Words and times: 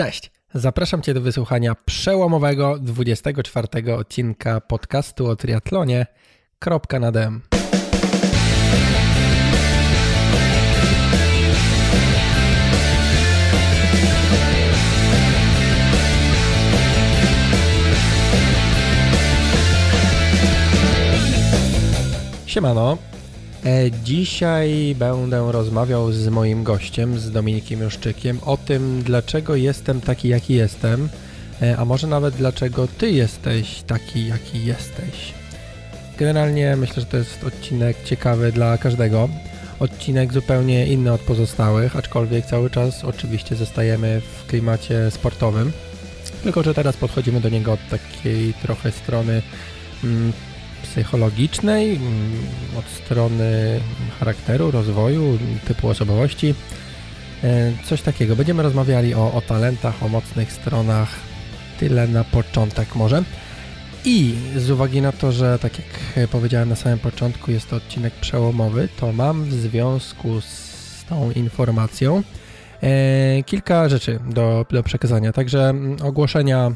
Cześć! 0.00 0.30
Zapraszam 0.54 1.02
Cię 1.02 1.14
do 1.14 1.20
wysłuchania 1.20 1.74
przełomowego 1.74 2.78
24 2.78 3.94
odcinka 3.94 4.60
podcastu 4.60 5.26
o 5.26 5.36
triatlonie. 5.36 6.06
Kropka 6.58 7.00
na 7.00 7.12
dem. 7.12 7.42
Siemano. 22.46 23.09
E, 23.66 23.90
Dzisiaj 24.04 24.94
będę 24.98 25.52
rozmawiał 25.52 26.12
z 26.12 26.28
moim 26.28 26.64
gościem, 26.64 27.18
z 27.18 27.30
Dominikiem 27.30 27.80
Juszczykiem, 27.80 28.38
o 28.46 28.56
tym, 28.56 29.02
dlaczego 29.02 29.56
jestem 29.56 30.00
taki, 30.00 30.28
jaki 30.28 30.54
jestem, 30.54 31.08
e, 31.62 31.76
a 31.76 31.84
może 31.84 32.06
nawet 32.06 32.34
dlaczego 32.34 32.88
ty 32.98 33.10
jesteś 33.10 33.82
taki, 33.82 34.26
jaki 34.26 34.64
jesteś. 34.64 35.34
Generalnie 36.18 36.76
myślę, 36.76 37.00
że 37.00 37.06
to 37.06 37.16
jest 37.16 37.44
odcinek 37.44 38.04
ciekawy 38.04 38.52
dla 38.52 38.78
każdego. 38.78 39.28
Odcinek 39.80 40.32
zupełnie 40.32 40.86
inny 40.86 41.12
od 41.12 41.20
pozostałych, 41.20 41.96
aczkolwiek 41.96 42.46
cały 42.46 42.70
czas 42.70 43.04
oczywiście 43.04 43.56
zostajemy 43.56 44.20
w 44.20 44.46
klimacie 44.46 45.10
sportowym. 45.10 45.72
Tylko, 46.42 46.62
że 46.62 46.74
teraz 46.74 46.96
podchodzimy 46.96 47.40
do 47.40 47.48
niego 47.48 47.72
od 47.72 47.80
takiej 47.90 48.54
trochę 48.54 48.92
strony 48.92 49.42
mm, 50.04 50.32
psychologicznej, 50.90 51.96
mm, 51.96 52.32
od 52.78 52.84
strony 52.84 53.80
charakteru, 54.18 54.70
rozwoju, 54.70 55.38
typu 55.68 55.88
osobowości. 55.88 56.54
E, 57.44 57.72
Coś 57.84 58.02
takiego. 58.02 58.36
Będziemy 58.36 58.62
rozmawiali 58.62 59.14
o, 59.14 59.32
o 59.32 59.40
talentach, 59.40 60.02
o 60.02 60.08
mocnych 60.08 60.52
stronach. 60.52 61.08
Tyle 61.78 62.08
na 62.08 62.24
początek 62.24 62.96
może. 62.96 63.22
I 64.04 64.34
z 64.56 64.70
uwagi 64.70 65.02
na 65.02 65.12
to, 65.12 65.32
że 65.32 65.58
tak 65.58 65.72
jak 65.78 66.28
powiedziałem 66.28 66.68
na 66.68 66.76
samym 66.76 66.98
początku, 66.98 67.50
jest 67.50 67.70
to 67.70 67.76
odcinek 67.76 68.14
przełomowy, 68.14 68.88
to 69.00 69.12
mam 69.12 69.44
w 69.44 69.52
związku 69.52 70.40
z 70.40 71.04
tą 71.08 71.30
informacją 71.30 72.22
e, 72.82 73.42
kilka 73.42 73.88
rzeczy 73.88 74.20
do, 74.28 74.66
do 74.70 74.82
przekazania. 74.82 75.32
Także 75.32 75.68
mm, 75.68 75.96
ogłoszenia 76.02 76.72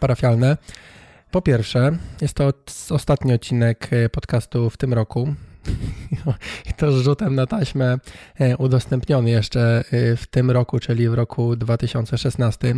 parafialne. 0.00 0.56
Po 1.30 1.42
pierwsze, 1.42 1.98
jest 2.20 2.34
to 2.34 2.52
ostatni 2.90 3.32
odcinek 3.32 3.88
e, 3.92 4.08
podcastu 4.08 4.70
w 4.70 4.76
tym 4.76 4.94
roku. 4.94 5.34
I 6.70 6.72
to 6.72 6.92
z 6.92 7.02
rzutem 7.02 7.34
na 7.34 7.46
taśmę 7.46 7.98
e, 8.40 8.56
udostępniony 8.56 9.30
jeszcze 9.30 9.84
e, 9.90 10.16
w 10.16 10.26
tym 10.26 10.50
roku, 10.50 10.78
czyli 10.78 11.08
w 11.08 11.14
roku 11.14 11.56
2016. 11.56 12.74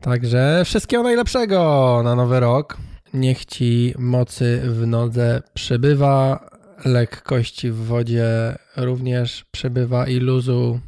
Także 0.00 0.62
wszystkiego 0.64 1.02
najlepszego 1.02 2.00
na 2.04 2.14
nowy 2.14 2.40
rok. 2.40 2.76
Niech 3.14 3.44
ci 3.44 3.94
mocy 3.98 4.62
w 4.64 4.86
nodze 4.86 5.42
przybywa, 5.54 6.48
lekkości 6.84 7.70
w 7.70 7.76
wodzie 7.76 8.56
również 8.76 9.44
przybywa 9.50 10.06
i 10.06 10.16
luzu. 10.16 10.80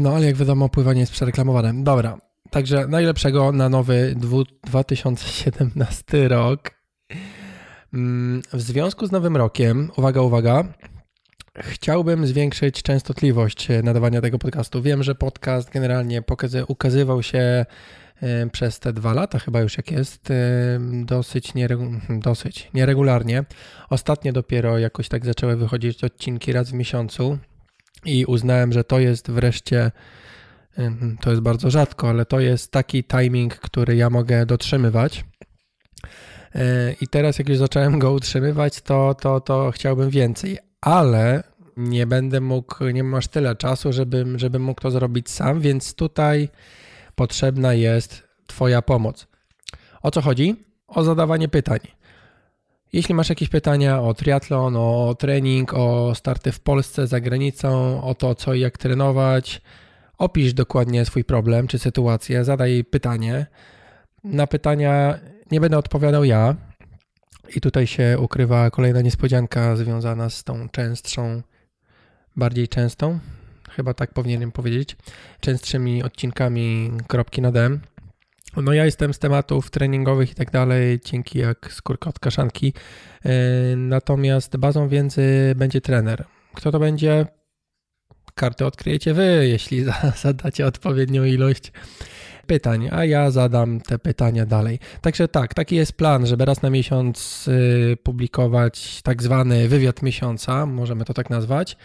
No 0.00 0.16
ale 0.16 0.26
jak 0.26 0.36
wiadomo, 0.36 0.68
pływanie 0.68 1.00
jest 1.00 1.12
przereklamowane. 1.12 1.84
Dobra, 1.84 2.18
Także 2.54 2.88
najlepszego 2.88 3.52
na 3.52 3.68
nowy 3.68 4.14
2017 4.64 6.28
rok. 6.28 6.70
Mm, 7.94 8.42
w 8.52 8.60
związku 8.60 9.06
z 9.06 9.12
nowym 9.12 9.36
rokiem, 9.36 9.90
uwaga, 9.96 10.20
uwaga, 10.20 10.64
chciałbym 11.58 12.26
zwiększyć 12.26 12.82
częstotliwość 12.82 13.68
nadawania 13.82 14.20
tego 14.20 14.38
podcastu. 14.38 14.82
Wiem, 14.82 15.02
że 15.02 15.14
podcast 15.14 15.70
generalnie 15.70 16.22
ukazywał 16.68 17.22
się 17.22 17.66
przez 18.52 18.80
te 18.80 18.92
dwa 18.92 19.14
lata, 19.14 19.38
chyba 19.38 19.60
już 19.60 19.76
jak 19.76 19.90
jest, 19.90 20.28
dosyć, 21.04 21.54
nieregu, 21.54 21.84
dosyć 22.08 22.70
nieregularnie. 22.74 23.44
Ostatnio 23.90 24.32
dopiero 24.32 24.78
jakoś 24.78 25.08
tak 25.08 25.24
zaczęły 25.24 25.56
wychodzić 25.56 26.04
odcinki 26.04 26.52
raz 26.52 26.70
w 26.70 26.74
miesiącu 26.74 27.38
i 28.04 28.24
uznałem, 28.24 28.72
że 28.72 28.84
to 28.84 28.98
jest 28.98 29.30
wreszcie 29.30 29.90
to 31.20 31.30
jest 31.30 31.42
bardzo 31.42 31.70
rzadko, 31.70 32.08
ale 32.08 32.26
to 32.26 32.40
jest 32.40 32.72
taki 32.72 33.04
timing, 33.04 33.56
który 33.56 33.96
ja 33.96 34.10
mogę 34.10 34.46
dotrzymywać. 34.46 35.24
E, 36.54 36.92
I 37.00 37.08
teraz, 37.08 37.38
jak 37.38 37.48
już 37.48 37.58
zacząłem 37.58 37.98
go 37.98 38.12
utrzymywać, 38.12 38.80
to, 38.80 39.14
to, 39.14 39.40
to 39.40 39.70
chciałbym 39.70 40.10
więcej, 40.10 40.58
ale 40.80 41.42
nie 41.76 42.06
będę 42.06 42.40
mógł, 42.40 42.84
nie 42.84 43.04
masz 43.04 43.28
tyle 43.28 43.56
czasu, 43.56 43.92
żebym, 43.92 44.38
żebym 44.38 44.62
mógł 44.62 44.80
to 44.80 44.90
zrobić 44.90 45.30
sam, 45.30 45.60
więc 45.60 45.94
tutaj 45.94 46.48
potrzebna 47.14 47.74
jest 47.74 48.22
Twoja 48.46 48.82
pomoc. 48.82 49.26
O 50.02 50.10
co 50.10 50.20
chodzi? 50.20 50.64
O 50.88 51.04
zadawanie 51.04 51.48
pytań. 51.48 51.78
Jeśli 52.92 53.14
masz 53.14 53.28
jakieś 53.28 53.48
pytania 53.48 54.00
o 54.00 54.14
triatlon, 54.14 54.76
o 54.76 55.16
trening, 55.18 55.74
o 55.74 56.14
starty 56.14 56.52
w 56.52 56.60
Polsce, 56.60 57.06
za 57.06 57.20
granicą, 57.20 58.02
o 58.02 58.14
to, 58.14 58.34
co 58.34 58.54
i 58.54 58.60
jak 58.60 58.78
trenować, 58.78 59.60
Opisz 60.24 60.54
dokładnie 60.54 61.04
swój 61.04 61.24
problem 61.24 61.66
czy 61.66 61.78
sytuację, 61.78 62.44
zadaj 62.44 62.84
pytanie. 62.84 63.46
Na 64.24 64.46
pytania 64.46 65.18
nie 65.50 65.60
będę 65.60 65.78
odpowiadał 65.78 66.24
ja. 66.24 66.56
I 67.56 67.60
tutaj 67.60 67.86
się 67.86 68.16
ukrywa 68.18 68.70
kolejna 68.70 69.00
niespodzianka 69.00 69.76
związana 69.76 70.30
z 70.30 70.44
tą 70.44 70.68
częstszą, 70.68 71.42
bardziej 72.36 72.68
częstą, 72.68 73.18
chyba 73.70 73.94
tak 73.94 74.12
powinienem 74.12 74.52
powiedzieć, 74.52 74.96
częstszymi 75.40 76.02
odcinkami 76.02 76.90
kropki 77.08 77.42
na 77.42 77.52
dem. 77.52 77.80
No 78.56 78.72
ja 78.72 78.84
jestem 78.84 79.14
z 79.14 79.18
tematów 79.18 79.70
treningowych 79.70 80.32
i 80.32 80.34
tak 80.34 80.50
dalej, 80.50 81.00
dzięki 81.04 81.38
jak 81.38 81.72
skórka 81.72 82.10
od 82.10 82.18
kaszanki. 82.18 82.72
E, 83.24 83.30
natomiast 83.76 84.56
bazą 84.56 84.88
wiedzy 84.88 85.54
będzie 85.56 85.80
trener. 85.80 86.24
Kto 86.54 86.72
to 86.72 86.78
będzie? 86.78 87.26
Kartę 88.34 88.66
odkryjecie 88.66 89.14
wy, 89.14 89.48
jeśli 89.48 89.84
zadacie 90.24 90.66
odpowiednią 90.66 91.24
ilość 91.24 91.72
pytań, 92.46 92.88
a 92.92 93.04
ja 93.04 93.30
zadam 93.30 93.80
te 93.80 93.98
pytania 93.98 94.46
dalej. 94.46 94.78
Także 95.00 95.28
tak, 95.28 95.54
taki 95.54 95.76
jest 95.76 95.92
plan, 95.92 96.26
żeby 96.26 96.44
raz 96.44 96.62
na 96.62 96.70
miesiąc 96.70 97.48
y, 97.48 97.96
publikować 98.02 99.02
tak 99.02 99.22
zwany 99.22 99.68
wywiad 99.68 100.02
miesiąca, 100.02 100.66
możemy 100.66 101.04
to 101.04 101.14
tak 101.14 101.30
nazwać. 101.30 101.76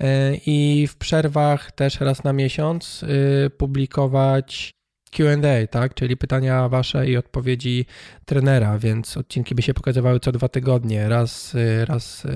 Y, 0.00 0.04
I 0.46 0.86
w 0.86 0.96
przerwach 0.96 1.72
też 1.72 2.00
raz 2.00 2.24
na 2.24 2.32
miesiąc 2.32 3.02
y, 3.02 3.50
publikować 3.50 4.74
QA, 5.10 5.66
tak? 5.70 5.94
Czyli 5.94 6.16
pytania 6.16 6.68
wasze 6.68 7.08
i 7.08 7.16
odpowiedzi 7.16 7.86
trenera, 8.24 8.78
więc 8.78 9.16
odcinki 9.16 9.54
by 9.54 9.62
się 9.62 9.74
pokazywały 9.74 10.20
co 10.20 10.32
dwa 10.32 10.48
tygodnie. 10.48 11.08
Raz, 11.08 11.56
raz 11.84 12.26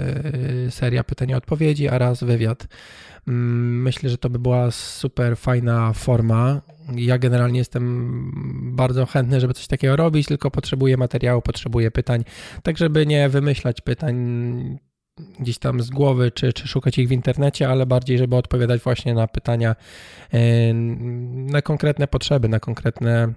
seria 0.71 1.05
pytań 1.05 1.31
i 1.31 1.35
odpowiedzi, 1.35 1.89
a 1.89 1.99
raz 1.99 2.25
wywiad. 2.25 2.67
Mm, 3.29 3.83
myślę, 3.83 4.11
że 4.11 4.19
to 4.19 4.31
by 4.31 4.39
była 4.39 4.71
super 4.71 5.37
fajna 5.37 5.93
forma. 5.93 6.61
Ja 6.97 7.19
generalnie 7.19 7.59
jestem 7.59 8.33
bardzo 8.77 9.07
chętny, 9.07 9.41
żeby 9.41 9.55
coś 9.55 9.67
takiego 9.67 9.97
robić, 9.97 10.27
tylko 10.27 10.51
potrzebuję 10.51 10.97
materiału, 10.97 11.43
potrzebuję 11.43 11.91
pytań, 11.91 12.25
tak 12.63 12.79
żeby 12.79 13.07
nie 13.07 13.29
wymyślać 13.29 13.81
pytań 13.81 14.17
gdzieś 15.39 15.59
tam 15.59 15.83
z 15.83 15.91
głowy, 15.91 16.31
czy, 16.31 16.53
czy 16.53 16.69
szukać 16.69 16.99
ich 16.99 17.09
w 17.09 17.13
internecie, 17.13 17.69
ale 17.69 17.87
bardziej, 17.87 18.19
żeby 18.19 18.37
odpowiadać 18.37 18.81
właśnie 18.81 19.15
na 19.15 19.27
pytania, 19.27 19.77
e, 20.33 20.75
na 21.53 21.63
konkretne 21.63 22.07
potrzeby, 22.07 22.49
na 22.49 22.61
konkretne 22.61 23.33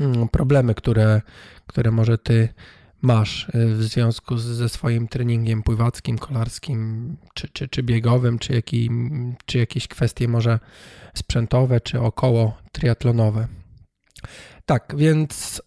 mm, 0.00 0.28
problemy, 0.28 0.74
które, 0.74 1.22
które 1.66 1.90
może 1.90 2.18
ty 2.18 2.48
masz 3.02 3.48
y, 3.48 3.74
w 3.74 3.82
związku 3.82 4.38
ze 4.38 4.68
swoim 4.68 5.08
treningiem 5.08 5.62
pływackim, 5.62 6.18
kolarskim, 6.18 7.16
czy, 7.34 7.48
czy, 7.48 7.68
czy 7.68 7.82
biegowym, 7.82 8.38
czy, 8.38 8.52
jakim, 8.52 9.34
czy 9.46 9.58
jakieś 9.58 9.88
kwestie 9.88 10.28
może 10.28 10.58
sprzętowe, 11.14 11.80
czy 11.80 12.00
około 12.00 12.58
triatlonowe. 12.72 13.48
Tak, 14.66 14.94
więc 14.96 15.62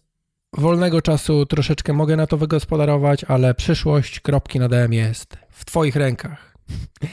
wolnego 0.58 1.02
czasu 1.02 1.46
troszeczkę 1.46 1.92
mogę 1.92 2.16
na 2.16 2.26
to 2.26 2.36
wygospodarować, 2.36 3.24
ale 3.24 3.54
przyszłość 3.54 4.20
kropki 4.20 4.58
na 4.58 4.68
DM 4.68 4.92
jest 4.92 5.36
w 5.50 5.64
Twoich 5.64 5.96
rękach. 5.96 6.50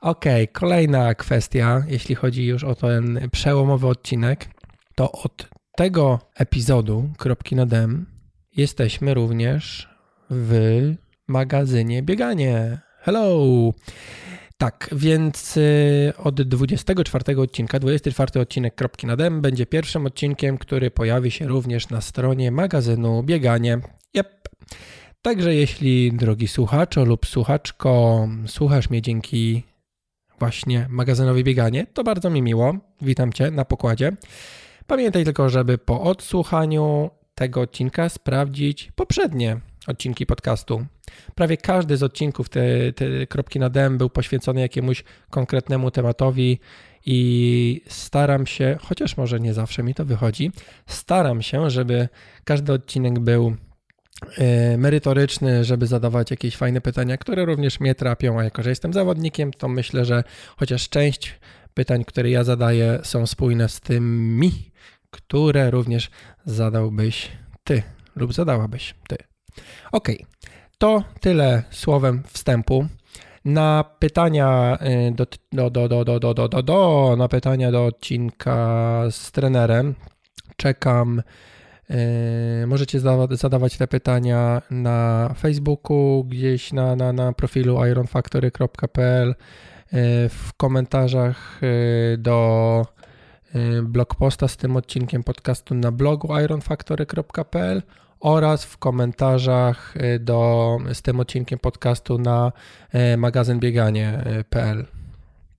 Ok, 0.00 0.24
kolejna 0.52 1.14
kwestia, 1.14 1.82
jeśli 1.88 2.14
chodzi 2.14 2.46
już 2.46 2.64
o 2.64 2.74
ten 2.74 3.28
przełomowy 3.32 3.86
odcinek, 3.86 4.48
to 4.94 5.12
od 5.12 5.48
tego 5.76 6.20
epizodu 6.34 7.08
kropki 7.18 7.56
na 7.56 7.66
dem 7.66 8.06
jesteśmy 8.56 9.14
również 9.14 9.88
w 10.30 10.94
magazynie 11.28 12.02
Bieganie. 12.02 12.78
Hello! 13.00 13.72
Tak, 14.58 14.88
więc 14.92 15.56
y, 15.56 16.12
od 16.18 16.42
24 16.42 17.40
odcinka, 17.40 17.78
24 17.78 18.40
odcinek 18.40 18.74
Kropki 18.74 19.06
na 19.06 19.16
Dem 19.16 19.40
będzie 19.40 19.66
pierwszym 19.66 20.06
odcinkiem, 20.06 20.58
który 20.58 20.90
pojawi 20.90 21.30
się 21.30 21.46
również 21.46 21.88
na 21.88 22.00
stronie 22.00 22.50
magazynu 22.50 23.22
Bieganie. 23.22 23.78
Yep. 24.18 24.48
Także 25.22 25.54
jeśli, 25.54 26.12
drogi 26.12 26.48
słuchaczu 26.48 27.04
lub 27.04 27.26
słuchaczko, 27.26 28.28
słuchasz 28.46 28.90
mnie 28.90 29.02
dzięki 29.02 29.62
właśnie 30.38 30.86
magazynowi 30.90 31.44
Bieganie, 31.44 31.86
to 31.86 32.04
bardzo 32.04 32.30
mi 32.30 32.42
miło. 32.42 32.74
Witam 33.02 33.32
Cię 33.32 33.50
na 33.50 33.64
pokładzie. 33.64 34.12
Pamiętaj 34.86 35.24
tylko, 35.24 35.48
żeby 35.48 35.78
po 35.78 36.02
odsłuchaniu 36.02 37.10
tego 37.34 37.60
odcinka 37.60 38.08
sprawdzić 38.08 38.92
poprzednie 38.94 39.60
odcinki 39.86 40.26
podcastu. 40.26 40.86
Prawie 41.34 41.56
każdy 41.56 41.96
z 41.96 42.02
odcinków, 42.02 42.48
te, 42.48 42.92
te 42.92 43.26
kropki 43.26 43.58
na 43.58 43.70
dem, 43.70 43.98
był 43.98 44.10
poświęcony 44.10 44.60
jakiemuś 44.60 45.04
konkretnemu 45.30 45.90
tematowi 45.90 46.58
i 47.06 47.82
staram 47.88 48.46
się, 48.46 48.76
chociaż 48.80 49.16
może 49.16 49.40
nie 49.40 49.54
zawsze 49.54 49.82
mi 49.82 49.94
to 49.94 50.04
wychodzi, 50.04 50.52
staram 50.86 51.42
się, 51.42 51.70
żeby 51.70 52.08
każdy 52.44 52.72
odcinek 52.72 53.18
był 53.18 53.56
e, 54.38 54.78
merytoryczny, 54.78 55.64
żeby 55.64 55.86
zadawać 55.86 56.30
jakieś 56.30 56.56
fajne 56.56 56.80
pytania, 56.80 57.16
które 57.16 57.44
również 57.44 57.80
mnie 57.80 57.94
trapią, 57.94 58.40
a 58.40 58.44
jako, 58.44 58.62
że 58.62 58.70
jestem 58.70 58.92
zawodnikiem, 58.92 59.52
to 59.52 59.68
myślę, 59.68 60.04
że 60.04 60.24
chociaż 60.56 60.88
część 60.88 61.38
pytań, 61.74 62.04
które 62.04 62.30
ja 62.30 62.44
zadaję, 62.44 62.98
są 63.02 63.26
spójne 63.26 63.68
z 63.68 63.80
tymi, 63.80 64.70
które 65.10 65.70
również 65.70 66.10
zadałbyś 66.44 67.32
ty 67.64 67.82
lub 68.16 68.32
zadałabyś 68.32 68.94
ty. 69.08 69.16
Ok, 69.92 70.08
to 70.78 71.04
tyle 71.20 71.62
słowem 71.70 72.22
wstępu. 72.26 72.86
Na 73.44 73.84
pytania 73.98 74.78
do, 75.12 75.26
do, 75.52 75.70
do, 75.70 75.88
do, 75.88 76.04
do, 76.04 76.34
do, 76.34 76.48
do, 76.48 76.62
do, 76.62 77.14
na 77.18 77.28
pytania 77.28 77.72
do 77.72 77.86
odcinka 77.86 79.02
z 79.10 79.32
trenerem 79.32 79.94
czekam. 80.56 81.22
Możecie 82.66 83.00
zadawać 83.30 83.76
te 83.76 83.86
pytania 83.86 84.62
na 84.70 85.30
Facebooku, 85.38 86.24
gdzieś 86.24 86.72
na, 86.72 86.96
na, 86.96 87.12
na 87.12 87.32
profilu 87.32 87.86
ironfactory.pl, 87.86 89.34
w 90.28 90.50
komentarzach 90.56 91.60
do 92.18 92.82
blog 93.82 94.14
posta 94.14 94.48
z 94.48 94.56
tym 94.56 94.76
odcinkiem 94.76 95.22
podcastu 95.22 95.74
na 95.74 95.92
blogu 95.92 96.40
ironfactory.pl 96.40 97.82
oraz 98.20 98.64
w 98.64 98.78
komentarzach 98.78 99.96
y, 99.96 100.18
do, 100.18 100.78
z 100.92 101.02
tym 101.02 101.20
odcinkiem 101.20 101.58
podcastu 101.58 102.18
na 102.18 102.52
y, 102.94 103.16
magazynbieganie.pl. 103.16 104.86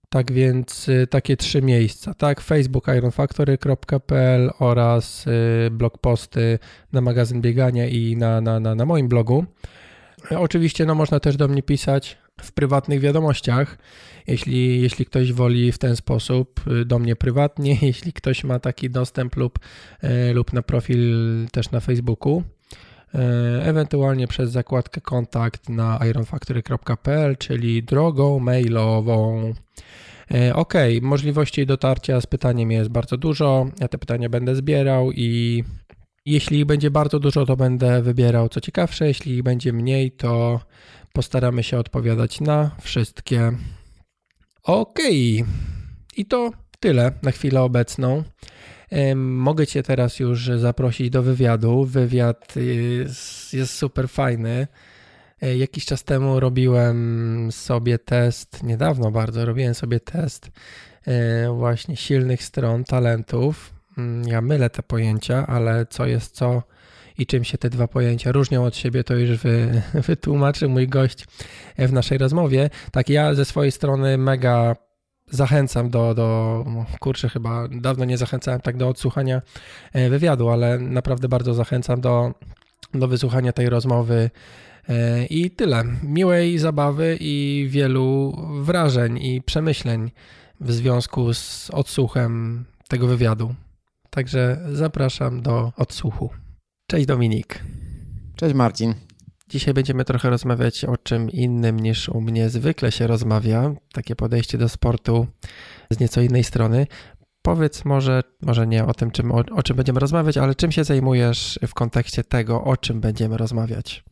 Tak 0.09 0.31
więc 0.31 0.89
y, 0.89 1.07
takie 1.07 1.37
trzy 1.37 1.61
miejsca, 1.61 2.13
tak? 2.13 2.41
Facebook 2.41 2.87
ironfactory.pl 2.87 4.51
oraz 4.59 5.25
blog 5.71 5.97
posty 5.97 6.59
na 6.93 7.01
magazyn 7.01 7.41
biegania 7.41 7.87
i 7.87 8.17
na, 8.17 8.41
na, 8.41 8.59
na, 8.59 8.75
na 8.75 8.85
moim 8.85 9.07
blogu. 9.07 9.45
Oczywiście 10.37 10.85
no, 10.85 10.95
można 10.95 11.19
też 11.19 11.37
do 11.37 11.47
mnie 11.47 11.63
pisać 11.63 12.17
w 12.41 12.51
prywatnych 12.51 12.99
wiadomościach, 12.99 13.77
jeśli, 14.27 14.81
jeśli 14.81 15.05
ktoś 15.05 15.33
woli 15.33 15.71
w 15.71 15.77
ten 15.77 15.95
sposób 15.95 16.61
do 16.85 16.99
mnie 16.99 17.15
prywatnie, 17.15 17.77
jeśli 17.91 18.13
ktoś 18.13 18.43
ma 18.43 18.59
taki 18.59 18.89
dostęp 18.89 19.35
lub, 19.35 19.59
lub 20.33 20.53
na 20.53 20.61
profil 20.61 21.15
też 21.51 21.71
na 21.71 21.79
Facebooku. 21.79 22.43
E, 23.15 23.65
ewentualnie 23.65 24.27
przez 24.27 24.51
zakładkę 24.51 25.01
kontakt 25.01 25.69
na 25.69 25.99
ironfactory.pl, 26.09 27.37
czyli 27.37 27.83
drogą 27.83 28.39
mailową. 28.39 29.53
Ok, 30.53 30.73
możliwości 31.01 31.65
dotarcia 31.65 32.21
z 32.21 32.25
pytaniem 32.25 32.71
jest 32.71 32.89
bardzo 32.89 33.17
dużo. 33.17 33.65
Ja 33.79 33.87
te 33.87 33.97
pytania 33.97 34.29
będę 34.29 34.55
zbierał 34.55 35.11
i 35.11 35.63
jeśli 36.25 36.65
będzie 36.65 36.91
bardzo 36.91 37.19
dużo, 37.19 37.45
to 37.45 37.55
będę 37.55 38.01
wybierał 38.01 38.49
co 38.49 38.61
ciekawsze. 38.61 39.07
Jeśli 39.07 39.43
będzie 39.43 39.73
mniej, 39.73 40.11
to 40.11 40.59
postaramy 41.13 41.63
się 41.63 41.77
odpowiadać 41.77 42.41
na 42.41 42.71
wszystkie. 42.81 43.51
Ok, 44.67 44.99
i 46.17 46.25
to 46.25 46.51
tyle 46.79 47.11
na 47.23 47.31
chwilę 47.31 47.61
obecną. 47.61 48.23
Mogę 49.15 49.67
Cię 49.67 49.83
teraz 49.83 50.19
już 50.19 50.45
zaprosić 50.45 51.09
do 51.09 51.23
wywiadu. 51.23 51.83
Wywiad 51.83 52.55
jest, 52.55 53.53
jest 53.53 53.73
super 53.73 54.09
fajny. 54.09 54.67
E, 55.41 55.57
jakiś 55.57 55.85
czas 55.85 56.03
temu 56.03 56.39
robiłem 56.39 57.49
sobie 57.51 57.99
test, 57.99 58.63
niedawno 58.63 59.11
bardzo 59.11 59.45
robiłem 59.45 59.73
sobie 59.73 59.99
test 59.99 60.51
e, 61.05 61.49
właśnie 61.49 61.95
silnych 61.95 62.43
stron 62.43 62.83
talentów. 62.83 63.73
Mm, 63.97 64.27
ja 64.27 64.41
mylę 64.41 64.69
te 64.69 64.83
pojęcia, 64.83 65.47
ale 65.47 65.85
co 65.85 66.05
jest 66.05 66.35
co 66.35 66.63
i 67.17 67.25
czym 67.25 67.43
się 67.43 67.57
te 67.57 67.69
dwa 67.69 67.87
pojęcia 67.87 68.31
różnią 68.31 68.65
od 68.65 68.75
siebie, 68.75 69.03
to 69.03 69.15
już 69.15 69.37
wy, 69.37 69.81
wytłumaczy 70.07 70.67
mój 70.67 70.87
gość 70.87 71.25
w 71.77 71.93
naszej 71.93 72.17
rozmowie. 72.17 72.69
Tak, 72.91 73.09
ja 73.09 73.33
ze 73.33 73.45
swojej 73.45 73.71
strony 73.71 74.17
mega 74.17 74.75
zachęcam 75.31 75.89
do, 75.89 76.13
do, 76.13 76.65
kurczę, 76.99 77.29
chyba 77.29 77.67
dawno 77.67 78.05
nie 78.05 78.17
zachęcałem 78.17 78.61
tak 78.61 78.77
do 78.77 78.87
odsłuchania 78.87 79.41
e, 79.93 80.09
wywiadu, 80.09 80.49
ale 80.49 80.79
naprawdę 80.79 81.29
bardzo 81.29 81.53
zachęcam 81.53 82.01
do, 82.01 82.33
do 82.93 83.07
wysłuchania 83.07 83.53
tej 83.53 83.69
rozmowy. 83.69 84.29
E, 84.89 85.25
I 85.25 85.51
tyle. 85.51 85.83
Miłej 86.03 86.57
zabawy 86.57 87.17
i 87.19 87.67
wielu 87.69 88.37
wrażeń 88.61 89.17
i 89.17 89.41
przemyśleń 89.41 90.11
w 90.61 90.71
związku 90.71 91.33
z 91.33 91.69
odsłuchem 91.73 92.65
tego 92.87 93.07
wywiadu. 93.07 93.55
Także 94.09 94.59
zapraszam 94.71 95.41
do 95.41 95.71
odsłuchu. 95.77 96.29
Cześć 96.89 97.05
Dominik. 97.05 97.63
Cześć 98.35 98.55
Marcin. 98.55 98.93
Dzisiaj 99.49 99.73
będziemy 99.73 100.05
trochę 100.05 100.29
rozmawiać 100.29 100.85
o 100.85 100.97
czym 100.97 101.29
innym 101.29 101.79
niż 101.79 102.09
u 102.09 102.21
mnie 102.21 102.49
zwykle 102.49 102.91
się 102.91 103.07
rozmawia. 103.07 103.73
Takie 103.93 104.15
podejście 104.15 104.57
do 104.57 104.69
sportu 104.69 105.27
z 105.91 105.99
nieco 105.99 106.21
innej 106.21 106.43
strony. 106.43 106.87
Powiedz 107.41 107.85
może, 107.85 108.23
może 108.41 108.67
nie 108.67 108.85
o 108.85 108.93
tym, 108.93 109.11
czym, 109.11 109.31
o, 109.31 109.43
o 109.55 109.63
czym 109.63 109.75
będziemy 109.75 109.99
rozmawiać, 109.99 110.37
ale 110.37 110.55
czym 110.55 110.71
się 110.71 110.83
zajmujesz 110.83 111.59
w 111.67 111.73
kontekście 111.73 112.23
tego, 112.23 112.63
o 112.63 112.77
czym 112.77 113.01
będziemy 113.01 113.37
rozmawiać? 113.37 114.03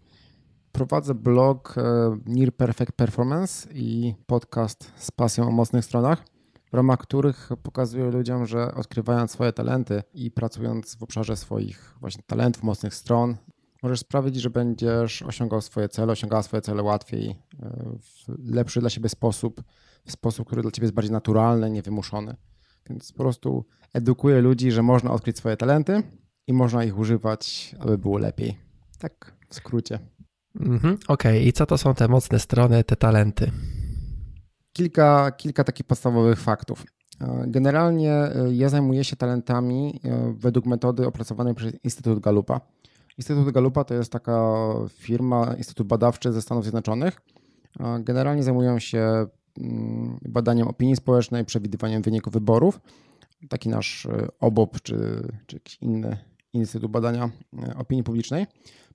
Prowadzę 0.72 1.16
blog 1.16 1.76
e, 1.78 1.82
Near 2.26 2.54
Perfect 2.54 2.92
Performance 2.92 3.70
i 3.74 4.14
podcast 4.26 4.92
z 4.96 5.12
pasją 5.12 5.48
o 5.48 5.52
mocnych 5.52 5.86
stronach, 5.86 6.26
w 6.76 6.78
ramach 6.78 7.00
których 7.00 7.50
pokazuję 7.64 8.12
ludziom, 8.12 8.46
że 8.46 8.74
odkrywając 8.74 9.32
swoje 9.32 9.54
talenty 9.54 10.04
i 10.14 10.32
pracując 10.32 10.96
w 10.96 11.04
obszarze 11.04 11.36
swoich 11.36 11.96
właśnie 12.00 12.24
talentów, 12.28 12.64
mocnych 12.64 12.96
stron, 12.96 13.36
możesz 13.84 14.00
sprawić, 14.00 14.36
że 14.36 14.50
będziesz 14.50 15.22
osiągał 15.22 15.62
swoje 15.62 15.90
cele, 15.90 16.12
osiągała 16.12 16.44
swoje 16.44 16.62
cele 16.62 16.84
łatwiej, 16.84 17.30
e, 17.30 17.36
w 18.02 18.54
lepszy 18.56 18.80
dla 18.80 18.90
siebie 18.90 19.10
sposób, 19.10 19.64
w 20.06 20.12
sposób, 20.12 20.48
który 20.48 20.62
dla 20.62 20.72
ciebie 20.72 20.86
jest 20.86 20.94
bardziej 20.94 21.12
naturalny, 21.12 21.70
niewymuszony. 21.70 22.36
Więc 22.90 23.12
po 23.12 23.24
prostu 23.24 23.66
edukuję 23.94 24.42
ludzi, 24.42 24.72
że 24.72 24.84
można 24.84 25.12
odkryć 25.12 25.38
swoje 25.38 25.58
talenty 25.58 26.04
i 26.48 26.54
można 26.54 26.84
ich 26.84 26.98
używać, 26.98 27.76
aby 27.80 27.98
było 27.98 28.18
lepiej. 28.18 28.58
Tak 29.00 29.36
w 29.50 29.56
skrócie. 29.56 30.00
Mhm, 30.60 30.94
Okej, 31.08 31.38
okay. 31.38 31.40
i 31.40 31.54
co 31.54 31.66
to 31.66 31.78
są 31.78 31.94
te 31.94 32.08
mocne 32.08 32.40
strony, 32.40 32.84
te 32.84 32.96
talenty? 32.96 33.52
Kilka, 34.76 35.32
kilka 35.32 35.64
takich 35.64 35.86
podstawowych 35.86 36.40
faktów. 36.40 36.86
E, 37.22 37.44
generalnie 37.48 38.12
e, 38.12 38.54
ja 38.54 38.70
zajmuję 38.70 39.04
się 39.04 39.16
talentami 39.16 40.02
według 40.34 40.66
metody 40.66 41.08
opracowanej 41.08 41.56
przez 41.56 41.74
Instytut 41.84 42.20
Galupa. 42.20 42.62
Instytut 43.18 43.52
Galupa 43.52 43.84
to 43.84 43.94
jest 43.94 44.12
taka 44.12 44.54
firma, 44.90 45.54
instytut 45.58 45.88
badawczy 45.88 46.34
ze 46.34 46.42
Stanów 46.42 46.64
Zjednoczonych. 46.64 47.22
Generalnie 48.00 48.44
zajmują 48.44 48.80
się 48.80 49.26
mm, 49.58 50.20
badaniem 50.22 50.68
opinii 50.68 50.96
społecznej, 50.96 51.46
przewidywaniem 51.46 52.02
wyników 52.02 52.34
wyborów. 52.34 52.80
Taki 53.50 53.70
nasz 53.70 54.06
e, 54.06 54.28
OBOP 54.40 54.82
czy, 54.82 54.96
czy 55.48 55.56
jakiś 55.56 55.78
inny 55.82 56.18
Instytut 56.54 56.92
Badania 56.92 57.30
e, 57.68 57.76
Opinii 57.76 58.04
Publicznej. 58.04 58.46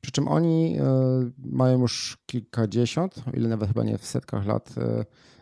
Przy 0.00 0.12
czym 0.12 0.28
oni 0.28 0.78
e, 0.78 0.84
mają 1.38 1.80
już 1.80 2.18
kilkadziesiąt, 2.26 3.14
o 3.26 3.36
ile 3.36 3.48
nawet 3.48 3.68
chyba 3.68 3.84
nie 3.84 3.98
w 3.98 4.06
setkach 4.06 4.46
lat 4.46 4.74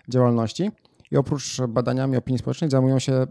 działalności. 0.09 0.71
I 1.11 1.17
oprócz 1.17 1.61
badaniami 1.69 2.17
opinii 2.17 2.39
społecznej 2.39 2.71
zajmują 2.71 2.99
się 2.99 3.27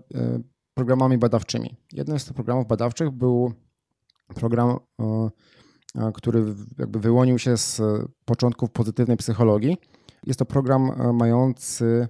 programami 0.74 1.17
badawczymi. 1.17 1.75
Jednym 1.93 2.19
z 2.19 2.25
tych 2.25 2.34
programów 2.34 2.67
badawczych 2.67 3.12
był 3.12 3.53
program, 4.36 4.79
który 6.13 6.46
jakby 6.77 7.00
wyłonił 7.00 7.39
się 7.39 7.57
z 7.57 7.81
początków 8.25 8.72
pozytywnej 8.72 9.17
psychologii. 9.17 9.77
Jest 10.25 10.39
to 10.39 10.46
program 10.46 10.91
e, 10.91 11.13
mający 11.13 12.07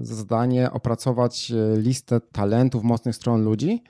za 0.00 0.14
zadanie 0.14 0.70
opracować 0.70 1.50
e, 1.50 1.80
listę 1.80 2.20
talentów, 2.20 2.84
mocnych 2.84 3.16
stron 3.16 3.44
ludzi 3.44 3.82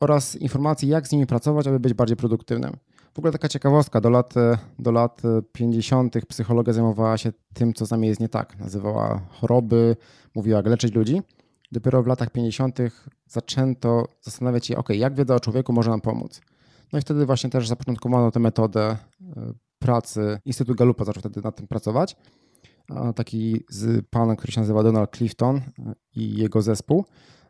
oraz 0.00 0.36
informacji, 0.36 0.88
jak 0.88 1.08
z 1.08 1.12
nimi 1.12 1.26
pracować, 1.26 1.66
aby 1.66 1.80
być 1.80 1.94
bardziej 1.94 2.16
produktywnym. 2.16 2.76
W 3.14 3.18
ogóle 3.18 3.32
taka 3.32 3.48
ciekawostka, 3.48 4.00
do 4.00 4.10
lat, 4.10 4.36
e, 4.36 4.58
do 4.78 4.92
lat 4.92 5.22
50. 5.52 6.26
psychologia 6.26 6.72
zajmowała 6.72 7.18
się 7.18 7.32
tym, 7.54 7.74
co 7.74 7.86
z 7.86 7.90
nami 7.90 8.08
jest 8.08 8.20
nie 8.20 8.28
tak. 8.28 8.58
Nazywała 8.58 9.20
choroby, 9.30 9.96
mówiła, 10.34 10.56
jak 10.56 10.66
leczyć 10.66 10.94
ludzi. 10.94 11.22
Dopiero 11.72 12.02
w 12.02 12.06
latach 12.06 12.30
50. 12.30 12.78
zaczęto 13.26 14.04
zastanawiać 14.20 14.66
się, 14.66 14.76
ok, 14.76 14.88
jak 14.88 15.14
wiedza 15.14 15.34
o 15.34 15.40
człowieku 15.40 15.72
może 15.72 15.90
nam 15.90 16.00
pomóc. 16.00 16.40
No 16.92 16.98
i 16.98 17.02
wtedy 17.02 17.26
właśnie 17.26 17.50
też 17.50 17.68
zapoczątkowano 17.68 18.30
tę 18.30 18.40
metodę 18.40 18.82
e, 18.90 18.96
pracy. 19.78 20.38
Instytut 20.44 20.76
Galupa 20.76 21.04
zaczął 21.04 21.20
wtedy 21.20 21.40
nad 21.44 21.56
tym 21.56 21.68
pracować. 21.68 22.16
Taki 23.14 23.64
z 23.68 24.06
panem, 24.10 24.36
który 24.36 24.52
się 24.52 24.60
nazywa 24.60 24.82
Donald 24.82 25.16
Clifton 25.16 25.56
e, 25.56 25.62
i 26.14 26.36
jego 26.36 26.62
zespół 26.62 27.04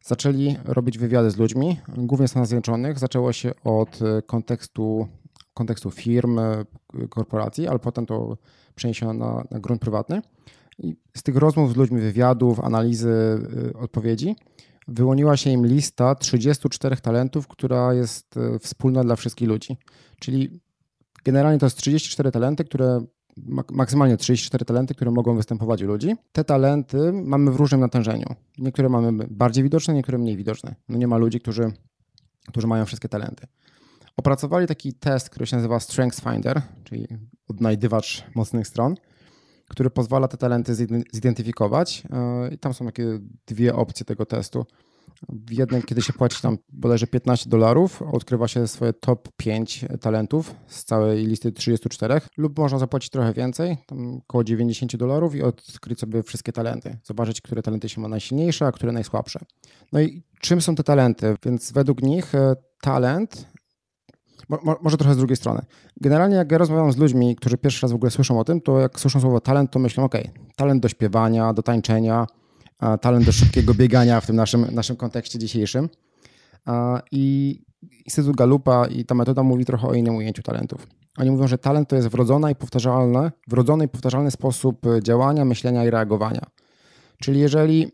zaczęli 0.05 0.57
robić 0.65 0.99
wywiady 0.99 1.31
z 1.31 1.37
ludźmi, 1.37 1.81
głównie 1.89 2.27
w 2.27 2.31
Stanach 2.31 2.49
Zjednoczonych. 2.49 2.99
Zaczęło 2.99 3.33
się 3.33 3.53
od 3.65 3.99
kontekstu, 4.27 5.09
kontekstu 5.63 5.91
firm, 5.91 6.41
korporacji, 7.09 7.69
ale 7.69 7.79
potem 7.79 8.07
to 8.07 8.37
przeniesiono 8.75 9.13
na, 9.13 9.45
na 9.51 9.61
grunt 9.61 9.81
prywatny. 9.81 10.23
I 10.79 10.97
z 11.17 11.23
tych 11.23 11.37
rozmów 11.37 11.73
z 11.73 11.77
ludźmi, 11.77 12.01
wywiadów, 12.01 12.61
analizy, 12.61 13.39
odpowiedzi 13.75 14.37
wyłoniła 14.89 15.37
się 15.37 15.51
im 15.51 15.67
lista 15.67 16.15
34 16.15 16.97
talentów, 16.97 17.49
która 17.49 17.95
jest 17.95 18.35
wspólna 18.61 19.05
dla 19.05 19.17
wszystkich 19.17 19.49
ludzi. 19.49 19.77
Czyli 20.21 20.61
generalnie 21.25 21.59
to 21.59 21.67
jest 21.67 21.77
34 21.77 22.31
talenty, 22.31 22.65
które 22.65 23.01
maksymalnie 23.71 24.17
34 24.17 24.65
talenty, 24.65 24.95
które 24.95 25.11
mogą 25.11 25.37
występować 25.37 25.83
u 25.83 25.87
ludzi. 25.87 26.15
Te 26.33 26.45
talenty 26.45 27.13
mamy 27.13 27.51
w 27.51 27.57
różnym 27.57 27.81
natężeniu. 27.81 28.27
Niektóre 28.59 28.89
mamy 28.89 29.27
bardziej 29.31 29.65
widoczne, 29.65 29.95
niektóre 29.95 30.19
mniej 30.19 30.37
widoczne. 30.37 30.75
No 30.89 30.99
nie 30.99 31.07
ma 31.07 31.17
ludzi, 31.17 31.41
którzy, 31.41 31.73
którzy 32.49 32.67
mają 32.67 32.85
wszystkie 32.85 33.09
talenty. 33.09 33.47
Opracowali 34.17 34.67
taki 34.67 34.95
test, 34.95 35.31
który 35.31 35.47
się 35.47 35.57
nazywa 35.57 35.81
Strengths 35.81 36.21
Finder, 36.21 36.63
czyli 36.85 37.07
odnajdywacz 37.49 38.25
mocnych 38.35 38.67
stron, 38.67 38.95
który 39.69 39.91
pozwala 39.91 40.29
te 40.29 40.37
talenty 40.37 40.75
zidentyfikować. 41.13 42.03
E, 42.13 42.55
I 42.55 42.59
tam 42.59 42.75
są 42.75 42.87
takie 42.87 43.19
dwie 43.47 43.75
opcje 43.75 44.07
tego 44.07 44.27
testu. 44.27 44.67
W 45.29 45.53
jednym, 45.53 45.83
kiedy 45.83 46.03
się 46.03 46.13
płaci 46.13 46.43
tam 46.43 46.59
bodajże 46.69 47.07
15 47.07 47.51
dolarów, 47.51 48.03
odkrywa 48.03 48.49
się 48.49 48.69
swoje 48.69 48.93
top 48.93 49.29
5 49.37 49.85
talentów 50.01 50.55
z 50.67 50.85
całej 50.85 51.27
listy 51.27 51.53
34, 51.53 52.21
lub 52.37 52.59
można 52.59 52.79
zapłacić 52.79 53.11
trochę 53.11 53.33
więcej, 53.33 53.77
tam 53.87 54.17
około 54.17 54.45
90 54.45 54.97
dolarów 54.97 55.35
i 55.35 55.43
odkryć 55.43 56.01
sobie 56.01 56.23
wszystkie 56.23 56.53
talenty. 56.53 56.99
Zobaczyć, 57.05 57.41
które 57.41 57.63
talenty 57.63 57.89
się 57.89 58.01
ma 58.01 58.09
najsilniejsze, 58.09 58.67
a 58.67 58.73
które 58.73 58.93
najsłabsze. 58.93 59.41
No 59.93 60.01
i 60.01 60.23
czym 60.41 60.61
są 60.61 60.75
te 60.75 60.85
talenty? 60.85 61.37
Więc 61.45 61.73
według 61.73 62.03
nich 62.03 62.35
e, 62.35 62.55
może 64.83 64.97
trochę 64.97 65.15
z 65.15 65.17
drugiej 65.17 65.37
strony. 65.37 65.61
Generalnie 66.01 66.37
jak 66.37 66.53
ja 66.53 66.59
rozmawiam 66.59 66.93
z 66.93 66.97
ludźmi, 66.97 67.37
którzy 67.37 67.59
pierwszy 67.59 67.83
raz 67.83 67.93
w 67.93 67.95
ogóle 67.95 68.11
słyszą 68.11 68.41
o 68.41 68.45
tym, 68.45 68.61
to 68.61 68.81
jak 68.81 69.01
słyszą 69.01 69.21
słowo 69.21 69.41
talent, 69.41 69.71
to 69.71 69.79
myślą, 69.79 70.05
ok, 70.05 70.15
talent 70.57 70.83
do 70.83 70.89
śpiewania, 70.89 71.53
do 71.53 71.63
tańczenia, 71.63 72.27
talent 73.01 73.27
do 73.27 73.33
szybkiego 73.33 73.75
biegania 73.75 74.21
w 74.21 74.27
tym 74.27 74.37
naszym, 74.37 74.67
naszym 74.75 74.97
kontekście 74.97 75.39
dzisiejszym. 75.39 75.89
I 77.13 77.57
Instytut 78.05 78.37
Galupa 78.37 78.87
i 78.87 79.05
ta 79.05 79.15
metoda 79.15 79.43
mówi 79.43 79.65
trochę 79.65 79.89
o 79.89 79.95
innym 79.95 80.17
ujęciu 80.17 80.43
talentów. 80.43 80.87
Oni 81.19 81.31
mówią, 81.31 81.49
że 81.49 81.59
talent 81.59 81.89
to 81.89 81.97
jest 81.97 82.09
wrodzona 82.09 82.51
i 82.51 82.55
powtarzalny, 82.55 83.31
wrodzony 83.49 83.85
i 83.85 83.89
powtarzalny 83.89 84.31
sposób 84.31 84.87
działania, 85.03 85.45
myślenia 85.45 85.85
i 85.85 85.91
reagowania. 85.91 86.43
Czyli 87.19 87.41
jeżeli 87.41 87.93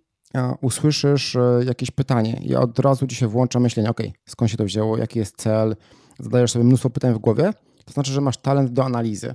usłyszysz 0.61 1.37
e, 1.37 1.61
jakieś 1.65 1.91
pytanie 1.91 2.41
i 2.43 2.57
od 2.57 2.79
razu 2.79 3.07
ci 3.07 3.17
się 3.17 3.29
włącza 3.29 3.61
myślenie, 3.61 3.91
ok, 3.91 4.01
skąd 4.27 4.51
się 4.51 4.57
to 4.57 4.65
wzięło, 4.65 4.97
jaki 4.97 5.19
jest 5.19 5.37
cel, 5.37 5.77
zadajesz 6.19 6.53
sobie 6.53 6.65
mnóstwo 6.65 6.91
pytań 6.91 7.15
w 7.15 7.19
głowie, 7.19 7.53
to 7.85 7.93
znaczy, 7.93 8.13
że 8.13 8.21
masz 8.21 8.37
talent 8.37 8.71
do 8.71 8.85
analizy, 8.85 9.35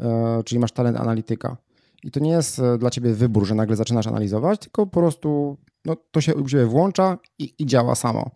e, 0.00 0.42
czyli 0.44 0.58
masz 0.58 0.72
talent 0.72 0.96
analityka. 0.96 1.56
I 2.02 2.10
to 2.10 2.20
nie 2.20 2.30
jest 2.30 2.58
e, 2.58 2.78
dla 2.78 2.90
ciebie 2.90 3.14
wybór, 3.14 3.46
że 3.46 3.54
nagle 3.54 3.76
zaczynasz 3.76 4.06
analizować, 4.06 4.60
tylko 4.60 4.86
po 4.86 5.00
prostu 5.00 5.56
no, 5.84 5.96
to 6.10 6.20
się 6.20 6.34
u 6.34 6.48
ciebie 6.48 6.66
włącza 6.66 7.18
i, 7.38 7.54
i 7.58 7.66
działa 7.66 7.94
samo. 7.94 8.30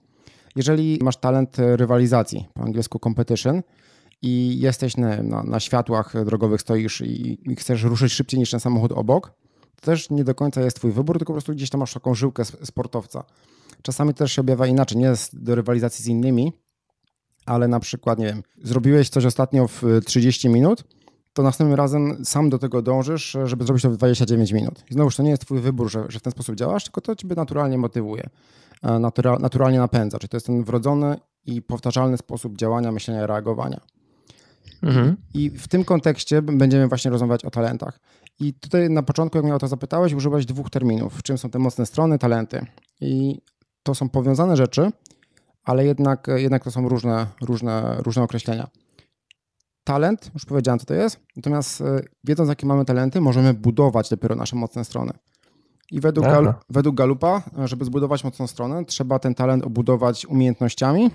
Jeżeli 0.56 0.98
masz 1.02 1.16
talent 1.16 1.56
rywalizacji, 1.58 2.46
po 2.54 2.62
angielsku 2.62 2.98
competition, 2.98 3.62
i 4.22 4.60
jesteś 4.60 4.96
na, 4.96 5.22
na, 5.22 5.42
na 5.42 5.60
światłach 5.60 6.24
drogowych, 6.24 6.60
stoisz 6.60 7.00
i, 7.00 7.38
i, 7.52 7.56
chcesz 7.56 7.82
ruszyć 7.82 8.12
szybciej 8.12 8.40
niż 8.40 8.50
ten 8.50 8.60
samochód 8.60 8.92
obok, 8.92 9.32
to 9.76 9.86
też 9.86 10.10
nie 10.10 10.24
do 10.24 10.34
końca 10.34 10.60
jest 10.60 10.76
twój 10.76 10.92
wybór, 10.92 11.18
tylko 11.18 11.32
po 11.32 11.34
prostu 11.34 11.52
gdzieś 11.52 11.70
tam 11.70 11.78
masz 11.78 11.94
taką 11.94 12.14
żyłkę 12.14 12.44
sportowca. 12.44 13.24
Czasami 13.82 14.14
też 14.14 14.32
się 14.32 14.40
objawia 14.40 14.66
inaczej, 14.66 14.98
nie 14.98 15.04
jest 15.04 15.42
do 15.42 15.54
rywalizacji 15.54 16.04
z 16.04 16.08
innymi, 16.08 16.52
ale 17.46 17.68
na 17.68 17.80
przykład, 17.80 18.18
nie 18.18 18.26
wiem, 18.26 18.42
zrobiłeś 18.62 19.08
coś 19.08 19.24
ostatnio 19.24 19.68
w 19.68 19.82
30 20.04 20.48
minut, 20.48 20.84
to 21.32 21.42
następnym 21.42 21.76
razem 21.76 22.24
sam 22.24 22.50
do 22.50 22.58
tego 22.58 22.82
dążysz, 22.82 23.36
żeby 23.44 23.64
zrobić 23.64 23.82
to 23.82 23.90
w 23.90 23.96
29 23.96 24.52
minut. 24.52 24.84
I 24.90 24.94
znowuż 24.94 25.16
to 25.16 25.22
nie 25.22 25.30
jest 25.30 25.42
twój 25.42 25.60
wybór, 25.60 25.90
że, 25.90 26.04
że 26.08 26.18
w 26.18 26.22
ten 26.22 26.30
sposób 26.30 26.54
działasz, 26.54 26.84
tylko 26.84 27.00
to 27.00 27.16
ciebie 27.16 27.36
naturalnie 27.36 27.78
motywuje, 27.78 28.28
e, 28.82 28.98
natura, 28.98 29.38
naturalnie 29.38 29.78
napędza. 29.78 30.18
Czyli 30.18 30.28
to 30.28 30.36
jest 30.36 30.46
ten 30.46 30.64
wrodzony 30.64 31.16
i 31.46 31.62
powtarzalny 31.62 32.16
sposób 32.16 32.56
działania, 32.56 32.92
myślenia, 32.92 33.26
reagowania. 33.26 33.80
Mhm. 34.82 35.16
I 35.34 35.50
w 35.50 35.68
tym 35.68 35.84
kontekście 35.84 36.42
będziemy 36.42 36.88
właśnie 36.88 37.10
rozmawiać 37.10 37.44
o 37.44 37.50
talentach. 37.50 38.00
I 38.40 38.54
tutaj 38.54 38.90
na 38.90 39.02
początku, 39.02 39.38
jak 39.38 39.44
mnie 39.44 39.54
o 39.54 39.58
to 39.58 39.68
zapytałeś, 39.68 40.12
użyłeś 40.12 40.46
dwóch 40.46 40.70
terminów. 40.70 41.22
Czym 41.22 41.38
są 41.38 41.50
te 41.50 41.58
mocne 41.58 41.86
strony, 41.86 42.18
talenty. 42.18 42.66
I 43.00 43.40
to 43.82 43.94
są 43.94 44.08
powiązane 44.08 44.56
rzeczy, 44.56 44.90
ale 45.64 45.84
jednak, 45.86 46.26
jednak 46.36 46.64
to 46.64 46.70
są 46.70 46.88
różne, 46.88 47.26
różne, 47.42 47.96
różne 48.02 48.22
określenia. 48.22 48.68
Talent, 49.84 50.30
już 50.34 50.44
powiedziałem, 50.44 50.78
co 50.78 50.86
to 50.86 50.94
jest, 50.94 51.20
natomiast 51.36 51.80
e, 51.80 52.00
wiedząc, 52.24 52.48
jakie 52.48 52.66
mamy 52.66 52.84
talenty, 52.84 53.20
możemy 53.20 53.54
budować 53.54 54.08
dopiero 54.10 54.34
nasze 54.34 54.56
mocne 54.56 54.84
strony. 54.84 55.12
I 55.90 56.00
według, 56.00 56.26
Gal, 56.26 56.54
według 56.70 56.96
Galupa, 56.96 57.42
żeby 57.64 57.84
zbudować 57.84 58.24
mocną 58.24 58.46
stronę, 58.46 58.84
trzeba 58.84 59.18
ten 59.18 59.34
talent 59.34 59.64
obudować 59.64 60.26
umiejętnościami, 60.26 61.10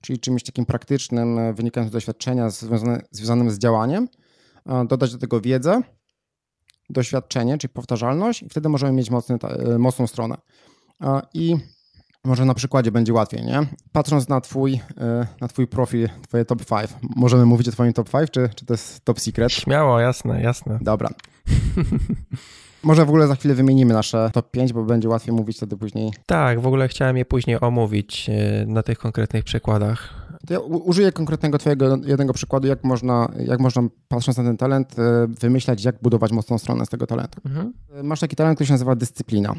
czyli 0.00 0.18
czymś 0.18 0.42
takim 0.42 0.66
praktycznym, 0.66 1.38
e, 1.38 1.52
wynikającym 1.52 1.90
z 1.90 1.92
doświadczenia, 1.92 2.50
związane, 2.50 3.02
związanym 3.10 3.50
z 3.50 3.58
działaniem, 3.58 4.08
dodać 4.88 5.12
do 5.12 5.18
tego 5.18 5.40
wiedzę, 5.40 5.82
doświadczenie, 6.90 7.58
czyli 7.58 7.72
powtarzalność, 7.72 8.42
i 8.42 8.48
wtedy 8.48 8.68
możemy 8.68 8.92
mieć 8.92 9.10
mocny, 9.10 9.38
e, 9.42 9.78
mocną 9.78 10.06
stronę. 10.06 10.36
I 11.34 11.56
może 12.24 12.44
na 12.44 12.54
przykładzie 12.54 12.92
będzie 12.92 13.12
łatwiej, 13.12 13.44
nie? 13.44 13.60
Patrząc 13.92 14.28
na 14.28 14.40
twój, 14.40 14.80
e, 15.00 15.26
na 15.40 15.48
twój 15.48 15.66
profil, 15.66 16.08
twoje 16.28 16.44
top 16.44 16.64
5, 16.64 16.90
możemy 17.16 17.46
mówić 17.46 17.68
o 17.68 17.72
twoim 17.72 17.92
top 17.92 18.10
5, 18.10 18.30
czy, 18.30 18.48
czy 18.54 18.66
to 18.66 18.74
jest 18.74 19.04
top 19.04 19.20
secret? 19.20 19.52
Śmiało, 19.52 20.00
jasne, 20.00 20.42
jasne. 20.42 20.78
Dobra. 20.82 21.08
Może 22.82 23.04
w 23.04 23.08
ogóle 23.08 23.26
za 23.26 23.34
chwilę 23.34 23.54
wymienimy 23.54 23.94
nasze 23.94 24.30
top 24.32 24.50
5, 24.50 24.72
bo 24.72 24.84
będzie 24.84 25.08
łatwiej 25.08 25.34
mówić 25.34 25.56
wtedy 25.56 25.76
później. 25.76 26.12
Tak, 26.26 26.60
w 26.60 26.66
ogóle 26.66 26.88
chciałem 26.88 27.16
je 27.16 27.24
później 27.24 27.60
omówić 27.60 28.30
e, 28.30 28.66
na 28.66 28.82
tych 28.82 28.98
konkretnych 28.98 29.44
przykładach. 29.44 30.28
To 30.46 30.54
ja 30.54 30.60
użyję 30.60 31.12
konkretnego 31.12 31.58
twojego 31.58 31.98
jednego 32.04 32.32
przykładu, 32.32 32.68
jak 32.68 32.84
można, 32.84 33.32
jak 33.46 33.60
można 33.60 33.82
patrząc 34.08 34.38
na 34.38 34.44
ten 34.44 34.56
talent, 34.56 34.98
e, 34.98 35.26
wymyślać, 35.40 35.84
jak 35.84 36.02
budować 36.02 36.32
mocną 36.32 36.58
stronę 36.58 36.86
z 36.86 36.88
tego 36.88 37.06
talentu. 37.06 37.40
Mhm. 37.46 37.72
Masz 38.02 38.20
taki 38.20 38.36
talent, 38.36 38.56
który 38.56 38.66
się 38.66 38.74
nazywa 38.74 38.96
dyscyplina 38.96 39.54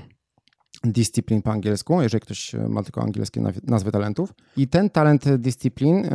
discipline 0.83 1.41
po 1.41 1.51
angielsku, 1.51 2.01
jeżeli 2.01 2.21
ktoś 2.21 2.55
e, 2.55 2.69
ma 2.69 2.83
tylko 2.83 3.01
angielskie 3.01 3.41
nazwy 3.63 3.91
talentów. 3.91 4.33
I 4.57 4.67
ten 4.67 4.89
talent 4.89 5.35
discipline 5.35 6.05
y, 6.05 6.09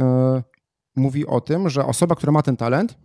mówi 0.97 1.27
o 1.27 1.41
tym, 1.41 1.69
że 1.69 1.87
osoba, 1.87 2.15
która 2.15 2.33
ma 2.33 2.43
ten 2.43 2.57
talent, 2.57 2.93
y, 2.93 2.97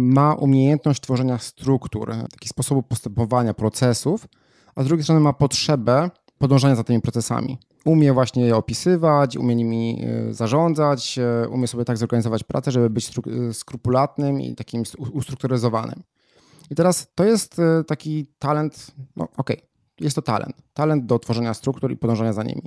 ma 0.00 0.34
umiejętność 0.34 1.00
tworzenia 1.00 1.38
struktur, 1.38 2.14
takich 2.30 2.48
sposobów 2.48 2.84
postępowania, 2.88 3.54
procesów, 3.54 4.26
a 4.74 4.82
z 4.82 4.86
drugiej 4.86 5.04
strony 5.04 5.20
ma 5.20 5.32
potrzebę 5.32 6.10
podążania 6.38 6.76
za 6.76 6.84
tymi 6.84 7.00
procesami. 7.00 7.58
Umie 7.84 8.12
właśnie 8.12 8.46
je 8.46 8.56
opisywać, 8.56 9.36
umie 9.36 9.54
nimi 9.54 10.04
zarządzać, 10.30 11.18
umie 11.50 11.66
sobie 11.66 11.84
tak 11.84 11.96
zorganizować 11.96 12.44
pracę, 12.44 12.70
żeby 12.70 12.90
być 12.90 13.10
skrupulatnym 13.52 14.40
i 14.40 14.54
takim 14.54 14.82
ustrukturyzowanym. 15.12 16.02
I 16.70 16.74
teraz 16.74 17.06
to 17.14 17.24
jest 17.24 17.60
taki 17.86 18.26
talent, 18.38 18.90
no 19.16 19.24
okej, 19.24 19.56
okay, 19.56 19.69
jest 20.00 20.16
to 20.16 20.22
talent. 20.22 20.56
Talent 20.74 21.06
do 21.06 21.18
tworzenia 21.18 21.54
struktur 21.54 21.92
i 21.92 21.96
podążania 21.96 22.32
za 22.32 22.42
nimi. 22.42 22.62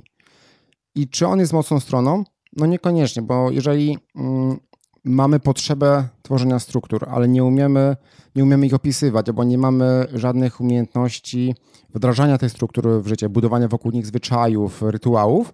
I 0.94 1.08
czy 1.08 1.26
on 1.26 1.38
jest 1.38 1.52
mocną 1.52 1.80
stroną? 1.80 2.24
No 2.56 2.66
niekoniecznie, 2.66 3.22
bo 3.22 3.50
jeżeli 3.50 3.98
mm, 4.16 4.58
mamy 5.04 5.40
potrzebę 5.40 6.08
tworzenia 6.22 6.58
struktur, 6.58 7.06
ale 7.10 7.28
nie 7.28 7.44
umiemy, 7.44 7.96
nie 8.36 8.42
umiemy 8.42 8.66
ich 8.66 8.74
opisywać, 8.74 9.28
albo 9.28 9.44
nie 9.44 9.58
mamy 9.58 10.06
żadnych 10.12 10.60
umiejętności 10.60 11.54
wdrażania 11.94 12.38
tych 12.38 12.50
struktur 12.50 13.02
w 13.02 13.06
życie, 13.06 13.28
budowania 13.28 13.68
wokół 13.68 13.90
nich 13.92 14.06
zwyczajów, 14.06 14.82
rytuałów, 14.82 15.52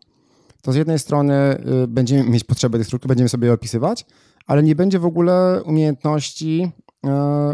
to 0.63 0.73
z 0.73 0.77
jednej 0.77 0.99
strony 0.99 1.35
y, 1.85 1.89
będziemy 1.89 2.31
mieć 2.31 2.45
potrzebę 2.45 2.79
tych 2.79 2.87
struktur, 2.87 3.09
będziemy 3.09 3.29
sobie 3.29 3.47
je 3.47 3.53
opisywać, 3.53 4.07
ale 4.47 4.63
nie 4.63 4.75
będzie 4.75 4.99
w 4.99 5.05
ogóle 5.05 5.63
umiejętności, 5.65 6.71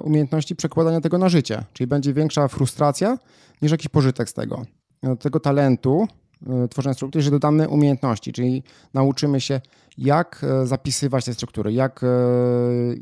umiejętności 0.02 0.56
przekładania 0.56 1.00
tego 1.00 1.18
na 1.18 1.28
życie. 1.28 1.64
Czyli 1.72 1.86
będzie 1.86 2.12
większa 2.12 2.48
frustracja 2.48 3.18
niż 3.62 3.72
jakiś 3.72 3.88
pożytek 3.88 4.28
z 4.28 4.32
tego. 4.32 4.62
Do 5.02 5.16
tego 5.16 5.40
talentu 5.40 6.06
e, 6.46 6.68
tworzenia 6.68 6.94
struktury, 6.94 7.22
że 7.22 7.30
dodamy 7.30 7.68
umiejętności, 7.68 8.32
czyli 8.32 8.62
nauczymy 8.94 9.40
się, 9.40 9.60
jak 9.98 10.44
e, 10.44 10.66
zapisywać 10.66 11.24
te 11.24 11.34
struktury, 11.34 11.72
jak, 11.72 12.04
e, 12.04 12.06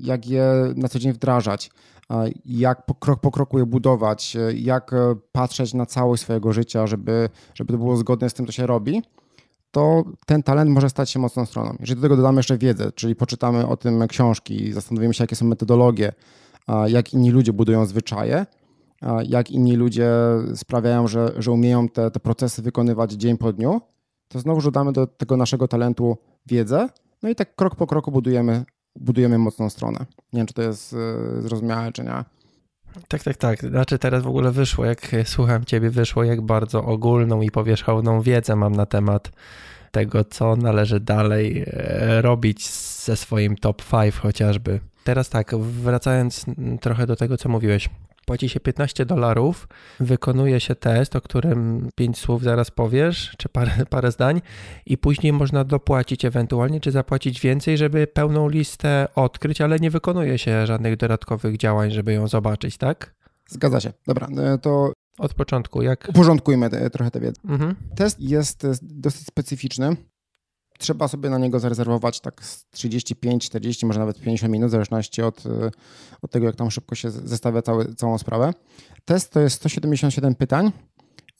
jak 0.00 0.26
je 0.26 0.52
na 0.76 0.88
co 0.88 0.98
dzień 0.98 1.12
wdrażać, 1.12 1.70
jak 2.44 2.86
po, 2.86 2.94
krok 2.94 3.20
po 3.20 3.30
kroku 3.30 3.58
je 3.58 3.66
budować, 3.66 4.36
jak 4.54 4.90
patrzeć 5.32 5.74
na 5.74 5.86
całość 5.86 6.22
swojego 6.22 6.52
życia, 6.52 6.86
żeby, 6.86 7.28
żeby 7.54 7.72
to 7.72 7.78
było 7.78 7.96
zgodne 7.96 8.30
z 8.30 8.34
tym, 8.34 8.46
co 8.46 8.52
się 8.52 8.66
robi, 8.66 9.02
to 9.74 10.04
ten 10.26 10.42
talent 10.42 10.70
może 10.70 10.90
stać 10.90 11.10
się 11.10 11.18
mocną 11.18 11.46
stroną. 11.46 11.76
Jeżeli 11.80 12.00
do 12.00 12.02
tego 12.02 12.16
dodamy 12.16 12.38
jeszcze 12.38 12.58
wiedzę, 12.58 12.92
czyli 12.92 13.16
poczytamy 13.16 13.66
o 13.66 13.76
tym 13.76 14.08
książki, 14.08 14.72
zastanowimy 14.72 15.14
się, 15.14 15.24
jakie 15.24 15.36
są 15.36 15.46
metodologie, 15.46 16.12
jak 16.86 17.12
inni 17.12 17.30
ludzie 17.30 17.52
budują 17.52 17.86
zwyczaje, 17.86 18.46
jak 19.28 19.50
inni 19.50 19.76
ludzie 19.76 20.10
sprawiają, 20.54 21.08
że, 21.08 21.32
że 21.36 21.52
umieją 21.52 21.88
te, 21.88 22.10
te 22.10 22.20
procesy 22.20 22.62
wykonywać 22.62 23.12
dzień 23.12 23.38
po 23.38 23.52
dniu, 23.52 23.80
to 24.28 24.40
znowu 24.40 24.62
dodamy 24.62 24.92
do 24.92 25.06
tego 25.06 25.36
naszego 25.36 25.68
talentu 25.68 26.16
wiedzę, 26.46 26.88
no 27.22 27.28
i 27.28 27.34
tak 27.34 27.54
krok 27.56 27.74
po 27.76 27.86
kroku 27.86 28.10
budujemy, 28.10 28.64
budujemy 28.96 29.38
mocną 29.38 29.70
stronę. 29.70 29.98
Nie 30.32 30.38
wiem, 30.38 30.46
czy 30.46 30.54
to 30.54 30.62
jest 30.62 30.92
e, 31.38 31.42
zrozumiałe, 31.42 31.92
czy 31.92 32.04
nie. 32.04 32.24
Tak, 33.08 33.22
tak, 33.22 33.36
tak. 33.36 33.60
Znaczy 33.60 33.98
teraz 33.98 34.22
w 34.22 34.26
ogóle 34.26 34.50
wyszło, 34.50 34.84
jak 34.84 35.10
słucham 35.24 35.64
ciebie, 35.64 35.90
wyszło 35.90 36.24
jak 36.24 36.40
bardzo 36.40 36.84
ogólną 36.84 37.40
i 37.40 37.50
powierzchowną 37.50 38.20
wiedzę 38.20 38.56
mam 38.56 38.72
na 38.72 38.86
temat 38.86 39.32
tego, 39.90 40.24
co 40.24 40.56
należy 40.56 41.00
dalej 41.00 41.64
e, 41.66 42.22
robić 42.22 42.68
ze 43.04 43.16
swoim 43.16 43.56
top 43.56 43.82
5 43.90 44.14
chociażby. 44.14 44.80
Teraz 45.04 45.28
tak, 45.28 45.56
wracając 45.56 46.44
trochę 46.80 47.06
do 47.06 47.16
tego, 47.16 47.36
co 47.36 47.48
mówiłeś. 47.48 47.88
Płaci 48.24 48.48
się 48.48 48.60
15 48.60 49.06
dolarów, 49.06 49.68
wykonuje 50.00 50.60
się 50.60 50.74
test, 50.74 51.16
o 51.16 51.20
którym 51.20 51.88
5 51.94 52.18
słów 52.18 52.42
zaraz 52.42 52.70
powiesz, 52.70 53.34
czy 53.38 53.48
parę, 53.48 53.72
parę 53.90 54.12
zdań, 54.12 54.40
i 54.86 54.98
później 54.98 55.32
można 55.32 55.64
dopłacić 55.64 56.24
ewentualnie, 56.24 56.80
czy 56.80 56.90
zapłacić 56.90 57.40
więcej, 57.40 57.78
żeby 57.78 58.06
pełną 58.06 58.48
listę 58.48 59.08
odkryć, 59.14 59.60
ale 59.60 59.78
nie 59.78 59.90
wykonuje 59.90 60.38
się 60.38 60.66
żadnych 60.66 60.96
dodatkowych 60.96 61.56
działań, 61.56 61.90
żeby 61.90 62.12
ją 62.12 62.28
zobaczyć, 62.28 62.76
tak? 62.76 63.14
Zgadza 63.48 63.80
się. 63.80 63.92
Dobra, 64.06 64.28
e, 64.36 64.58
to 64.58 64.92
od 65.18 65.34
początku, 65.34 65.82
jak. 65.82 66.06
Uporządkujmy 66.08 66.70
te, 66.70 66.90
trochę 66.90 67.10
tę 67.10 67.20
wiedzę. 67.20 67.40
Mhm. 67.44 67.74
Test 67.96 68.20
jest 68.20 68.66
dosyć 68.82 69.26
specyficzny 69.26 69.96
trzeba 70.78 71.08
sobie 71.08 71.30
na 71.30 71.38
niego 71.38 71.60
zarezerwować 71.60 72.20
tak 72.20 72.42
35, 72.70 73.44
40, 73.44 73.86
może 73.86 73.98
nawet 73.98 74.20
50 74.20 74.52
minut, 74.52 74.68
w 74.68 74.72
zależności 74.72 75.22
od, 75.22 75.46
y, 75.46 75.50
od 76.22 76.30
tego, 76.30 76.46
jak 76.46 76.56
tam 76.56 76.70
szybko 76.70 76.94
się 76.94 77.10
zestawia 77.10 77.62
cały, 77.62 77.94
całą 77.94 78.18
sprawę. 78.18 78.52
Test 79.04 79.32
to 79.32 79.40
jest 79.40 79.56
177 79.56 80.34
pytań. 80.34 80.72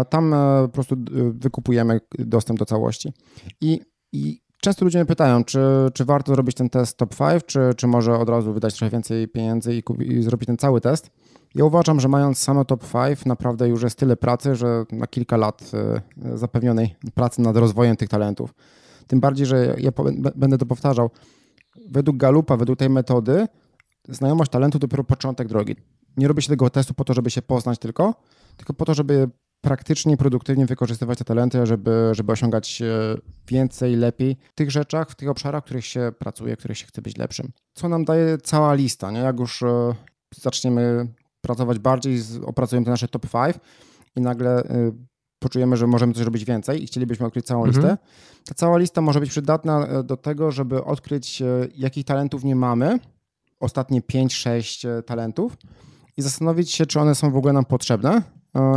Tam 0.09 0.35
po 0.63 0.69
prostu 0.69 0.95
wykupujemy 1.33 1.99
dostęp 2.19 2.59
do 2.59 2.65
całości. 2.65 3.13
I, 3.61 3.81
i 4.13 4.41
Często 4.61 4.85
ludzie 4.85 4.99
mnie 4.99 5.05
pytają, 5.05 5.43
czy, 5.43 5.59
czy 5.93 6.05
warto 6.05 6.33
zrobić 6.33 6.55
ten 6.55 6.69
test 6.69 6.97
top 6.97 7.15
5, 7.15 7.43
czy, 7.45 7.59
czy 7.77 7.87
może 7.87 8.19
od 8.19 8.29
razu 8.29 8.53
wydać 8.53 8.75
trochę 8.75 8.91
więcej 8.91 9.27
pieniędzy 9.27 9.75
i, 9.75 9.83
i 10.01 10.23
zrobić 10.23 10.47
ten 10.47 10.57
cały 10.57 10.81
test. 10.81 11.11
Ja 11.55 11.65
uważam, 11.65 11.99
że 11.99 12.07
mając 12.07 12.39
same 12.39 12.65
top 12.65 12.83
5 12.91 13.25
naprawdę 13.25 13.69
już 13.69 13.83
jest 13.83 13.99
tyle 13.99 14.17
pracy, 14.17 14.55
że 14.55 14.85
na 14.91 15.07
kilka 15.07 15.37
lat 15.37 15.71
e, 15.73 16.37
zapewnionej 16.37 16.95
pracy 17.13 17.41
nad 17.41 17.57
rozwojem 17.57 17.95
tych 17.95 18.09
talentów. 18.09 18.53
Tym 19.07 19.19
bardziej, 19.19 19.45
że 19.45 19.75
ja 19.77 19.91
będę 20.35 20.57
to 20.57 20.65
powtarzał. 20.65 21.09
Według 21.89 22.17
Galupa, 22.17 22.57
według 22.57 22.79
tej 22.79 22.89
metody, 22.89 23.47
znajomość 24.09 24.51
talentu 24.51 24.79
dopiero 24.79 25.03
początek 25.03 25.47
drogi. 25.47 25.75
Nie 26.17 26.27
robi 26.27 26.41
się 26.41 26.49
tego 26.49 26.69
testu 26.69 26.93
po 26.93 27.03
to, 27.03 27.13
żeby 27.13 27.29
się 27.29 27.41
poznać 27.41 27.79
tylko, 27.79 28.13
tylko 28.57 28.73
po 28.73 28.85
to, 28.85 28.93
żeby 28.93 29.29
praktycznie, 29.65 30.17
produktywnie 30.17 30.65
wykorzystywać 30.65 31.17
te 31.17 31.25
talenty, 31.25 31.65
żeby, 31.65 32.10
żeby 32.12 32.32
osiągać 32.32 32.82
e, 32.82 32.86
więcej, 33.47 33.95
lepiej 33.95 34.38
w 34.51 34.56
tych 34.56 34.71
rzeczach, 34.71 35.10
w 35.10 35.15
tych 35.15 35.30
obszarach, 35.30 35.63
w 35.63 35.65
których 35.65 35.86
się 35.86 36.12
pracuje, 36.19 36.56
w 36.56 36.60
których 36.60 36.78
się 36.78 36.86
chce 36.86 37.01
być 37.01 37.17
lepszym. 37.17 37.51
Co 37.73 37.89
nam 37.89 38.06
daje 38.06 38.38
cała 38.38 38.73
lista, 38.73 39.12
nie? 39.12 39.19
Jak 39.19 39.39
już 39.39 39.63
e, 39.63 39.95
zaczniemy 40.36 41.08
pracować 41.41 41.80
bardziej, 41.80 42.21
opracujemy 42.45 42.86
te 42.86 42.91
nasze 42.91 43.08
top 43.08 43.21
5 43.21 43.56
i 44.15 44.21
nagle 44.21 44.63
e, 44.63 44.91
poczujemy, 45.39 45.78
że 45.78 45.88
możemy 45.88 46.13
coś 46.13 46.23
robić 46.23 46.45
więcej 46.45 46.84
i 46.84 46.88
chcielibyśmy 46.88 47.25
odkryć 47.25 47.45
całą 47.45 47.65
mhm. 47.65 47.86
listę, 47.86 47.97
ta 48.45 48.56
cała 48.56 48.78
lista 48.78 49.01
może 49.01 49.19
być 49.19 49.30
przydatna 49.30 50.04
do 50.04 50.17
tego, 50.17 50.51
żeby 50.51 50.84
odkryć, 50.84 51.43
jakich 51.75 52.06
talentów 52.06 52.43
nie 52.43 52.56
mamy, 52.56 52.99
ostatnie 53.60 54.01
5-6 54.01 55.04
talentów 55.04 55.58
i 56.17 56.21
zastanowić 56.21 56.71
się, 56.71 56.86
czy 56.86 56.99
one 56.99 57.15
są 57.15 57.32
w 57.32 57.38
ogóle 57.38 57.54
nam 57.54 57.65
potrzebne, 57.65 58.21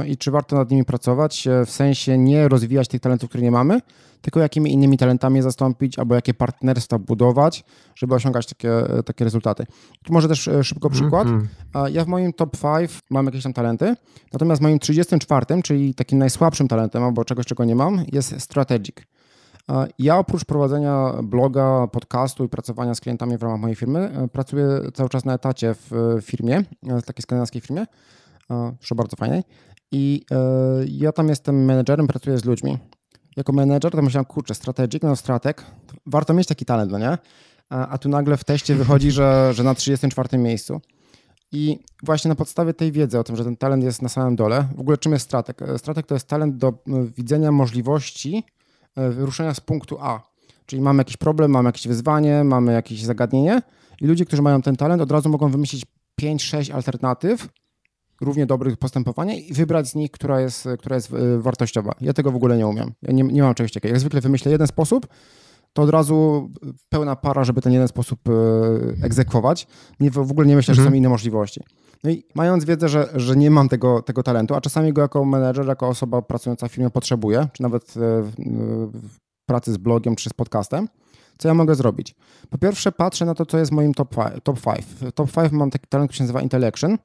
i 0.07 0.17
czy 0.17 0.31
warto 0.31 0.57
nad 0.57 0.71
nimi 0.71 0.85
pracować, 0.85 1.47
e, 1.47 1.67
w 1.67 1.71
sensie 1.71 2.19
nie 2.19 2.49
rozwijać 2.49 2.89
tych 2.89 3.01
talentów, 3.01 3.29
które 3.29 3.45
nie 3.45 3.51
mamy, 3.51 3.81
tylko 4.21 4.41
jakimi 4.41 4.73
innymi 4.73 4.99
talentami 4.99 5.43
zastąpić, 5.43 5.99
albo 5.99 6.15
jakie 6.15 6.35
partnerstwa 6.35 6.99
budować, 6.99 7.65
żeby 7.95 8.15
osiągać 8.15 8.47
takie, 8.47 8.99
e, 8.99 9.03
takie 9.03 9.25
rezultaty. 9.25 9.67
Tu 10.05 10.13
może 10.13 10.29
też 10.29 10.49
e, 10.49 10.65
szybko 10.65 10.91
przykład. 10.91 11.29
-hmm. 11.29 11.91
Ja 11.91 12.05
w 12.05 12.09
moim 12.09 12.33
top 12.33 12.57
5 12.79 13.03
mam 13.11 13.27
jakieś 13.27 13.43
tam 13.43 13.53
talenty, 13.53 13.95
natomiast 14.33 14.63
moim 14.63 14.79
34, 14.79 15.63
czyli 15.63 15.95
takim 15.95 16.19
najsłabszym 16.19 16.69
talentem, 16.69 17.03
albo 17.03 17.25
czegoś, 17.25 17.47
czego 17.47 17.65
nie 17.65 17.75
mam, 17.75 18.05
jest 18.13 18.41
strategic. 18.41 18.97
Ja 19.99 20.19
oprócz 20.19 20.45
prowadzenia 20.45 21.13
bloga, 21.23 21.87
podcastu 21.93 22.45
i 22.45 22.49
pracowania 22.49 22.95
z 22.95 23.01
klientami 23.01 23.39
w 23.39 23.43
ramach 23.43 23.61
mojej 23.61 23.77
firmy, 23.77 24.29
pracuję 24.33 24.67
cały 24.95 25.09
czas 25.09 25.25
na 25.25 25.35
etacie 25.35 25.75
w 25.75 26.19
firmie, 26.23 26.65
w 26.83 27.03
takiej 27.03 27.23
skandynawskiej 27.23 27.61
firmie, 27.61 27.87
co 28.81 28.95
bardzo 28.95 29.17
fajnej. 29.17 29.43
I 29.93 30.25
e, 30.31 30.37
ja 30.89 31.13
tam 31.13 31.29
jestem 31.29 31.65
menedżerem, 31.65 32.07
pracuję 32.07 32.39
z 32.39 32.45
ludźmi. 32.45 32.79
Jako 33.37 33.53
menedżer 33.53 33.93
to 33.93 34.03
myślałem, 34.03 34.25
kurczę, 34.25 34.55
strategic, 34.55 35.03
no 35.03 35.17
strateg, 35.17 35.65
warto 36.07 36.35
mieć 36.35 36.47
taki 36.47 36.65
talent, 36.65 36.93
no 36.93 36.99
nie? 36.99 37.19
A, 37.71 37.89
a 37.89 37.99
tu 37.99 38.09
nagle 38.09 38.37
w 38.37 38.45
teście 38.45 38.75
wychodzi, 38.85 39.11
że, 39.11 39.51
że 39.55 39.63
na 39.63 39.75
34 39.75 40.39
miejscu. 40.39 40.81
I 41.53 41.79
właśnie 42.03 42.29
na 42.29 42.35
podstawie 42.35 42.75
tej 42.75 42.93
wiedzy 42.93 43.19
o 43.19 43.25
tym, 43.25 43.37
że 43.37 43.45
ten 43.45 43.57
talent 43.57 43.85
jest 43.85 44.03
na 44.03 44.09
samym 44.09 44.37
dole, 44.37 44.69
w 44.77 44.81
ogóle 44.81 44.99
czym 44.99 45.13
jest 45.13 45.25
strateg? 45.25 45.61
Strateg 45.77 46.07
to 46.07 46.15
jest 46.15 46.27
talent 46.27 46.57
do 46.57 46.73
widzenia 47.17 47.53
możliwości 47.53 48.45
e, 48.97 49.11
ruszenia 49.11 49.55
z 49.55 49.61
punktu 49.61 49.99
A. 50.01 50.21
Czyli 50.67 50.83
mamy 50.83 51.01
jakiś 51.01 51.17
problem, 51.17 51.51
mamy 51.51 51.69
jakieś 51.69 51.89
wyzwanie, 51.89 52.45
mamy 52.45 52.73
jakieś 52.73 53.05
zagadnienie 53.05 53.63
i 54.01 54.07
ludzie, 54.07 54.25
którzy 54.25 54.43
mają 54.43 54.63
ten 54.63 54.77
talent, 54.77 55.03
od 55.03 55.13
razu 55.13 55.29
mogą 55.29 55.49
wymyślić 55.49 55.87
5-6 56.21 56.73
alternatyw, 56.73 57.49
równie 58.21 58.47
dobrych 58.47 58.77
postępowania 58.77 59.35
i 59.35 59.53
wybrać 59.53 59.89
z 59.89 59.95
nich, 59.95 60.11
która 60.11 60.41
jest, 60.41 60.69
która 60.79 60.97
jest 60.97 61.13
e, 61.13 61.39
wartościowa. 61.39 61.95
Ja 62.01 62.13
tego 62.13 62.33
w 62.33 62.37
ogóle 62.37 62.57
nie 62.57 62.67
umiem. 62.67 62.93
Ja 63.03 63.13
nie, 63.13 63.23
nie 63.23 63.43
mam 63.43 63.55
czegoś 63.55 63.73
takiego. 63.73 63.93
Jak 63.93 64.01
zwykle 64.01 64.21
wymyślę 64.21 64.53
jeden 64.53 64.67
sposób, 64.67 65.07
to 65.73 65.83
od 65.83 65.91
razu 65.91 66.51
pełna 66.89 67.17
para, 67.17 67.45
żeby 67.45 67.63
ten 67.63 67.73
jeden 67.73 67.89
sposób 67.89 68.21
e, 68.29 68.33
egzekwować. 69.05 69.67
Nie, 70.01 70.11
w 70.11 70.19
ogóle 70.19 70.47
nie 70.47 70.57
myślę, 70.57 70.73
mhm. 70.73 70.85
że 70.85 70.91
są 70.91 70.97
inne 70.97 71.09
możliwości. 71.09 71.61
No 72.05 72.11
i 72.11 72.25
mając 72.35 72.65
wiedzę, 72.65 72.89
że, 72.89 73.09
że 73.15 73.37
nie 73.37 73.51
mam 73.51 73.69
tego, 73.69 74.03
tego 74.03 74.23
talentu, 74.23 74.55
a 74.55 74.61
czasami 74.61 74.93
go 74.93 75.03
jako 75.03 75.25
menedżer, 75.25 75.67
jako 75.67 75.89
osoba 75.89 76.23
pracująca 76.23 76.69
w 76.69 76.73
firmie 76.73 76.91
potrzebuję, 76.91 77.49
czy 77.53 77.63
nawet 77.63 77.95
pracy 79.47 79.73
z 79.73 79.77
blogiem 79.77 80.17
czy 80.17 80.31
z 80.31 80.33
podcastem, 80.33 80.89
co 81.39 81.49
ja 81.49 81.55
mogę 81.55 81.75
zrobić? 81.75 82.15
Po 82.51 82.59
pierwsze, 82.59 82.93
patrzę 82.93 83.25
na 83.25 83.35
to, 83.35 83.47
co 83.47 83.59
jest 83.59 83.73
moim 83.73 83.95
top 83.95 84.15
5. 84.15 84.29
Top 84.43 84.61
5, 84.61 84.79
top 85.15 85.31
five 85.31 85.53
mam 85.53 85.71
taki 85.71 85.87
talent, 85.89 86.11
który 86.11 86.19
się 86.19 86.25
nazywa 86.25 86.41
Intellection, 86.41 86.93
e, 86.93 86.99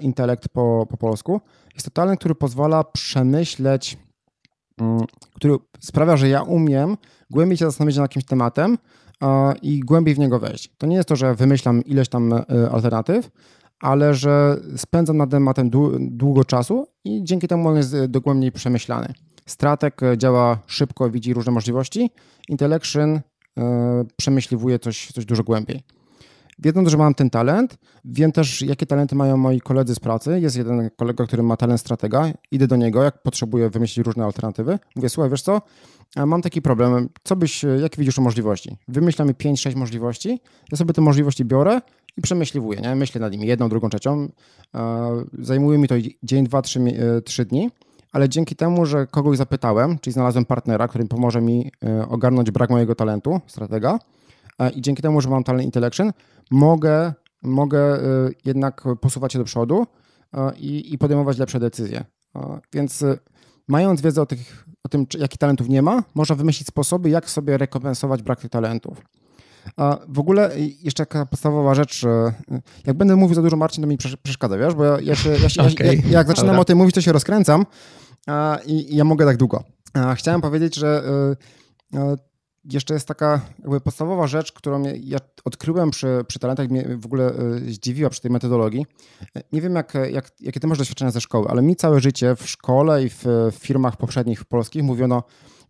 intelekt 0.00 0.48
po, 0.48 0.86
po 0.90 0.96
polsku. 0.96 1.40
Jest 1.74 1.86
to 1.86 1.90
talent, 1.90 2.20
który 2.20 2.34
pozwala 2.34 2.84
przemyśleć, 2.84 3.98
mm, 4.80 5.00
który 5.34 5.56
sprawia, 5.80 6.16
że 6.16 6.28
ja 6.28 6.42
umiem 6.42 6.96
głębiej 7.30 7.56
się 7.56 7.64
zastanowić 7.64 7.96
nad 7.96 8.04
jakimś 8.04 8.24
tematem 8.24 8.78
i 9.62 9.80
głębiej 9.80 10.14
w 10.14 10.18
niego 10.18 10.38
wejść. 10.38 10.72
To 10.78 10.86
nie 10.86 10.96
jest 10.96 11.08
to, 11.08 11.16
że 11.16 11.34
wymyślam 11.34 11.84
ileś 11.84 12.08
tam 12.08 12.32
e, 12.32 12.44
alternatyw, 12.72 13.30
ale 13.80 14.14
że 14.14 14.56
spędzam 14.76 15.16
nad 15.16 15.30
tematem 15.30 15.70
długo 15.98 16.44
czasu 16.44 16.86
i 17.04 17.24
dzięki 17.24 17.48
temu 17.48 17.68
on 17.68 17.76
jest 17.76 18.04
dogłębniej 18.04 18.52
przemyślany. 18.52 19.12
Stratek 19.46 20.02
e, 20.02 20.18
działa 20.18 20.58
szybko, 20.66 21.10
widzi 21.10 21.34
różne 21.34 21.52
możliwości. 21.52 22.10
Intellection 22.48 23.20
E, 23.58 24.04
przemyśliwuję 24.16 24.78
coś, 24.78 25.12
coś 25.12 25.24
dużo 25.24 25.42
głębiej. 25.42 25.82
Wiedząc, 26.58 26.88
że 26.88 26.96
mam 26.96 27.14
ten 27.14 27.30
talent, 27.30 27.78
wiem 28.04 28.32
też, 28.32 28.62
jakie 28.62 28.86
talenty 28.86 29.14
mają 29.14 29.36
moi 29.36 29.60
koledzy 29.60 29.94
z 29.94 30.00
pracy. 30.00 30.40
Jest 30.40 30.56
jeden 30.56 30.90
kolega, 30.96 31.26
który 31.26 31.42
ma 31.42 31.56
talent 31.56 31.80
stratega. 31.80 32.32
Idę 32.50 32.66
do 32.66 32.76
niego, 32.76 33.02
jak 33.02 33.22
potrzebuję 33.22 33.70
wymyślić 33.70 34.06
różne 34.06 34.24
alternatywy. 34.24 34.78
Mówię, 34.96 35.08
słuchaj, 35.08 35.30
wiesz 35.30 35.42
co, 35.42 35.62
mam 36.26 36.42
taki 36.42 36.62
problem. 36.62 37.08
Co 37.24 37.36
byś, 37.36 37.62
jakie 37.62 37.98
widzisz 37.98 38.18
możliwości? 38.18 38.76
Wymyślamy 38.88 39.32
5-6 39.32 39.76
możliwości. 39.76 40.40
Ja 40.72 40.76
sobie 40.76 40.94
te 40.94 41.00
możliwości 41.00 41.44
biorę 41.44 41.80
i 42.16 42.22
przemyśliwuję. 42.22 42.80
Nie? 42.80 42.94
Myślę 42.94 43.20
nad 43.20 43.32
nimi 43.32 43.46
jedną, 43.46 43.68
drugą, 43.68 43.88
trzecią. 43.88 44.28
E, 44.74 45.24
zajmuje 45.38 45.78
mi 45.78 45.88
to 45.88 45.94
dzień, 46.22 46.44
dwa, 46.44 46.62
trzy, 46.62 46.80
e, 46.80 47.20
trzy 47.22 47.44
dni 47.44 47.70
ale 48.16 48.28
dzięki 48.28 48.56
temu, 48.56 48.86
że 48.86 49.06
kogoś 49.06 49.38
zapytałem, 49.38 49.98
czyli 49.98 50.14
znalazłem 50.14 50.44
partnera, 50.44 50.88
który 50.88 51.06
pomoże 51.06 51.40
mi 51.40 51.70
e, 51.84 52.08
ogarnąć 52.08 52.50
brak 52.50 52.70
mojego 52.70 52.94
talentu, 52.94 53.40
stratega, 53.46 53.94
e, 53.94 53.98
i 54.74 54.80
dzięki 54.80 55.02
temu, 55.02 55.20
że 55.20 55.28
mam 55.28 55.44
talent 55.44 55.64
intellection, 55.64 56.12
mogę, 56.50 57.12
mogę 57.42 57.78
e, 57.78 58.00
jednak 58.44 58.84
posuwać 59.00 59.32
się 59.32 59.38
do 59.38 59.44
przodu 59.44 59.86
i, 60.56 60.92
i 60.92 60.98
podejmować 60.98 61.38
lepsze 61.38 61.60
decyzje. 61.60 62.04
Więc 62.72 63.04
mając 63.68 64.00
wiedzę 64.00 64.22
o, 64.22 64.26
tych, 64.26 64.66
o 64.84 64.88
tym, 64.88 65.06
jakich 65.18 65.38
talentów 65.38 65.68
nie 65.68 65.82
ma, 65.82 66.02
można 66.14 66.36
wymyślić 66.36 66.68
sposoby, 66.68 67.10
jak 67.10 67.30
sobie 67.30 67.58
rekompensować 67.58 68.22
brak 68.22 68.40
tych 68.40 68.50
talentów. 68.50 69.02
A 69.76 69.98
w 70.08 70.18
ogóle 70.18 70.50
jeszcze 70.82 71.06
taka 71.06 71.26
podstawowa 71.26 71.74
rzecz, 71.74 72.02
jak 72.86 72.96
będę 72.96 73.16
mówił 73.16 73.34
za 73.34 73.42
dużo, 73.42 73.56
Marcin, 73.56 73.82
to 73.84 73.88
mi 73.88 73.98
przeszkadza, 74.22 74.58
wiesz, 74.58 74.74
bo 74.74 74.84
ja, 74.84 75.00
ja, 75.00 75.14
się, 75.14 75.30
ja, 75.30 75.48
się, 75.48 75.62
okay. 75.62 75.96
ja 75.96 76.10
jak 76.10 76.26
zaczynam 76.26 76.46
Dobra. 76.46 76.60
o 76.60 76.64
tym 76.64 76.78
mówić, 76.78 76.94
to 76.94 77.00
się 77.00 77.12
rozkręcam 77.12 77.66
i, 78.66 78.92
i 78.92 78.96
ja 78.96 79.04
mogę 79.04 79.24
tak 79.24 79.36
długo. 79.36 79.64
Chciałem 80.14 80.40
powiedzieć, 80.40 80.74
że 80.74 81.02
y, 81.94 81.98
y, 81.98 82.16
jeszcze 82.72 82.94
jest 82.94 83.08
taka 83.08 83.40
jakby 83.58 83.80
podstawowa 83.80 84.26
rzecz, 84.26 84.52
którą 84.52 84.82
ja 85.00 85.18
odkryłem 85.44 85.90
przy, 85.90 86.24
przy 86.28 86.38
talentach, 86.38 86.68
mnie 86.68 86.84
w 86.96 87.06
ogóle 87.06 87.32
y, 87.66 87.72
zdziwiła 87.72 88.10
przy 88.10 88.20
tej 88.20 88.30
metodologii. 88.30 88.86
Nie 89.52 89.60
wiem, 89.60 89.74
jak, 89.74 89.94
jak, 90.10 90.30
jakie 90.40 90.60
ty 90.60 90.66
masz 90.66 90.78
doświadczenia 90.78 91.10
ze 91.10 91.20
szkoły, 91.20 91.46
ale 91.48 91.62
mi 91.62 91.76
całe 91.76 92.00
życie 92.00 92.36
w 92.36 92.48
szkole 92.48 93.04
i 93.04 93.08
w, 93.08 93.24
w 93.52 93.54
firmach 93.54 93.96
poprzednich 93.96 94.44
polskich 94.44 94.82
mówiono, 94.82 95.22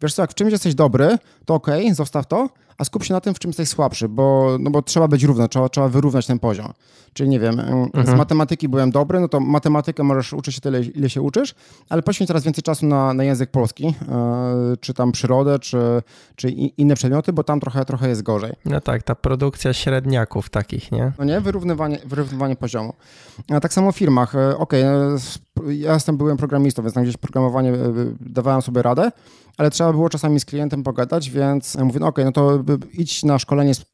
wiesz 0.03 0.15
co, 0.15 0.23
jak 0.23 0.31
w 0.31 0.35
czymś 0.35 0.53
jesteś 0.53 0.75
dobry, 0.75 1.19
to 1.45 1.55
okej, 1.55 1.83
okay, 1.83 1.95
zostaw 1.95 2.27
to, 2.27 2.49
a 2.79 2.85
skup 2.85 3.05
się 3.05 3.15
na 3.15 3.21
tym, 3.21 3.35
w 3.35 3.39
czym 3.39 3.49
jesteś 3.49 3.69
słabszy, 3.69 4.09
bo, 4.09 4.57
no 4.61 4.71
bo 4.71 4.83
trzeba 4.83 5.09
być 5.09 5.25
równo, 5.25 5.49
trzeba, 5.49 5.69
trzeba 5.69 5.89
wyrównać 5.89 6.27
ten 6.27 6.39
poziom. 6.39 6.73
Czyli 7.13 7.29
nie 7.29 7.41
wiem, 7.41 7.61
mhm. 7.61 8.07
z 8.07 8.19
matematyki 8.19 8.69
byłem 8.69 8.91
dobry, 8.91 9.21
no 9.21 9.29
to 9.29 9.41
matematykę 9.41 10.03
możesz 10.03 10.33
uczyć 10.33 10.55
się 10.55 10.61
tyle, 10.61 10.83
ile 10.83 11.11
się 11.11 11.23
uczysz, 11.23 11.55
ale 11.89 12.03
poświęć 12.03 12.29
teraz 12.29 12.45
więcej 12.45 12.63
czasu 12.63 12.87
na, 12.87 13.15
na 13.15 13.25
język 13.25 13.51
polski, 13.51 13.85
yy, 13.85 14.77
czy 14.81 14.95
tam 14.95 15.13
przyrodę, 15.13 15.59
czy, 15.59 16.03
czy 16.37 16.51
inne 16.51 16.95
przedmioty, 16.95 17.33
bo 17.33 17.45
tam 17.45 17.61
trochę, 17.61 17.85
trochę 17.85 18.09
jest 18.09 18.23
gorzej. 18.23 18.53
No 18.65 18.81
tak, 18.81 19.03
ta 19.03 19.15
produkcja 19.15 19.73
średniaków 19.73 20.51
takich, 20.51 20.93
nie? 20.93 21.13
No 21.19 21.25
nie, 21.25 21.41
wyrównywanie, 21.41 21.99
wyrównywanie 22.07 22.57
poziomu. 22.57 22.93
A 23.49 23.61
tak 23.61 23.73
samo 23.73 23.93
w 23.93 23.97
firmach. 23.97 24.35
E, 24.35 24.57
okej, 24.59 24.85
okay, 24.85 25.75
ja 25.75 25.95
jestem, 25.95 26.17
byłem 26.17 26.37
programistą, 26.37 26.83
więc 26.83 26.95
tam 26.95 27.03
gdzieś 27.03 27.17
programowanie 27.17 27.73
e, 27.73 27.77
dawałem 28.21 28.63
sobie 28.63 28.83
radę, 28.83 29.11
ale 29.57 29.71
trzeba 29.71 29.93
było 29.93 30.09
czasami 30.09 30.41
z 30.41 30.45
klientem 30.45 30.83
pogadać, 30.83 31.31
więc 31.31 31.77
mówię, 31.77 32.01
no 32.01 32.07
okej, 32.07 32.25
okay, 32.25 32.25
no 32.25 32.33
to 32.33 32.66
idź 32.93 33.25
na 33.25 33.39
szkolenie 33.39 33.75
z 33.75 33.85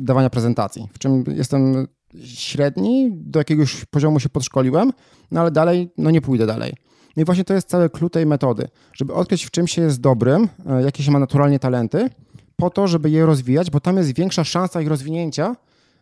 dawania 0.00 0.30
prezentacji, 0.30 0.88
w 0.92 0.98
czym 0.98 1.24
jestem 1.28 1.86
średni, 2.24 3.10
do 3.12 3.40
jakiegoś 3.40 3.84
poziomu 3.84 4.20
się 4.20 4.28
podszkoliłem, 4.28 4.92
no 5.30 5.40
ale 5.40 5.50
dalej, 5.50 5.90
no 5.98 6.10
nie 6.10 6.20
pójdę 6.20 6.46
dalej. 6.46 6.74
No 7.16 7.22
i 7.22 7.24
właśnie 7.24 7.44
to 7.44 7.54
jest 7.54 7.68
cały 7.68 7.90
klucz 7.90 8.12
tej 8.12 8.26
metody, 8.26 8.68
żeby 8.92 9.14
odkryć 9.14 9.44
w 9.44 9.50
czym 9.50 9.66
się 9.66 9.82
jest 9.82 10.00
dobrym, 10.00 10.48
e, 10.66 10.82
jakie 10.82 11.02
się 11.02 11.10
ma 11.10 11.18
naturalnie 11.18 11.58
talenty, 11.58 12.10
po 12.56 12.70
to, 12.70 12.88
żeby 12.88 13.10
je 13.10 13.26
rozwijać, 13.26 13.70
bo 13.70 13.80
tam 13.80 13.96
jest 13.96 14.14
większa 14.14 14.44
szansa 14.44 14.80
ich 14.80 14.88
rozwinięcia 14.88 15.56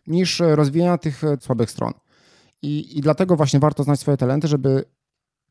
niż 0.07 0.39
rozwijania 0.39 0.97
tych 0.97 1.23
e, 1.23 1.37
słabych 1.41 1.71
stron. 1.71 1.93
I, 2.61 2.97
I 2.97 3.01
dlatego 3.01 3.35
właśnie 3.35 3.59
warto 3.59 3.83
znać 3.83 3.99
swoje 3.99 4.17
talenty, 4.17 4.47
żeby 4.47 4.83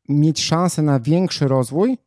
mieć 0.09 0.43
szansę 0.43 0.81
na 0.81 0.99
większy 0.99 1.47
rozwój 1.47 1.97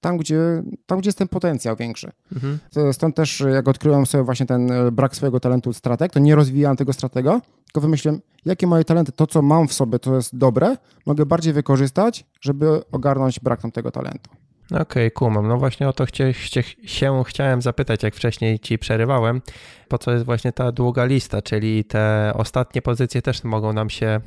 tam, 0.00 0.16
gdzie, 0.16 0.62
tam, 0.86 0.98
gdzie 0.98 1.08
jest 1.08 1.18
ten 1.18 1.28
potencjał 1.28 1.76
większy. 1.76 2.10
Mhm. 2.32 2.58
Stąd 2.92 3.16
też, 3.16 3.44
jak 3.52 3.68
odkryłem 3.68 4.06
sobie 4.06 4.24
właśnie 4.24 4.46
ten 4.46 4.72
e, 4.72 4.92
brak 4.92 5.16
swojego 5.16 5.40
talentu 5.40 5.72
strateg, 5.72 6.12
to 6.12 6.18
nie 6.18 6.34
rozwijałem 6.34 6.76
tego 6.76 6.92
stratega, 6.92 7.40
tylko 7.64 7.80
wymyśliłem, 7.80 8.20
jakie 8.44 8.66
moje 8.66 8.84
talenty, 8.84 9.12
to 9.12 9.26
co 9.26 9.42
mam 9.42 9.68
w 9.68 9.72
sobie, 9.72 9.98
to 9.98 10.16
jest 10.16 10.36
dobre, 10.36 10.76
mogę 11.06 11.26
bardziej 11.26 11.52
wykorzystać, 11.52 12.24
żeby 12.40 12.82
ogarnąć 12.92 13.40
brak 13.40 13.62
tamtego 13.62 13.90
talentu. 13.90 14.30
Okej, 14.70 14.82
okay, 14.82 15.10
kumam. 15.10 15.48
No 15.48 15.58
właśnie 15.58 15.88
o 15.88 15.92
to 15.92 16.06
chcie, 16.06 16.32
chcie, 16.32 16.62
się 16.84 17.22
chciałem 17.26 17.62
zapytać, 17.62 18.02
jak 18.02 18.14
wcześniej 18.14 18.58
ci 18.58 18.78
przerywałem, 18.78 19.42
po 19.88 19.98
co 19.98 20.12
jest 20.12 20.24
właśnie 20.24 20.52
ta 20.52 20.72
długa 20.72 21.04
lista, 21.04 21.42
czyli 21.42 21.84
te 21.84 22.32
ostatnie 22.34 22.82
pozycje 22.82 23.22
też 23.22 23.44
mogą 23.44 23.72
nam 23.72 23.90
się 23.90 24.20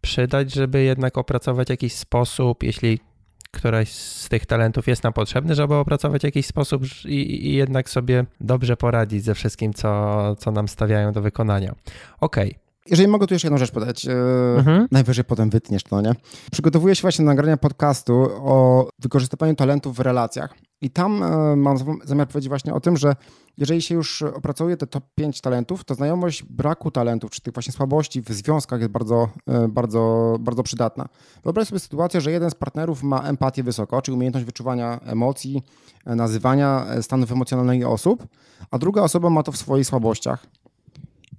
przydać, 0.00 0.54
żeby 0.54 0.82
jednak 0.82 1.18
opracować 1.18 1.70
jakiś 1.70 1.94
sposób, 1.94 2.62
jeśli 2.62 3.00
któraś 3.50 3.92
z 3.92 4.28
tych 4.28 4.46
talentów 4.46 4.86
jest 4.86 5.04
nam 5.04 5.12
potrzebny, 5.12 5.54
żeby 5.54 5.74
opracować 5.74 6.24
jakiś 6.24 6.46
sposób 6.46 6.82
i, 7.04 7.46
i 7.46 7.54
jednak 7.54 7.90
sobie 7.90 8.24
dobrze 8.40 8.76
poradzić 8.76 9.24
ze 9.24 9.34
wszystkim, 9.34 9.74
co, 9.74 10.36
co 10.36 10.50
nam 10.50 10.68
stawiają 10.68 11.12
do 11.12 11.22
wykonania. 11.22 11.74
Okej. 12.20 12.50
Okay. 12.50 12.68
Jeżeli 12.90 13.08
mogę 13.08 13.26
tu 13.26 13.34
jeszcze 13.34 13.48
jedną 13.48 13.58
rzecz 13.58 13.70
podać, 13.70 14.06
e, 14.06 14.12
mhm. 14.56 14.88
najwyżej 14.90 15.24
potem 15.24 15.50
wytniesz 15.50 15.82
to, 15.82 16.00
nie? 16.00 16.12
Przygotowuję 16.52 16.94
się 16.94 17.02
właśnie 17.02 17.24
do 17.24 17.26
nagrania 17.26 17.56
podcastu 17.56 18.28
o 18.32 18.88
wykorzystywaniu 18.98 19.54
talentów 19.54 19.96
w 19.96 20.00
relacjach. 20.00 20.54
I 20.80 20.90
tam 20.90 21.22
e, 21.22 21.56
mam 21.56 21.76
zamiar 22.04 22.28
powiedzieć 22.28 22.48
właśnie 22.48 22.74
o 22.74 22.80
tym, 22.80 22.96
że 22.96 23.16
jeżeli 23.58 23.82
się 23.82 23.94
już 23.94 24.22
opracuje 24.22 24.76
te 24.76 24.86
top 24.86 25.04
5 25.14 25.40
talentów, 25.40 25.84
to 25.84 25.94
znajomość 25.94 26.42
braku 26.42 26.90
talentów, 26.90 27.30
czy 27.30 27.40
tych 27.40 27.54
właśnie 27.54 27.72
słabości 27.72 28.22
w 28.22 28.28
związkach 28.28 28.80
jest 28.80 28.92
bardzo, 28.92 29.28
e, 29.46 29.68
bardzo, 29.68 30.36
bardzo 30.40 30.62
przydatna. 30.62 31.08
Wyobraź 31.44 31.68
sobie 31.68 31.78
sytuację, 31.78 32.20
że 32.20 32.32
jeden 32.32 32.50
z 32.50 32.54
partnerów 32.54 33.02
ma 33.02 33.22
empatię 33.22 33.62
wysoko, 33.62 34.02
czyli 34.02 34.14
umiejętność 34.14 34.46
wyczuwania 34.46 35.00
emocji, 35.00 35.62
nazywania 36.06 36.86
stanów 37.02 37.32
emocjonalnych 37.32 37.88
osób, 37.88 38.26
a 38.70 38.78
druga 38.78 39.02
osoba 39.02 39.30
ma 39.30 39.42
to 39.42 39.52
w 39.52 39.56
swoich 39.56 39.86
słabościach. 39.86 40.46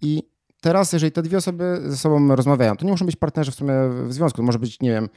I 0.02 0.24
teraz, 0.62 0.94
jeżeli 0.94 1.12
te 1.12 1.22
dwie 1.22 1.38
osoby 1.38 1.82
ze 1.86 1.98
sobą 1.98 2.36
rozmawiają, 2.36 2.78
to 2.78 2.86
nie 2.86 2.92
muszą 2.92 3.06
być 3.06 3.16
partnerzy 3.16 3.52
w 3.52 3.56
sumie 3.56 3.74
w 4.04 4.14
związku, 4.14 4.38
to 4.38 4.44
może 4.44 4.60
być, 4.60 4.80
nie 4.80 4.90
wiem, 4.90 5.10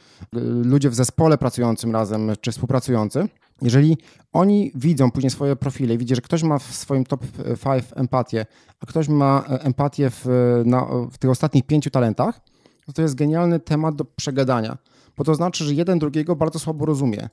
ludzie 0.64 0.90
w 0.90 0.94
zespole 0.94 1.38
pracującym 1.38 1.92
razem, 1.92 2.32
czy 2.40 2.52
współpracujący. 2.52 3.28
Jeżeli 3.62 3.98
oni 4.32 4.72
widzą 4.74 5.10
później 5.10 5.30
swoje 5.30 5.56
profile, 5.56 5.98
widzi, 5.98 6.14
że 6.14 6.20
ktoś 6.20 6.42
ma 6.42 6.58
w 6.58 6.62
swoim 6.62 7.04
top 7.04 7.24
5 7.64 7.84
empatię, 7.94 8.46
a 8.80 8.86
ktoś 8.86 9.08
ma 9.08 9.44
empatię 9.48 10.10
w, 10.10 10.26
na, 10.64 10.86
w 11.12 11.18
tych 11.18 11.30
ostatnich 11.30 11.66
pięciu 11.66 11.90
talentach, 11.90 12.40
to 12.86 12.92
to 12.92 13.02
jest 13.02 13.14
genialny 13.14 13.60
temat 13.60 13.96
do 13.96 14.04
przegadania, 14.04 14.78
bo 15.16 15.24
to 15.24 15.34
znaczy, 15.34 15.64
że 15.64 15.74
jeden 15.74 15.98
drugiego 15.98 16.36
bardzo 16.36 16.58
słabo 16.58 16.86
rozumie. 16.86 17.28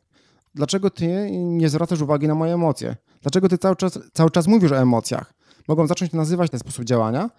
Dlaczego 0.55 0.89
ty 0.89 1.31
nie 1.31 1.69
zwracasz 1.69 2.01
uwagi 2.01 2.27
na 2.27 2.35
moje 2.35 2.53
emocje? 2.53 2.95
Dlaczego 3.21 3.49
ty 3.49 3.57
cały 3.57 3.75
czas, 3.75 3.99
cały 4.13 4.31
czas 4.31 4.47
mówisz 4.47 4.71
o 4.71 4.77
emocjach? 4.77 5.33
Mogą 5.67 5.87
zacząć 5.87 6.11
nazywać 6.13 6.51
ten 6.51 6.59
sposób 6.59 6.85
działania, 6.85 7.29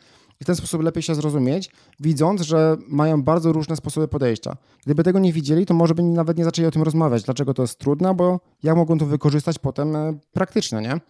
i 0.40 0.44
w 0.44 0.46
ten 0.46 0.56
sposób 0.56 0.82
lepiej 0.82 1.02
się 1.02 1.14
zrozumieć, 1.14 1.70
widząc, 2.00 2.40
że 2.40 2.76
mają 2.88 3.22
bardzo 3.22 3.52
różne 3.52 3.76
sposoby 3.76 4.08
podejścia. 4.08 4.56
Gdyby 4.84 5.04
tego 5.04 5.18
nie 5.18 5.32
widzieli, 5.32 5.66
to 5.66 5.74
może 5.74 5.94
by 5.94 6.02
nawet 6.02 6.38
nie 6.38 6.44
zaczęli 6.44 6.66
o 6.66 6.70
tym 6.70 6.82
rozmawiać. 6.82 7.22
Dlaczego 7.22 7.54
to 7.54 7.62
jest 7.62 7.78
trudne, 7.78 8.14
bo 8.14 8.40
jak 8.62 8.76
mogą 8.76 8.98
to 8.98 9.06
wykorzystać 9.06 9.58
potem 9.58 9.96
e, 9.96 10.18
praktycznie, 10.32 10.80
nie? 10.80 11.00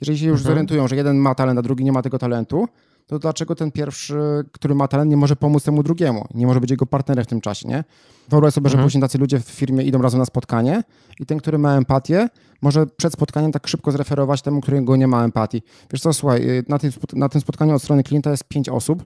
Jeżeli 0.00 0.18
się 0.18 0.26
już 0.26 0.40
mhm. 0.40 0.52
zorientują, 0.54 0.88
że 0.88 0.96
jeden 0.96 1.16
ma 1.16 1.34
talent, 1.34 1.58
a 1.58 1.62
drugi 1.62 1.84
nie 1.84 1.92
ma 1.92 2.02
tego 2.02 2.18
talentu, 2.18 2.68
to 3.06 3.18
dlaczego 3.18 3.54
ten 3.54 3.72
pierwszy, 3.72 4.44
który 4.52 4.74
ma 4.74 4.88
talent, 4.88 5.10
nie 5.10 5.16
może 5.16 5.36
pomóc 5.36 5.64
temu 5.64 5.82
drugiemu? 5.82 6.24
Nie 6.34 6.46
może 6.46 6.60
być 6.60 6.70
jego 6.70 6.86
partnerem 6.86 7.24
w 7.24 7.28
tym 7.28 7.40
czasie, 7.40 7.68
nie? 7.68 7.84
Wyobraź 8.28 8.54
sobie, 8.54 8.66
mhm. 8.66 8.80
że 8.80 8.86
później 8.86 9.02
tacy 9.02 9.18
ludzie 9.18 9.40
w 9.40 9.44
firmie 9.44 9.84
idą 9.84 10.02
razem 10.02 10.18
na 10.18 10.24
spotkanie 10.24 10.82
i 11.20 11.26
ten, 11.26 11.38
który 11.38 11.58
ma 11.58 11.76
empatię, 11.76 12.28
może 12.62 12.86
przed 12.86 13.12
spotkaniem 13.12 13.52
tak 13.52 13.66
szybko 13.66 13.92
zreferować 13.92 14.42
temu, 14.42 14.60
którego 14.60 14.96
nie 14.96 15.06
ma 15.06 15.24
empatii. 15.24 15.62
Wiesz 15.92 16.00
co, 16.00 16.12
słuchaj, 16.12 16.50
y, 16.50 16.64
na 16.68 16.78
tym, 16.78 16.90
na 17.12 17.28
tym 17.28 17.40
spotkaniu 17.40 17.74
od 17.74 17.82
strony 17.82 18.02
klienta 18.02 18.30
jest 18.30 18.44
pięć 18.44 18.68
osób 18.68 19.04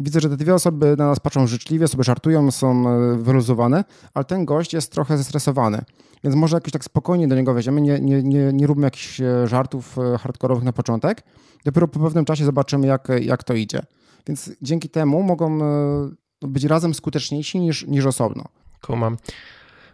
widzę, 0.00 0.20
że 0.20 0.28
te 0.28 0.36
dwie 0.36 0.54
osoby 0.54 0.94
na 0.98 1.06
nas 1.06 1.20
patrzą 1.20 1.46
życzliwie, 1.46 1.88
sobie 1.88 2.04
żartują, 2.04 2.50
są 2.50 2.88
e, 2.88 3.16
wyluzowane, 3.16 3.84
ale 4.14 4.24
ten 4.24 4.44
gość 4.44 4.72
jest 4.72 4.92
trochę 4.92 5.18
zestresowany. 5.18 5.84
Więc 6.24 6.36
może 6.36 6.56
jakoś 6.56 6.72
tak 6.72 6.84
spokojnie 6.84 7.28
do 7.28 7.36
niego 7.36 7.54
weźmiemy, 7.54 7.80
nie, 7.80 8.00
nie, 8.00 8.22
nie, 8.22 8.52
nie 8.52 8.66
róbmy 8.66 8.86
jakichś 8.86 9.20
e, 9.20 9.48
żartów 9.48 9.96
hardkorowych 10.20 10.64
na 10.64 10.72
początek. 10.72 11.22
Dopiero 11.64 11.88
po 11.88 12.00
pewnym 12.00 12.24
czasie 12.24 12.44
zobaczymy, 12.44 12.86
jak, 12.86 13.08
jak 13.20 13.44
to 13.44 13.54
idzie. 13.54 13.80
Więc 14.26 14.50
dzięki 14.62 14.88
temu 14.88 15.22
mogą 15.22 15.58
być 16.42 16.64
razem 16.64 16.94
skuteczniejsi 16.94 17.60
niż, 17.60 17.86
niż 17.86 18.06
osobno. 18.06 18.44
Kumam. 18.86 19.16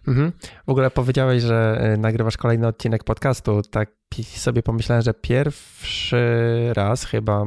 Mhm. 0.08 0.32
W 0.66 0.70
ogóle 0.70 0.90
powiedziałeś, 0.90 1.42
że 1.42 1.90
y, 1.94 1.98
nagrywasz 1.98 2.36
kolejny 2.36 2.66
odcinek 2.66 3.04
podcastu. 3.04 3.62
Tak 3.62 3.90
sobie 4.22 4.62
pomyślałem, 4.62 5.02
że 5.02 5.14
pierwszy 5.14 6.26
raz 6.72 7.04
chyba 7.04 7.44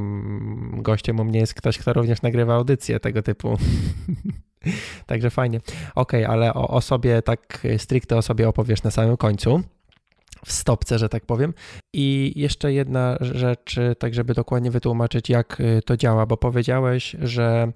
gościem 0.74 1.20
u 1.20 1.24
mnie 1.24 1.40
jest 1.40 1.54
ktoś, 1.54 1.78
kto 1.78 1.94
również 1.94 2.22
nagrywa 2.22 2.56
audycje 2.56 3.00
tego 3.00 3.22
typu. 3.22 3.58
Także 5.06 5.30
fajnie. 5.30 5.58
Okej, 5.96 6.26
okay, 6.26 6.34
ale 6.34 6.54
o, 6.54 6.68
o 6.68 6.82
sobie 6.82 7.22
tak 7.22 7.68
stricte 7.78 8.18
o 8.18 8.22
sobie 8.22 8.50
opowiesz 8.50 8.84
na 8.84 8.92
samym 8.92 9.18
końcu 9.18 9.64
w 10.46 10.52
stopce, 10.52 11.00
że 11.00 11.10
tak 11.10 11.26
powiem. 11.26 11.54
I 11.94 12.34
jeszcze 12.36 12.74
jedna 12.74 13.18
rzecz, 13.22 13.80
tak 14.00 14.14
żeby 14.14 14.34
dokładnie 14.34 14.72
wytłumaczyć, 14.72 15.30
jak 15.30 15.60
y, 15.60 15.82
to 15.86 15.98
działa, 15.98 16.26
bo 16.26 16.38
powiedziałeś, 16.38 17.16
że 17.22 17.72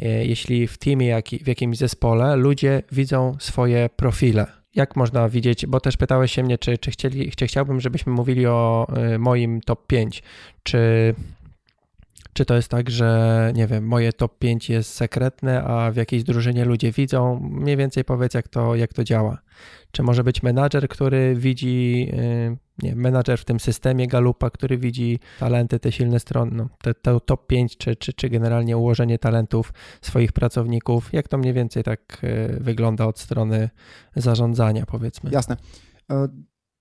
y, 0.00 0.04
jeśli 0.04 0.66
w 0.66 0.78
teamie, 0.78 1.06
jak, 1.06 1.28
w 1.28 1.46
jakimś 1.46 1.76
zespole 1.76 2.36
ludzie 2.36 2.82
widzą 2.92 3.36
swoje 3.38 3.90
profile, 3.96 4.46
jak 4.74 4.96
można 4.96 5.28
widzieć, 5.28 5.66
bo 5.66 5.80
też 5.80 5.96
pytałeś 5.96 6.32
się 6.32 6.42
mnie, 6.42 6.58
czy, 6.58 6.78
czy, 6.78 6.90
chcieli, 6.90 7.32
czy 7.32 7.46
chciałbym, 7.46 7.80
żebyśmy 7.80 8.12
mówili 8.12 8.46
o 8.46 8.86
y, 9.14 9.18
moim 9.18 9.60
top 9.60 9.86
5, 9.86 10.22
czy 10.62 11.14
czy 12.38 12.44
to 12.44 12.54
jest 12.54 12.68
tak, 12.68 12.90
że 12.90 13.52
nie 13.54 13.66
wiem, 13.66 13.86
moje 13.86 14.12
top 14.12 14.38
5 14.38 14.70
jest 14.70 14.94
sekretne, 14.94 15.64
a 15.64 15.90
w 15.90 15.96
jakiejś 15.96 16.24
drużynie 16.24 16.64
ludzie 16.64 16.92
widzą? 16.92 17.40
Mniej 17.40 17.76
więcej 17.76 18.04
powiedz, 18.04 18.34
jak 18.34 18.48
to, 18.48 18.74
jak 18.74 18.92
to 18.92 19.04
działa. 19.04 19.38
Czy 19.92 20.02
może 20.02 20.24
być 20.24 20.42
menadżer, 20.42 20.88
który 20.88 21.34
widzi, 21.34 22.08
y, 22.12 22.56
nie 22.82 22.94
menadżer 22.94 23.38
w 23.38 23.44
tym 23.44 23.60
systemie 23.60 24.06
Galupa, 24.06 24.50
który 24.50 24.78
widzi 24.78 25.18
talenty, 25.38 25.78
te 25.78 25.92
silne 25.92 26.20
strony, 26.20 26.50
no, 26.54 26.68
te, 26.82 26.94
te 26.94 27.20
top 27.20 27.46
5, 27.46 27.76
czy, 27.76 27.96
czy, 27.96 28.12
czy 28.12 28.28
generalnie 28.28 28.76
ułożenie 28.76 29.18
talentów 29.18 29.72
swoich 30.02 30.32
pracowników? 30.32 31.12
Jak 31.12 31.28
to 31.28 31.38
mniej 31.38 31.52
więcej 31.52 31.82
tak 31.82 32.20
y, 32.24 32.58
wygląda 32.60 33.06
od 33.06 33.18
strony 33.18 33.70
zarządzania, 34.16 34.86
powiedzmy? 34.86 35.30
Jasne. 35.30 35.56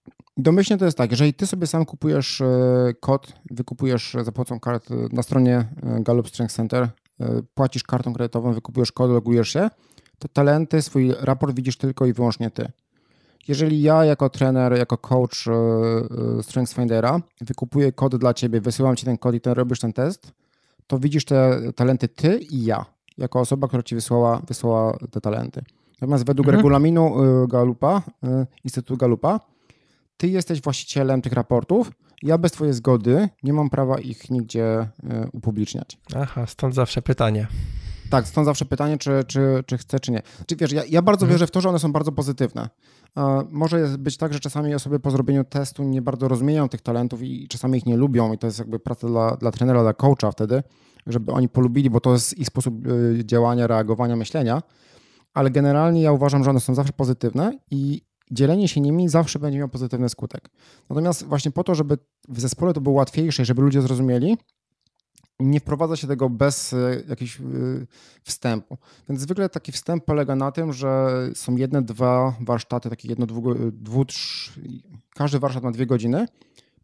E, 0.08 0.12
domyślnie 0.38 0.78
to 0.78 0.86
jest 0.86 0.98
tak, 0.98 1.12
jeżeli 1.12 1.34
ty 1.34 1.48
sobie 1.48 1.68
sam 1.68 1.86
kupujesz 1.86 2.42
e, 2.42 2.46
kod, 3.00 3.34
wykupujesz 3.52 4.18
za 4.24 4.32
pomocą 4.32 4.60
kart 4.60 4.90
na 5.12 5.24
stronie 5.24 5.56
e, 5.58 6.04
Gallup 6.04 6.28
Strength 6.28 6.56
Center, 6.56 6.90
płacisz 7.54 7.84
kartą 7.84 8.14
kredytową, 8.14 8.54
wykupujesz 8.54 8.92
kod, 8.92 9.12
logujesz 9.12 9.50
się, 9.50 9.70
to 10.20 10.28
talenty, 10.28 10.82
swój 10.82 11.14
raport 11.20 11.56
widzisz 11.56 11.78
tylko 11.78 12.06
i 12.06 12.14
wyłącznie 12.14 12.52
ty. 12.52 12.72
Jeżeli 13.48 13.82
ja 13.82 14.06
jako 14.06 14.30
trener, 14.30 14.78
jako 14.78 14.98
coach 14.98 15.48
e, 15.48 15.52
e, 16.40 16.44
StrengthsFindera 16.44 17.22
wykupuję 17.42 17.92
kod 17.92 18.16
dla 18.16 18.34
ciebie, 18.34 18.62
wysyłam 18.62 18.96
ci 18.96 19.06
ten 19.06 19.18
kod 19.18 19.36
i 19.36 19.42
ten 19.42 19.54
robisz 19.54 19.80
ten 19.80 19.94
test, 19.94 20.32
to 20.88 21.00
widzisz 21.00 21.26
te 21.26 21.60
talenty 21.76 22.08
ty 22.08 22.38
i 22.38 22.66
ja, 22.66 22.86
jako 23.18 23.40
osoba, 23.40 23.68
która 23.68 23.84
ci 23.84 23.96
wysłała, 23.96 24.42
wysłała 24.48 24.98
te 25.12 25.22
talenty. 25.22 25.62
Natomiast 26.02 26.26
według 26.26 26.48
mhm. 26.48 26.58
regulaminu 26.58 27.24
e, 27.24 27.48
Galupa, 27.48 28.02
Instytutu 28.64 28.98
Galupa, 28.98 29.40
ty 30.18 30.28
jesteś 30.28 30.62
właścicielem 30.62 31.22
tych 31.22 31.34
raportów, 31.34 31.92
ja 32.24 32.38
bez 32.38 32.52
twojej 32.52 32.74
zgody 32.74 33.30
nie 33.44 33.54
mam 33.54 33.70
prawa 33.70 34.00
ich 34.00 34.30
nigdzie 34.30 34.88
upubliczniać. 35.34 35.98
Aha, 36.16 36.48
stąd 36.48 36.76
zawsze 36.76 37.02
pytanie. 37.02 37.48
Tak, 38.10 38.28
stąd 38.28 38.46
zawsze 38.46 38.66
pytanie, 38.66 38.98
czy, 38.98 39.24
czy, 39.28 39.64
czy 39.66 39.78
chcę, 39.78 40.00
czy 40.00 40.12
nie. 40.12 40.22
Czy 40.46 40.56
wiesz, 40.56 40.72
ja, 40.72 40.84
ja 40.90 41.02
bardzo 41.02 41.26
mhm. 41.26 41.36
wierzę 41.36 41.48
w 41.48 41.52
to, 41.52 41.62
że 41.62 41.70
one 41.70 41.80
są 41.80 41.92
bardzo 41.92 42.12
pozytywne. 42.12 42.70
Może 43.52 43.98
być 43.98 44.18
tak, 44.18 44.34
że 44.34 44.40
czasami 44.40 44.76
osoby 44.76 45.00
po 45.00 45.12
zrobieniu 45.12 45.44
testu 45.44 45.84
nie 45.84 46.02
bardzo 46.02 46.28
rozumieją 46.28 46.70
tych 46.70 46.82
talentów 46.82 47.22
i 47.22 47.48
czasami 47.48 47.78
ich 47.78 47.86
nie 47.86 47.98
lubią 47.98 48.34
i 48.34 48.38
to 48.38 48.48
jest 48.48 48.60
jakby 48.60 48.80
praca 48.80 49.08
dla, 49.08 49.36
dla 49.36 49.52
trenera, 49.52 49.82
dla 49.82 49.94
coacha 49.94 50.32
wtedy, 50.32 50.64
żeby 51.08 51.32
oni 51.32 51.50
polubili, 51.50 51.90
bo 51.90 52.00
to 52.00 52.14
jest 52.14 52.38
ich 52.38 52.48
sposób 52.48 52.88
y, 52.88 53.26
działania, 53.26 53.68
reagowania, 53.68 54.16
myślenia. 54.16 54.62
Ale 55.34 55.52
generalnie 55.52 56.02
ja 56.02 56.12
uważam, 56.12 56.44
że 56.44 56.50
one 56.50 56.60
są 56.60 56.76
zawsze 56.76 56.94
pozytywne 56.94 57.60
i 57.72 58.02
dzielenie 58.32 58.68
się 58.68 58.82
nimi 58.82 59.10
zawsze 59.10 59.40
będzie 59.40 59.58
miało 59.58 59.70
pozytywny 59.70 60.10
skutek. 60.10 60.50
Natomiast 60.90 61.26
właśnie 61.26 61.52
po 61.52 61.64
to, 61.64 61.76
żeby 61.76 61.98
w 62.30 62.40
zespole 62.40 62.74
to 62.74 62.82
było 62.82 62.96
łatwiejsze, 62.96 63.46
żeby 63.46 63.62
ludzie 63.62 63.82
zrozumieli, 63.82 64.38
nie 65.40 65.60
wprowadza 65.60 65.96
się 65.96 66.08
tego 66.08 66.30
bez 66.30 66.74
e, 66.74 67.04
jakiegoś 67.08 67.40
e, 67.40 67.44
wstępu. 68.24 68.78
Więc 69.10 69.22
zwykle 69.22 69.50
taki 69.50 69.72
wstęp 69.72 70.06
polega 70.06 70.36
na 70.36 70.52
tym, 70.52 70.74
że 70.74 71.10
są 71.34 71.56
jedne, 71.56 71.82
dwa 71.82 72.36
warsztaty, 72.42 72.90
takie 72.90 73.08
jedno, 73.08 73.26
dwu, 73.26 73.54
dwu 73.72 74.06
trzy, 74.06 74.52
każdy 75.16 75.40
warsztat 75.40 75.64
ma 75.64 75.72
dwie 75.72 75.86
godziny, 75.86 76.26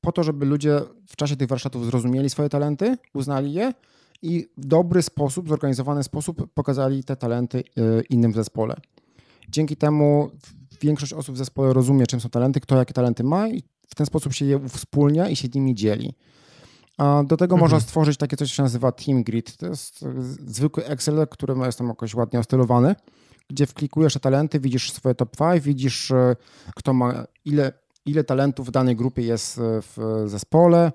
po 0.02 0.12
to, 0.12 0.24
żeby 0.24 0.46
ludzie 0.46 0.82
w 1.08 1.16
czasie 1.16 1.36
tych 1.36 1.48
warsztatów 1.48 1.86
zrozumieli 1.86 2.30
swoje 2.30 2.50
talenty, 2.50 2.98
uznali 3.14 3.54
je 3.54 3.74
i 4.22 4.48
w 4.58 4.66
dobry 4.66 5.02
sposób, 5.02 5.50
zorganizowany 5.50 6.04
sposób 6.04 6.54
pokazali 6.54 7.04
te 7.04 7.16
talenty 7.16 7.58
e, 7.60 8.02
innym 8.10 8.32
w 8.32 8.36
zespole. 8.36 8.76
Dzięki 9.50 9.76
temu 9.76 10.32
większość 10.84 11.14
osób 11.14 11.36
w 11.36 11.38
zespole 11.38 11.74
rozumie, 11.74 12.08
czym 12.08 12.20
są 12.20 12.30
talenty, 12.30 12.60
kto 12.60 12.78
jakie 12.78 12.94
talenty 12.94 13.24
ma 13.24 13.48
i 13.48 13.64
w 13.88 13.96
ten 13.96 14.06
sposób 14.06 14.34
się 14.34 14.46
je 14.46 14.70
wspólnia 14.70 15.30
i 15.30 15.36
się 15.36 15.48
nimi 15.56 15.76
dzieli. 15.76 16.14
A 16.98 17.24
do 17.24 17.38
tego 17.38 17.56
mhm. 17.56 17.62
można 17.62 17.80
stworzyć 17.80 18.18
takie 18.18 18.38
coś, 18.38 18.50
co 18.50 18.56
się 18.56 18.64
nazywa 18.64 18.92
Team 18.92 19.24
Grid. 19.24 19.58
To 19.58 19.68
jest 19.68 20.06
zwykły 20.48 20.86
Excel, 20.86 21.28
który 21.28 21.56
jest 21.66 21.78
tam 21.78 21.88
jakoś 21.88 22.16
ładnie 22.16 22.40
ostylowany, 22.40 22.96
gdzie 23.50 23.66
wklikujesz 23.66 24.14
te 24.14 24.20
talenty, 24.20 24.60
widzisz 24.60 24.92
swoje 24.92 25.16
top 25.16 25.38
5, 25.38 25.64
widzisz 25.64 26.12
e, 26.12 26.36
kto 26.76 26.94
ma, 26.94 27.26
ile, 27.46 27.72
ile 28.06 28.24
talentów 28.24 28.68
w 28.68 28.72
danej 28.72 28.96
grupie 28.96 29.22
jest 29.22 29.58
e, 29.58 29.62
w 29.82 30.24
zespole, 30.26 30.92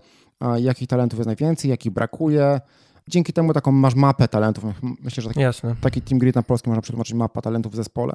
jakich 0.57 0.89
talentów 0.89 1.19
jest 1.19 1.27
najwięcej, 1.27 1.71
jakich 1.71 1.93
brakuje. 1.93 2.61
Dzięki 3.09 3.33
temu 3.33 3.53
taką 3.53 3.73
masz 3.73 3.95
mapę 3.95 4.29
talentów. 4.29 4.65
Myślę, 4.83 5.23
że 5.23 5.29
taki, 5.29 5.41
taki 5.81 6.03
Team 6.03 6.19
Grid 6.19 6.35
na 6.35 6.43
polskim 6.43 6.71
można 6.71 6.83
przetłumaczyć 6.83 7.15
mapa 7.15 7.43
talentów 7.43 7.73
w 7.73 7.77
zespole. 7.77 8.13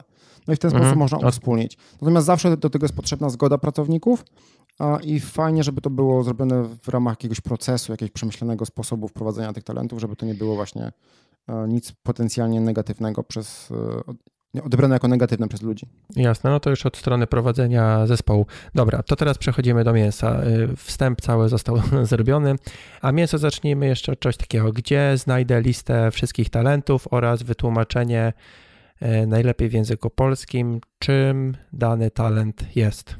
No 0.47 0.53
i 0.53 0.57
w 0.57 0.59
ten 0.59 0.69
mhm. 0.69 0.83
sposób 0.83 0.99
można 0.99 1.27
uwspólnić. 1.27 1.77
Natomiast 2.01 2.27
zawsze 2.27 2.57
do 2.57 2.69
tego 2.69 2.83
jest 2.83 2.95
potrzebna 2.95 3.29
zgoda 3.29 3.57
pracowników, 3.57 4.23
i 5.03 5.19
fajnie, 5.19 5.63
żeby 5.63 5.81
to 5.81 5.89
było 5.89 6.23
zrobione 6.23 6.63
w 6.63 6.87
ramach 6.87 7.11
jakiegoś 7.11 7.41
procesu, 7.41 7.91
jakiegoś 7.91 8.11
przemyślanego 8.11 8.65
sposobu 8.65 9.07
wprowadzenia 9.07 9.53
tych 9.53 9.63
talentów, 9.63 9.99
żeby 9.99 10.15
to 10.15 10.25
nie 10.25 10.35
było 10.35 10.55
właśnie 10.55 10.91
e, 11.47 11.67
nic 11.67 11.91
potencjalnie 11.91 12.61
negatywnego 12.61 13.23
przez 13.23 13.71
e, 13.71 14.13
odebrane 14.61 14.95
jako 14.95 15.07
negatywne 15.07 15.47
przez 15.47 15.61
ludzi. 15.61 15.85
Jasne, 16.15 16.49
no 16.49 16.59
to 16.59 16.69
już 16.69 16.85
od 16.85 16.97
strony 16.97 17.27
prowadzenia 17.27 18.07
zespołu. 18.07 18.45
Dobra, 18.75 19.03
to 19.03 19.15
teraz 19.15 19.37
przechodzimy 19.37 19.83
do 19.83 19.93
mięsa. 19.93 20.29
E, 20.29 20.75
wstęp 20.77 21.21
cały 21.21 21.49
został 21.49 21.77
zrobiony, 22.03 22.55
a 23.01 23.11
mięso 23.11 23.37
zacznijmy 23.37 23.87
jeszcze 23.87 24.11
od 24.11 24.19
czegoś 24.19 24.37
takiego. 24.37 24.71
Gdzie 24.71 25.17
znajdę 25.17 25.61
listę 25.61 26.11
wszystkich 26.11 26.49
talentów 26.49 27.07
oraz 27.11 27.43
wytłumaczenie 27.43 28.33
najlepiej 29.27 29.69
w 29.69 29.73
języku 29.73 30.09
polskim, 30.09 30.81
czym 30.99 31.57
dany 31.73 32.11
talent 32.11 32.75
jest? 32.75 33.15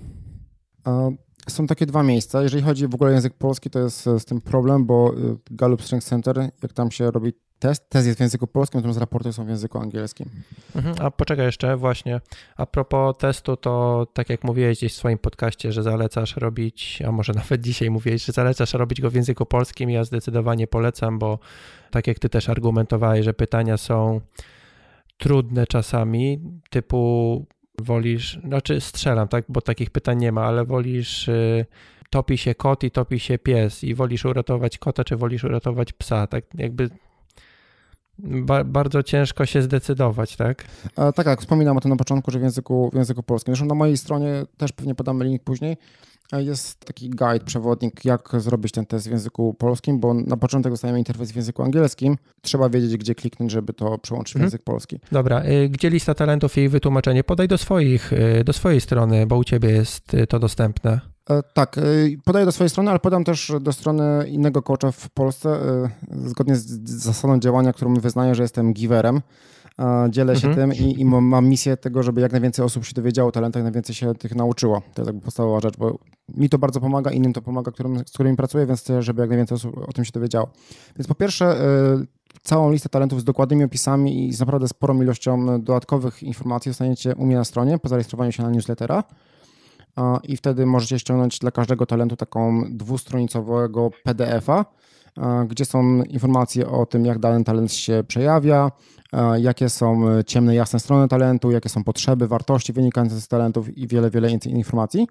są 1.50 1.67
takie 1.67 1.86
dwa 1.86 2.04
miejsca. 2.04 2.43
Jeżeli 2.43 2.63
chodzi 2.63 2.88
w 2.88 2.96
ogóle 2.96 3.10
o 3.10 3.13
język 3.13 3.34
polski, 3.34 3.69
to 3.69 3.80
jest 3.80 4.04
z 4.04 4.26
tym 4.26 4.41
problem, 4.41 4.86
bo 4.86 5.13
y, 5.17 5.38
Gallup 5.52 5.84
Strength 5.84 6.08
Center, 6.08 6.50
jak 6.63 6.74
tam 6.74 6.91
się 6.91 7.12
robi 7.12 7.34
test, 7.63 7.89
test 7.89 8.08
jest 8.08 8.19
w 8.19 8.21
języku 8.21 8.47
polskim, 8.47 8.78
natomiast 8.78 8.99
raporty 8.99 9.34
są 9.34 9.45
w 9.45 9.49
języku 9.49 9.78
angielskim. 9.80 10.30
Mhm, 10.76 10.95
a 10.99 11.12
poczekaj 11.12 11.45
jeszcze, 11.45 11.78
właśnie, 11.78 12.21
a 12.58 12.65
propos 12.65 13.17
testu, 13.17 13.58
to 13.58 14.08
tak 14.13 14.30
jak 14.30 14.43
mówiłeś 14.43 14.78
gdzieś 14.78 14.93
w 14.93 14.95
swoim 14.95 15.17
podcaście, 15.17 15.71
że 15.71 15.84
zalecasz 15.84 16.38
robić, 16.38 17.02
a 17.08 17.12
może 17.12 17.34
nawet 17.43 17.62
dzisiaj 17.62 17.89
mówiłeś, 17.89 18.26
że 18.26 18.34
zalecasz 18.34 18.73
robić 18.73 19.02
go 19.02 19.10
w 19.10 19.15
języku 19.15 19.45
polskim, 19.45 19.89
ja 19.89 20.04
zdecydowanie 20.04 20.67
polecam, 20.67 21.19
bo 21.19 21.39
tak 21.91 22.08
jak 22.08 22.19
ty 22.19 22.30
też 22.30 22.49
argumentowałeś, 22.49 23.26
że 23.26 23.34
pytania 23.34 23.78
są 23.78 24.21
trudne 25.17 25.67
czasami, 25.67 26.39
typu 26.69 27.45
Wolisz, 27.82 28.39
znaczy 28.47 28.82
strzelam, 28.82 29.28
tak, 29.28 29.45
bo 29.49 29.62
takich 29.62 29.89
pytań 29.89 30.17
nie 30.17 30.32
ma, 30.32 30.45
ale 30.45 30.65
wolisz 30.65 31.28
y, 31.28 31.65
topi 32.10 32.38
się 32.38 32.56
kot 32.56 32.84
i 32.84 32.91
topi 32.91 33.19
się 33.19 33.38
pies 33.38 33.84
i 33.84 33.95
wolisz 33.95 34.26
uratować 34.26 34.78
kota, 34.78 35.04
czy 35.04 35.15
wolisz 35.15 35.43
uratować 35.43 35.93
psa, 35.93 36.28
tak 36.28 36.45
jakby 36.58 36.89
ba 38.19 38.63
bardzo 38.63 39.04
ciężko 39.04 39.45
się 39.45 39.62
zdecydować, 39.62 40.36
tak? 40.36 40.65
E, 40.97 41.13
tak, 41.13 41.28
jak 41.28 41.39
wspominam 41.39 41.78
o 41.78 41.82
tym 41.82 41.89
na 41.89 41.97
początku, 41.97 42.32
że 42.32 42.39
w 42.39 42.41
języku, 42.41 42.89
w 42.93 42.95
języku 42.95 43.23
polskim. 43.23 43.52
Zresztą 43.52 43.65
na 43.65 43.76
mojej 43.76 43.97
stronie 43.97 44.43
też 44.58 44.71
pewnie 44.71 44.95
podamy 44.95 45.26
link 45.26 45.43
później. 45.43 45.78
E, 46.34 46.43
jest 46.43 46.80
taki 46.80 47.10
guide, 47.10 47.45
przewodnik, 47.45 48.06
jak 48.06 48.30
zrobić 48.38 48.71
ten 48.71 48.86
test 48.86 49.08
w 49.08 49.12
języku 49.12 49.54
polskim, 49.54 49.99
bo 49.99 50.13
na 50.13 50.38
początek 50.38 50.73
dostajemy 50.73 50.99
interfejs 50.99 51.32
w 51.32 51.36
języku 51.36 51.63
angielskim. 51.63 52.17
Trzeba 52.41 52.69
wiedzieć, 52.69 52.97
gdzie 52.97 53.15
kliknąć, 53.15 53.52
żeby 53.52 53.73
to 53.73 53.97
przełączyć 53.97 54.34
w 54.34 54.36
mhm. 54.36 54.45
język 54.45 54.63
polski. 54.63 54.99
Dobra, 55.12 55.45
y, 55.45 55.69
gdzie 55.69 55.89
lista 55.89 56.13
talentów 56.13 56.58
i 56.58 56.69
wytłumaczenie? 56.69 57.23
Podaj 57.23 57.47
do 57.47 57.58
swoich, 57.58 58.13
y, 58.13 58.43
do 58.43 58.54
swojej 58.54 58.82
strony, 58.82 59.28
bo 59.28 59.38
u 59.38 59.43
ciebie 59.43 59.69
jest 59.69 60.12
to 60.30 60.39
dostępne. 60.39 61.12
E, 61.30 61.44
tak, 61.54 61.78
e, 61.78 61.82
podaję 62.26 62.46
do 62.46 62.52
swojej 62.52 62.70
strony, 62.70 62.90
ale 62.90 63.00
podam 63.00 63.24
też 63.24 63.52
do 63.62 63.74
strony 63.74 64.30
innego 64.30 64.62
coacha 64.62 64.92
w 64.92 65.10
Polsce, 65.10 65.50
e, 65.50 65.90
zgodnie 66.30 66.56
z 66.56 66.90
zasadą 66.90 67.40
działania, 67.40 67.74
którą 67.74 67.94
wyznaję, 67.94 68.36
że 68.36 68.44
jestem 68.44 68.74
giverem. 68.74 69.22
Dzielę 70.10 70.36
się 70.36 70.48
mhm. 70.48 70.72
tym 70.72 70.88
i, 70.88 71.02
i, 71.02 71.06
mam 71.06 71.48
misję 71.48 71.78
tego, 71.78 72.04
żeby 72.04 72.22
jak 72.22 72.32
najwięcej 72.32 72.66
osób 72.66 72.86
się 72.86 72.94
dowiedziało 72.94 73.30
o 73.30 73.32
talentach, 73.32 73.60
jak 73.60 73.64
najwięcej 73.64 73.96
się 73.96 74.16
tych 74.16 74.36
nauczyło. 74.36 74.82
To 74.94 75.02
jest 75.02 75.08
jakby 75.08 75.22
podstawowa 75.22 75.60
rzecz, 75.60 75.78
bo 75.78 76.00
mi 76.38 76.50
to 76.50 76.58
bardzo 76.58 76.80
pomaga, 76.80 77.12
innym 77.12 77.34
to 77.34 77.42
pomaga, 77.42 77.72
którym, 77.72 77.98
z 78.08 78.12
którymi 78.12 78.38
pracuję, 78.38 78.66
więc 78.66 78.80
chcę, 78.80 79.02
żeby 79.02 79.22
jak 79.22 79.30
najwięcej 79.30 79.56
osób 79.56 79.78
o 79.78 79.94
tym 79.94 80.06
się 80.06 80.12
dowiedziało. 80.12 80.48
Więc 80.98 81.08
po 81.08 81.16
pierwsze, 81.16 81.56
całą 82.44 82.72
listę 82.72 82.90
talentów 82.90 83.22
z 83.22 83.24
dokładnymi 83.24 83.64
opisami 83.64 84.28
i 84.28 84.34
z 84.34 84.40
naprawdę 84.40 84.68
sporą 84.68 85.02
ilością 85.02 85.62
dodatkowych 85.62 86.24
informacji 86.24 86.70
dostaniecie 86.70 87.16
u 87.16 87.26
mnie 87.26 87.36
na 87.36 87.44
stronie 87.44 87.80
po 87.80 87.90
zarejestrowaniu 87.90 88.32
się 88.32 88.44
na 88.44 88.50
newslettera 88.50 89.04
i 90.23 90.38
wtedy 90.38 90.65
możecie 90.65 90.99
ściągnąć 90.99 91.39
dla 91.39 91.51
każdego 91.51 91.86
talentu 91.86 92.15
taką 92.15 92.63
dwustronicowego 92.69 93.89
PDF-a, 94.03 94.65
gdzie 95.47 95.65
są 95.65 96.03
informacje 96.03 96.69
o 96.69 96.86
tym, 96.86 97.06
jak 97.06 97.19
dany 97.19 97.43
talent 97.43 97.73
się 97.73 98.03
przejawia, 98.08 98.71
jakie 99.38 99.69
są 99.69 100.01
ciemne, 100.25 100.56
jasne 100.56 100.79
strony 100.79 101.08
talentu, 101.08 101.51
jakie 101.51 101.69
są 101.69 101.84
potrzeby, 101.84 102.27
wartości 102.27 102.73
wynikające 102.73 103.21
z 103.21 103.27
talentów 103.27 103.77
i 103.77 103.88
wiele, 103.88 104.10
wiele 104.10 104.29
innych 104.29 104.45
informacji. 104.45 105.08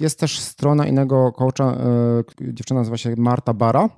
Jest 0.00 0.18
też 0.18 0.40
strona 0.40 0.86
innego 0.86 1.32
coacha, 1.32 1.72
e, 1.72 2.52
dziewczyna 2.52 2.80
nazywa 2.80 2.96
się 2.96 3.14
Marta 3.16 3.54
Bara, 3.54 3.88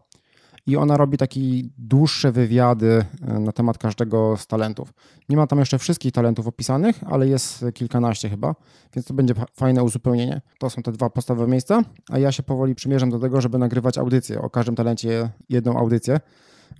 i 0.66 0.76
ona 0.76 0.96
robi 0.96 1.18
takie 1.18 1.40
dłuższe 1.78 2.32
wywiady 2.32 3.04
e, 3.28 3.40
na 3.40 3.52
temat 3.52 3.78
każdego 3.78 4.36
z 4.36 4.46
talentów. 4.46 4.92
Nie 5.28 5.36
ma 5.36 5.46
tam 5.46 5.58
jeszcze 5.58 5.78
wszystkich 5.78 6.12
talentów 6.12 6.46
opisanych, 6.46 7.00
ale 7.06 7.28
jest 7.28 7.64
kilkanaście 7.74 8.28
chyba, 8.28 8.54
więc 8.94 9.06
to 9.06 9.14
będzie 9.14 9.34
fajne 9.54 9.82
uzupełnienie. 9.84 10.40
To 10.58 10.70
są 10.70 10.82
te 10.82 10.92
dwa 10.92 11.10
podstawowe 11.10 11.48
miejsca, 11.48 11.82
a 12.10 12.18
ja 12.18 12.32
się 12.32 12.42
powoli 12.42 12.74
przymierzam 12.74 13.10
do 13.10 13.18
tego, 13.18 13.40
żeby 13.40 13.58
nagrywać 13.58 13.98
audycję. 13.98 14.42
O 14.42 14.50
każdym 14.50 14.76
talencie 14.76 15.30
jedną 15.48 15.78
audycję, 15.78 16.20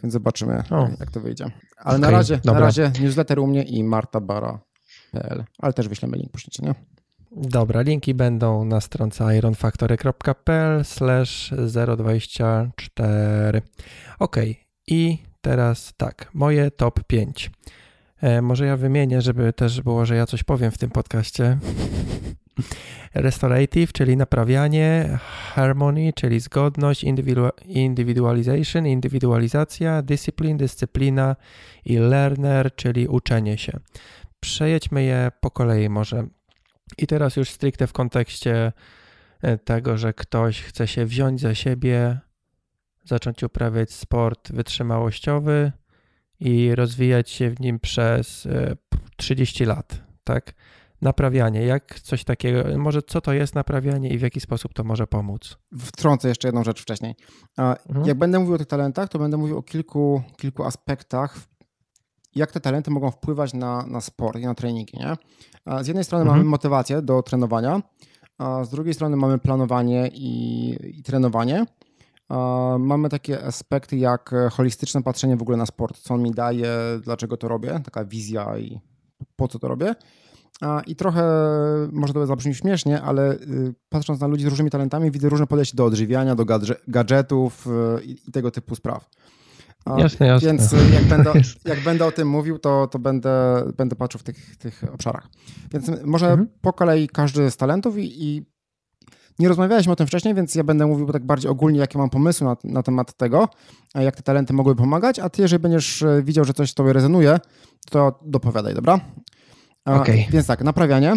więc 0.02 0.12
zobaczymy, 0.12 0.62
o. 0.70 0.88
jak 1.00 1.10
to 1.10 1.20
wyjdzie. 1.20 1.44
Ale 1.76 1.98
okay, 1.98 1.98
na, 1.98 2.10
razie, 2.10 2.40
na 2.44 2.52
razie 2.52 2.92
newsletter 3.00 3.38
u 3.38 3.46
mnie 3.46 3.62
i 3.62 3.84
martabara.pl, 3.84 5.44
ale 5.58 5.72
też 5.72 5.88
wyślemy 5.88 6.16
link, 6.16 6.32
poślijcie, 6.32 6.62
nie? 6.62 6.74
Dobra, 7.32 7.82
linki 7.82 8.14
będą 8.14 8.64
na 8.64 8.80
stronce 8.80 9.36
ironfactory.pl 9.36 10.82
024. 11.96 13.62
Ok, 14.18 14.36
i 14.86 15.18
teraz 15.40 15.94
tak, 15.96 16.30
moje 16.34 16.70
top 16.70 17.04
5. 17.06 17.50
E, 18.20 18.42
może 18.42 18.66
ja 18.66 18.76
wymienię, 18.76 19.22
żeby 19.22 19.52
też 19.52 19.82
było, 19.82 20.06
że 20.06 20.16
ja 20.16 20.26
coś 20.26 20.42
powiem 20.42 20.70
w 20.70 20.78
tym 20.78 20.90
podcaście. 20.90 21.58
Restorative, 23.14 23.92
czyli 23.92 24.16
naprawianie, 24.16 25.18
harmony, 25.54 26.12
czyli 26.12 26.40
zgodność, 26.40 27.04
individualization, 27.66 28.86
indywidualizacja, 28.86 30.02
discipline, 30.02 30.56
dyscyplina 30.56 31.36
i 31.84 31.96
learner, 31.98 32.74
czyli 32.74 33.08
uczenie 33.08 33.58
się. 33.58 33.80
Przejedźmy 34.40 35.02
je 35.02 35.32
po 35.40 35.50
kolei 35.50 35.88
może. 35.88 36.26
I 36.98 37.06
teraz 37.06 37.36
już 37.36 37.50
stricte 37.50 37.86
w 37.86 37.92
kontekście 37.92 38.72
e, 39.42 39.58
tego, 39.58 39.96
że 39.96 40.12
ktoś 40.12 40.62
chce 40.62 40.88
się 40.88 41.06
wziąć 41.06 41.40
za 41.40 41.54
siebie, 41.54 42.18
zacząć 43.04 43.42
uprawiać 43.42 43.92
sport 43.92 44.52
wytrzymałościowy 44.52 45.72
i 46.40 46.74
rozwijać 46.74 47.30
się 47.30 47.50
w 47.50 47.60
nim 47.60 47.80
przez 47.80 48.48
30 49.16 49.64
e, 49.64 49.66
lat, 49.66 50.02
tak? 50.24 50.54
Naprawianie, 51.02 51.62
jak 51.62 52.00
coś 52.00 52.24
takiego, 52.24 52.78
może 52.78 53.02
co 53.02 53.20
to 53.20 53.32
jest 53.32 53.54
naprawianie 53.54 54.10
i 54.10 54.18
w 54.18 54.22
jaki 54.22 54.40
sposób 54.40 54.74
to 54.74 54.84
może 54.84 55.06
pomóc? 55.06 55.58
Wtrącę 55.78 56.28
jeszcze 56.28 56.48
jedną 56.48 56.64
rzecz 56.64 56.82
wcześniej. 56.82 57.14
Mhm. 57.58 58.06
Jak 58.06 58.18
będę 58.18 58.38
mówił 58.38 58.54
o 58.54 58.58
tych 58.58 58.66
talentach, 58.66 59.08
to 59.08 59.18
będę 59.18 59.36
mówił 59.36 59.58
o 59.58 59.62
kilku, 59.62 60.22
kilku 60.36 60.64
aspektach, 60.64 61.38
jak 62.34 62.52
te 62.52 62.60
talenty 62.60 62.90
mogą 62.90 63.10
wpływać 63.10 63.54
na, 63.54 63.86
na 63.86 64.00
sport 64.00 64.38
i 64.38 64.44
na 64.44 64.54
treningi. 64.54 64.98
Nie? 64.98 65.16
Z 65.82 65.86
jednej 65.86 66.04
strony 66.04 66.22
mhm. 66.22 66.38
mamy 66.38 66.50
motywację 66.50 67.02
do 67.02 67.22
trenowania, 67.22 67.82
a 68.38 68.64
z 68.64 68.70
drugiej 68.70 68.94
strony 68.94 69.16
mamy 69.16 69.38
planowanie 69.38 70.10
i, 70.14 70.70
i 70.98 71.02
trenowanie. 71.02 71.66
Mamy 72.78 73.08
takie 73.08 73.44
aspekty 73.44 73.96
jak 73.96 74.34
holistyczne 74.52 75.02
patrzenie 75.02 75.36
w 75.36 75.42
ogóle 75.42 75.56
na 75.56 75.66
sport, 75.66 75.98
co 75.98 76.14
on 76.14 76.22
mi 76.22 76.30
daje, 76.30 76.72
dlaczego 77.02 77.36
to 77.36 77.48
robię, 77.48 77.80
taka 77.84 78.04
wizja 78.04 78.58
i 78.58 78.80
po 79.36 79.48
co 79.48 79.58
to 79.58 79.68
robię. 79.68 79.94
I 80.86 80.96
trochę 80.96 81.24
może 81.92 82.12
to 82.12 82.26
zabrzmi 82.26 82.54
śmiesznie, 82.54 83.02
ale 83.02 83.32
y, 83.32 83.74
patrząc 83.88 84.20
na 84.20 84.26
ludzi 84.26 84.44
z 84.44 84.46
różnymi 84.46 84.70
talentami, 84.70 85.10
widzę 85.10 85.28
różne 85.28 85.46
podejście 85.46 85.76
do 85.76 85.84
odżywiania, 85.84 86.34
do 86.34 86.44
gadżetów 86.88 87.66
y, 87.66 88.04
i 88.04 88.32
tego 88.32 88.50
typu 88.50 88.74
spraw. 88.74 89.10
Jasne, 89.86 90.26
jasne. 90.26 90.46
Więc 90.46 90.72
jak 90.92 91.04
będę, 91.04 91.32
jak 91.64 91.80
będę 91.80 92.06
o 92.06 92.12
tym 92.12 92.28
mówił, 92.28 92.58
to, 92.58 92.86
to 92.86 92.98
będę, 92.98 93.62
będę 93.76 93.96
patrzył 93.96 94.18
w 94.18 94.22
tych, 94.22 94.56
tych 94.56 94.84
obszarach. 94.94 95.28
Więc 95.72 95.90
może 96.04 96.30
mhm. 96.30 96.48
po 96.60 96.72
kolei 96.72 97.08
każdy 97.08 97.50
z 97.50 97.56
talentów 97.56 97.98
i, 97.98 98.24
i, 98.24 98.46
nie 99.38 99.48
rozmawialiśmy 99.48 99.92
o 99.92 99.96
tym 99.96 100.06
wcześniej, 100.06 100.34
więc 100.34 100.54
ja 100.54 100.64
będę 100.64 100.86
mówił 100.86 101.06
tak 101.06 101.24
bardziej 101.26 101.50
ogólnie, 101.50 101.78
jakie 101.80 101.98
mam 101.98 102.10
pomysły 102.10 102.46
na, 102.46 102.56
na 102.64 102.82
temat 102.82 103.16
tego, 103.16 103.48
jak 103.94 104.16
te 104.16 104.22
talenty 104.22 104.52
mogły 104.52 104.76
pomagać, 104.76 105.18
a 105.18 105.30
ty, 105.30 105.42
jeżeli 105.42 105.62
będziesz 105.62 106.02
e, 106.02 106.22
widział, 106.22 106.44
że 106.44 106.54
coś 106.54 106.74
tobie 106.74 106.92
rezonuje, 106.92 107.40
to 107.90 108.20
dopowiadaj, 108.24 108.74
dobra? 108.74 109.00
Okay. 109.84 110.24
Więc 110.30 110.46
tak, 110.46 110.64
naprawianie 110.64 111.16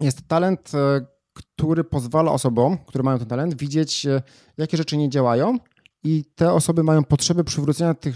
jest 0.00 0.28
talent, 0.28 0.72
e, 0.74 1.06
który 1.32 1.84
pozwala 1.84 2.32
osobom, 2.32 2.78
które 2.86 3.04
mają 3.04 3.18
ten 3.18 3.28
talent, 3.28 3.54
widzieć, 3.54 4.06
jakie 4.56 4.76
rzeczy 4.76 4.96
nie 4.96 5.08
działają 5.10 5.58
i 6.04 6.24
te 6.34 6.52
osoby 6.52 6.82
mają 6.82 7.04
potrzebę 7.04 7.44
przywrócenia 7.44 7.94
tych, 7.94 8.14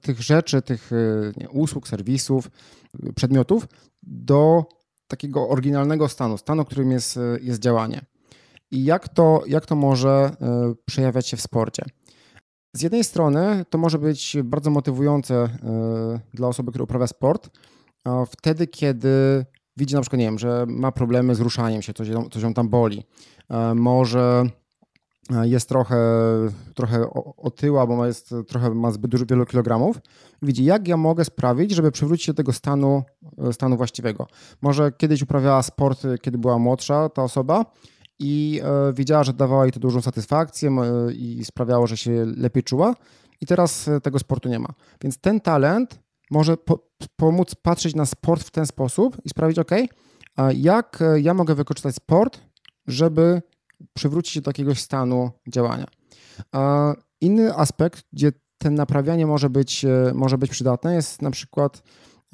tych 0.00 0.22
rzeczy, 0.22 0.62
tych 0.62 0.92
e, 0.92 0.96
nie, 1.36 1.50
usług, 1.50 1.88
serwisów, 1.88 2.50
przedmiotów 3.14 3.68
do 4.02 4.64
takiego 5.06 5.48
oryginalnego 5.48 6.08
stanu, 6.08 6.38
stanu, 6.38 6.64
którym 6.64 6.90
jest, 6.90 7.16
e, 7.16 7.20
jest 7.40 7.60
działanie. 7.60 8.00
I 8.70 8.84
jak 8.84 9.08
to, 9.08 9.42
jak 9.46 9.66
to 9.66 9.76
może 9.76 10.36
e, 10.40 10.74
przejawiać 10.84 11.26
się 11.26 11.36
w 11.36 11.40
sporcie? 11.40 11.82
Z 12.76 12.82
jednej 12.82 13.04
strony 13.04 13.64
to 13.70 13.78
może 13.78 13.98
być 13.98 14.36
bardzo 14.44 14.70
motywujące 14.70 15.48
dla 16.34 16.48
osoby, 16.48 16.70
która 16.70 16.84
uprawia 16.84 17.06
sport, 17.06 17.50
wtedy, 18.30 18.66
kiedy 18.66 19.44
widzi 19.76 19.94
na 19.94 20.00
przykład, 20.00 20.18
nie 20.18 20.24
wiem, 20.24 20.38
że 20.38 20.64
ma 20.68 20.92
problemy 20.92 21.34
z 21.34 21.40
ruszaniem 21.40 21.82
się, 21.82 21.94
coś, 21.94 22.08
coś 22.30 22.42
ją 22.42 22.54
tam 22.54 22.68
boli. 22.68 23.04
Może 23.74 24.44
jest 25.42 25.68
trochę, 25.68 25.96
trochę 26.74 27.10
otyła, 27.36 27.86
bo 27.86 27.96
ma, 27.96 28.06
jest, 28.06 28.34
trochę 28.48 28.70
ma 28.70 28.90
zbyt 28.90 29.10
dużo 29.10 29.26
wielu 29.26 29.46
kilogramów. 29.46 29.96
Widzi, 30.42 30.64
jak 30.64 30.88
ja 30.88 30.96
mogę 30.96 31.24
sprawić, 31.24 31.70
żeby 31.70 31.92
przywrócić 31.92 32.26
się 32.26 32.32
do 32.32 32.36
tego 32.36 32.52
stanu, 32.52 33.02
stanu 33.52 33.76
właściwego. 33.76 34.26
Może 34.62 34.92
kiedyś 34.92 35.22
uprawiała 35.22 35.62
sport, 35.62 36.02
kiedy 36.22 36.38
była 36.38 36.58
młodsza 36.58 37.08
ta 37.08 37.22
osoba 37.22 37.64
i 38.18 38.60
e, 38.64 38.92
widziała, 38.92 39.24
że 39.24 39.32
dawała 39.32 39.64
jej 39.64 39.72
to 39.72 39.80
dużą 39.80 40.00
satysfakcję 40.00 40.70
e, 40.70 41.12
i 41.12 41.44
sprawiało, 41.44 41.86
że 41.86 41.96
się 41.96 42.24
lepiej 42.36 42.62
czuła 42.62 42.94
i 43.40 43.46
teraz 43.46 43.88
e, 43.88 44.00
tego 44.00 44.18
sportu 44.18 44.48
nie 44.48 44.58
ma. 44.58 44.68
Więc 45.02 45.18
ten 45.18 45.40
talent 45.40 46.00
może 46.30 46.56
po, 46.56 46.88
pomóc 47.16 47.54
patrzeć 47.54 47.94
na 47.94 48.06
sport 48.06 48.42
w 48.42 48.50
ten 48.50 48.66
sposób 48.66 49.16
i 49.24 49.28
sprawić, 49.28 49.58
ok, 49.58 49.70
jak 50.54 51.02
ja 51.16 51.34
mogę 51.34 51.54
wykorzystać 51.54 51.94
sport, 51.94 52.40
żeby 52.86 53.42
przywrócić 53.92 54.34
się 54.34 54.40
do 54.40 54.48
jakiegoś 54.48 54.80
stanu 54.80 55.30
działania. 55.48 55.86
Inny 57.20 57.56
aspekt, 57.56 58.04
gdzie 58.12 58.32
ten 58.58 58.74
naprawianie 58.74 59.26
może 59.26 59.50
być, 59.50 59.84
e, 59.84 60.12
może 60.14 60.38
być 60.38 60.50
przydatne, 60.50 60.94
jest 60.94 61.22
na 61.22 61.30
przykład 61.30 61.82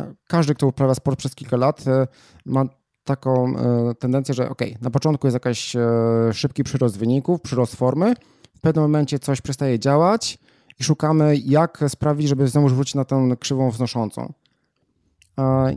e, 0.01 0.15
każdy, 0.29 0.55
kto 0.55 0.67
uprawia 0.67 0.95
sport 0.95 1.19
przez 1.19 1.35
kilka 1.35 1.57
lat, 1.57 1.89
e, 1.89 2.07
ma 2.47 2.65
taką 3.05 3.55
tendencję, 3.99 4.35
że 4.35 4.49
ok, 4.49 4.61
na 4.81 4.91
początku 4.91 5.27
jest 5.27 5.35
jakiś 5.35 5.77
szybki 6.33 6.65
przyrost 6.65 6.99
wyników, 6.99 7.41
przyrost 7.41 7.77
formy, 7.77 8.15
w 8.57 8.61
pewnym 8.61 8.85
momencie 8.85 9.19
coś 9.19 9.41
przestaje 9.41 9.79
działać 9.79 10.39
i 10.81 10.85
szukamy, 10.85 11.37
jak 11.37 11.85
sprawić, 11.89 12.29
żeby 12.29 12.49
znowu 12.49 12.69
wrócić 12.69 12.95
na 12.95 13.05
tę 13.05 13.37
krzywą 13.41 13.71
wznoszącą. 13.71 14.33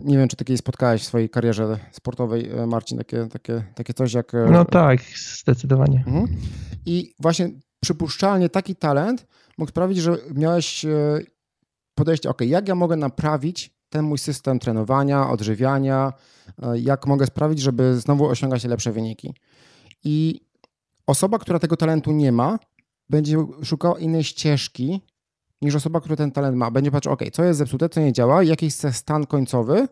Nie 0.03 0.17
wiem, 0.17 0.27
czy 0.27 0.35
takiej 0.35 0.57
spotkałeś 0.57 1.01
w 1.01 1.05
swojej 1.05 1.29
karierze 1.29 1.79
sportowej, 1.91 2.51
e, 2.51 2.67
Marcin, 2.67 2.97
takie, 2.97 3.27
takie, 3.27 3.63
takie 3.75 3.93
coś 3.93 4.13
jak. 4.13 4.33
E, 4.33 4.49
no 4.51 4.65
tak, 4.65 4.99
zdecydowanie. 5.41 6.03
Mhm. 6.07 6.27
I 6.85 7.13
właśnie 7.19 7.49
przypuszczalnie 7.79 8.49
taki 8.49 8.75
talent 8.75 9.27
mógł 9.57 9.69
sprawić, 9.69 9.97
że 9.97 10.17
miałeś 10.35 10.85
e, 10.85 11.19
podejście, 11.95 12.29
ok, 12.29 12.41
jak 12.41 12.67
ja 12.67 12.75
mogę 12.75 12.95
naprawić 12.95 13.77
ten 13.89 14.05
mój 14.05 14.17
system 14.17 14.59
trenowania, 14.59 15.29
odżywiania, 15.29 16.13
jak 16.73 17.07
mogę 17.07 17.25
sprawić, 17.25 17.59
żeby 17.59 17.99
znowu 17.99 18.25
osiągać 18.25 18.63
lepsze 18.63 18.91
wyniki. 18.91 19.33
I 20.03 20.41
osoba, 21.07 21.39
która 21.39 21.59
tego 21.59 21.77
talentu 21.77 22.11
nie 22.11 22.31
ma, 22.31 22.59
będzie 23.09 23.37
szukała 23.63 23.99
innej 23.99 24.23
ścieżki, 24.23 25.01
niż 25.61 25.75
osoba, 25.75 26.01
która 26.01 26.15
ten 26.15 26.31
talent 26.31 26.57
ma. 26.57 26.71
Będzie 26.71 26.91
patrzył, 26.91 27.13
ok, 27.13 27.21
co 27.33 27.43
jest 27.43 27.59
zepsute, 27.59 27.89
co 27.89 27.99
nie 27.99 28.13
działa, 28.13 28.43
jaki 28.43 28.65
jest 28.65 28.87
stan 28.91 29.25
końcowy 29.25 29.87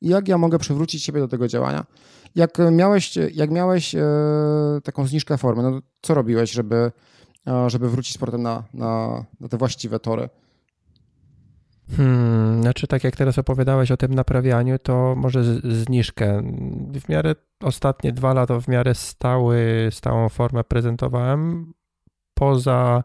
i 0.00 0.08
jak 0.08 0.28
ja 0.28 0.38
mogę 0.38 0.58
przywrócić 0.58 1.04
siebie 1.04 1.20
do 1.20 1.28
tego 1.28 1.48
działania. 1.48 1.84
Jak 2.34 2.58
miałeś, 2.72 3.16
jak 3.32 3.50
miałeś 3.50 3.94
e, 3.94 4.02
taką 4.84 5.06
zniżkę 5.06 5.38
formy, 5.38 5.62
no 5.62 5.80
co 6.02 6.14
robiłeś, 6.14 6.52
żeby, 6.52 6.92
e, 7.46 7.70
żeby 7.70 7.90
wrócić 7.90 8.14
z 8.14 8.18
portem 8.18 8.42
na, 8.42 8.64
na, 8.74 9.24
na 9.40 9.48
te 9.48 9.56
właściwe 9.56 9.98
tory? 9.98 10.28
Hmm, 11.96 12.62
znaczy 12.62 12.86
tak 12.86 13.04
jak 13.04 13.16
teraz 13.16 13.38
opowiadałeś 13.38 13.90
o 13.90 13.96
tym 13.96 14.14
naprawianiu, 14.14 14.78
to 14.78 15.14
może 15.16 15.44
zniżkę. 15.70 16.42
W 17.00 17.08
miarę 17.08 17.34
ostatnie 17.60 18.12
dwa 18.12 18.34
lata 18.34 18.60
w 18.60 18.68
miarę 18.68 18.94
stały, 18.94 19.88
stałą 19.90 20.28
formę 20.28 20.64
prezentowałem 20.64 21.72
poza 22.34 23.04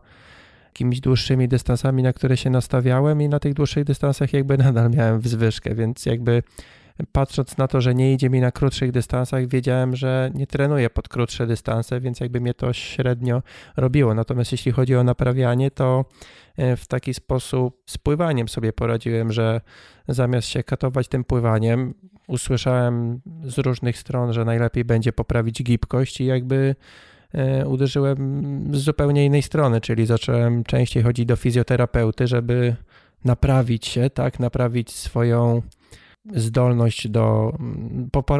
jakimiś 0.77 0.99
dłuższymi 0.99 1.47
dystansami, 1.47 2.03
na 2.03 2.13
które 2.13 2.37
się 2.37 2.49
nastawiałem 2.49 3.21
i 3.21 3.29
na 3.29 3.39
tych 3.39 3.53
dłuższych 3.53 3.83
dystansach 3.83 4.33
jakby 4.33 4.57
nadal 4.67 4.89
miałem 4.89 5.19
wzwyżkę, 5.19 5.75
więc 5.75 6.05
jakby 6.05 6.43
patrząc 7.11 7.57
na 7.57 7.67
to, 7.67 7.81
że 7.81 7.95
nie 7.95 8.13
idzie 8.13 8.29
mi 8.29 8.41
na 8.41 8.51
krótszych 8.51 8.91
dystansach, 8.91 9.47
wiedziałem, 9.47 9.95
że 9.95 10.31
nie 10.33 10.47
trenuję 10.47 10.89
pod 10.89 11.09
krótsze 11.09 11.47
dystanse, 11.47 12.01
więc 12.01 12.19
jakby 12.19 12.41
mnie 12.41 12.53
to 12.53 12.73
średnio 12.73 13.43
robiło. 13.77 14.13
Natomiast 14.13 14.51
jeśli 14.51 14.71
chodzi 14.71 14.95
o 14.95 15.03
naprawianie, 15.03 15.71
to 15.71 16.05
e, 16.57 16.75
w 16.75 16.87
taki 16.87 17.13
sposób 17.13 17.81
z 17.85 17.97
pływaniem 17.97 18.47
sobie 18.47 18.73
poradziłem, 18.73 19.31
że 19.31 19.61
zamiast 20.07 20.47
się 20.47 20.63
katować 20.63 21.07
tym 21.07 21.23
pływaniem, 21.23 21.93
usłyszałem 22.27 23.21
z 23.43 23.57
różnych 23.57 23.97
stron, 23.97 24.33
że 24.33 24.45
najlepiej 24.45 24.85
będzie 24.85 25.13
poprawić 25.13 25.63
gibkość 25.63 26.21
i 26.21 26.25
jakby 26.25 26.75
uderzyłem 27.65 28.69
z 28.73 28.77
zupełnie 28.77 29.25
innej 29.25 29.41
strony, 29.41 29.81
czyli 29.81 30.05
zacząłem 30.05 30.63
częściej 30.63 31.03
chodzić 31.03 31.25
do 31.25 31.35
fizjoterapeuty, 31.35 32.27
żeby 32.27 32.75
naprawić 33.25 33.87
się, 33.87 34.09
tak, 34.09 34.39
naprawić 34.39 34.91
swoją 34.91 35.61
zdolność 36.35 37.07
do 37.07 37.57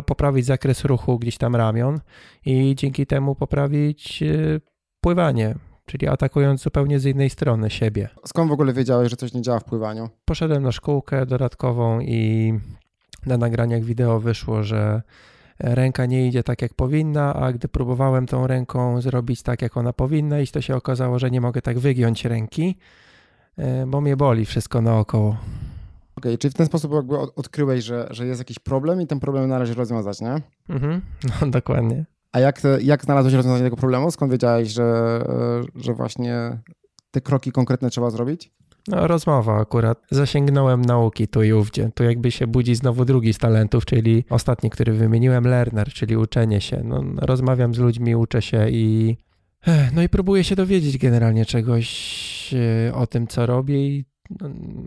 poprawić 0.05 0.45
zakres 0.45 0.85
ruchu 0.85 1.19
gdzieś 1.19 1.37
tam 1.37 1.55
ramion 1.55 1.99
i 2.45 2.75
dzięki 2.75 3.05
temu 3.05 3.35
poprawić 3.35 4.23
e, 4.23 4.59
pływanie, 5.01 5.55
czyli 5.85 6.07
atakując 6.07 6.61
zupełnie 6.61 6.99
z 6.99 7.05
innej 7.05 7.29
strony 7.29 7.69
siebie. 7.69 8.09
Skąd 8.25 8.49
w 8.49 8.53
ogóle 8.53 8.73
wiedziałeś, 8.73 9.09
że 9.09 9.15
coś 9.15 9.33
nie 9.33 9.41
działa 9.41 9.59
w 9.59 9.63
pływaniu? 9.63 10.09
Poszedłem 10.25 10.63
na 10.63 10.71
szkółkę 10.71 11.25
dodatkową 11.25 11.99
i 11.99 12.53
na 13.25 13.37
nagraniach 13.37 13.83
wideo 13.83 14.19
wyszło, 14.19 14.63
że 14.63 15.01
ręka 15.59 16.05
nie 16.05 16.27
idzie 16.27 16.43
tak 16.43 16.61
jak 16.61 16.73
powinna, 16.73 17.33
a 17.33 17.53
gdy 17.53 17.67
próbowałem 17.67 18.25
tą 18.25 18.47
ręką 18.47 19.01
zrobić 19.01 19.43
tak 19.43 19.61
jak 19.61 19.77
ona 19.77 19.93
powinna 19.93 20.39
iść, 20.39 20.51
to 20.51 20.61
się 20.61 20.75
okazało, 20.75 21.19
że 21.19 21.31
nie 21.31 21.41
mogę 21.41 21.61
tak 21.61 21.79
wygiąć 21.79 22.25
ręki, 22.25 22.77
e, 23.57 23.85
bo 23.87 24.01
mnie 24.01 24.17
boli 24.17 24.45
wszystko 24.45 24.81
naokoło. 24.81 25.29
Okej, 25.29 26.31
okay, 26.31 26.37
czyli 26.37 26.51
w 26.51 26.57
ten 26.57 26.65
sposób 26.65 26.93
jakby 26.93 27.17
odkryłeś, 27.19 27.83
że, 27.83 28.07
że 28.11 28.25
jest 28.25 28.39
jakiś 28.41 28.59
problem 28.59 29.01
i 29.01 29.07
ten 29.07 29.19
problem 29.19 29.49
należy 29.49 29.73
rozwiązać, 29.73 30.21
nie? 30.21 30.41
Mhm, 30.69 31.01
no 31.41 31.47
dokładnie. 31.47 32.05
A 32.31 32.39
jak, 32.39 32.61
jak 32.81 33.03
znalazłeś 33.03 33.33
rozwiązanie 33.33 33.63
tego 33.63 33.77
problemu? 33.77 34.11
Skąd 34.11 34.31
wiedziałeś, 34.31 34.69
że, 34.69 35.21
że 35.75 35.93
właśnie 35.93 36.59
te 37.11 37.21
kroki 37.21 37.51
konkretne 37.51 37.89
trzeba 37.89 38.09
zrobić? 38.09 38.51
No, 38.87 39.07
rozmowa 39.07 39.59
akurat. 39.59 40.01
Zasięgnąłem 40.11 40.81
nauki 40.81 41.27
tu 41.27 41.43
i 41.43 41.53
ówdzie. 41.53 41.91
Tu 41.95 42.03
jakby 42.03 42.31
się 42.31 42.47
budzi 42.47 42.75
znowu 42.75 43.05
drugi 43.05 43.33
z 43.33 43.37
talentów, 43.37 43.85
czyli 43.85 44.25
ostatni, 44.29 44.69
który 44.69 44.93
wymieniłem, 44.93 45.47
learner, 45.47 45.93
czyli 45.93 46.17
uczenie 46.17 46.61
się. 46.61 46.81
No, 46.83 47.03
rozmawiam 47.17 47.73
z 47.73 47.77
ludźmi, 47.77 48.15
uczę 48.15 48.41
się 48.41 48.69
i 48.69 49.17
no 49.93 50.01
i 50.03 50.09
próbuję 50.09 50.43
się 50.43 50.55
dowiedzieć 50.55 50.97
generalnie 50.97 51.45
czegoś 51.45 52.53
e, 52.87 52.93
o 52.95 53.07
tym, 53.07 53.27
co 53.27 53.45
robię 53.45 53.87
i 53.87 54.05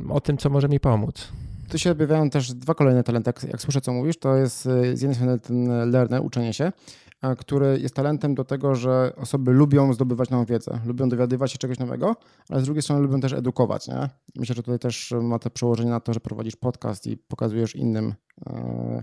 o 0.09 0.21
tym, 0.21 0.37
co 0.37 0.51
może 0.51 0.69
mi 0.69 0.81
pomóc. 0.81 1.33
Tu 1.69 1.79
się 1.79 1.91
objawiają 1.91 2.31
też 2.31 2.55
dwa 2.55 2.75
kolejne 2.75 3.03
talenty. 3.03 3.29
Jak, 3.29 3.43
jak 3.43 3.63
słyszę, 3.63 3.81
co 3.81 3.93
mówisz, 3.93 4.19
to 4.19 4.37
jest 4.37 4.67
y, 4.67 4.97
z 4.97 5.03
jednej 5.03 5.15
strony 5.15 5.39
ten 5.39 5.91
learner, 5.91 6.21
uczenie 6.25 6.53
się, 6.53 6.73
który 7.39 7.79
jest 7.81 7.95
talentem 7.95 8.35
do 8.35 8.45
tego, 8.45 8.75
że 8.75 9.13
osoby 9.17 9.53
lubią 9.53 9.93
zdobywać 9.93 10.31
nową 10.31 10.45
wiedzę, 10.45 10.81
lubią 10.87 11.09
dowiadywać 11.09 11.53
się 11.53 11.59
czegoś 11.59 11.79
nowego, 11.79 12.17
ale 12.49 12.61
z 12.61 12.65
drugiej 12.65 12.83
strony 12.83 13.03
lubią 13.03 13.21
też 13.21 13.33
edukować. 13.33 13.89
Nie? 13.89 14.09
Myślę, 14.37 14.55
że 14.55 14.63
tutaj 14.63 14.79
też 14.79 15.15
ma 15.23 15.39
to 15.39 15.51
przełożenie 15.51 15.91
na 15.91 16.01
to, 16.01 16.15
że 16.15 16.21
prowadzisz 16.21 16.57
podcast 16.57 17.07
i 17.07 17.17
pokazujesz 17.17 17.77
innym, 17.77 18.15
e, 18.47 19.03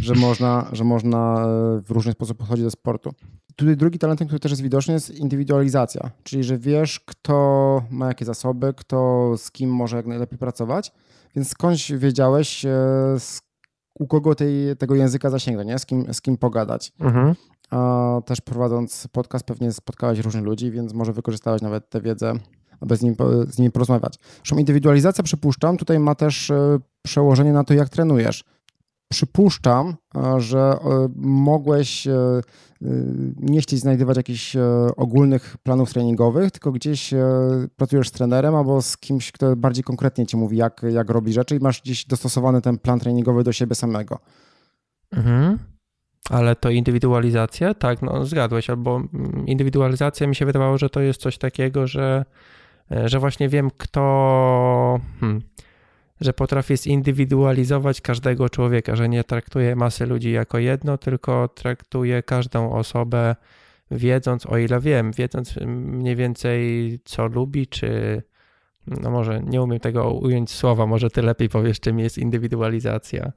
że 0.00 0.14
można, 0.14 0.68
że 0.72 0.84
można 0.84 1.46
e, 1.46 1.80
w 1.82 1.90
różny 1.90 2.12
sposób 2.12 2.38
podchodzić 2.38 2.64
do 2.64 2.70
sportu. 2.70 3.14
Tutaj 3.56 3.76
drugi 3.76 3.98
talentem, 3.98 4.26
który 4.26 4.40
też 4.40 4.52
jest 4.52 4.62
widoczny, 4.62 4.94
jest 4.94 5.10
indywidualizacja, 5.10 6.10
czyli 6.22 6.44
że 6.44 6.58
wiesz, 6.58 7.00
kto 7.00 7.82
ma 7.90 8.06
jakie 8.06 8.24
zasoby, 8.24 8.74
kto 8.76 9.32
z 9.36 9.50
kim 9.50 9.70
może 9.70 9.96
jak 9.96 10.06
najlepiej 10.06 10.38
pracować, 10.38 10.92
więc 11.36 11.48
skądś 11.48 11.92
wiedziałeś, 11.92 12.64
e, 12.64 13.16
u 13.98 14.06
kogo 14.06 14.34
tej, 14.34 14.76
tego 14.76 14.94
języka 14.94 15.30
zasięgnąć, 15.30 15.68
nie? 15.68 15.78
Z, 15.78 15.86
kim, 15.86 16.14
z 16.14 16.20
kim 16.20 16.36
pogadać. 16.36 16.92
Mhm. 17.00 17.34
A 17.70 18.20
też 18.26 18.40
prowadząc 18.40 19.08
podcast 19.12 19.44
pewnie 19.44 19.72
spotkałeś 19.72 20.18
różnych 20.18 20.44
ludzi, 20.44 20.70
więc 20.70 20.92
może 20.92 21.12
wykorzystałeś 21.12 21.62
nawet 21.62 21.90
tę 21.90 22.00
wiedzę, 22.00 22.32
aby 22.80 22.96
z, 22.96 23.02
nim, 23.02 23.16
z 23.48 23.58
nimi 23.58 23.70
porozmawiać. 23.70 24.18
Zresztą 24.36 24.58
indywidualizacja, 24.58 25.24
przypuszczam, 25.24 25.76
tutaj 25.76 25.98
ma 25.98 26.14
też 26.14 26.50
e, 26.50 26.78
przełożenie 27.02 27.52
na 27.52 27.64
to, 27.64 27.74
jak 27.74 27.88
trenujesz. 27.88 28.44
Przypuszczam, 29.08 29.96
e, 30.16 30.40
że 30.40 30.58
e, 30.58 31.08
mogłeś 31.16 32.08
nie 33.36 33.60
chcieć 33.60 33.80
znajdywać 33.80 34.16
jakichś 34.16 34.56
ogólnych 34.96 35.56
planów 35.62 35.92
treningowych, 35.92 36.50
tylko 36.50 36.72
gdzieś 36.72 37.14
pracujesz 37.76 38.08
z 38.08 38.12
trenerem 38.12 38.54
albo 38.54 38.82
z 38.82 38.96
kimś, 38.96 39.32
kto 39.32 39.56
bardziej 39.56 39.84
konkretnie 39.84 40.26
ci 40.26 40.36
mówi, 40.36 40.56
jak, 40.56 40.82
jak 40.90 41.10
robi 41.10 41.32
rzeczy 41.32 41.56
i 41.56 41.60
masz 41.60 41.82
gdzieś 41.82 42.04
dostosowany 42.04 42.62
ten 42.62 42.78
plan 42.78 42.98
treningowy 42.98 43.44
do 43.44 43.52
siebie 43.52 43.74
samego. 43.74 44.18
Mhm. 45.10 45.58
Ale 46.30 46.56
to 46.56 46.70
indywidualizacja? 46.70 47.74
Tak, 47.74 48.02
no 48.02 48.26
zgadłeś, 48.26 48.70
albo 48.70 48.96
mm, 48.96 49.46
indywidualizacja 49.46 50.26
mi 50.26 50.34
się 50.34 50.46
wydawało, 50.46 50.78
że 50.78 50.90
to 50.90 51.00
jest 51.00 51.20
coś 51.20 51.38
takiego, 51.38 51.86
że, 51.86 52.24
e, 52.90 53.08
że 53.08 53.18
właśnie 53.18 53.48
wiem, 53.48 53.70
kto. 53.78 55.00
Hmm, 55.20 55.42
że 56.20 56.32
potrafię 56.32 56.76
zindywidualizować 56.76 58.00
każdego 58.00 58.48
człowieka, 58.48 58.96
że 58.96 59.08
nie 59.08 59.24
traktuję 59.24 59.76
masy 59.76 60.06
ludzi 60.06 60.32
jako 60.32 60.58
jedno, 60.58 60.98
tylko 60.98 61.48
traktuję 61.48 62.22
każdą 62.22 62.72
osobę 62.72 63.36
wiedząc, 63.90 64.46
o 64.46 64.58
ile 64.58 64.80
wiem, 64.80 65.12
wiedząc 65.12 65.56
mniej 65.66 66.16
więcej 66.16 66.98
co 67.04 67.26
lubi, 67.26 67.66
czy 67.66 68.22
no 68.86 69.10
może 69.10 69.40
nie 69.42 69.62
umiem 69.62 69.80
tego 69.80 70.12
ująć 70.12 70.50
słowa, 70.50 70.86
może 70.86 71.10
ty 71.10 71.22
lepiej 71.22 71.48
powiesz, 71.48 71.80
czym 71.80 71.98
jest 71.98 72.18
indywidualizacja. 72.18 73.32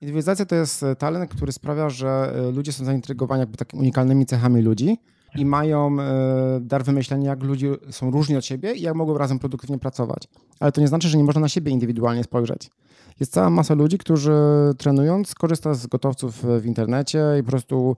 Indywidualizacja 0.00 0.46
to 0.46 0.54
jest 0.54 0.82
e, 0.82 0.96
talent, 0.96 1.30
który 1.30 1.52
sprawia, 1.52 1.90
że 1.90 2.08
e, 2.08 2.50
ludzie 2.50 2.72
są 2.72 2.84
zaintrygowani 2.84 3.40
jakby 3.40 3.56
takimi 3.56 3.80
unikalnymi 3.80 4.26
cechami 4.26 4.62
ludzi 4.62 4.98
i 5.36 5.44
mają 5.44 6.00
e, 6.00 6.58
dar 6.60 6.84
wymyślenia, 6.84 7.30
jak 7.30 7.42
ludzie 7.42 7.74
są 7.90 8.10
różni 8.10 8.36
od 8.36 8.44
siebie 8.44 8.72
i 8.72 8.82
jak 8.82 8.94
mogą 8.94 9.18
razem 9.18 9.38
produktywnie 9.38 9.78
pracować. 9.78 10.28
Ale 10.60 10.72
to 10.72 10.80
nie 10.80 10.88
znaczy, 10.88 11.08
że 11.08 11.18
nie 11.18 11.24
można 11.24 11.40
na 11.40 11.48
siebie 11.48 11.72
indywidualnie 11.72 12.24
spojrzeć. 12.24 12.70
Jest 13.20 13.32
cała 13.32 13.50
masa 13.50 13.74
ludzi, 13.74 13.98
którzy 13.98 14.32
trenując 14.78 15.34
korzysta 15.34 15.74
z 15.74 15.86
gotowców 15.86 16.44
w 16.60 16.66
internecie 16.66 17.22
i 17.40 17.42
po 17.42 17.50
prostu 17.50 17.96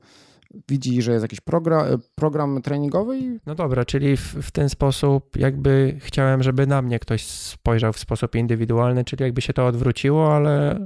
widzi, 0.69 1.03
że 1.03 1.13
jest 1.13 1.23
jakiś 1.23 1.41
program, 1.41 1.87
program 2.15 2.63
treningowy. 2.63 3.19
I... 3.19 3.39
No 3.47 3.55
dobra, 3.55 3.85
czyli 3.85 4.17
w, 4.17 4.21
w, 4.21 4.51
ten 4.51 4.69
sposób 4.69 5.37
jakby 5.37 5.97
chciałem, 6.01 6.43
żeby 6.43 6.67
na 6.67 6.83
mnie 6.83 6.99
ktoś 6.99 7.27
spojrzał 7.27 7.93
w 7.93 7.99
sposób 7.99 8.35
indywidualny, 8.35 9.05
czyli 9.05 9.23
jakby 9.23 9.41
się 9.41 9.53
to 9.53 9.67
odwróciło, 9.67 10.35
ale 10.35 10.81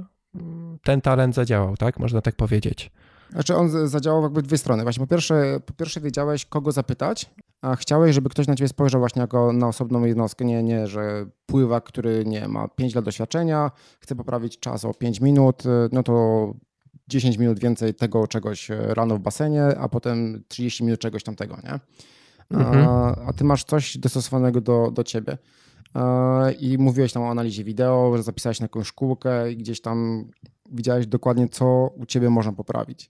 ten 0.83 1.01
talent 1.01 1.35
zadziałał, 1.35 1.77
tak? 1.77 1.99
Można 1.99 2.21
tak 2.21 2.35
powiedzieć. 2.35 2.91
Znaczy 3.31 3.55
on 3.55 3.87
zadziałał 3.87 4.23
jakby 4.23 4.41
dwie 4.41 4.57
strony. 4.57 4.83
Właśnie 4.83 5.05
po 5.05 5.07
pierwsze, 5.07 5.59
po 5.65 5.73
pierwsze 5.73 6.01
wiedziałeś, 6.01 6.45
kogo 6.45 6.71
zapytać, 6.71 7.31
a 7.61 7.75
chciałeś, 7.75 8.15
żeby 8.15 8.29
ktoś 8.29 8.47
na 8.47 8.55
ciebie 8.55 8.67
spojrzał 8.67 9.01
właśnie 9.01 9.21
jako 9.21 9.53
na 9.53 9.67
osobną 9.67 10.05
jednostkę, 10.05 10.45
nie, 10.45 10.63
nie 10.63 10.87
że 10.87 11.25
pływak, 11.45 11.83
który 11.83 12.23
nie 12.25 12.47
ma 12.47 12.67
5 12.67 12.95
lat 12.95 13.05
doświadczenia, 13.05 13.71
chce 13.99 14.15
poprawić 14.15 14.59
czas 14.59 14.85
o 14.85 14.93
5 14.93 15.21
minut, 15.21 15.63
no 15.91 16.03
to 16.03 16.53
10 17.07 17.37
minut 17.37 17.59
więcej 17.59 17.93
tego 17.93 18.27
czegoś 18.27 18.69
rano 18.69 19.15
w 19.15 19.19
basenie, 19.19 19.65
a 19.65 19.89
potem 19.89 20.43
30 20.47 20.83
minut 20.83 20.99
czegoś 20.99 21.23
tamtego, 21.23 21.57
nie? 21.63 21.79
Mhm. 22.59 22.87
A, 22.87 23.15
a 23.15 23.33
ty 23.33 23.43
masz 23.43 23.63
coś 23.63 23.97
dostosowanego 23.97 24.61
do, 24.61 24.91
do 24.91 25.03
ciebie. 25.03 25.37
E, 25.95 26.51
i 26.51 26.77
mówiłeś 26.77 27.13
tam 27.13 27.23
o 27.23 27.29
analizie 27.29 27.63
wideo, 27.63 28.17
że 28.17 28.23
zapisałeś 28.23 28.59
na 28.59 28.63
jakąś 28.63 28.87
szkółkę 28.87 29.51
i 29.51 29.57
gdzieś 29.57 29.81
tam 29.81 30.29
widziałeś 30.71 31.07
dokładnie, 31.07 31.49
co 31.49 31.93
u 31.97 32.05
ciebie 32.05 32.29
można 32.29 32.53
poprawić. 32.53 33.09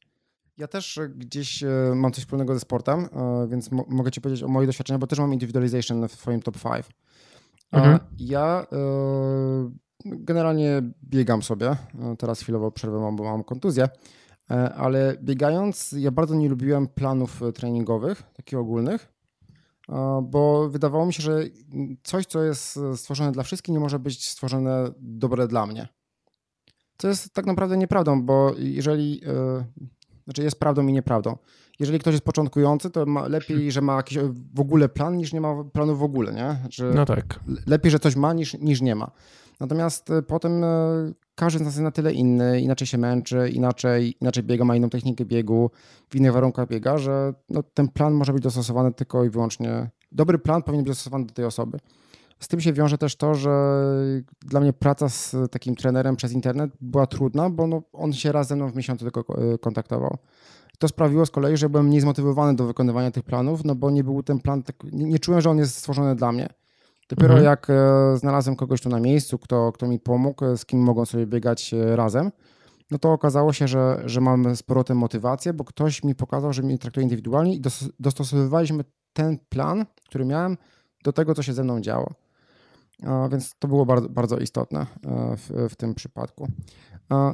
Ja 0.57 0.67
też 0.67 0.99
gdzieś 1.15 1.63
e, 1.63 1.67
mam 1.95 2.11
coś 2.11 2.23
wspólnego 2.23 2.53
ze 2.53 2.59
sportem, 2.59 2.99
e, 2.99 3.47
więc 3.47 3.71
mogę 3.71 4.11
ci 4.11 4.21
powiedzieć 4.21 4.43
o 4.43 4.47
moich 4.47 4.67
doświadczeniach, 4.67 4.99
bo 4.99 5.07
też 5.07 5.19
mam 5.19 5.33
individualization 5.33 6.07
w 6.07 6.11
swoim 6.11 6.41
top 6.41 6.57
5. 6.63 6.85
Mhm. 7.71 7.99
Ja 8.19 8.65
generalnie 10.05 10.81
biegam 11.03 11.43
sobie. 11.43 11.75
Teraz 12.17 12.41
chwilowo 12.41 12.71
przerwę 12.71 12.99
mam, 12.99 13.15
bo 13.15 13.23
mam 13.23 13.43
kontuzję. 13.43 13.89
Ale 14.75 15.17
biegając, 15.21 15.95
ja 15.97 16.11
bardzo 16.11 16.35
nie 16.35 16.49
lubiłem 16.49 16.87
planów 16.87 17.41
treningowych, 17.53 18.23
takich 18.33 18.59
ogólnych, 18.59 19.12
bo 20.23 20.69
wydawało 20.69 21.05
mi 21.05 21.13
się, 21.13 21.23
że 21.23 21.43
coś, 22.03 22.25
co 22.25 22.43
jest 22.43 22.79
stworzone 22.95 23.31
dla 23.31 23.43
wszystkich, 23.43 23.73
nie 23.73 23.79
może 23.79 23.99
być 23.99 24.29
stworzone 24.29 24.91
dobre 24.99 25.47
dla 25.47 25.65
mnie. 25.65 25.87
To 26.97 27.07
jest 27.07 27.33
tak 27.33 27.45
naprawdę 27.45 27.77
nieprawdą, 27.77 28.23
bo 28.23 28.51
jeżeli, 28.57 29.19
yy, 29.19 29.65
znaczy 30.23 30.43
jest 30.43 30.59
prawdą 30.59 30.87
i 30.87 30.93
nieprawdą. 30.93 31.37
Jeżeli 31.79 31.99
ktoś 31.99 32.13
jest 32.13 32.25
początkujący, 32.25 32.89
to 32.89 33.05
ma, 33.05 33.27
lepiej, 33.27 33.71
że 33.71 33.81
ma 33.81 33.95
jakiś 33.95 34.17
w 34.53 34.59
ogóle 34.59 34.89
plan, 34.89 35.17
niż 35.17 35.33
nie 35.33 35.41
ma 35.41 35.63
planu 35.63 35.95
w 35.95 36.03
ogóle, 36.03 36.33
nie? 36.33 36.57
No 36.93 37.05
tak. 37.05 37.39
Lepiej, 37.67 37.91
że 37.91 37.99
coś 37.99 38.15
ma, 38.15 38.33
niż, 38.33 38.53
niż 38.53 38.81
nie 38.81 38.95
ma. 38.95 39.11
Natomiast 39.59 40.09
potem 40.27 40.63
każdy 41.35 41.59
z 41.59 41.61
nas 41.61 41.73
jest 41.73 41.83
na 41.83 41.91
tyle 41.91 42.13
inny, 42.13 42.61
inaczej 42.61 42.87
się 42.87 42.97
męczy, 42.97 43.49
inaczej, 43.49 44.15
inaczej 44.21 44.43
biega, 44.43 44.65
ma 44.65 44.75
inną 44.75 44.89
technikę 44.89 45.25
biegu, 45.25 45.71
w 46.09 46.15
innych 46.15 46.33
warunkach 46.33 46.67
biega, 46.67 46.97
że 46.97 47.33
no, 47.49 47.63
ten 47.63 47.87
plan 47.87 48.13
może 48.13 48.33
być 48.33 48.43
dostosowany 48.43 48.93
tylko 48.93 49.23
i 49.23 49.29
wyłącznie. 49.29 49.89
Dobry 50.11 50.39
plan 50.39 50.63
powinien 50.63 50.83
być 50.83 50.91
dostosowany 50.91 51.25
do 51.25 51.33
tej 51.33 51.45
osoby. 51.45 51.79
Z 52.39 52.47
tym 52.47 52.61
się 52.61 52.73
wiąże 52.73 52.97
też 52.97 53.15
to, 53.15 53.35
że 53.35 53.51
dla 54.41 54.59
mnie 54.59 54.73
praca 54.73 55.09
z 55.09 55.35
takim 55.51 55.75
trenerem 55.75 56.15
przez 56.15 56.31
internet 56.31 56.71
była 56.81 57.07
trudna, 57.07 57.49
bo 57.49 57.67
no, 57.67 57.81
on 57.93 58.13
się 58.13 58.31
raz 58.31 58.47
ze 58.47 58.55
mną 58.55 58.71
w 58.71 58.75
miesiącu 58.75 59.11
tylko 59.11 59.53
e, 59.53 59.57
kontaktował. 59.57 60.17
To 60.79 60.87
sprawiło 60.87 61.25
z 61.25 61.31
kolei, 61.31 61.57
że 61.57 61.69
byłem 61.69 61.85
mniej 61.85 62.01
zmotywowany 62.01 62.55
do 62.55 62.65
wykonywania 62.65 63.11
tych 63.11 63.23
planów, 63.23 63.65
no 63.65 63.75
bo 63.75 63.91
nie 63.91 64.03
był 64.03 64.23
ten 64.23 64.39
plan, 64.39 64.63
tak, 64.63 64.75
nie, 64.83 65.05
nie 65.05 65.19
czułem, 65.19 65.41
że 65.41 65.49
on 65.49 65.57
jest 65.57 65.77
stworzony 65.77 66.15
dla 66.15 66.31
mnie. 66.31 66.49
Dopiero 67.09 67.33
mhm. 67.33 67.43
jak 67.43 67.69
e, 67.69 68.17
znalazłem 68.17 68.55
kogoś 68.55 68.81
tu 68.81 68.89
na 68.89 68.99
miejscu, 68.99 69.39
kto, 69.39 69.71
kto 69.71 69.87
mi 69.87 69.99
pomógł, 69.99 70.45
e, 70.45 70.57
z 70.57 70.65
kim 70.65 70.79
mogą 70.79 71.05
sobie 71.05 71.27
biegać 71.27 71.75
razem, 71.95 72.31
no 72.91 72.99
to 72.99 73.11
okazało 73.11 73.53
się, 73.53 73.67
że, 73.67 74.01
że 74.05 74.21
mam 74.21 74.55
z 74.55 74.63
powrotem 74.63 74.97
motywację, 74.97 75.53
bo 75.53 75.63
ktoś 75.63 76.03
mi 76.03 76.15
pokazał, 76.15 76.53
że 76.53 76.61
mnie 76.61 76.77
traktuje 76.77 77.03
indywidualnie 77.03 77.55
i 77.55 77.61
dostosowywaliśmy 77.99 78.83
ten 79.13 79.37
plan, 79.49 79.85
który 80.05 80.25
miałem, 80.25 80.57
do 81.03 81.13
tego, 81.13 81.35
co 81.35 81.43
się 81.43 81.53
ze 81.53 81.63
mną 81.63 81.81
działo. 81.81 82.13
Więc 83.31 83.55
to 83.59 83.67
było 83.67 83.85
bardzo, 83.85 84.09
bardzo 84.09 84.37
istotne 84.37 84.79
e, 84.79 84.85
w, 85.37 85.69
w 85.69 85.75
tym 85.75 85.95
przypadku. 85.95 86.47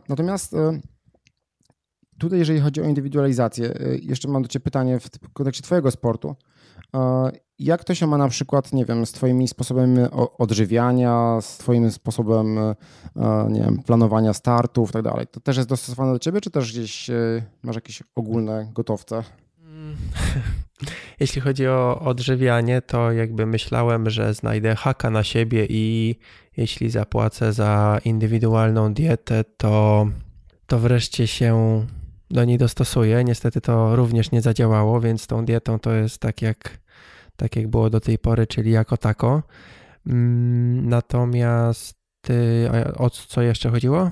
Natomiast 0.09 0.53
e, 0.53 0.79
tutaj, 2.19 2.39
jeżeli 2.39 2.59
chodzi 2.59 2.81
o 2.81 2.83
indywidualizację, 2.83 3.73
e, 3.73 3.97
jeszcze 3.97 4.27
mam 4.27 4.41
do 4.41 4.47
Ciebie 4.47 4.63
pytanie 4.63 4.99
w 4.99 5.09
kontekście 5.33 5.63
Twojego 5.63 5.91
sportu. 5.91 6.35
Jak 7.59 7.83
to 7.83 7.95
się 7.95 8.07
ma 8.07 8.17
na 8.17 8.27
przykład, 8.27 8.73
nie 8.73 8.85
wiem, 8.85 9.05
z 9.05 9.11
Twoimi 9.11 9.47
sposobami 9.47 9.97
odżywiania, 10.37 11.37
z 11.41 11.57
Twoim 11.57 11.91
sposobem, 11.91 12.59
nie 13.49 13.61
wiem, 13.61 13.83
planowania 13.83 14.33
startów 14.33 14.89
i 14.89 14.93
tak 14.93 15.03
dalej? 15.03 15.27
To 15.27 15.39
też 15.39 15.57
jest 15.57 15.69
dostosowane 15.69 16.13
do 16.13 16.19
Ciebie, 16.19 16.41
czy 16.41 16.51
też 16.51 16.71
gdzieś 16.71 17.09
masz 17.63 17.75
jakieś 17.75 18.03
ogólne 18.15 18.69
gotowce? 18.73 19.23
Mm. 19.63 19.95
Jeśli 21.19 21.41
chodzi 21.41 21.67
o 21.67 21.99
odżywianie, 21.99 22.81
to 22.81 23.11
jakby 23.11 23.45
myślałem, 23.45 24.09
że 24.09 24.33
znajdę 24.33 24.75
haka 24.75 25.09
na 25.09 25.23
siebie 25.23 25.65
i 25.69 26.15
jeśli 26.57 26.89
zapłacę 26.89 27.53
za 27.53 27.99
indywidualną 28.05 28.93
dietę, 28.93 29.43
to, 29.57 30.07
to 30.67 30.79
wreszcie 30.79 31.27
się 31.27 31.85
do 32.29 32.45
niej 32.45 32.57
dostosuję. 32.57 33.23
Niestety 33.23 33.61
to 33.61 33.95
również 33.95 34.31
nie 34.31 34.41
zadziałało, 34.41 35.01
więc 35.01 35.27
tą 35.27 35.45
dietą 35.45 35.79
to 35.79 35.93
jest 35.93 36.21
tak 36.21 36.41
jak, 36.41 36.79
tak 37.39 37.55
jak 37.55 37.67
było 37.67 37.89
do 37.89 37.99
tej 37.99 38.19
pory, 38.19 38.47
czyli 38.47 38.71
jako 38.71 38.97
tako. 38.97 39.43
Mm, 40.07 40.89
natomiast 40.89 41.99
o 42.97 43.09
co 43.09 43.41
jeszcze 43.41 43.69
chodziło? 43.69 44.11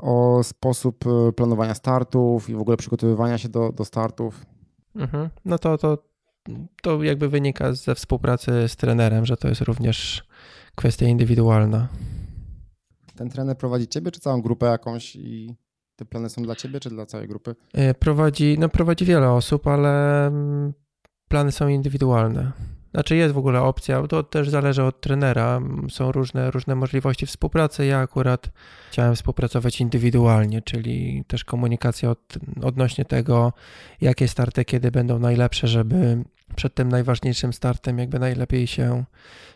O 0.00 0.40
sposób 0.42 1.04
e, 1.06 1.32
planowania 1.32 1.74
startów 1.74 2.50
i 2.50 2.54
w 2.54 2.60
ogóle 2.60 2.76
przygotowywania 2.76 3.38
się 3.38 3.48
do, 3.48 3.72
do 3.72 3.84
startów. 3.84 4.46
Mhm. 4.96 5.28
No 5.44 5.58
to, 5.58 5.78
to, 5.78 5.98
to 6.82 7.02
jakby 7.02 7.28
wynika 7.28 7.72
ze 7.72 7.94
współpracy 7.94 8.68
z 8.68 8.76
trenerem, 8.76 9.26
że 9.26 9.36
to 9.36 9.48
jest 9.48 9.60
również 9.60 10.26
kwestia 10.74 11.06
indywidualna. 11.06 11.88
Ten 13.16 13.30
trener 13.30 13.58
prowadzi 13.58 13.88
ciebie, 13.88 14.10
czy 14.10 14.20
całą 14.20 14.42
grupę 14.42 14.66
jakąś 14.66 15.16
i 15.16 15.56
te 15.96 16.04
plany 16.04 16.30
są 16.30 16.42
dla 16.42 16.56
ciebie, 16.56 16.80
czy 16.80 16.90
dla 16.90 17.06
całej 17.06 17.28
grupy? 17.28 17.54
E, 17.72 17.94
prowadzi, 17.94 18.56
no 18.58 18.68
prowadzi 18.68 19.04
wiele 19.04 19.30
osób, 19.30 19.66
ale 19.66 20.26
mm, 20.26 20.72
plany 21.32 21.52
są 21.52 21.68
indywidualne. 21.68 22.52
Znaczy 22.90 23.16
jest 23.16 23.34
w 23.34 23.38
ogóle 23.38 23.60
opcja, 23.60 24.06
to 24.06 24.22
też 24.22 24.50
zależy 24.50 24.82
od 24.82 25.00
trenera. 25.00 25.60
Są 25.90 26.12
różne, 26.12 26.50
różne 26.50 26.74
możliwości 26.74 27.26
współpracy. 27.26 27.86
Ja 27.86 27.98
akurat 27.98 28.50
chciałem 28.90 29.14
współpracować 29.14 29.80
indywidualnie, 29.80 30.62
czyli 30.62 31.24
też 31.26 31.44
komunikacja 31.44 32.10
od, 32.10 32.38
odnośnie 32.62 33.04
tego, 33.04 33.52
jakie 34.00 34.28
starty 34.28 34.64
kiedy 34.64 34.90
będą 34.90 35.18
najlepsze, 35.18 35.68
żeby 35.68 36.24
przed 36.56 36.74
tym 36.74 36.88
najważniejszym 36.88 37.52
startem 37.52 37.98
jakby 37.98 38.18
najlepiej 38.18 38.66
się 38.66 39.04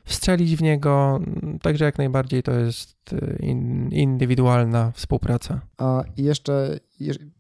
wstrzelić 0.05 0.57
w 0.57 0.63
niego. 0.63 1.21
Także 1.63 1.85
jak 1.85 1.99
najbardziej 1.99 2.43
to 2.43 2.53
jest 2.53 3.15
in, 3.41 3.89
indywidualna 3.93 4.93
współpraca. 4.95 5.61
A 5.79 6.03
jeszcze, 6.17 6.79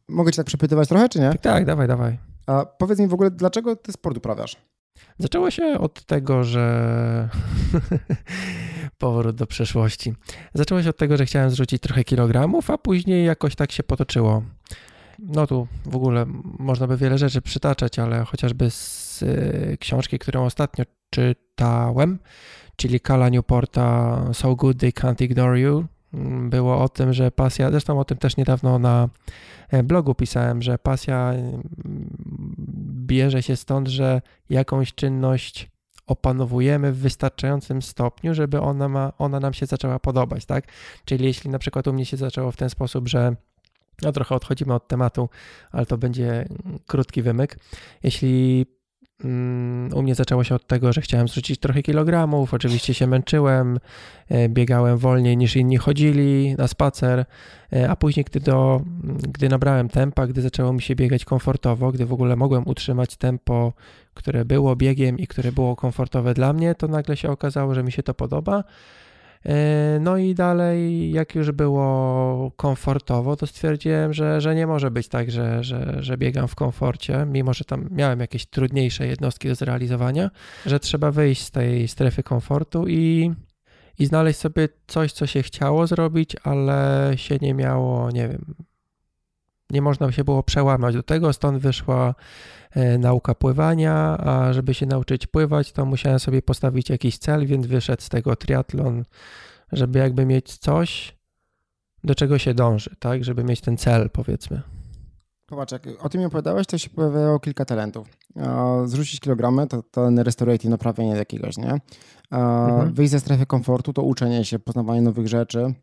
mogę 0.09 0.33
cię 0.33 0.37
tak 0.37 0.47
przepytywać 0.47 0.89
trochę, 0.89 1.09
czy 1.09 1.21
nie? 1.21 1.31
Tak, 1.31 1.41
tak, 1.41 1.65
dawaj, 1.65 1.89
dawaj. 1.89 2.36
A 2.47 2.67
powiedz 2.67 2.99
mi 2.99 3.09
w 3.09 3.15
ogóle, 3.15 3.31
dlaczego 3.31 3.77
ty 3.77 3.93
sport 3.93 4.17
uprawiasz? 4.17 4.57
Zaczęło 5.19 5.51
się 5.51 5.79
od 5.79 6.05
tego, 6.05 6.45
że. 6.45 7.29
Powrót 8.99 9.37
do 9.37 9.47
przeszłości. 9.47 10.15
Zaczęło 10.55 10.83
się 10.83 10.91
od 10.91 10.97
tego, 10.97 11.17
że 11.17 11.27
chciałem 11.27 11.51
zrzucić 11.51 11.83
trochę 11.83 12.05
kilogramów, 12.05 12.71
a 12.71 12.79
później 12.79 13.27
jakoś 13.27 13.55
tak 13.55 13.73
się 13.73 13.83
potoczyło. 13.83 14.43
No 15.19 15.47
tu 15.47 15.69
w 15.85 15.97
ogóle 15.97 16.27
można 16.59 16.87
by 16.87 16.97
wiele 16.97 17.19
rzeczy 17.19 17.43
przytaczać, 17.43 17.99
ale 17.99 18.25
chociażby 18.25 18.71
z 18.71 19.23
y, 19.23 19.77
książki, 19.81 20.19
którą 20.19 20.45
ostatnio 20.45 20.85
czytałem, 21.11 22.19
czyli 22.77 23.01
Kala 23.01 23.29
Newporta 23.29 24.21
So 24.33 24.57
Good 24.57 24.81
They 24.81 24.91
Can't 24.91 25.23
Ignore 25.23 25.61
You, 25.61 25.85
mm, 26.15 26.51
było 26.51 26.83
o 26.83 26.89
tym, 26.89 27.13
że 27.13 27.31
pasja, 27.31 27.71
zresztą 27.71 27.99
o 28.01 28.05
tym 28.05 28.19
też 28.19 28.37
niedawno 28.37 28.79
na 28.79 29.09
e, 29.71 29.83
blogu 29.83 30.15
pisałem, 30.15 30.63
że 30.63 30.79
pasja 30.79 31.33
mm, 31.33 31.63
bierze 33.07 33.43
się 33.43 33.57
stąd, 33.57 33.89
że 33.89 34.23
jakąś 34.51 34.95
czynność 34.95 35.71
opanowujemy 36.07 36.93
w 36.93 36.99
wystarczającym 36.99 37.83
stopniu, 37.83 38.35
żeby 38.35 38.61
ona, 38.61 38.89
ma, 38.89 39.13
ona 39.19 39.41
nam 39.41 39.55
się 39.55 39.67
zaczęła 39.67 39.99
podobać, 39.99 40.45
tak? 40.45 40.65
Czyli 41.05 41.25
jeśli 41.25 41.51
na 41.51 41.59
przykład 41.59 41.87
u 41.87 41.93
mnie 41.93 42.07
się 42.07 42.17
zaczęło 42.17 42.53
w 42.53 42.57
ten 42.57 42.71
sposób, 42.71 43.09
że 43.09 43.37
no 44.03 44.13
trochę 44.13 44.35
odchodzimy 44.35 44.75
od 44.75 44.89
tematu, 44.89 45.29
ale 45.73 45.87
to 45.87 45.99
będzie 45.99 46.49
krótki 46.87 47.23
wymyk. 47.23 47.59
Jeśli 48.03 48.67
u 49.95 50.03
mnie 50.03 50.15
zaczęło 50.15 50.45
się 50.45 50.55
od 50.55 50.67
tego, 50.67 50.93
że 50.93 51.01
chciałem 51.01 51.29
zrzucić 51.29 51.61
trochę 51.61 51.83
kilogramów, 51.83 52.55
oczywiście 52.55 52.95
się 52.95 53.07
męczyłem, 53.07 53.79
e, 54.29 54.49
biegałem 54.49 54.99
wolniej 54.99 55.37
niż 55.37 55.57
inni 55.57 55.77
chodzili 55.77 56.55
na 56.59 56.69
spacer, 56.69 57.25
e, 57.73 57.91
a 57.91 57.97
później, 57.97 58.25
gdy, 58.25 58.41
do, 58.41 58.81
gdy 59.05 59.49
nabrałem 59.49 59.89
tempa, 59.89 60.27
gdy 60.27 60.43
zaczęło 60.43 60.73
mi 60.73 60.83
się 60.83 60.95
biegać 60.95 61.25
komfortowo, 61.25 61.93
gdy 61.93 62.07
w 62.07 62.13
ogóle 62.13 62.37
mogłem 62.37 62.63
utrzymać 62.67 63.17
tempo, 63.17 63.73
które 64.15 64.45
było 64.45 64.77
biegiem 64.77 65.19
i 65.19 65.27
które 65.27 65.53
było 65.53 65.77
komfortowe 65.77 66.35
dla 66.35 66.53
mnie, 66.53 66.75
to 66.75 66.89
nagle 66.89 67.17
się 67.17 67.31
okazało, 67.31 67.75
że 67.75 67.83
mi 67.83 67.93
się 67.93 68.03
to 68.03 68.15
podoba 68.15 68.65
no 70.01 70.17
i 70.17 70.35
dalej, 70.35 71.11
jak 71.13 71.35
już 71.35 71.53
było 71.53 72.51
komfortowo, 72.57 73.37
to 73.37 73.47
stwierdziłem, 73.47 74.13
że, 74.13 74.41
że 74.41 74.55
nie 74.55 74.67
może 74.67 74.91
być 74.91 75.09
tak, 75.09 75.31
że, 75.31 75.65
że, 75.65 75.97
że 76.01 76.17
biegam 76.17 76.49
w 76.49 76.55
komforcie, 76.55 77.27
mimo 77.27 77.55
że 77.55 77.65
tam 77.65 77.89
miałem 77.91 78.21
jakieś 78.21 78.47
trudniejsze 78.47 79.07
jednostki 79.07 79.49
do 79.49 79.55
zrealizowania, 79.55 80.31
że 80.67 80.81
trzeba 80.81 81.11
wyjść 81.11 81.43
z 81.43 81.51
tej 81.51 81.89
strefy 81.89 82.23
komfortu 82.23 82.89
i, 82.89 83.33
i 83.99 84.07
znaleźć 84.07 84.39
sobie 84.39 84.69
coś, 84.87 85.13
co 85.13 85.27
się 85.27 85.43
chciało 85.43 85.87
zrobić, 85.87 86.37
ale 86.43 87.13
się 87.17 87.39
nie 87.41 87.55
miało, 87.55 88.11
nie 88.11 88.29
wiem, 88.29 88.55
nie 89.71 89.83
można 89.83 90.13
się 90.13 90.25
było 90.25 90.43
przełamać 90.43 90.95
do 90.95 91.03
tego, 91.03 91.33
stąd 91.33 91.59
wyszła 91.59 92.15
e, 92.71 92.99
nauka 92.99 93.35
pływania, 93.35 93.95
a 94.19 94.53
żeby 94.53 94.75
się 94.75 94.87
nauczyć 94.87 95.27
pływać, 95.27 95.73
to 95.73 95.85
musiałem 95.87 96.19
sobie 96.19 96.43
postawić 96.43 96.91
jakiś 96.91 97.19
cel, 97.19 97.47
więc 97.47 97.67
wyszedł 97.67 98.03
z 98.03 98.09
tego 98.09 98.37
triatlon, 98.37 99.05
żeby 99.73 99.99
jakby 99.99 100.27
mieć 100.27 100.59
coś, 100.59 101.17
do 102.05 102.15
czego 102.15 102.39
się 102.39 102.55
dąży, 102.55 102.91
tak, 102.99 103.25
żeby 103.25 103.45
mieć 103.45 103.61
ten 103.61 103.77
cel, 103.77 104.11
powiedzmy. 104.11 104.63
Popatrz, 105.47 105.73
jak 105.73 105.83
o 106.05 106.09
tym 106.09 106.21
mi 106.21 106.27
opowiadałeś, 106.27 106.67
to 106.67 106.79
się 106.79 106.91
pojawiało 106.91 107.41
kilka 107.41 107.65
talentów. 107.65 108.09
Zrzucić 108.85 109.21
kilogramy 109.21 109.67
to 109.67 109.83
ten 109.83 110.19
restorative, 110.19 110.71
naprawienie 110.71 111.17
jakiegoś, 111.17 111.57
nie? 111.57 111.81
Mhm. 112.31 112.95
Wyjść 112.95 113.11
ze 113.11 113.21
strefy 113.21 113.47
komfortu 113.47 113.93
to 113.93 114.03
uczenie 114.03 114.45
się, 114.45 114.59
poznawanie 114.59 115.03
nowych 115.03 115.29
rzeczy, 115.29 115.75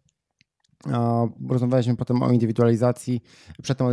Rozmawialiśmy 1.49 1.95
potem 1.95 2.23
o 2.23 2.31
indywidualizacji, 2.31 3.21
przedtem 3.61 3.87
o 3.87 3.91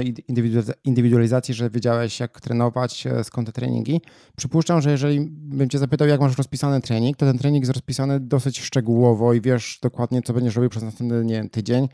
indywidualizacji, 0.84 1.54
że 1.54 1.70
wiedziałeś 1.70 2.20
jak 2.20 2.40
trenować, 2.40 3.06
e, 3.06 3.24
skąd 3.24 3.46
te 3.46 3.52
treningi. 3.52 4.00
Przypuszczam, 4.36 4.80
że 4.80 4.90
jeżeli 4.90 5.20
bym 5.30 5.68
cię 5.68 5.78
zapytał, 5.78 6.08
jak 6.08 6.20
masz 6.20 6.38
rozpisany 6.38 6.80
trening, 6.80 7.16
to 7.16 7.26
ten 7.26 7.38
trening 7.38 7.62
jest 7.62 7.72
rozpisany 7.72 8.20
dosyć 8.20 8.60
szczegółowo 8.60 9.34
i 9.34 9.40
wiesz 9.40 9.78
dokładnie, 9.82 10.22
co 10.22 10.32
będziesz 10.32 10.56
robił 10.56 10.70
przez 10.70 10.82
następny 10.82 11.24
nie 11.24 11.34
wiem, 11.34 11.48
tydzień. 11.48 11.88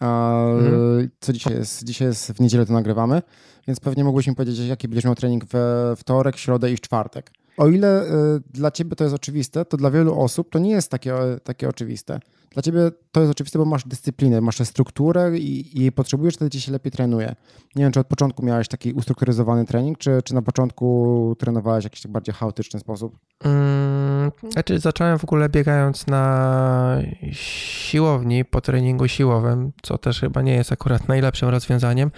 Mhm. 0.00 1.10
Co 1.20 1.32
dzisiaj 1.32 1.54
jest? 1.54 1.84
Dzisiaj 1.84 2.08
jest 2.08 2.32
w 2.32 2.40
niedzielę 2.40 2.66
to 2.66 2.72
nagrywamy, 2.72 3.22
więc 3.66 3.80
pewnie 3.80 4.04
mógłbyś 4.04 4.26
mi 4.26 4.34
powiedzieć, 4.34 4.58
jaki 4.68 4.88
będziesz 4.88 5.04
miał 5.04 5.14
trening 5.14 5.44
we 5.44 5.94
wtorek, 5.96 6.36
środę 6.36 6.72
i 6.72 6.78
czwartek. 6.78 7.30
o 7.56 7.68
ile 7.68 8.04
dla 8.50 8.70
ciebie 8.70 8.96
to 8.96 9.04
jest 9.04 9.16
oczywiste, 9.16 9.64
to 9.64 9.76
dla 9.76 9.90
wielu 9.90 10.20
osób 10.20 10.50
to 10.50 10.58
nie 10.58 10.70
jest 10.70 10.90
takie, 10.90 11.14
takie 11.44 11.68
oczywiste. 11.68 12.20
Dla 12.54 12.62
ciebie 12.62 12.90
to 13.12 13.20
jest 13.20 13.32
oczywiste, 13.32 13.58
bo 13.58 13.64
masz 13.64 13.84
dyscyplinę, 13.88 14.40
masz 14.40 14.58
strukturę 14.58 15.38
i, 15.38 15.78
i 15.78 15.80
jej 15.80 15.92
potrzebujesz, 15.92 16.34
wtedy 16.34 16.50
ci 16.50 16.60
się 16.60 16.72
lepiej 16.72 16.92
trenuje. 16.92 17.34
Nie 17.76 17.84
wiem, 17.84 17.92
czy 17.92 18.00
od 18.00 18.06
początku 18.06 18.44
miałeś 18.44 18.68
taki 18.68 18.92
ustrukturyzowany 18.92 19.64
trening, 19.64 19.98
czy, 19.98 20.22
czy 20.24 20.34
na 20.34 20.42
początku 20.42 21.36
trenowałeś 21.38 21.82
w 21.82 21.86
jakiś 21.86 22.00
tak 22.00 22.12
bardziej 22.12 22.34
chaotyczny 22.34 22.80
sposób? 22.80 23.18
Hmm, 23.42 24.30
znaczy 24.52 24.78
zacząłem 24.78 25.18
w 25.18 25.24
ogóle 25.24 25.48
biegając 25.48 26.06
na 26.06 26.98
siłowni 27.32 28.44
po 28.44 28.60
treningu 28.60 29.08
siłowym, 29.08 29.72
co 29.82 29.98
też 29.98 30.20
chyba 30.20 30.42
nie 30.42 30.54
jest 30.54 30.72
akurat 30.72 31.08
najlepszym 31.14 31.48
rozwiązaniem, 31.48 32.10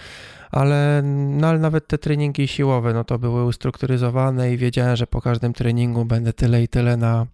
ale, 0.51 1.01
no, 1.03 1.47
ale 1.47 1.59
nawet 1.59 1.87
te 1.87 1.97
treningi 1.97 2.47
siłowe, 2.47 2.93
no 2.93 3.03
to 3.03 3.19
były 3.19 3.45
ustrukturyzowane 3.45 4.53
i 4.53 4.57
wiedziałem, 4.57 4.95
że 4.95 5.07
po 5.07 5.21
każdym 5.21 5.53
treningu 5.53 6.05
będę 6.05 6.33
tyle 6.33 6.63
i 6.63 6.67
tyle 6.67 6.97
na, 6.97 7.25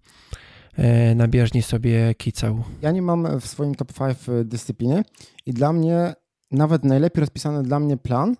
na 1.15 1.27
bieżni 1.27 1.61
sobie 1.61 2.13
kicał. 2.15 2.63
Ja 2.81 2.91
nie 2.91 3.01
mam 3.01 3.39
w 3.39 3.47
swoim 3.47 3.75
top 3.75 3.93
5 3.93 4.17
e, 4.29 4.43
dyscypliny 4.45 5.03
i 5.45 5.53
dla 5.53 5.73
mnie 5.73 6.13
nawet 6.51 6.83
najlepiej 6.83 7.21
rozpisany 7.21 7.63
dla 7.63 7.79
mnie 7.79 7.97
plan 7.97 8.35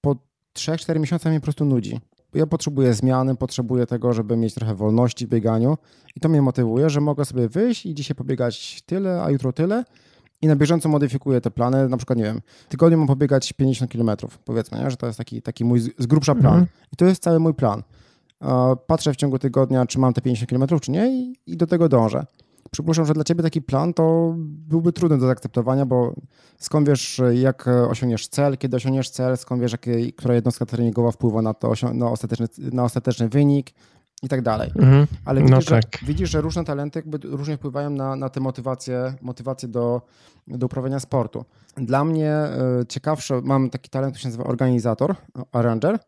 po 0.00 0.16
3-4 0.56 1.00
miesiącach 1.00 1.30
mnie 1.30 1.40
po 1.40 1.44
prostu 1.44 1.64
nudzi. 1.64 2.00
Ja 2.34 2.46
potrzebuję 2.46 2.94
zmiany, 2.94 3.36
potrzebuję 3.36 3.86
tego, 3.86 4.12
żeby 4.12 4.36
mieć 4.36 4.54
trochę 4.54 4.74
wolności 4.74 5.26
w 5.26 5.28
bieganiu 5.28 5.78
i 6.16 6.20
to 6.20 6.28
mnie 6.28 6.42
motywuje, 6.42 6.90
że 6.90 7.00
mogę 7.00 7.24
sobie 7.24 7.48
wyjść 7.48 7.86
i 7.86 7.94
dzisiaj 7.94 8.14
pobiegać 8.14 8.82
tyle, 8.86 9.22
a 9.22 9.30
jutro 9.30 9.52
tyle 9.52 9.84
i 10.42 10.46
na 10.46 10.56
bieżąco 10.56 10.88
modyfikuję 10.88 11.40
te 11.40 11.50
plany. 11.50 11.88
Na 11.88 11.96
przykład, 11.96 12.18
nie 12.18 12.24
wiem, 12.24 12.40
tygodniu 12.68 12.98
mam 12.98 13.06
pobiegać 13.06 13.52
50 13.52 13.92
km, 13.92 14.10
powiedzmy, 14.44 14.78
nie? 14.78 14.90
że 14.90 14.96
to 14.96 15.06
jest 15.06 15.18
taki, 15.18 15.42
taki 15.42 15.64
mój 15.64 15.80
z 15.80 16.06
grubsza 16.06 16.34
plan. 16.34 16.54
Mhm. 16.54 16.66
I 16.92 16.96
to 16.96 17.04
jest 17.04 17.22
cały 17.22 17.40
mój 17.40 17.54
plan. 17.54 17.82
Patrzę 18.86 19.12
w 19.12 19.16
ciągu 19.16 19.38
tygodnia, 19.38 19.86
czy 19.86 19.98
mam 19.98 20.12
te 20.12 20.20
50 20.20 20.50
km, 20.50 20.80
czy 20.80 20.90
nie, 20.90 21.08
i, 21.08 21.36
i 21.46 21.56
do 21.56 21.66
tego 21.66 21.88
dążę. 21.88 22.26
Przypuszczam, 22.70 23.06
że 23.06 23.14
dla 23.14 23.24
ciebie 23.24 23.42
taki 23.42 23.62
plan 23.62 23.94
to 23.94 24.34
byłby 24.38 24.92
trudny 24.92 25.18
do 25.18 25.26
zaakceptowania, 25.26 25.86
bo 25.86 26.14
skąd 26.58 26.88
wiesz, 26.88 27.20
jak 27.34 27.68
osiągniesz 27.68 28.28
cel, 28.28 28.58
kiedy 28.58 28.76
osiągniesz 28.76 29.10
cel, 29.10 29.36
skąd 29.36 29.62
wiesz, 29.62 29.72
jakie, 29.72 30.12
która 30.12 30.34
jednostka 30.34 30.66
treningowa 30.66 31.10
wpływa 31.10 31.42
na, 31.42 31.54
to, 31.54 31.72
na, 31.94 32.10
ostateczny, 32.10 32.46
na 32.58 32.84
ostateczny 32.84 33.28
wynik, 33.28 33.72
i 34.22 34.28
tak 34.28 34.42
dalej. 34.42 34.72
Mhm. 34.76 35.06
Ale 35.24 35.40
no 35.40 35.46
widzisz, 35.46 35.70
no 35.70 35.76
tak. 35.76 35.98
że, 36.00 36.06
widzisz, 36.06 36.30
że 36.30 36.40
różne 36.40 36.64
talenty 36.64 36.98
jakby 36.98 37.18
różnie 37.28 37.56
wpływają 37.56 37.90
na, 37.90 38.16
na 38.16 38.28
tę 38.28 38.40
motywację, 38.40 39.14
motywację 39.22 39.68
do, 39.68 40.02
do 40.48 40.66
uprawiania 40.66 41.00
sportu. 41.00 41.44
Dla 41.76 42.04
mnie 42.04 42.30
e, 42.30 42.58
ciekawsze, 42.88 43.40
mam 43.44 43.70
taki 43.70 43.90
talent, 43.90 44.12
który 44.12 44.22
się 44.22 44.28
nazywa 44.28 44.44
organizator, 44.44 45.14
arranger, 45.52 45.98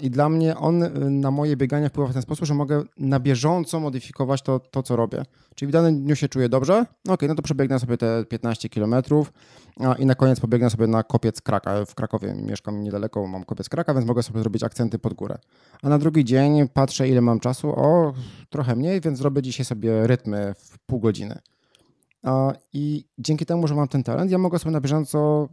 i 0.00 0.10
dla 0.10 0.28
mnie 0.28 0.56
on 0.56 0.82
y, 0.82 0.90
na 1.10 1.30
moje 1.30 1.56
biegania 1.56 1.88
wpływa 1.88 2.10
w 2.10 2.12
ten 2.12 2.22
sposób, 2.22 2.46
że 2.46 2.54
mogę 2.54 2.82
na 2.96 3.20
bieżąco 3.20 3.80
modyfikować 3.80 4.42
to, 4.42 4.60
to 4.60 4.82
co 4.82 4.96
robię. 4.96 5.22
Czyli 5.54 5.68
w 5.68 5.72
danym 5.72 6.02
dniu 6.02 6.16
się 6.16 6.28
czuję 6.28 6.48
dobrze, 6.48 6.86
no 7.04 7.12
ok, 7.12 7.22
no 7.28 7.34
to 7.34 7.42
przebiegnę 7.42 7.78
sobie 7.78 7.96
te 7.96 8.24
15 8.24 8.68
km 8.68 8.94
i 9.98 10.06
na 10.06 10.14
koniec 10.14 10.40
pobiegnę 10.40 10.70
sobie 10.70 10.86
na 10.86 11.02
kopiec 11.02 11.42
Kraka. 11.42 11.84
W 11.84 11.94
Krakowie 11.94 12.34
mieszkam 12.34 12.82
niedaleko, 12.82 13.26
mam 13.26 13.44
kopiec 13.44 13.68
Kraka, 13.68 13.94
więc 13.94 14.06
mogę 14.06 14.22
sobie 14.22 14.40
zrobić 14.40 14.62
akcenty 14.62 14.98
pod 14.98 15.14
górę. 15.14 15.38
A 15.82 15.88
na 15.88 15.98
drugi 15.98 16.24
dzień 16.24 16.68
patrzę, 16.68 17.08
ile 17.08 17.20
mam 17.20 17.40
czasu, 17.40 17.68
o, 17.68 18.12
trochę 18.50 18.76
mniej, 18.76 19.00
więc 19.00 19.18
zrobię 19.18 19.42
dzisiaj 19.42 19.66
sobie 19.66 20.06
rytmy 20.06 20.54
w 20.58 20.78
pół 20.78 21.00
godziny. 21.00 21.38
I 22.72 23.04
dzięki 23.18 23.46
temu, 23.46 23.68
że 23.68 23.74
mam 23.74 23.88
ten 23.88 24.02
talent, 24.02 24.30
ja 24.30 24.38
mogę 24.38 24.58
sobie 24.58 24.72
na 24.72 24.80
bieżąco 24.80 25.48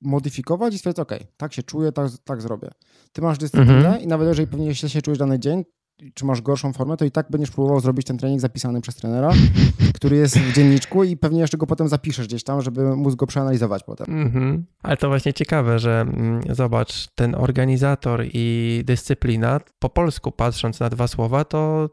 modyfikować 0.00 0.74
i 0.74 0.78
stwierdzić, 0.78 1.00
ok, 1.00 1.12
tak 1.36 1.52
się 1.52 1.62
czuję, 1.62 1.92
tak, 1.92 2.10
tak 2.24 2.42
zrobię. 2.42 2.70
Ty 3.12 3.22
masz 3.22 3.38
dyscyplinę 3.38 3.76
mhm. 3.76 4.02
i 4.02 4.06
nawet 4.06 4.28
jeżeli 4.28 4.48
pewnie 4.48 4.74
źle 4.74 4.88
się 4.88 5.02
czujesz 5.02 5.18
dany 5.18 5.38
dzień, 5.38 5.64
czy 6.14 6.24
masz 6.24 6.42
gorszą 6.42 6.72
formę, 6.72 6.96
to 6.96 7.04
i 7.04 7.10
tak 7.10 7.26
będziesz 7.30 7.50
próbował 7.50 7.80
zrobić 7.80 8.06
ten 8.06 8.18
trening 8.18 8.40
zapisany 8.40 8.80
przez 8.80 8.96
trenera, 8.96 9.32
który 9.94 10.16
jest 10.16 10.38
w 10.38 10.54
dzienniczku 10.54 11.04
i 11.04 11.16
pewnie 11.16 11.40
jeszcze 11.40 11.58
go 11.58 11.66
potem 11.66 11.88
zapiszesz 11.88 12.26
gdzieś 12.26 12.44
tam, 12.44 12.62
żeby 12.62 12.96
móc 12.96 13.14
go 13.14 13.26
przeanalizować 13.26 13.84
potem. 13.84 14.22
Mhm. 14.22 14.66
Ale 14.82 14.96
to 14.96 15.08
właśnie 15.08 15.32
ciekawe, 15.32 15.78
że 15.78 16.00
mm, 16.00 16.42
zobacz, 16.50 17.08
ten 17.14 17.34
organizator 17.34 18.24
i 18.32 18.82
dyscyplina, 18.86 19.60
po 19.78 19.90
polsku 19.90 20.32
patrząc 20.32 20.80
na 20.80 20.90
dwa 20.90 21.08
słowa, 21.08 21.44
to 21.44 21.90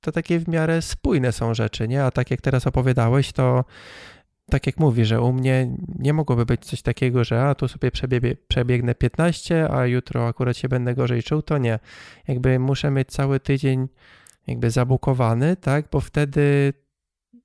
to 0.00 0.12
takie 0.12 0.38
w 0.38 0.48
miarę 0.48 0.82
spójne 0.82 1.32
są 1.32 1.54
rzeczy, 1.54 1.88
nie? 1.88 2.04
A 2.04 2.10
tak 2.10 2.30
jak 2.30 2.40
teraz 2.40 2.66
opowiadałeś, 2.66 3.32
to 3.32 3.64
tak 4.50 4.66
jak 4.66 4.78
mówi, 4.78 5.04
że 5.04 5.20
u 5.20 5.32
mnie 5.32 5.76
nie 5.98 6.12
mogłoby 6.12 6.46
być 6.46 6.64
coś 6.64 6.82
takiego, 6.82 7.24
że 7.24 7.44
a 7.44 7.54
tu 7.54 7.68
sobie 7.68 7.90
przebie 7.90 8.36
przebiegnę 8.48 8.94
15, 8.94 9.70
a 9.70 9.86
jutro 9.86 10.28
akurat 10.28 10.56
się 10.56 10.68
będę 10.68 10.94
gorzej 10.94 11.22
czuł, 11.22 11.42
to 11.42 11.58
nie. 11.58 11.78
Jakby 12.28 12.58
muszę 12.58 12.90
mieć 12.90 13.08
cały 13.08 13.40
tydzień 13.40 13.88
jakby 14.46 14.70
zabukowany, 14.70 15.56
tak? 15.56 15.84
Bo 15.92 16.00
wtedy 16.00 16.72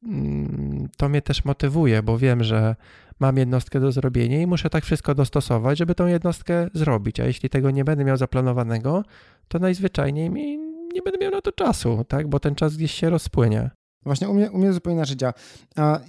mm, 0.06 0.89
to 0.97 1.10
mnie 1.10 1.22
też 1.22 1.45
motywuje, 1.45 2.04
bo 2.04 2.18
wiem, 2.18 2.43
że 2.43 2.76
mam 3.20 3.38
jednostkę 3.38 3.80
do 3.80 3.91
zrobienia 3.91 4.41
i 4.41 4.47
muszę 4.47 4.70
tak 4.70 4.84
wszystko 4.84 5.16
dostosować, 5.16 5.78
żeby 5.78 5.95
tą 5.95 6.08
jednostkę 6.08 6.68
zrobić. 6.74 7.20
A 7.20 7.26
jeśli 7.26 7.49
tego 7.49 7.72
nie 7.72 7.86
będę 7.86 8.06
miał 8.06 8.18
zaplanowanego, 8.18 9.04
to 9.47 9.60
najzwyczajniej 9.60 10.30
mi 10.30 10.72
nie 10.93 11.01
będę 11.01 11.19
miał 11.19 11.31
na 11.31 11.41
to 11.41 11.51
czasu, 11.51 12.05
tak? 12.07 12.27
Bo 12.27 12.39
ten 12.39 12.55
czas 12.55 12.77
gdzieś 12.77 12.91
się 12.91 13.09
rozpłynie. 13.09 13.69
Właśnie 14.05 14.29
u 14.29 14.33
mnie, 14.33 14.51
u 14.51 14.57
mnie 14.57 14.73
zupełnie 14.73 14.97
inaczej 14.97 15.17
działa. 15.17 15.33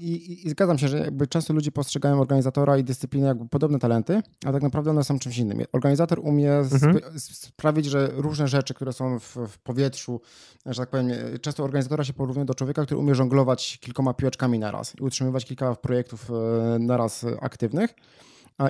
I, 0.01 0.11
i, 0.11 0.47
I, 0.47 0.51
zgadzam 0.51 0.79
się, 0.79 0.89
że 0.89 0.99
jakby 0.99 1.27
często 1.27 1.55
ludzie 1.55 1.73
postrzegają 1.73 2.21
organizatora 2.21 2.79
i 2.79 2.85
dyscyplinę 2.85 3.27
jakby 3.27 3.49
podobne 3.49 3.79
talenty, 3.79 4.23
a 4.47 4.53
tak 4.53 4.63
naprawdę 4.63 4.91
one 4.91 5.05
są 5.05 5.19
czymś 5.19 5.39
innym. 5.39 5.59
Organizator 5.73 6.21
umie 6.23 6.53
mhm. 6.53 7.01
sprawić, 7.19 7.87
że 7.87 8.11
różne 8.15 8.49
rzeczy, 8.49 8.75
które 8.75 8.93
są 8.93 9.19
w, 9.19 9.37
w, 9.49 9.59
powietrzu, 9.59 10.21
że 10.67 10.83
tak 10.83 10.91
powiem, 10.91 11.11
często 11.41 11.65
organizatora 11.65 12.05
się 12.05 12.13
porównuje 12.13 12.45
do 12.45 12.55
człowieka, 12.55 12.85
który 12.85 13.01
umie 13.01 13.15
żonglować 13.15 13.79
kilkoma 13.81 14.15
piłeczkami 14.15 14.59
naraz 14.59 14.95
i 15.01 15.03
utrzymywać 15.03 15.45
kilka 15.45 15.75
projektów 15.75 16.31
e, 16.31 16.79
naraz 16.79 17.27
aktywnych 17.41 17.95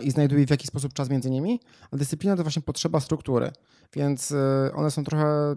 i 0.03 0.11
znajduje 0.11 0.47
w 0.47 0.51
jaki 0.51 0.67
sposób 0.67 0.93
czas 0.93 1.11
między 1.11 1.31
nimi, 1.31 1.61
a 1.91 1.97
dyscyplina 1.97 2.37
to 2.37 2.43
właśnie 2.43 2.63
potrzeba 2.63 3.01
struktury, 3.01 3.51
więc 3.97 4.33
e, 4.33 4.71
one 4.75 4.91
są 4.91 5.05
trochę 5.05 5.57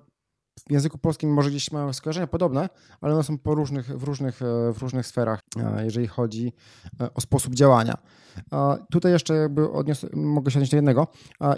w 0.68 0.72
języku 0.72 0.98
polskim 0.98 1.34
może 1.34 1.50
gdzieś 1.50 1.72
mają 1.72 1.94
skojarzenia 1.94 2.28
podobne, 2.28 2.70
ale 3.02 3.14
one 3.14 3.24
są 3.24 3.38
po 3.38 3.56
różnych, 3.56 3.86
w, 3.98 4.04
różnych, 4.04 4.42
e, 4.42 4.74
w 4.74 4.78
różnych 4.82 5.08
sferach, 5.08 5.40
e, 5.58 5.86
jeżeli 5.86 6.08
chodzi 6.08 6.54
e, 7.02 7.14
o 7.14 7.22
sposób 7.22 7.56
działania. 7.56 7.98
Tutaj 8.92 9.12
jeszcze 9.12 9.34
jakby 9.34 9.72
odnios, 9.72 10.06
mogę 10.14 10.52
się 10.52 10.60
odnieść 10.60 10.72
do 10.72 10.78
jednego. 10.78 11.08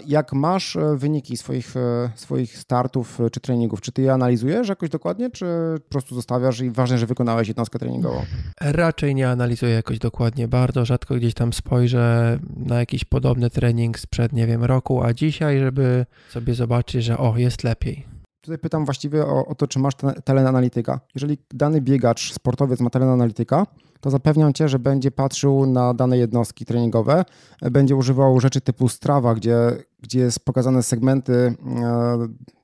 Jak 0.06 0.32
masz 0.32 0.76
wyniki 0.96 1.36
swoich, 1.36 1.74
swoich 2.14 2.58
startów 2.58 3.18
czy 3.32 3.40
treningów, 3.40 3.80
czy 3.80 3.92
ty 3.92 4.02
je 4.02 4.12
analizujesz 4.12 4.68
jakoś 4.68 4.88
dokładnie, 4.88 5.30
czy 5.30 5.46
po 5.84 5.90
prostu 5.90 6.14
zostawiasz 6.14 6.60
i 6.60 6.70
ważne, 6.70 6.98
że 6.98 7.06
wykonałeś 7.06 7.48
jednostkę 7.48 7.78
treningową? 7.78 8.22
Raczej 8.60 9.14
nie 9.14 9.28
analizuję 9.28 9.72
jakoś 9.72 9.98
dokładnie. 9.98 10.48
Bardzo 10.48 10.84
rzadko 10.84 11.14
gdzieś 11.14 11.34
tam 11.34 11.52
spojrzę 11.52 12.38
na 12.56 12.78
jakiś 12.78 13.04
podobny 13.04 13.50
trening 13.50 13.98
sprzed, 13.98 14.32
nie 14.32 14.46
wiem, 14.46 14.64
roku, 14.64 15.02
a 15.02 15.12
dzisiaj, 15.12 15.58
żeby 15.58 16.06
sobie 16.30 16.54
zobaczyć, 16.54 17.04
że 17.04 17.18
o, 17.18 17.36
jest 17.36 17.64
lepiej 17.64 18.19
Tutaj 18.50 18.58
pytam 18.58 18.84
właściwie 18.84 19.26
o, 19.26 19.46
o 19.46 19.54
to, 19.54 19.66
czy 19.66 19.78
masz 19.78 19.94
talent 20.24 20.48
analityka. 20.48 21.00
Jeżeli 21.14 21.38
dany 21.54 21.80
biegacz, 21.80 22.32
sportowiec 22.32 22.80
ma 22.80 22.90
talent 22.90 23.12
analityka, 23.12 23.66
to 24.00 24.10
zapewniam 24.10 24.52
cię, 24.52 24.68
że 24.68 24.78
będzie 24.78 25.10
patrzył 25.10 25.66
na 25.66 25.94
dane 25.94 26.18
jednostki 26.18 26.64
treningowe, 26.64 27.24
będzie 27.62 27.96
używał 27.96 28.40
rzeczy 28.40 28.60
typu 28.60 28.88
Strava, 28.88 29.34
gdzie, 29.34 29.56
gdzie 30.00 30.18
jest 30.18 30.44
pokazane 30.44 30.82
segmenty 30.82 31.32
e, 31.32 31.54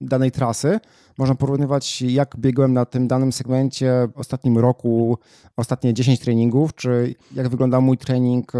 danej 0.00 0.32
trasy. 0.32 0.80
Można 1.18 1.34
porównywać, 1.34 2.02
jak 2.02 2.36
biegłem 2.38 2.72
na 2.72 2.84
tym 2.84 3.08
danym 3.08 3.32
segmencie 3.32 4.08
w 4.14 4.18
ostatnim 4.18 4.58
roku, 4.58 5.18
ostatnie 5.56 5.94
10 5.94 6.20
treningów, 6.20 6.74
czy 6.74 7.14
jak 7.34 7.48
wyglądał 7.48 7.82
mój 7.82 7.98
trening 7.98 8.54
e, 8.54 8.58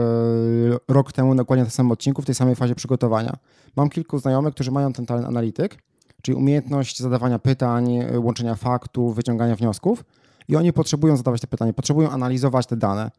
rok 0.88 1.12
temu 1.12 1.34
dokładnie 1.34 1.62
na 1.62 1.66
tym 1.66 1.74
samym 1.74 1.92
odcinku, 1.92 2.22
w 2.22 2.26
tej 2.26 2.34
samej 2.34 2.54
fazie 2.56 2.74
przygotowania. 2.74 3.36
Mam 3.76 3.88
kilku 3.88 4.18
znajomych, 4.18 4.54
którzy 4.54 4.70
mają 4.70 4.92
ten 4.92 5.06
talent 5.06 5.26
analityk 5.26 5.86
czyli 6.22 6.36
umiejętność 6.36 7.00
zadawania 7.00 7.38
pytań, 7.38 7.98
łączenia 8.16 8.54
faktów, 8.54 9.16
wyciągania 9.16 9.56
wniosków. 9.56 10.04
I 10.48 10.56
oni 10.56 10.72
potrzebują 10.72 11.16
zadawać 11.16 11.40
te 11.40 11.46
pytania, 11.46 11.72
potrzebują 11.72 12.10
analizować 12.10 12.66
te 12.66 12.76
dane. 12.76 13.10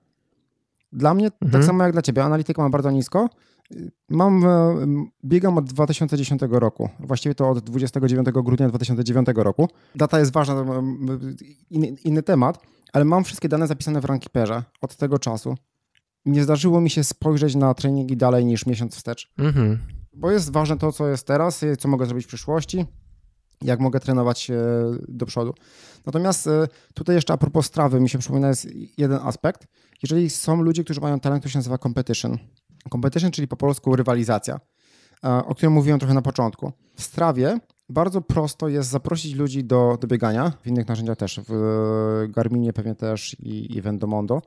Dla 0.91 1.13
mnie, 1.13 1.31
tak 1.31 1.41
mhm. 1.41 1.51
tak 1.51 1.67
samo 1.67 1.83
jak 1.83 1.93
dla 1.93 2.01
ciebie, 2.01 2.23
analityka 2.23 2.61
mam 2.61 2.71
bardzo 2.71 2.91
nisko. 2.91 3.29
Mam, 4.09 4.45
e, 4.45 4.75
biegam 5.25 5.57
od 5.57 5.65
2010 5.65 6.41
roku, 6.49 6.89
właściwie 6.99 7.35
to 7.35 7.49
od 7.49 7.59
29 7.59 8.27
grudnia 8.31 8.69
2009 8.69 9.27
roku. 9.35 9.69
Data 9.95 10.19
jest 10.19 10.31
ważna, 10.31 10.65
inny, 11.69 11.87
inny 11.87 12.23
temat, 12.23 12.59
ale 12.93 13.05
mam 13.05 13.23
wszystkie 13.23 13.49
dane 13.49 13.67
zapisane 13.67 14.01
w 14.01 14.05
Rankeeperze 14.05 14.63
od 14.81 14.95
tego 14.95 15.19
czasu. 15.19 15.55
Nie 16.25 16.43
zdarzyło 16.43 16.81
mi 16.81 16.89
się 16.89 17.03
spojrzeć 17.03 17.55
na 17.55 17.73
treningi 17.73 18.17
dalej 18.17 18.45
niż 18.45 18.65
miesiąc 18.65 18.95
wstecz. 18.95 19.31
Mhm 19.37 19.96
bo 20.17 20.31
jest 20.31 20.51
ważne 20.51 20.77
to, 20.77 20.91
co 20.91 21.07
jest 21.07 21.27
teraz, 21.27 21.65
co 21.79 21.87
mogę 21.87 22.05
zrobić 22.05 22.25
w 22.25 22.27
przyszłości, 22.27 22.85
jak 23.61 23.79
mogę 23.79 23.99
trenować 23.99 24.51
do 25.07 25.25
przodu. 25.25 25.53
Natomiast 26.05 26.47
e, 26.47 26.67
tutaj 26.93 27.15
jeszcze 27.15 27.33
a 27.33 27.37
propos 27.37 27.65
strawy, 27.65 27.99
mi 27.99 28.09
się 28.09 28.19
przypomina 28.19 28.47
jest 28.47 28.67
jeden 28.97 29.19
aspekt. 29.23 29.67
Jeżeli 30.03 30.29
są 30.29 30.61
ludzie, 30.61 30.83
którzy 30.83 31.01
mają 31.01 31.19
talent, 31.19 31.43
to 31.43 31.49
się 31.49 31.57
nazywa 31.57 31.77
competition. 31.77 32.37
Competition, 32.91 33.31
czyli 33.31 33.47
po 33.47 33.57
polsku 33.57 33.95
rywalizacja, 33.95 34.59
o 35.21 35.55
którym 35.55 35.73
mówiłem 35.73 35.99
trochę 35.99 36.13
na 36.13 36.21
początku. 36.21 36.71
W 36.95 37.03
strawie 37.03 37.59
bardzo 37.89 38.21
prosto 38.21 38.67
jest 38.67 38.89
zaprosić 38.89 39.35
ludzi 39.35 39.63
do, 39.63 39.97
do 40.01 40.07
biegania, 40.07 40.53
w 40.61 40.67
innych 40.67 40.87
narzędziach 40.87 41.17
też, 41.17 41.39
w 41.47 42.27
Garminie 42.29 42.73
pewnie 42.73 42.95
też 42.95 43.39
i, 43.39 43.77
i 43.77 43.81
w 43.81 43.87
Endomondo, 43.87 44.41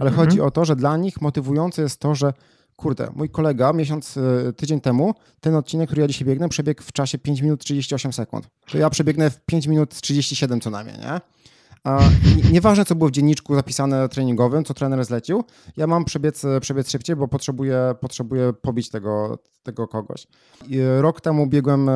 ale 0.00 0.10
mhm. 0.10 0.14
chodzi 0.14 0.40
o 0.40 0.50
to, 0.50 0.64
że 0.64 0.76
dla 0.76 0.96
nich 0.96 1.20
motywujące 1.20 1.82
jest 1.82 2.00
to, 2.00 2.14
że 2.14 2.32
kurde, 2.76 3.08
mój 3.14 3.30
kolega 3.30 3.72
miesiąc, 3.72 4.16
e, 4.16 4.52
tydzień 4.52 4.80
temu, 4.80 5.14
ten 5.40 5.54
odcinek, 5.54 5.88
który 5.88 6.02
ja 6.02 6.08
dzisiaj 6.08 6.28
biegnę, 6.28 6.48
przebiegł 6.48 6.82
w 6.82 6.92
czasie 6.92 7.18
5 7.18 7.42
minut 7.42 7.60
38 7.60 8.12
sekund. 8.12 8.48
To 8.70 8.78
ja 8.78 8.90
przebiegnę 8.90 9.30
w 9.30 9.40
5 9.40 9.66
minut 9.66 10.00
37 10.00 10.60
co 10.60 10.70
najmniej, 10.70 10.98
nie? 10.98 11.20
A 11.84 11.98
nieważne, 12.52 12.84
co 12.84 12.94
było 12.94 13.08
w 13.08 13.12
dzienniczku 13.12 13.54
zapisane 13.54 14.08
treningowym, 14.08 14.64
co 14.64 14.74
trener 14.74 15.04
zlecił, 15.04 15.44
ja 15.76 15.86
mam 15.86 16.04
przebiec, 16.04 16.42
przebiec 16.60 16.90
szybciej, 16.90 17.16
bo 17.16 17.28
potrzebuję, 17.28 17.94
potrzebuję 18.00 18.52
pobić 18.52 18.90
tego, 18.90 19.38
tego 19.62 19.88
kogoś. 19.88 20.26
I 20.68 20.78
rok 20.98 21.20
temu 21.20 21.46
biegłem 21.46 21.90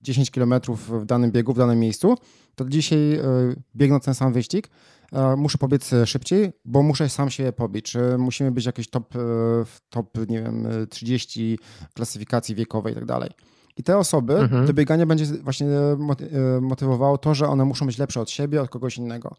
10 0.00 0.28
e, 0.28 0.32
km 0.32 0.54
w 0.68 1.04
danym 1.04 1.32
biegu, 1.32 1.52
w 1.52 1.58
danym 1.58 1.80
miejscu, 1.80 2.14
to 2.54 2.64
dzisiaj 2.64 3.14
e, 3.14 3.22
biegnąc 3.76 4.04
ten 4.04 4.14
sam 4.14 4.32
wyścig, 4.32 4.66
e, 4.66 4.70
muszę 5.36 5.58
pobiec 5.58 5.90
szybciej, 6.04 6.52
bo 6.64 6.82
muszę 6.82 7.08
sam 7.08 7.30
się 7.30 7.52
pobić. 7.52 7.84
Czy 7.84 8.18
musimy 8.18 8.50
być 8.50 8.66
jakieś 8.66 8.90
top, 8.90 9.14
top 9.90 10.18
nie 10.28 10.42
wiem, 10.42 10.68
30 10.90 11.58
klasyfikacji 11.94 12.54
wiekowej 12.54 12.92
i 12.92 12.96
tak 12.96 13.04
dalej. 13.04 13.30
I 13.76 13.82
te 13.82 13.98
osoby, 13.98 14.38
mhm. 14.38 14.66
to 14.66 14.72
bieganie 14.72 15.06
będzie 15.06 15.24
właśnie 15.24 15.66
e, 15.66 15.96
motywowało 16.60 17.18
to, 17.18 17.34
że 17.34 17.48
one 17.48 17.64
muszą 17.64 17.86
być 17.86 17.98
lepsze 17.98 18.20
od 18.20 18.30
siebie, 18.30 18.62
od 18.62 18.68
kogoś 18.68 18.98
innego. 18.98 19.36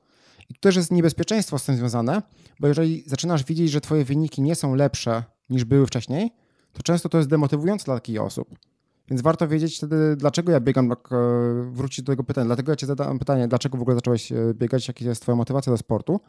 I 0.49 0.53
to 0.53 0.59
też 0.59 0.75
jest 0.75 0.91
niebezpieczeństwo 0.91 1.59
z 1.59 1.65
tym 1.65 1.75
związane, 1.75 2.21
bo 2.59 2.67
jeżeli 2.67 3.03
zaczynasz 3.05 3.43
widzieć, 3.43 3.71
że 3.71 3.81
twoje 3.81 4.05
wyniki 4.05 4.41
nie 4.41 4.55
są 4.55 4.75
lepsze 4.75 5.23
niż 5.49 5.65
były 5.65 5.87
wcześniej, 5.87 6.31
to 6.73 6.83
często 6.83 7.09
to 7.09 7.17
jest 7.17 7.29
demotywujące 7.29 7.85
dla 7.85 7.95
takich 7.95 8.21
osób. 8.21 8.55
Więc 9.09 9.21
warto 9.21 9.47
wiedzieć 9.47 9.77
wtedy, 9.77 10.15
dlaczego 10.15 10.51
ja 10.51 10.59
biegam, 10.59 10.91
e, 10.91 10.95
wrócić 11.71 12.05
do 12.05 12.11
tego 12.11 12.23
pytania. 12.23 12.45
Dlatego 12.45 12.71
ja 12.71 12.75
ci 12.75 12.85
zadałem 12.85 13.19
pytanie, 13.19 13.47
dlaczego 13.47 13.77
w 13.77 13.81
ogóle 13.81 13.95
zacząłeś 13.95 14.31
e, 14.31 14.53
biegać, 14.53 14.87
jaka 14.87 15.05
jest 15.05 15.21
twoja 15.21 15.35
motywacja 15.35 15.71
do 15.71 15.77
sportu. 15.77 16.19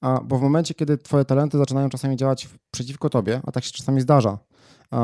A, 0.00 0.20
bo 0.24 0.38
w 0.38 0.42
momencie, 0.42 0.74
kiedy 0.74 0.98
twoje 0.98 1.24
talenty 1.24 1.58
zaczynają 1.58 1.88
czasami 1.88 2.16
działać 2.16 2.48
przeciwko 2.70 3.10
tobie, 3.10 3.40
a 3.46 3.52
tak 3.52 3.64
się 3.64 3.72
czasami 3.72 4.00
zdarza, 4.00 4.38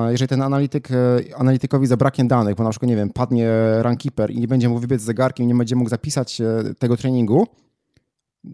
jeżeli 0.08 0.28
ten 0.28 0.42
analityk, 0.42 0.88
e, 0.90 0.96
analitykowi 1.36 1.86
zabraknie 1.86 2.24
danych, 2.24 2.54
bo 2.54 2.64
na 2.64 2.70
przykład, 2.70 2.88
nie 2.88 2.96
wiem, 2.96 3.10
padnie 3.10 3.50
rankeeper 3.78 4.30
i 4.30 4.40
nie 4.40 4.48
będzie 4.48 4.68
mógł 4.68 4.80
wybiec 4.80 5.02
zegarkiem, 5.02 5.46
nie 5.46 5.54
będzie 5.54 5.76
mógł 5.76 5.90
zapisać 5.90 6.42
tego 6.78 6.96
treningu, 6.96 7.46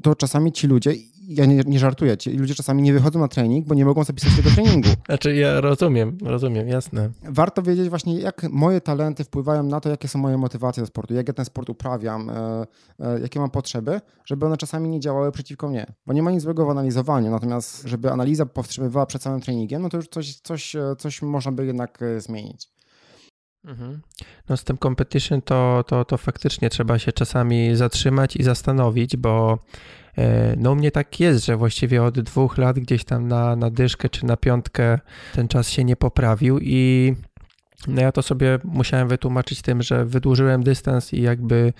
to 0.02 0.14
czasami 0.14 0.52
ci 0.52 0.66
ludzie, 0.66 0.92
ja 1.28 1.46
nie, 1.46 1.62
nie 1.66 1.78
żartuję, 1.78 2.16
ci 2.16 2.30
ludzie 2.30 2.54
czasami 2.54 2.82
nie 2.82 2.92
wychodzą 2.92 3.20
na 3.20 3.28
trening, 3.28 3.66
bo 3.66 3.74
nie 3.74 3.84
mogą 3.84 4.04
zapisać 4.04 4.36
tego 4.36 4.50
treningu. 4.50 4.88
Znaczy 5.06 5.34
ja 5.34 5.60
rozumiem, 5.60 6.18
rozumiem, 6.22 6.68
jasne. 6.68 7.10
Warto 7.22 7.62
wiedzieć 7.62 7.88
właśnie, 7.88 8.20
jak 8.20 8.42
moje 8.50 8.80
talenty 8.80 9.24
wpływają 9.24 9.62
na 9.62 9.80
to, 9.80 9.88
jakie 9.88 10.08
są 10.08 10.18
moje 10.18 10.38
motywacje 10.38 10.82
do 10.82 10.86
sportu, 10.86 11.14
jak 11.14 11.28
ja 11.28 11.34
ten 11.34 11.44
sport 11.44 11.70
uprawiam, 11.70 12.30
e, 12.30 12.66
e, 13.00 13.20
jakie 13.20 13.40
mam 13.40 13.50
potrzeby, 13.50 14.00
żeby 14.24 14.46
one 14.46 14.56
czasami 14.56 14.88
nie 14.88 15.00
działały 15.00 15.32
przeciwko 15.32 15.68
mnie. 15.68 15.86
Bo 16.06 16.12
nie 16.12 16.22
ma 16.22 16.30
nic 16.30 16.42
złego 16.42 16.66
w 16.66 16.70
analizowaniu, 16.70 17.30
natomiast 17.30 17.82
żeby 17.88 18.12
analiza 18.12 18.46
powstrzymywała 18.46 19.06
przed 19.06 19.22
samym 19.22 19.40
treningiem, 19.40 19.82
no 19.82 19.88
to 19.88 19.96
już 19.96 20.08
coś, 20.08 20.34
coś, 20.34 20.76
e, 20.76 20.96
coś 20.98 21.22
można 21.22 21.52
by 21.52 21.66
jednak 21.66 22.00
zmienić. 22.18 22.76
Mhm. 23.64 24.00
No 24.48 24.56
z 24.56 24.64
tym 24.64 24.78
competition 24.78 25.42
to, 25.42 25.84
to, 25.86 26.04
to 26.04 26.16
faktycznie 26.16 26.70
trzeba 26.70 26.98
się 26.98 27.12
czasami 27.12 27.76
zatrzymać 27.76 28.36
i 28.36 28.42
zastanowić, 28.42 29.16
bo 29.16 29.58
no 30.56 30.72
u 30.72 30.74
mnie 30.74 30.90
tak 30.90 31.20
jest, 31.20 31.44
że 31.44 31.56
właściwie 31.56 32.02
od 32.02 32.20
dwóch 32.20 32.58
lat 32.58 32.78
gdzieś 32.78 33.04
tam 33.04 33.28
na, 33.28 33.56
na 33.56 33.70
dyszkę 33.70 34.08
czy 34.08 34.26
na 34.26 34.36
piątkę 34.36 34.98
ten 35.34 35.48
czas 35.48 35.70
się 35.70 35.84
nie 35.84 35.96
poprawił 35.96 36.58
i 36.58 37.14
no 37.88 38.00
ja 38.00 38.12
to 38.12 38.22
sobie 38.22 38.58
musiałem 38.64 39.08
wytłumaczyć 39.08 39.62
tym, 39.62 39.82
że 39.82 40.04
wydłużyłem 40.04 40.62
dystans 40.62 41.12
i 41.12 41.22
jakby 41.22 41.72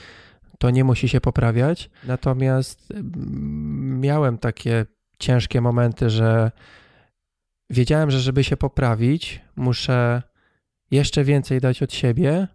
to 0.59 0.71
nie 0.71 0.85
musi 0.85 1.09
się 1.09 1.21
poprawiać. 1.21 1.91
Natomiast 2.05 2.91
mm, 2.91 4.01
miałem 4.01 4.39
takie 4.39 4.87
ciężkie 5.19 5.61
momenty, 5.61 6.11
że 6.11 6.51
wiedziałem, 7.71 8.11
że 8.11 8.21
żeby 8.21 8.45
się 8.45 8.57
poprawić, 8.57 9.41
muszę 9.57 10.23
jeszcze 10.91 11.25
więcej 11.25 11.61
dać 11.61 11.83
od 11.83 11.93
siebie 11.93 12.49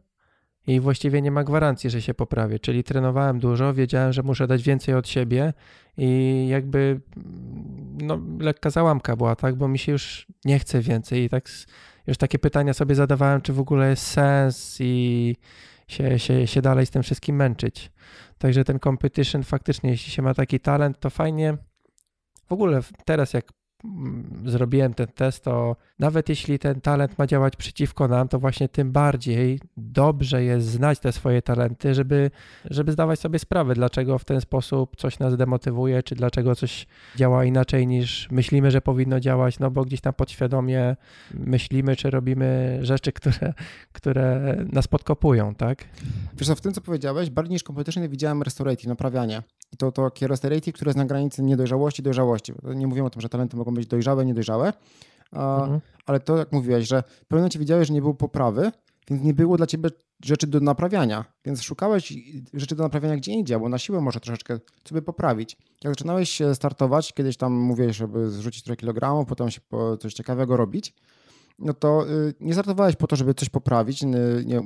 i 0.67 0.79
właściwie 0.79 1.21
nie 1.21 1.31
ma 1.31 1.43
gwarancji, 1.43 1.89
że 1.89 2.01
się 2.01 2.13
poprawię. 2.13 2.59
Czyli 2.59 2.83
trenowałem 2.83 3.39
dużo, 3.39 3.73
wiedziałem, 3.73 4.13
że 4.13 4.23
muszę 4.23 4.47
dać 4.47 4.63
więcej 4.63 4.95
od 4.95 5.07
siebie 5.07 5.53
i 5.97 6.47
jakby 6.49 7.01
no, 8.01 8.19
lekka 8.39 8.69
załamka 8.69 9.15
była, 9.15 9.35
tak, 9.35 9.55
bo 9.55 9.67
mi 9.67 9.79
się 9.79 9.91
już 9.91 10.27
nie 10.45 10.59
chce 10.59 10.81
więcej 10.81 11.23
i 11.23 11.29
tak 11.29 11.49
już 12.07 12.17
takie 12.17 12.39
pytania 12.39 12.73
sobie 12.73 12.95
zadawałem, 12.95 13.41
czy 13.41 13.53
w 13.53 13.59
ogóle 13.59 13.89
jest 13.89 14.07
sens 14.07 14.77
i 14.79 15.35
się, 15.87 16.19
się, 16.19 16.47
się 16.47 16.61
dalej 16.61 16.85
z 16.85 16.89
tym 16.89 17.03
wszystkim 17.03 17.35
męczyć. 17.35 17.91
Także 18.37 18.63
ten 18.63 18.79
competition 18.79 19.43
faktycznie, 19.43 19.89
jeśli 19.89 20.11
się 20.11 20.21
ma 20.21 20.33
taki 20.33 20.59
talent, 20.59 20.99
to 20.99 21.09
fajnie. 21.09 21.57
W 22.49 22.53
ogóle 22.53 22.81
teraz 23.05 23.33
jak 23.33 23.45
Mm, 23.45 23.60
zrobiłem 24.45 24.93
ten 24.93 25.07
test, 25.07 25.43
to 25.43 25.75
nawet 25.99 26.29
jeśli 26.29 26.59
ten 26.59 26.81
talent 26.81 27.17
ma 27.17 27.27
działać 27.27 27.55
przeciwko 27.55 28.07
nam, 28.07 28.27
to 28.27 28.39
właśnie 28.39 28.69
tym 28.69 28.91
bardziej 28.91 29.59
dobrze 29.77 30.43
jest 30.43 30.67
znać 30.67 30.99
te 30.99 31.11
swoje 31.11 31.41
talenty, 31.41 31.93
żeby, 31.93 32.31
żeby 32.65 32.91
zdawać 32.91 33.19
sobie 33.19 33.39
sprawę, 33.39 33.73
dlaczego 33.73 34.17
w 34.17 34.25
ten 34.25 34.41
sposób 34.41 34.95
coś 34.95 35.19
nas 35.19 35.37
demotywuje, 35.37 36.03
czy 36.03 36.15
dlaczego 36.15 36.55
coś 36.55 36.87
działa 37.15 37.45
inaczej 37.45 37.87
niż 37.87 38.27
myślimy, 38.31 38.71
że 38.71 38.81
powinno 38.81 39.19
działać, 39.19 39.59
no 39.59 39.71
bo 39.71 39.85
gdzieś 39.85 40.01
tam 40.01 40.13
podświadomie 40.13 40.95
myślimy, 41.33 41.95
czy 41.95 42.09
robimy 42.09 42.79
rzeczy, 42.81 43.11
które, 43.11 43.53
które 43.91 44.55
nas 44.71 44.87
podkopują, 44.87 45.55
tak? 45.55 45.85
Wiesz 46.37 46.47
co, 46.47 46.55
w 46.55 46.61
tym, 46.61 46.73
co 46.73 46.81
powiedziałeś, 46.81 47.29
bardziej 47.29 47.53
niż 47.53 47.63
competition 47.63 48.09
widziałem 48.09 48.41
restorative, 48.41 48.87
naprawianie. 48.87 49.41
I 49.73 49.77
to, 49.77 49.91
to 49.91 50.09
takie 50.09 50.27
restorative, 50.27 50.75
które 50.75 50.89
jest 50.89 50.97
na 50.97 51.05
granicy 51.05 51.43
niedojrzałości, 51.43 52.03
dojrzałości. 52.03 52.53
Nie 52.75 52.87
mówimy 52.87 53.07
o 53.07 53.09
tym, 53.09 53.21
że 53.21 53.29
talenty 53.29 53.57
mogą 53.57 53.73
być 53.73 53.87
dojrzałe, 53.87 54.25
niedojrzałe, 54.25 54.73
mhm. 55.31 55.79
ale 56.05 56.19
to 56.19 56.37
jak 56.37 56.51
mówiłeś, 56.51 56.87
że 56.87 57.03
w 57.03 57.05
pewnym 57.05 57.39
momencie 57.39 57.59
widziałeś, 57.59 57.87
że 57.87 57.93
nie 57.93 58.01
było 58.01 58.13
poprawy, 58.13 58.71
więc 59.09 59.23
nie 59.23 59.33
było 59.33 59.57
dla 59.57 59.67
ciebie 59.67 59.89
rzeczy 60.25 60.47
do 60.47 60.59
naprawiania. 60.59 61.25
Więc 61.45 61.61
szukałeś 61.61 62.13
rzeczy 62.53 62.75
do 62.75 62.83
naprawiania 62.83 63.17
gdzie 63.17 63.31
indziej, 63.31 63.59
bo 63.59 63.69
na 63.69 63.77
siłę 63.77 64.01
może 64.01 64.19
troszeczkę 64.19 64.59
sobie 64.87 65.01
poprawić. 65.01 65.57
Jak 65.83 65.93
zaczynałeś 65.93 66.41
startować, 66.53 67.13
kiedyś 67.13 67.37
tam 67.37 67.53
mówiłeś, 67.53 67.97
żeby 67.97 68.29
zrzucić 68.29 68.63
trochę 68.63 68.77
kilogramów, 68.77 69.27
potem 69.27 69.51
się 69.51 69.61
coś 69.99 70.13
ciekawego 70.13 70.57
robić, 70.57 70.93
no 71.61 71.73
to 71.73 72.09
y, 72.09 72.33
nie 72.39 72.53
startowałeś 72.53 72.95
po 72.95 73.07
to, 73.07 73.15
żeby 73.15 73.33
coś 73.33 73.49
poprawić, 73.49 74.03
nie, 74.45 74.59
y, 74.59 74.63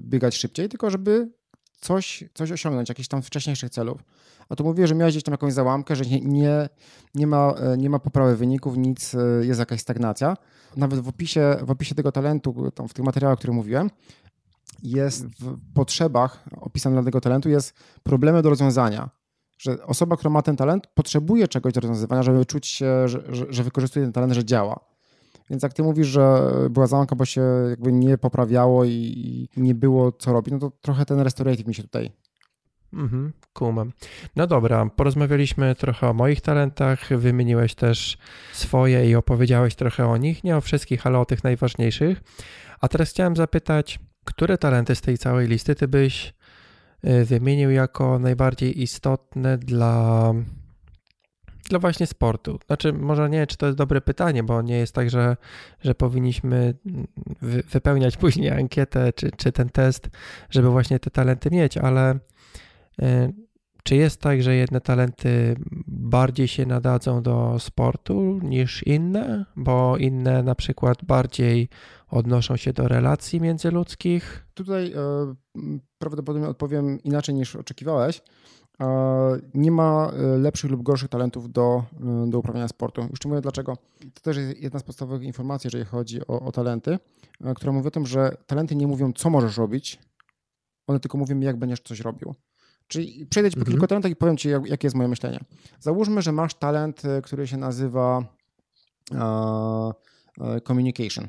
biegać 0.00 0.36
szybciej, 0.36 0.68
tylko 0.68 0.90
żeby 0.90 1.30
coś, 1.82 2.24
coś 2.34 2.52
osiągnąć, 2.52 2.88
jakichś 2.88 3.08
tam 3.08 3.22
wcześniejszych 3.22 3.70
celów. 3.70 4.04
A 4.48 4.56
tu 4.56 4.64
mówię, 4.64 4.86
że 4.86 4.94
miałeś 4.94 5.14
gdzieś 5.14 5.22
tam 5.22 5.32
jakąś 5.32 5.52
załamkę, 5.52 5.96
że 5.96 6.04
nie, 6.04 6.20
nie, 6.20 6.68
nie, 7.14 7.26
ma, 7.26 7.54
e, 7.58 7.76
nie 7.76 7.90
ma 7.90 7.98
poprawy 7.98 8.36
wyników, 8.36 8.76
nic, 8.76 9.14
e, 9.14 9.46
jest 9.46 9.60
jakaś 9.60 9.80
stagnacja. 9.80 10.36
Nawet 10.76 11.00
w 11.00 11.08
opisie, 11.08 11.56
w 11.62 11.70
opisie 11.70 11.94
tego 11.94 12.12
talentu, 12.12 12.70
tam 12.70 12.88
w 12.88 12.94
tych 12.94 13.04
materiałach, 13.04 13.34
o 13.34 13.38
których 13.38 13.56
mówiłem, 13.56 13.90
jest 14.82 15.26
w 15.26 15.58
potrzebach 15.74 16.44
opisane 16.60 16.96
dla 16.96 17.04
tego 17.04 17.20
talentu 17.20 17.48
jest 17.48 17.74
problemy 18.02 18.42
do 18.42 18.50
rozwiązania. 18.50 19.10
Że 19.58 19.86
osoba, 19.86 20.16
która 20.16 20.30
ma 20.30 20.42
ten 20.42 20.56
talent, 20.56 20.86
potrzebuje 20.86 21.48
czegoś 21.48 21.72
do 21.72 21.80
rozwiązywania, 21.80 22.22
żeby 22.22 22.46
czuć 22.46 22.66
się, 22.66 23.08
że, 23.08 23.22
że, 23.28 23.46
że 23.50 23.62
wykorzystuje 23.62 24.04
ten 24.04 24.12
talent, 24.12 24.32
że 24.32 24.44
działa. 24.44 24.91
Więc 25.50 25.62
jak 25.62 25.72
ty 25.72 25.82
mówisz, 25.82 26.06
że 26.06 26.50
była 26.70 26.86
załamka, 26.86 27.16
bo 27.16 27.24
się 27.24 27.42
jakby 27.70 27.92
nie 27.92 28.18
poprawiało 28.18 28.84
i 28.84 29.48
nie 29.56 29.74
było 29.74 30.12
co 30.12 30.32
robić, 30.32 30.52
no 30.52 30.58
to 30.58 30.70
trochę 30.80 31.06
ten 31.06 31.20
restorative 31.20 31.66
mi 31.66 31.74
się 31.74 31.82
tutaj 31.82 32.10
Mhm, 32.92 33.32
kumam. 33.52 33.92
No 34.36 34.46
dobra, 34.46 34.86
porozmawialiśmy 34.96 35.74
trochę 35.74 36.08
o 36.08 36.14
moich 36.14 36.40
talentach, 36.40 37.18
wymieniłeś 37.18 37.74
też 37.74 38.18
swoje 38.52 39.10
i 39.10 39.14
opowiedziałeś 39.14 39.74
trochę 39.74 40.06
o 40.06 40.16
nich, 40.16 40.44
nie 40.44 40.56
o 40.56 40.60
wszystkich, 40.60 41.06
ale 41.06 41.18
o 41.18 41.24
tych 41.24 41.44
najważniejszych. 41.44 42.20
A 42.80 42.88
teraz 42.88 43.10
chciałem 43.10 43.36
zapytać, 43.36 43.98
które 44.24 44.58
talenty 44.58 44.94
z 44.94 45.00
tej 45.00 45.18
całej 45.18 45.48
listy 45.48 45.74
ty 45.74 45.88
byś 45.88 46.34
y, 47.04 47.24
wymienił 47.24 47.70
jako 47.70 48.18
najbardziej 48.18 48.82
istotne 48.82 49.58
dla, 49.58 50.32
dla 51.72 51.78
właśnie 51.78 52.06
sportu? 52.06 52.58
Znaczy, 52.66 52.92
może 52.92 53.30
nie, 53.30 53.46
czy 53.46 53.56
to 53.56 53.66
jest 53.66 53.78
dobre 53.78 54.00
pytanie, 54.00 54.42
bo 54.42 54.62
nie 54.62 54.78
jest 54.78 54.94
tak, 54.94 55.10
że, 55.10 55.36
że 55.80 55.94
powinniśmy 55.94 56.74
wy, 57.42 57.62
wypełniać 57.62 58.16
później 58.16 58.50
ankietę 58.50 59.12
czy, 59.12 59.30
czy 59.36 59.52
ten 59.52 59.68
test, 59.68 60.10
żeby 60.50 60.68
właśnie 60.68 60.98
te 60.98 61.10
talenty 61.10 61.50
mieć, 61.50 61.78
ale 61.78 62.18
E, 63.02 63.32
czy 63.84 63.96
jest 63.96 64.20
tak, 64.20 64.42
że 64.42 64.54
jedne 64.54 64.80
talenty 64.80 65.56
bardziej 65.86 66.48
się 66.48 66.66
nadadzą 66.66 67.22
do 67.22 67.58
sportu 67.58 68.40
niż 68.42 68.86
inne, 68.86 69.46
bo 69.56 69.96
inne 69.96 70.42
na 70.42 70.54
przykład 70.54 71.04
bardziej 71.04 71.68
odnoszą 72.08 72.56
się 72.56 72.72
do 72.72 72.88
relacji 72.88 73.40
międzyludzkich? 73.40 74.46
Tutaj 74.54 74.92
e, 74.92 75.34
prawdopodobnie 75.98 76.48
odpowiem 76.48 77.02
inaczej 77.02 77.34
niż 77.34 77.56
oczekiwałeś. 77.56 78.22
E, 78.82 79.40
nie 79.54 79.70
ma 79.70 80.10
e, 80.12 80.38
lepszych 80.38 80.70
lub 80.70 80.82
gorszych 80.82 81.08
talentów 81.08 81.52
do, 81.52 81.84
e, 82.26 82.30
do 82.30 82.38
uprawiania 82.38 82.68
sportu. 82.68 83.02
Już 83.10 83.18
ci 83.18 83.28
mówię 83.28 83.40
dlaczego. 83.40 83.76
To 84.14 84.20
też 84.20 84.36
jest 84.36 84.60
jedna 84.60 84.80
z 84.80 84.82
podstawowych 84.82 85.22
informacji, 85.22 85.66
jeżeli 85.66 85.84
chodzi 85.84 86.26
o, 86.26 86.40
o 86.40 86.52
talenty, 86.52 86.98
która 87.56 87.72
mówi 87.72 87.88
o 87.88 87.90
tym, 87.90 88.06
że 88.06 88.36
talenty 88.46 88.76
nie 88.76 88.86
mówią, 88.86 89.12
co 89.12 89.30
możesz 89.30 89.56
robić, 89.56 89.98
one 90.86 91.00
tylko 91.00 91.18
mówią 91.18 91.40
jak 91.40 91.56
będziesz 91.56 91.80
coś 91.80 92.00
robił. 92.00 92.34
Czyli 92.88 93.26
przejdę 93.26 93.50
ci 93.50 93.54
po 93.54 93.60
mhm. 93.60 93.72
kilku 93.72 93.86
talentach 93.86 94.12
i 94.12 94.16
powiem 94.16 94.36
ci, 94.36 94.48
jak, 94.48 94.66
jakie 94.66 94.86
jest 94.86 94.96
moje 94.96 95.08
myślenie. 95.08 95.40
Załóżmy, 95.80 96.22
że 96.22 96.32
masz 96.32 96.54
talent, 96.54 97.04
e, 97.04 97.22
który 97.22 97.46
się 97.46 97.56
nazywa 97.56 98.24
communication, 100.66 101.28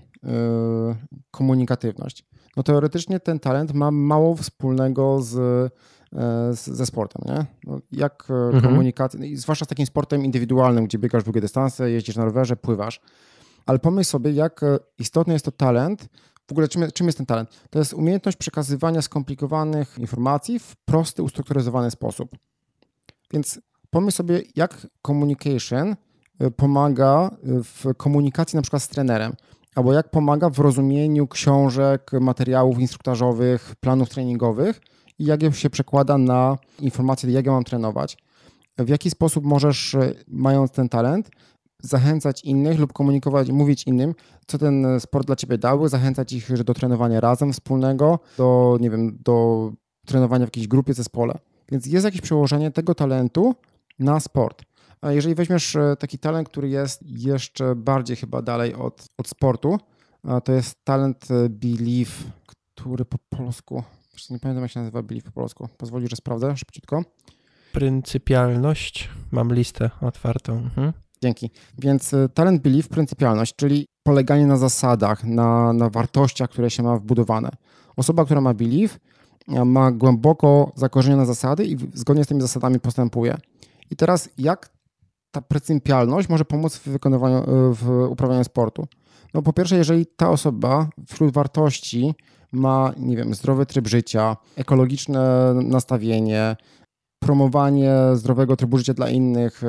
komunikatywność. 1.32 2.26
No 2.58 2.64
teoretycznie 2.64 3.20
ten 3.20 3.40
talent 3.40 3.74
ma 3.74 3.92
mało 3.92 4.36
wspólnego 4.36 5.22
z 5.22 5.38
ze 6.52 6.86
sportem, 6.86 7.22
nie? 7.26 7.46
No, 7.64 7.80
jak 7.92 8.28
mhm. 8.30 8.64
komunikacja, 8.64 9.20
no 9.20 9.26
zwłaszcza 9.34 9.66
z 9.66 9.68
takim 9.68 9.86
sportem 9.86 10.26
indywidualnym, 10.26 10.86
gdzie 10.86 10.98
biegasz 10.98 11.24
długie 11.24 11.42
dystanse, 11.42 11.92
jeździsz 11.92 12.16
na 12.16 12.26
rowerze, 12.26 12.56
pływasz. 12.56 13.02
Ale 13.66 13.80
pomyśl 13.80 14.10
sobie, 14.10 14.32
jak 14.32 14.62
istotny 15.00 15.34
jest 15.34 15.46
to 15.46 15.52
talent 15.52 16.10
w 16.48 16.52
ogóle 16.52 16.68
czym, 16.68 16.92
czym 16.92 17.06
jest 17.06 17.18
ten 17.18 17.26
talent? 17.26 17.50
To 17.70 17.80
jest 17.80 17.94
umiejętność 17.94 18.38
przekazywania 18.38 19.02
skomplikowanych 19.02 19.98
informacji 19.98 20.60
w 20.60 20.76
prosty, 20.86 21.24
ustrukturyzowany 21.24 21.92
sposób. 21.92 22.30
Więc 23.34 23.60
pomyśl 23.90 24.18
sobie, 24.18 24.42
jak 24.56 24.88
communication 25.08 25.96
y, 26.44 26.52
pomaga 26.52 27.30
w 27.44 27.94
komunikacji 27.98 28.56
na 28.56 28.62
przykład 28.62 28.84
z 28.84 28.88
trenerem, 28.88 29.34
albo 29.76 29.94
jak 29.94 30.10
pomaga 30.12 30.50
w 30.50 30.60
rozumieniu 30.60 31.28
książek, 31.28 32.12
materiałów 32.22 32.80
instruktażowych, 32.80 33.76
planów 33.80 34.10
treningowych 34.10 34.82
i 35.24 35.26
jak 35.26 35.56
się 35.56 35.70
przekłada 35.70 36.18
na 36.18 36.58
informacje, 36.80 37.32
jak 37.32 37.46
ja 37.46 37.52
mam 37.52 37.64
trenować. 37.64 38.18
W 38.78 38.90
jaki 38.90 39.10
sposób 39.10 39.46
możesz, 39.46 39.94
y, 39.94 40.24
mając 40.28 40.72
ten 40.72 40.90
talent, 40.90 41.30
zachęcać 41.84 42.44
innych 42.44 42.80
lub 42.80 42.94
komunikować, 42.94 43.52
mówić 43.52 43.84
innym, 43.84 44.16
co 44.48 44.58
ten 44.58 45.00
sport 45.00 45.28
dla 45.28 45.36
ciebie 45.36 45.58
dał, 45.58 45.88
zachęcać 45.88 46.34
ich 46.34 46.64
do 46.64 46.74
trenowania 46.74 47.20
razem 47.20 47.54
wspólnego, 47.54 48.20
do, 48.38 48.78
nie 48.82 48.90
wiem, 48.90 49.18
do 49.24 49.72
trenowania 50.06 50.46
w 50.46 50.48
jakiejś 50.48 50.68
grupie, 50.68 50.94
zespole. 50.94 51.40
Więc 51.72 51.86
jest 51.86 52.06
jakieś 52.06 52.22
przełożenie 52.22 52.72
tego 52.72 52.96
talentu 52.96 53.56
na 54.00 54.20
sport. 54.20 54.64
A 55.02 55.12
jeżeli 55.12 55.36
weźmiesz 55.36 55.76
e, 55.76 55.96
taki 56.00 56.20
talent, 56.20 56.50
który 56.50 56.70
jest 56.70 57.02
jeszcze 57.06 57.76
bardziej 57.76 58.16
chyba 58.16 58.42
dalej 58.42 58.76
od, 58.76 59.08
od 59.18 59.28
sportu, 59.28 59.78
to 60.44 60.52
jest 60.52 60.76
talent 60.84 61.32
e, 61.32 61.50
belief, 61.50 62.24
który 62.76 63.06
po 63.06 63.18
polsku, 63.30 63.84
nie 64.30 64.40
pamiętam 64.40 64.62
jak 64.62 64.72
się 64.72 64.80
nazywa 64.80 65.04
belief 65.04 65.24
po 65.24 65.32
polsku, 65.32 65.70
pozwoli, 65.78 66.08
że 66.10 66.16
sprawdzę 66.16 66.58
szybciutko. 66.58 67.04
Pryncypialność, 67.72 69.10
mam 69.32 69.54
listę 69.54 69.90
otwartą. 70.02 70.54
Mhm. 70.54 70.94
Dzięki. 71.22 71.52
Więc 71.80 72.14
y, 72.14 72.30
talent 72.34 72.62
belief, 72.62 72.88
pryncypialność, 72.88 73.56
czyli 73.56 73.88
poleganie 74.04 74.48
na 74.48 74.58
zasadach, 74.58 75.24
na, 75.24 75.74
na 75.74 75.90
wartościach, 75.90 76.50
które 76.50 76.70
się 76.70 76.84
ma 76.84 76.98
wbudowane. 76.98 77.50
Osoba, 77.96 78.26
która 78.26 78.42
ma 78.42 78.54
belief, 78.54 79.00
ma 79.48 79.92
głęboko 79.92 80.72
zakorzenione 80.76 81.26
zasady 81.26 81.66
i 81.66 81.78
zgodnie 81.94 82.24
z 82.24 82.28
tymi 82.28 82.42
zasadami 82.42 82.80
postępuje. 82.80 83.38
I 83.92 83.96
teraz 83.96 84.30
jak 84.38 84.70
ta 85.32 85.42
pryncypialność 85.42 86.30
może 86.30 86.46
pomóc 86.46 86.78
w 86.78 86.88
wykonywaniu, 86.88 87.38
y, 87.38 87.74
w 87.74 88.08
uprawianiu 88.10 88.44
sportu? 88.44 88.88
No 89.34 89.42
po 89.42 89.54
pierwsze, 89.54 89.78
jeżeli 89.78 90.06
ta 90.06 90.30
osoba 90.30 90.90
wśród 91.08 91.34
wartości 91.34 92.14
ma, 92.54 92.94
nie 92.98 93.18
wiem, 93.18 93.34
zdrowy 93.34 93.66
tryb 93.66 93.88
życia, 93.88 94.38
ekologiczne 94.56 95.54
nastawienie, 95.54 96.56
promowanie 97.20 97.94
zdrowego 98.14 98.56
trybu 98.56 98.78
życia 98.78 98.94
dla 98.94 99.10
innych, 99.10 99.64
e, 99.64 99.68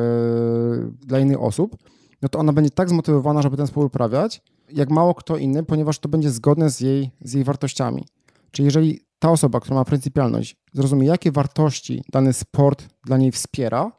dla 1.06 1.18
innych 1.18 1.42
osób, 1.42 1.76
no 2.22 2.28
to 2.28 2.38
ona 2.38 2.52
będzie 2.52 2.70
tak 2.70 2.88
zmotywowana, 2.88 3.42
żeby 3.42 3.56
ten 3.56 3.66
sport 3.66 3.86
uprawiać, 3.86 4.42
jak 4.72 4.90
mało 4.90 5.14
kto 5.14 5.36
inny, 5.36 5.62
ponieważ 5.62 5.98
to 5.98 6.08
będzie 6.08 6.30
zgodne 6.30 6.70
z 6.70 6.80
jej, 6.80 7.10
z 7.20 7.32
jej 7.32 7.44
wartościami. 7.44 8.04
Czyli 8.50 8.64
jeżeli 8.66 9.00
ta 9.18 9.30
osoba, 9.30 9.60
która 9.60 9.76
ma 9.76 9.84
pryncypialność, 9.84 10.56
zrozumie, 10.72 11.06
jakie 11.06 11.32
wartości 11.32 12.04
dany 12.12 12.32
sport 12.32 12.84
dla 13.04 13.16
niej 13.16 13.32
wspiera, 13.32 13.92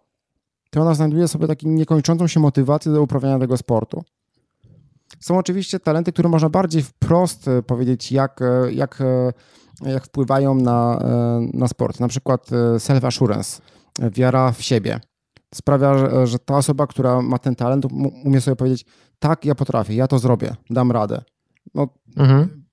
to 0.70 0.82
ona 0.82 0.94
znajduje 0.94 1.28
sobie 1.28 1.48
taką 1.48 1.68
niekończącą 1.70 2.28
się 2.28 2.40
motywację 2.40 2.92
do 2.92 3.02
uprawiania 3.02 3.40
tego 3.40 3.58
sportu. 3.58 4.04
Są 5.20 5.38
oczywiście 5.38 5.80
talenty, 5.80 6.12
które 6.12 6.30
można 6.30 6.50
bardziej 6.50 6.84
wprost 6.84 7.48
e, 7.48 7.64
powiedzieć, 7.64 8.12
jak, 8.12 8.42
e, 8.42 8.74
jak 8.74 9.04
jak 9.82 10.06
wpływają 10.06 10.56
na, 10.56 11.00
e, 11.02 11.48
na 11.54 11.68
sport. 11.68 12.00
Na 12.00 12.08
przykład 12.08 12.52
e, 12.52 12.56
self-assurance, 12.56 13.62
wiara 14.00 14.52
w 14.52 14.62
siebie. 14.62 15.00
Sprawia, 15.54 16.26
że, 16.26 16.40
ta 16.40 16.58
osoba, 16.58 16.88
która 16.88 17.22
ma 17.22 17.38
ten 17.38 17.56
talent, 17.56 17.86
umie 18.24 18.42
sobie 18.42 18.56
powiedzieć, 18.56 18.86
tak, 19.20 19.46
ja 19.46 19.56
potrafię, 19.56 19.96
ja 19.96 20.08
to 20.08 20.20
zrobię, 20.20 20.56
dam 20.70 20.92
radę. 20.92 21.22
No, 21.76 21.88
mhm. 22.18 22.66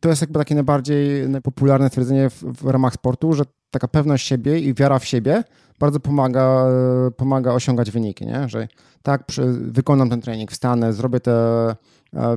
To 0.00 0.08
jest 0.08 0.20
jakby 0.20 0.38
takie 0.38 0.54
najbardziej 0.54 1.28
popularne 1.42 1.88
stwierdzenie 1.88 2.30
w, 2.30 2.42
w 2.42 2.66
ramach 2.66 2.94
sportu, 2.94 3.32
że 3.32 3.44
taka 3.70 3.88
pewność 3.88 4.26
siebie 4.26 4.58
i 4.58 4.74
wiara 4.74 4.98
w 4.98 5.04
siebie 5.04 5.44
bardzo 5.78 6.00
pomaga, 6.00 6.66
e, 7.06 7.10
pomaga 7.10 7.52
osiągać 7.52 7.90
wyniki, 7.90 8.26
nie? 8.26 8.48
że 8.48 8.68
tak, 9.02 9.26
przy, 9.26 9.42
wykonam 9.52 10.10
ten 10.10 10.20
trening, 10.20 10.52
wstanę, 10.52 10.92
zrobię 10.92 11.20
te 11.20 11.74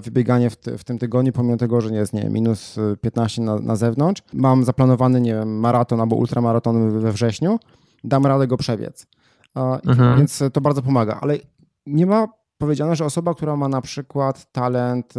wybieganie 0.02 0.50
w, 0.50 0.56
w, 0.58 0.84
tym 0.84 0.98
tygodniu, 0.98 1.32
pomimo 1.32 1.58
tego, 1.58 1.82
że 1.82 1.92
nie 1.92 1.98
jest 1.98 2.14
nie, 2.14 2.30
minus 2.30 2.76
15 3.02 3.42
na, 3.42 3.60
na 3.60 3.76
zewnątrz. 3.76 4.22
Mam 4.34 4.66
nie 5.22 5.34
wiem, 5.34 5.60
maraton 5.60 6.02
albo 6.02 6.16
ultramaraton 6.16 7.00
we 7.00 7.12
wrześniu, 7.12 7.60
dam 8.04 8.26
radę 8.26 8.48
go 8.48 8.58
przebiec. 8.58 9.08
Mhm. 9.56 10.18
Więc 10.18 10.44
to 10.54 10.62
bardzo 10.62 10.82
pomaga, 10.82 11.20
ale 11.22 11.38
nie 11.86 12.06
ma 12.06 12.28
powiedziane, 12.58 12.96
że 12.96 13.06
osoba, 13.06 13.34
która 13.34 13.56
ma 13.56 13.68
na 13.68 13.82
przykład 13.82 14.52
talent 14.52 15.14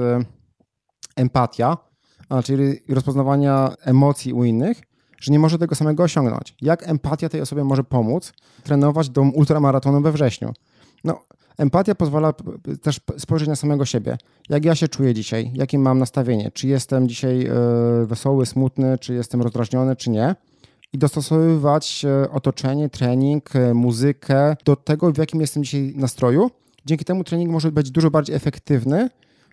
empatia, 1.16 1.76
czyli 2.44 2.80
rozpoznawania 2.88 3.74
emocji 3.84 4.32
u 4.32 4.44
innych, 4.44 4.82
że 5.22 5.32
nie 5.32 5.38
może 5.38 5.58
tego 5.58 5.74
samego 5.74 6.02
osiągnąć. 6.02 6.54
Jak 6.62 6.88
empatia 6.88 7.28
tej 7.28 7.40
osobie 7.40 7.64
może 7.64 7.84
pomóc 7.84 8.32
trenować 8.62 9.10
do 9.10 9.22
ultramaratonu 9.22 10.00
we 10.00 10.12
wrześniu? 10.12 10.52
No, 11.04 11.20
Empatia 11.58 11.94
pozwala 11.94 12.32
też 12.82 13.00
spojrzeć 13.18 13.48
na 13.48 13.56
samego 13.56 13.84
siebie. 13.84 14.18
Jak 14.48 14.64
ja 14.64 14.74
się 14.74 14.88
czuję 14.88 15.14
dzisiaj? 15.14 15.50
Jakie 15.54 15.78
mam 15.78 15.98
nastawienie? 15.98 16.50
Czy 16.50 16.68
jestem 16.68 17.08
dzisiaj 17.08 17.46
e, 17.46 17.52
wesoły, 18.06 18.46
smutny, 18.46 18.98
czy 18.98 19.14
jestem 19.14 19.42
rozdrażniony, 19.42 19.96
czy 19.96 20.10
nie? 20.10 20.34
I 20.92 20.98
dostosowywać 20.98 22.04
e, 22.04 22.30
otoczenie, 22.30 22.88
trening, 22.88 23.56
e, 23.56 23.74
muzykę 23.74 24.56
do 24.64 24.76
tego, 24.76 25.12
w 25.12 25.18
jakim 25.18 25.40
jestem 25.40 25.64
dzisiaj 25.64 25.92
nastroju. 25.96 26.50
Dzięki 26.86 27.04
temu 27.04 27.24
trening 27.24 27.50
może 27.50 27.72
być 27.72 27.90
dużo 27.90 28.10
bardziej 28.10 28.36
efektywny 28.36 29.10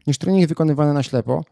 niż 0.07 0.17
trening 0.17 0.49
wykonywany 0.49 0.93
na 0.93 1.03
ślepo. 1.03 1.43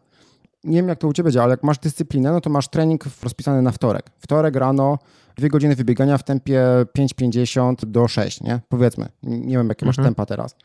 Nie 0.64 0.76
wiem, 0.76 0.88
jak 0.88 0.98
to 0.98 1.08
u 1.08 1.12
Ciebie 1.12 1.30
działa, 1.30 1.44
ale 1.44 1.52
jak 1.52 1.62
masz 1.62 1.78
dyscyplinę, 1.78 2.32
no 2.32 2.40
to 2.40 2.50
masz 2.50 2.68
trening 2.68 3.04
rozpisany 3.22 3.62
na 3.62 3.72
wtorek. 3.72 4.10
Wtorek 4.18 4.56
rano 4.56 4.98
dwie 5.36 5.48
godziny 5.48 5.74
wybiegania 5.74 6.18
w 6.18 6.22
tempie 6.22 6.62
5,50 6.98 7.74
do 7.86 8.08
6, 8.08 8.40
nie? 8.40 8.60
Powiedzmy. 8.68 9.08
Nie 9.22 9.56
wiem, 9.56 9.68
jakie 9.68 9.86
mhm. 9.86 9.86
masz 9.86 9.96
tempa 9.96 10.26
teraz. 10.26 10.56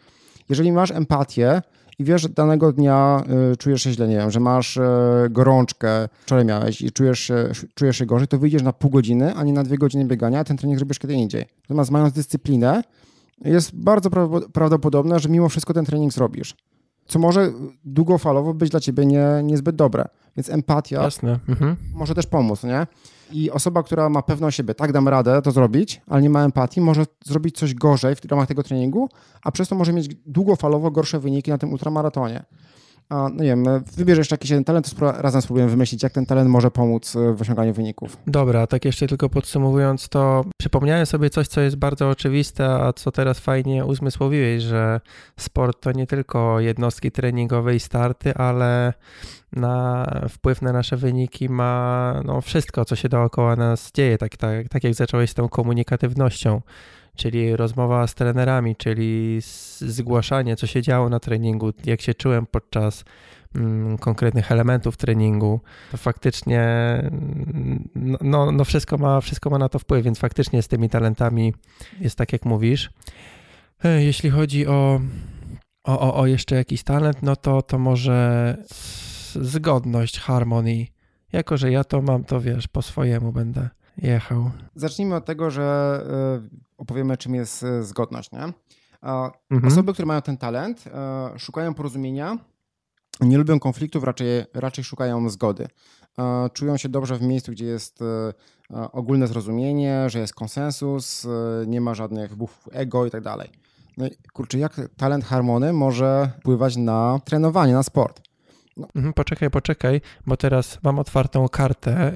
Jeżeli 0.49 0.71
masz 0.71 0.91
empatię 0.91 1.61
i 1.99 2.03
wiesz, 2.03 2.21
że 2.21 2.29
danego 2.29 2.71
dnia 2.71 3.23
y, 3.53 3.57
czujesz 3.57 3.81
się 3.83 3.91
źle, 3.91 4.07
nie 4.07 4.17
wiem, 4.17 4.31
że 4.31 4.39
masz 4.39 4.77
y, 4.77 4.81
gorączkę, 5.29 6.09
wczoraj 6.25 6.45
miałeś 6.45 6.81
i 6.81 6.91
czujesz, 6.91 7.31
czujesz 7.75 7.97
się 7.97 8.05
gorzej, 8.05 8.27
to 8.27 8.37
wyjdziesz 8.37 8.63
na 8.63 8.73
pół 8.73 8.91
godziny, 8.91 9.33
a 9.35 9.43
nie 9.43 9.53
na 9.53 9.63
dwie 9.63 9.77
godziny 9.77 10.05
biegania, 10.05 10.39
a 10.39 10.43
ten 10.43 10.57
trening 10.57 10.79
zrobisz 10.79 10.99
kiedy 10.99 11.13
indziej. 11.13 11.45
Natomiast 11.61 11.91
mając 11.91 12.13
dyscyplinę, 12.13 12.83
jest 13.45 13.75
bardzo 13.75 14.09
prawdopodobne, 14.53 15.19
że 15.19 15.29
mimo 15.29 15.49
wszystko 15.49 15.73
ten 15.73 15.85
trening 15.85 16.13
zrobisz. 16.13 16.55
Co 17.05 17.19
może 17.19 17.51
długofalowo 17.85 18.53
być 18.53 18.69
dla 18.69 18.79
ciebie 18.79 19.05
nie, 19.05 19.25
niezbyt 19.43 19.75
dobre. 19.75 20.05
Więc 20.37 20.49
empatia 20.49 21.01
mhm. 21.49 21.75
może 21.93 22.15
też 22.15 22.25
pomóc, 22.25 22.63
nie? 22.63 22.87
I 23.31 23.51
osoba, 23.51 23.83
która 23.83 24.09
ma 24.09 24.21
pewność 24.21 24.57
siebie, 24.57 24.75
tak 24.75 24.91
dam 24.91 25.07
radę 25.07 25.41
to 25.41 25.51
zrobić, 25.51 26.01
ale 26.07 26.21
nie 26.21 26.29
ma 26.29 26.43
empatii, 26.43 26.81
może 26.81 27.05
zrobić 27.25 27.57
coś 27.57 27.73
gorzej 27.73 28.15
w 28.15 28.25
ramach 28.25 28.47
tego 28.47 28.63
treningu, 28.63 29.09
a 29.43 29.51
przez 29.51 29.69
to 29.69 29.75
może 29.75 29.93
mieć 29.93 30.15
długofalowo 30.25 30.91
gorsze 30.91 31.19
wyniki 31.19 31.51
na 31.51 31.57
tym 31.57 31.71
ultramaratonie. 31.71 32.43
A, 33.09 33.15
no 33.15 33.43
nie 33.43 33.49
wiem, 33.49 33.65
wybierz 33.97 34.17
jeszcze 34.17 34.33
jakiś 34.33 34.49
jeden 34.49 34.63
talent, 34.63 34.95
to 34.95 35.11
razem 35.11 35.41
spróbujemy 35.41 35.71
wymyślić, 35.71 36.03
jak 36.03 36.13
ten 36.13 36.25
talent 36.25 36.49
może 36.49 36.71
pomóc 36.71 37.15
e, 37.15 37.33
w 37.33 37.41
osiąganiu 37.41 37.73
wyników. 37.73 38.17
Dobra, 38.27 38.67
tak 38.67 38.85
jeszcze 38.85 39.07
tylko 39.07 39.29
podsumowując, 39.29 40.09
to 40.09 40.45
przypomniałem 40.57 41.05
sobie 41.05 41.29
coś, 41.29 41.47
co 41.47 41.61
jest 41.61 41.75
bardzo 41.75 42.09
oczywiste, 42.09 42.69
a 42.69 42.93
co 42.93 43.11
teraz 43.11 43.39
fajnie 43.39 43.85
uzmysłowiłeś, 43.85 44.63
że 44.63 45.01
sport 45.37 45.81
to 45.81 45.91
nie 45.91 46.07
tylko 46.07 46.59
jednostki 46.59 47.11
treningowe 47.11 47.75
i 47.75 47.79
starty, 47.79 48.35
ale 48.35 48.93
na 49.51 50.05
wpływ 50.29 50.61
na 50.61 50.73
nasze 50.73 50.97
wyniki 50.97 51.49
ma 51.49 52.21
no, 52.25 52.41
wszystko, 52.41 52.85
co 52.85 52.95
się 52.95 53.09
dookoła 53.09 53.55
nas 53.55 53.91
dzieje, 53.91 54.17
tak, 54.17 54.37
tak, 54.37 54.69
tak 54.69 54.83
jak 54.83 54.93
zacząłeś 54.93 55.29
z 55.29 55.33
tą 55.33 55.49
komunikatywnością 55.49 56.61
czyli 57.16 57.55
rozmowa 57.55 58.07
z 58.07 58.16
trenerami, 58.16 58.76
czyli 58.76 59.39
zgłaszanie, 59.80 60.55
co 60.55 60.68
się 60.68 60.82
działo 60.82 61.09
na 61.09 61.20
treningu, 61.20 61.74
jak 61.86 62.01
się 62.01 62.14
czułem 62.14 62.45
podczas 62.45 63.03
mm, 63.55 63.97
konkretnych 63.97 64.51
elementów 64.51 64.97
treningu, 64.97 65.61
to 65.91 65.97
faktycznie 65.97 66.61
mm, 66.61 67.89
no, 68.22 68.51
no 68.51 68.66
wszystko, 68.66 68.97
ma, 68.97 69.22
wszystko 69.22 69.49
ma 69.49 69.57
na 69.57 69.70
to 69.70 69.80
wpływ, 69.80 70.05
więc 70.05 70.20
faktycznie 70.20 70.61
z 70.61 70.68
tymi 70.68 70.89
talentami 70.89 71.53
jest 72.01 72.18
tak, 72.18 72.34
jak 72.34 72.45
mówisz. 72.45 72.89
Jeśli 73.84 74.30
chodzi 74.30 74.68
o, 74.68 75.01
o, 75.84 76.16
o 76.16 76.26
jeszcze 76.26 76.55
jakiś 76.55 76.84
talent, 76.84 77.18
no 77.22 77.36
to, 77.36 77.61
to 77.61 77.80
może 77.80 78.57
zgodność, 79.36 80.20
harmonii 80.20 80.93
jako 81.34 81.57
że 81.57 81.72
ja 81.72 81.84
to 81.84 82.01
mam, 82.01 82.24
to 82.24 82.41
wiesz, 82.41 82.68
po 82.68 82.82
swojemu 82.82 83.32
będę 83.32 83.70
jechał. 83.97 84.51
Zacznijmy 84.75 85.15
od 85.15 85.25
tego, 85.25 85.51
że 85.51 85.99
opowiemy, 86.77 87.17
czym 87.17 87.35
jest 87.35 87.65
zgodność. 87.81 88.31
Nie? 88.31 88.53
Mhm. 89.51 89.67
Osoby, 89.67 89.93
które 89.93 90.05
mają 90.05 90.21
ten 90.21 90.37
talent, 90.37 90.83
szukają 91.37 91.73
porozumienia, 91.73 92.37
nie 93.21 93.37
lubią 93.37 93.59
konfliktów, 93.59 94.03
raczej, 94.03 94.27
raczej 94.53 94.83
szukają 94.83 95.29
zgody. 95.29 95.67
Czują 96.53 96.77
się 96.77 96.89
dobrze 96.89 97.17
w 97.17 97.21
miejscu, 97.21 97.51
gdzie 97.51 97.65
jest 97.65 97.99
ogólne 98.69 99.27
zrozumienie, 99.27 100.09
że 100.09 100.19
jest 100.19 100.33
konsensus, 100.33 101.27
nie 101.67 101.81
ma 101.81 101.95
żadnych 101.95 102.29
wybuchów 102.29 102.69
ego 102.71 103.05
i 103.05 103.11
tak 103.11 103.23
dalej. 103.23 103.49
No 103.97 104.07
i 104.07 104.11
kurczę, 104.33 104.59
jak 104.59 104.81
talent 104.97 105.25
harmony 105.25 105.73
może 105.73 106.31
wpływać 106.39 106.77
na 106.77 107.19
trenowanie, 107.25 107.73
na 107.73 107.83
sport? 107.83 108.21
No. 108.78 108.88
Mhm, 108.95 109.13
poczekaj, 109.13 109.49
poczekaj, 109.49 110.01
bo 110.26 110.38
teraz 110.38 110.80
mam 110.84 110.99
otwartą 110.99 111.49
kartę 111.49 112.11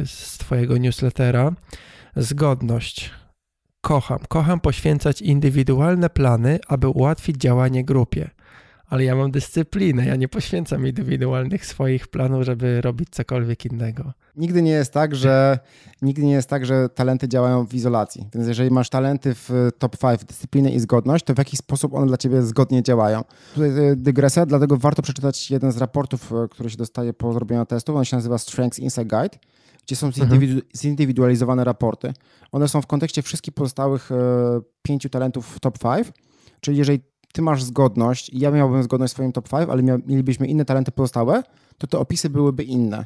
yy, 0.00 0.06
z 0.06 0.38
Twojego 0.38 0.76
newslettera. 0.78 1.52
Zgodność. 2.16 3.10
Kocham. 3.80 4.18
Kocham 4.28 4.60
poświęcać 4.60 5.22
indywidualne 5.22 6.10
plany, 6.10 6.58
aby 6.68 6.88
ułatwić 6.88 7.36
działanie 7.36 7.84
grupie 7.84 8.30
ale 8.92 9.04
ja 9.04 9.16
mam 9.16 9.30
dyscyplinę, 9.30 10.06
ja 10.06 10.16
nie 10.16 10.28
poświęcam 10.28 10.86
indywidualnych 10.86 11.66
swoich 11.66 12.08
planów, 12.08 12.42
żeby 12.42 12.80
robić 12.80 13.08
cokolwiek 13.10 13.64
innego. 13.64 14.12
Nigdy 14.36 14.62
nie 14.62 14.70
jest 14.70 14.92
tak, 14.92 15.14
że 15.14 15.58
nigdy 16.02 16.22
nie 16.22 16.32
jest 16.32 16.48
tak, 16.48 16.66
że 16.66 16.88
talenty 16.88 17.28
działają 17.28 17.66
w 17.66 17.74
izolacji. 17.74 18.28
Więc 18.34 18.48
jeżeli 18.48 18.70
masz 18.70 18.88
talenty 18.88 19.34
w 19.34 19.70
top 19.78 19.96
5, 19.98 20.24
dyscyplinę 20.24 20.70
i 20.70 20.80
zgodność, 20.80 21.24
to 21.24 21.34
w 21.34 21.38
jaki 21.38 21.56
sposób 21.56 21.94
one 21.94 22.06
dla 22.06 22.16
ciebie 22.16 22.42
zgodnie 22.42 22.82
działają? 22.82 23.24
Tutaj 23.54 23.70
e, 23.70 23.96
dygresja, 23.96 24.46
dlatego 24.46 24.76
warto 24.76 25.02
przeczytać 25.02 25.50
jeden 25.50 25.72
z 25.72 25.76
raportów, 25.76 26.32
e, 26.32 26.48
który 26.48 26.70
się 26.70 26.76
dostaje 26.76 27.12
po 27.12 27.32
zrobieniu 27.32 27.66
testu. 27.66 27.96
On 27.96 28.04
się 28.04 28.16
nazywa 28.16 28.38
Strengths 28.38 28.78
Insight 28.78 29.06
Guide, 29.06 29.38
gdzie 29.86 29.96
są 29.96 30.06
mhm. 30.06 30.60
zindywidualizowane 30.76 31.64
raporty. 31.64 32.12
One 32.52 32.68
są 32.68 32.82
w 32.82 32.86
kontekście 32.86 33.22
wszystkich 33.22 33.54
pozostałych 33.54 34.12
e, 34.12 34.14
pięciu 34.82 35.08
talentów 35.08 35.46
w 35.56 35.60
top 35.60 35.78
5. 35.78 36.08
Czyli 36.60 36.78
jeżeli 36.78 37.11
ty 37.32 37.42
masz 37.42 37.62
zgodność 37.62 38.28
i 38.28 38.38
ja 38.38 38.50
miałbym 38.50 38.82
zgodność 38.82 39.12
w 39.12 39.14
swoim 39.14 39.32
top 39.32 39.48
5, 39.48 39.68
ale 39.70 39.82
mielibyśmy 39.82 40.46
inne 40.46 40.64
talenty 40.64 40.92
pozostałe, 40.92 41.42
to 41.78 41.86
te 41.86 41.98
opisy 41.98 42.30
byłyby 42.30 42.62
inne. 42.62 43.04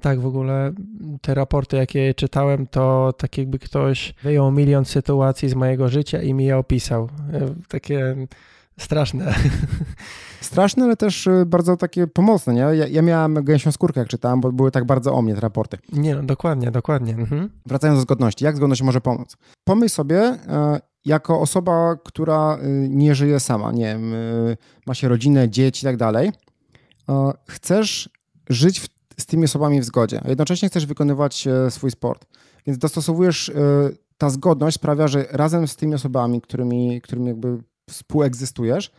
Tak, 0.00 0.20
w 0.20 0.26
ogóle 0.26 0.72
te 1.20 1.34
raporty, 1.34 1.76
jakie 1.76 2.14
czytałem, 2.14 2.66
to 2.66 3.12
tak 3.18 3.38
jakby 3.38 3.58
ktoś 3.58 4.14
wyjął 4.22 4.52
milion 4.52 4.84
sytuacji 4.84 5.48
z 5.48 5.54
mojego 5.54 5.88
życia 5.88 6.22
i 6.22 6.34
mi 6.34 6.44
je 6.44 6.56
opisał. 6.56 7.08
E, 7.32 7.54
takie 7.68 8.16
straszne. 8.78 9.34
Straszne, 10.40 10.84
ale 10.84 10.96
też 10.96 11.26
e, 11.26 11.46
bardzo 11.46 11.76
takie 11.76 12.06
pomocne, 12.06 12.54
nie? 12.54 12.60
Ja, 12.60 12.72
ja 12.72 13.02
miałem 13.02 13.44
gęsią 13.44 13.72
skórkę, 13.72 14.00
jak 14.00 14.08
czytałem, 14.08 14.40
bo 14.40 14.52
były 14.52 14.70
tak 14.70 14.84
bardzo 14.84 15.14
o 15.14 15.22
mnie 15.22 15.34
te 15.34 15.40
raporty. 15.40 15.78
Nie, 15.92 16.14
no 16.14 16.22
dokładnie, 16.22 16.70
dokładnie. 16.70 17.14
Mhm. 17.14 17.50
Wracając 17.66 17.98
do 17.98 18.02
zgodności, 18.02 18.44
jak 18.44 18.56
zgodność 18.56 18.82
może 18.82 19.00
pomóc? 19.00 19.36
Pomyśl 19.64 19.94
sobie, 19.94 20.18
e, 20.18 20.80
jako 21.06 21.40
osoba, 21.40 21.96
która 22.04 22.58
y, 22.58 22.88
nie 22.90 23.14
żyje 23.14 23.40
sama, 23.40 23.72
nie 23.72 23.84
wiem, 23.84 24.14
y, 24.14 24.56
ma 24.86 24.94
się 24.94 25.08
rodzinę, 25.08 25.48
dzieci 25.48 25.84
i 25.84 25.86
tak 25.86 25.96
dalej, 25.96 26.32
chcesz 27.48 28.10
żyć 28.48 28.80
w, 28.80 28.88
z 29.20 29.26
tymi 29.26 29.44
osobami 29.44 29.80
w 29.80 29.84
zgodzie, 29.84 30.20
a 30.24 30.28
jednocześnie 30.28 30.68
chcesz 30.68 30.86
wykonywać 30.86 31.46
e, 31.46 31.70
swój 31.70 31.90
sport. 31.90 32.26
Więc 32.66 32.78
dostosowujesz, 32.78 33.48
e, 33.48 33.52
ta 34.18 34.30
zgodność 34.30 34.74
sprawia, 34.74 35.08
że 35.08 35.26
razem 35.30 35.68
z 35.68 35.76
tymi 35.76 35.94
osobami, 35.94 36.40
którymi, 36.40 37.00
którymi 37.00 37.26
jakby 37.26 37.58
współegzystujesz, 37.90 38.90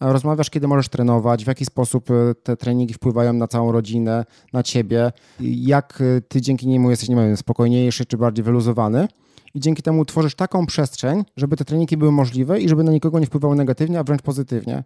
rozmawiasz, 0.00 0.50
kiedy 0.50 0.68
możesz 0.68 0.88
trenować, 0.88 1.44
w 1.44 1.46
jaki 1.46 1.64
sposób 1.64 2.10
e, 2.10 2.34
te 2.34 2.56
treningi 2.56 2.94
wpływają 2.94 3.32
na 3.32 3.48
całą 3.48 3.72
rodzinę, 3.72 4.24
na 4.52 4.62
ciebie, 4.62 5.12
jak 5.40 6.02
ty 6.28 6.40
dzięki 6.40 6.66
niemu 6.66 6.90
jesteś, 6.90 7.08
nie 7.08 7.16
wiem, 7.16 7.36
spokojniejszy 7.36 8.06
czy 8.06 8.16
bardziej 8.16 8.44
wyluzowany 8.44 9.08
i 9.54 9.60
dzięki 9.60 9.82
temu 9.82 10.04
tworzysz 10.04 10.34
taką 10.34 10.66
przestrzeń, 10.66 11.24
żeby 11.36 11.56
te 11.56 11.64
treningi 11.64 11.96
były 11.96 12.12
możliwe 12.12 12.60
i 12.60 12.68
żeby 12.68 12.84
na 12.84 12.92
nikogo 12.92 13.18
nie 13.18 13.26
wpływały 13.26 13.56
negatywnie, 13.56 13.98
a 13.98 14.04
wręcz 14.04 14.22
pozytywnie. 14.22 14.84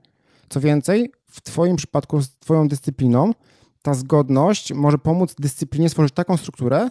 Co 0.49 0.61
więcej, 0.61 1.13
w 1.27 1.41
Twoim 1.41 1.77
przypadku 1.77 2.23
z 2.23 2.39
Twoją 2.39 2.69
dyscypliną 2.69 3.33
ta 3.83 3.95
zgodność 3.95 4.73
może 4.73 4.99
pomóc 4.99 5.35
dyscyplinie 5.39 5.89
stworzyć 5.89 6.15
taką 6.15 6.37
strukturę, 6.37 6.91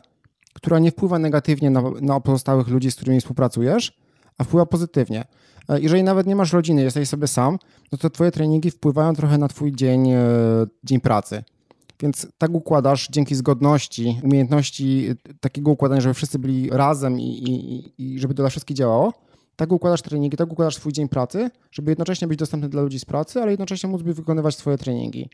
która 0.53 0.79
nie 0.79 0.91
wpływa 0.91 1.19
negatywnie 1.19 1.69
na, 1.69 1.83
na 2.01 2.19
pozostałych 2.19 2.67
ludzi, 2.67 2.91
z 2.91 2.95
którymi 2.95 3.19
współpracujesz, 3.19 3.97
a 4.37 4.43
wpływa 4.43 4.65
pozytywnie. 4.65 5.25
E, 5.69 5.79
jeżeli 5.79 6.03
nawet 6.03 6.27
nie 6.27 6.35
masz 6.35 6.53
rodziny, 6.53 6.81
jesteś 6.81 7.09
sobie 7.09 7.27
sam, 7.27 7.57
no 7.91 7.97
to 7.97 8.09
Twoje 8.09 8.31
treningi 8.31 8.71
wpływają 8.71 9.15
trochę 9.15 9.37
na 9.37 9.47
Twój 9.47 9.71
dzień, 9.71 10.11
e, 10.11 10.19
dzień 10.83 10.99
pracy. 10.99 11.43
Więc 11.99 12.27
tak 12.37 12.51
układasz 12.51 13.07
dzięki 13.11 13.35
zgodności, 13.35 14.19
umiejętności 14.23 15.09
takiego 15.39 15.71
układania, 15.71 16.01
żeby 16.01 16.13
wszyscy 16.13 16.39
byli 16.39 16.69
razem 16.69 17.19
i, 17.19 17.23
i, 17.23 17.93
i 17.97 18.19
żeby 18.19 18.33
to 18.33 18.43
dla 18.43 18.49
wszystkich 18.49 18.77
działało. 18.77 19.13
Tak 19.55 19.71
układasz 19.71 20.01
treningi, 20.01 20.37
tak 20.37 20.51
układasz 20.51 20.75
swój 20.75 20.93
dzień 20.93 21.09
pracy, 21.09 21.49
żeby 21.71 21.91
jednocześnie 21.91 22.27
być 22.27 22.39
dostępny 22.39 22.69
dla 22.69 22.81
ludzi 22.81 22.99
z 22.99 23.05
pracy, 23.05 23.41
ale 23.41 23.51
jednocześnie 23.51 23.89
móc 23.89 24.01
wykonywać 24.01 24.55
swoje 24.55 24.77
treningi. 24.77 25.29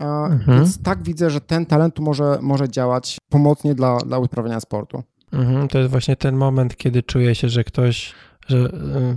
Mhm. 0.00 0.58
Więc 0.58 0.82
tak 0.82 1.02
widzę, 1.02 1.30
że 1.30 1.40
ten 1.40 1.66
talent 1.66 1.98
może, 1.98 2.38
może 2.42 2.68
działać 2.68 3.18
pomocnie 3.28 3.74
dla, 3.74 3.98
dla 3.98 4.18
uprawiania 4.18 4.60
sportu. 4.60 5.02
Mhm, 5.32 5.68
to 5.68 5.78
jest 5.78 5.90
właśnie 5.90 6.16
ten 6.16 6.36
moment, 6.36 6.76
kiedy 6.76 7.02
czuję 7.02 7.34
się, 7.34 7.48
że 7.48 7.64
ktoś 7.64 8.14
że 8.50 8.58
y, 8.58 8.70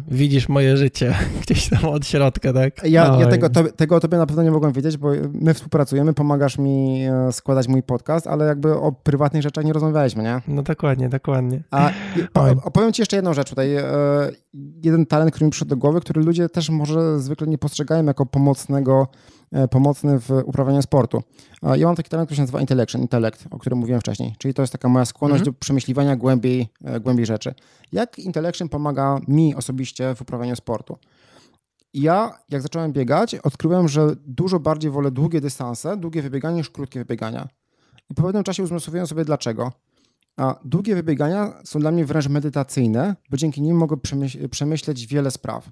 widzisz 0.08 0.50
moje 0.50 0.78
życie 0.78 1.16
gdzieś 1.42 1.70
tam 1.70 1.86
od 1.86 2.08
środka, 2.08 2.54
tak? 2.54 2.84
Ja, 2.84 3.18
ja 3.20 3.28
tego, 3.28 3.50
to, 3.50 3.64
tego 3.64 3.96
o 3.96 4.00
tobie 4.00 4.18
na 4.18 4.26
pewno 4.26 4.44
nie 4.44 4.52
mogłem 4.52 4.72
wiedzieć, 4.72 4.98
bo 4.98 5.10
my 5.34 5.54
współpracujemy, 5.54 6.14
pomagasz 6.14 6.58
mi 6.58 7.06
e, 7.06 7.32
składać 7.32 7.68
mój 7.68 7.84
podcast, 7.84 8.28
ale 8.28 8.46
jakby 8.46 8.74
o 8.74 8.92
prywatnych 8.92 9.44
rzeczach 9.44 9.66
nie 9.66 9.74
rozmawialiśmy, 9.74 10.24
nie? 10.24 10.42
No 10.48 10.64
dokładnie, 10.64 11.10
dokładnie. 11.10 11.64
A 11.72 11.92
opowiem 12.64 12.94
ci 12.94 13.02
jeszcze 13.02 13.16
jedną 13.16 13.34
rzecz 13.34 13.50
tutaj. 13.50 13.76
E, 13.76 13.84
jeden 14.84 15.06
talent, 15.06 15.32
który 15.32 15.46
mi 15.46 15.52
przyszedł 15.52 15.70
do 15.70 15.78
głowy, 15.78 16.02
który 16.02 16.22
ludzie 16.22 16.50
też 16.50 16.70
może 16.70 17.20
zwykle 17.20 17.48
nie 17.48 17.58
postrzegają 17.58 18.06
jako 18.06 18.26
pomocnego 18.26 19.08
pomocny 19.72 20.20
w 20.20 20.30
uprawianiu 20.46 20.82
sportu. 20.82 21.24
Ja 21.76 21.88
mam 21.88 21.96
taki 21.96 22.10
talent, 22.10 22.28
który 22.28 22.36
się 22.36 22.42
nazywa 22.42 22.62
intellection, 22.62 23.02
intelekt, 23.02 23.46
o 23.52 23.60
którym 23.60 23.80
mówiłem 23.80 24.02
wcześniej, 24.02 24.36
czyli 24.38 24.54
to 24.54 24.62
jest 24.62 24.72
taka 24.72 24.90
moja 24.90 25.06
skłonność 25.06 25.44
-hmm. 25.44 25.46
do 25.46 25.54
przemyśliwania 25.54 26.16
głębiej, 26.16 26.68
e, 26.84 27.00
głębiej 27.00 27.26
rzeczy. 27.26 27.54
Jak 27.92 28.20
intellection 28.20 28.70
pomaga 28.70 29.20
mi 29.28 29.56
osobiście 29.56 30.16
w 30.16 30.22
uprawianiu 30.22 30.56
sportu? 30.56 30.98
Ja, 31.94 32.40
jak 32.50 32.62
zacząłem 32.62 32.94
biegać, 32.94 33.36
odkryłem, 33.36 33.88
że 33.88 34.16
dużo 34.26 34.60
bardziej 34.60 34.92
wolę 34.92 35.12
długie 35.12 35.42
dystanse, 35.42 35.98
długie 35.98 36.22
wybieganie 36.22 36.58
niż 36.58 36.70
krótkie 36.70 37.00
wybiegania. 37.00 37.48
I 38.10 38.14
po 38.14 38.22
pewnym 38.24 38.44
czasie 38.44 38.64
uzmysłowiłem 38.64 39.08
sobie 39.08 39.26
dlaczego. 39.26 39.72
A 40.38 40.60
długie 40.66 40.96
wybiegania 40.96 41.54
są 41.64 41.80
dla 41.80 41.92
mnie 41.92 42.06
wręcz 42.06 42.28
medytacyjne, 42.28 43.16
bo 43.30 43.38
dzięki 43.38 43.62
nim 43.62 43.78
mogę 43.78 43.98
przemyśleć 44.52 45.08
wiele 45.08 45.32
spraw. 45.32 45.70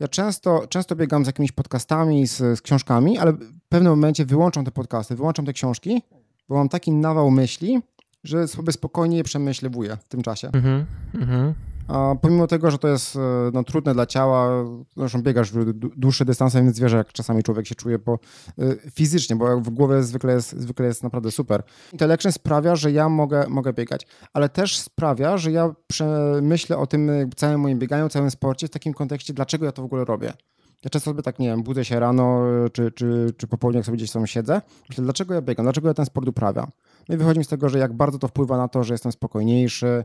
Ja 0.00 0.08
często, 0.08 0.66
często 0.68 0.96
biegam 0.96 1.24
z 1.24 1.26
jakimiś 1.26 1.52
podcastami, 1.52 2.26
z, 2.26 2.36
z 2.36 2.62
książkami, 2.62 3.18
ale 3.18 3.32
w 3.32 3.52
pewnym 3.68 3.92
momencie 3.92 4.24
wyłączam 4.24 4.64
te 4.64 4.70
podcasty, 4.70 5.16
wyłączam 5.16 5.46
te 5.46 5.52
książki, 5.52 6.02
bo 6.48 6.54
mam 6.54 6.68
taki 6.68 6.92
nawał 6.92 7.30
myśli, 7.30 7.82
że 8.24 8.48
sobie 8.48 8.72
spokojnie 8.72 9.16
je 9.16 9.24
przemyślewuję 9.24 9.96
w 9.96 10.08
tym 10.08 10.22
czasie. 10.22 10.50
Mm 10.52 10.86
-hmm, 11.14 11.52
a 11.88 12.14
pomimo 12.20 12.46
tego, 12.46 12.70
że 12.70 12.78
to 12.78 12.88
jest 12.88 13.16
e, 13.16 13.20
no, 13.52 13.64
trudne 13.64 13.94
dla 13.94 14.06
ciała, 14.06 14.64
zresztą 14.96 15.22
biegasz 15.22 15.52
dłuższe 15.74 16.24
dystanse, 16.24 16.62
więc 16.62 16.80
wiesz, 16.80 16.92
jak 16.92 17.12
czasami 17.12 17.42
człowiek 17.42 17.66
się 17.66 17.74
czuje 17.74 17.98
po, 17.98 18.18
e, 18.58 18.90
fizycznie, 18.90 19.36
bo 19.36 19.60
w 19.60 19.70
głowie 19.70 20.02
zwykle 20.02 20.32
jest, 20.32 20.60
zwykle 20.60 20.86
jest 20.86 21.02
naprawdę 21.02 21.30
super. 21.30 21.62
Intellection 21.92 22.32
sprawia, 22.32 22.76
że 22.76 22.92
ja 22.92 23.08
mogę, 23.08 23.48
mogę 23.48 23.72
biegać, 23.72 24.06
ale 24.32 24.48
też 24.48 24.78
sprawia, 24.78 25.38
że 25.38 25.52
ja 25.52 25.74
myślę 26.42 26.78
o 26.78 26.86
tym 26.86 27.10
całym 27.36 27.60
moim 27.60 27.78
bieganiu, 27.78 28.08
całym 28.08 28.30
sporcie 28.30 28.66
w 28.66 28.70
takim 28.70 28.94
kontekście, 28.94 29.34
dlaczego 29.34 29.64
ja 29.64 29.72
to 29.72 29.82
w 29.82 29.84
ogóle 29.84 30.04
robię. 30.04 30.32
Ja 30.84 30.90
często 30.90 31.10
sobie 31.10 31.22
tak, 31.22 31.38
nie 31.38 31.48
wiem, 31.48 31.62
budzę 31.62 31.84
się 31.84 32.00
rano, 32.00 32.42
czy, 32.72 32.92
czy, 32.92 33.34
czy 33.36 33.46
po 33.46 33.58
południu, 33.58 33.78
jak 33.78 33.86
sobie 33.86 33.96
gdzieś 33.96 34.10
tam 34.10 34.26
siedzę, 34.26 34.62
myślę, 34.88 35.04
dlaczego 35.04 35.34
ja 35.34 35.42
biegam, 35.42 35.66
dlaczego 35.66 35.88
ja 35.88 35.94
ten 35.94 36.06
sport 36.06 36.28
uprawiam. 36.28 36.70
No 37.08 37.14
i 37.14 37.18
wychodzi 37.18 37.38
mi 37.38 37.44
z 37.44 37.48
tego, 37.48 37.68
że 37.68 37.78
jak 37.78 37.92
bardzo 37.92 38.18
to 38.18 38.28
wpływa 38.28 38.56
na 38.56 38.68
to, 38.68 38.84
że 38.84 38.94
jestem 38.94 39.12
spokojniejszy, 39.12 40.04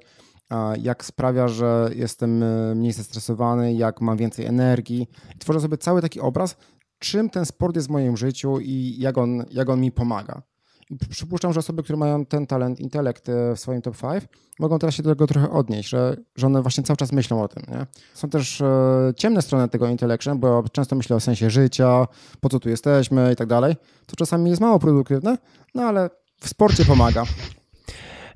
jak 0.82 1.06
sprawia, 1.06 1.48
że 1.48 1.90
jestem 1.96 2.44
e, 2.44 2.76
mniej 2.76 2.94
zestresowany, 2.94 3.74
jak 3.74 4.02
mam 4.02 4.18
więcej 4.18 4.46
energii. 4.46 5.08
Tworzę 5.40 5.62
sobie 5.62 5.78
cały 5.78 6.02
taki 6.02 6.20
obraz, 6.20 6.56
czym 7.00 7.30
ten 7.30 7.46
sport 7.46 7.76
jest 7.76 7.88
w 7.88 7.92
moim 7.92 8.18
życiu 8.18 8.60
i 8.60 8.96
jak 9.00 9.18
on, 9.18 9.46
jak 9.52 9.70
on 9.70 9.82
mi 9.82 9.92
pomaga. 9.92 10.42
I 10.90 10.98
przypuszczam, 11.10 11.54
że 11.54 11.60
osoby, 11.60 11.84
które 11.84 11.98
mają 11.98 12.26
ten 12.26 12.48
talent, 12.48 12.80
intelekt 12.80 13.30
e, 13.30 13.56
w 13.56 13.60
swoim 13.60 13.82
top 13.82 13.98
5, 13.98 14.24
mogą 14.60 14.80
teraz 14.80 14.96
się 14.96 15.04
do 15.04 15.10
tego 15.10 15.28
trochę 15.28 15.52
odnieść, 15.52 15.90
że, 15.90 16.18
że 16.36 16.48
one 16.48 16.62
właśnie 16.62 16.84
cały 16.84 16.98
czas 16.98 17.12
myślą 17.12 17.44
o 17.44 17.48
tym. 17.48 17.64
Nie? 17.68 17.86
Są 18.14 18.30
też 18.30 18.62
e, 18.62 19.14
ciemne 19.18 19.42
strony 19.42 19.70
tego 19.70 19.88
intellection, 19.88 20.40
bo 20.40 20.64
często 20.72 20.96
myślę 20.96 21.16
o 21.16 21.20
sensie 21.20 21.50
życia, 21.50 22.08
po 22.40 22.50
co 22.50 22.60
tu 22.60 22.70
jesteśmy 22.70 23.34
i 23.34 23.36
tak 23.36 23.48
dalej, 23.48 23.76
to 24.06 24.16
czasami 24.16 24.50
jest 24.50 24.62
mało 24.62 24.80
produktywne, 24.80 25.38
no 25.76 25.84
ale 25.84 26.10
w 26.40 26.50
sporcie 26.50 26.86
pomaga. 26.86 27.24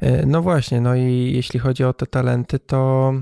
E, 0.06 0.26
no 0.26 0.42
właśnie, 0.42 0.82
no 0.82 0.96
i 0.96 1.32
jeśli 1.36 1.60
chodzi 1.60 1.84
o 1.84 1.94
te 1.94 2.08
talenty, 2.08 2.60
to 2.60 3.14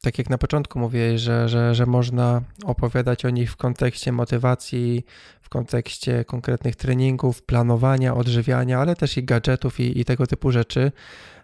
tak 0.00 0.18
jak 0.18 0.30
na 0.30 0.38
początku 0.38 0.78
mówiłeś, 0.78 1.20
że, 1.20 1.48
że, 1.48 1.74
że 1.74 1.86
można 1.86 2.42
opowiadać 2.64 3.24
o 3.24 3.30
nich 3.30 3.52
w 3.52 3.56
kontekście 3.56 4.12
motywacji, 4.12 5.04
w 5.42 5.48
kontekście 5.48 6.24
konkretnych 6.24 6.76
treningów, 6.76 7.42
planowania, 7.42 8.14
odżywiania, 8.14 8.80
ale 8.80 8.96
też 8.96 9.16
i 9.16 9.24
gadżetów 9.24 9.80
i, 9.80 10.00
i 10.00 10.04
tego 10.04 10.26
typu 10.26 10.52
rzeczy. 10.52 10.92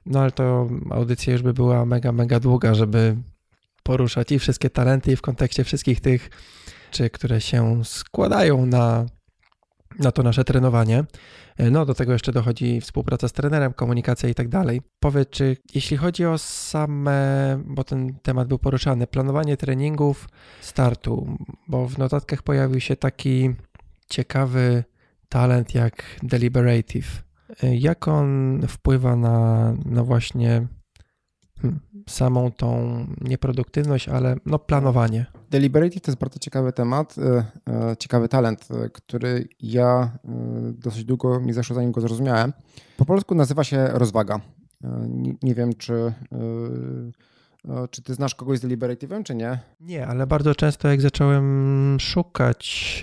No 0.07 0.21
ale 0.21 0.33
to 0.33 0.69
audycja 0.91 1.33
już 1.33 1.43
by 1.43 1.55
była 1.55 1.85
mega, 1.85 2.13
mega 2.13 2.41
długa, 2.41 2.75
żeby 2.75 3.17
poruszać 3.83 4.33
i 4.33 4.39
wszystkie 4.39 4.71
talenty, 4.71 5.13
i 5.13 5.17
w 5.17 5.23
kontekście 5.23 5.65
wszystkich 5.65 6.01
tych, 6.01 6.31
czy 6.91 7.11
które 7.11 7.41
się 7.41 7.85
składają 7.85 8.67
na, 8.67 9.07
na 9.99 10.13
to 10.13 10.23
nasze 10.23 10.45
trenowanie. 10.45 11.05
No, 11.71 11.87
do 11.87 11.95
tego 11.95 12.13
jeszcze 12.13 12.33
dochodzi 12.33 12.81
współpraca 12.81 13.29
z 13.29 13.33
trenerem, 13.33 13.73
komunikacja 13.73 14.29
i 14.29 14.35
tak 14.35 14.49
dalej. 14.49 14.83
Powiedz, 15.01 15.29
czy 15.31 15.57
jeśli 15.75 15.97
chodzi 15.97 16.25
o 16.25 16.39
same, 16.39 17.63
bo 17.67 17.85
ten 17.85 18.15
temat 18.23 18.49
był 18.49 18.59
poruszany, 18.59 19.07
planowanie 19.07 19.57
treningów 19.57 20.29
startu, 20.61 21.37
bo 21.69 21.89
w 21.89 21.99
notatkach 21.99 22.43
pojawił 22.43 22.81
się 22.81 22.97
taki 22.97 23.55
ciekawy 24.09 24.85
talent 25.29 25.75
jak 25.75 26.03
deliberative. 26.23 27.23
Jak 27.63 28.09
on 28.09 28.61
wpływa 28.69 29.17
na, 29.17 29.73
na 29.85 30.05
właśnie 30.05 30.67
samą 32.09 32.53
tą 32.53 33.07
nieproduktywność, 33.21 34.09
ale 34.09 34.37
no 34.47 34.59
planowanie? 34.59 35.27
Deliberative 35.51 36.03
to 36.03 36.11
jest 36.11 36.21
bardzo 36.21 36.39
ciekawy 36.39 36.73
temat, 36.73 37.17
e, 37.19 37.45
e, 37.73 37.97
ciekawy 37.97 38.29
talent, 38.29 38.69
e, 38.71 38.91
który 38.91 39.49
ja 39.61 40.19
dosyć 40.73 41.05
długo 41.05 41.41
mi 41.41 41.53
zeszło, 41.53 41.75
zanim 41.75 41.93
go 41.93 42.01
zrozumiałem. 42.01 42.53
Po 42.97 43.05
polsku 43.05 43.35
nazywa 43.35 43.65
się 43.65 43.89
rozwaga. 43.93 44.41
Nie, 45.43 45.55
wiem, 45.55 45.73
czy, 45.75 46.13
czy 47.91 48.03
ty 48.03 48.15
znasz 48.15 48.35
kogoś 48.35 48.59
z 48.59 48.65
Deliberative'em, 48.65 49.23
czy 49.23 49.35
nie? 49.35 49.59
Nie, 49.81 50.07
ale 50.07 50.27
bardzo 50.27 50.55
często 50.55 50.89
jak 50.89 51.01
zacząłem 51.01 51.97
szukać 52.01 53.03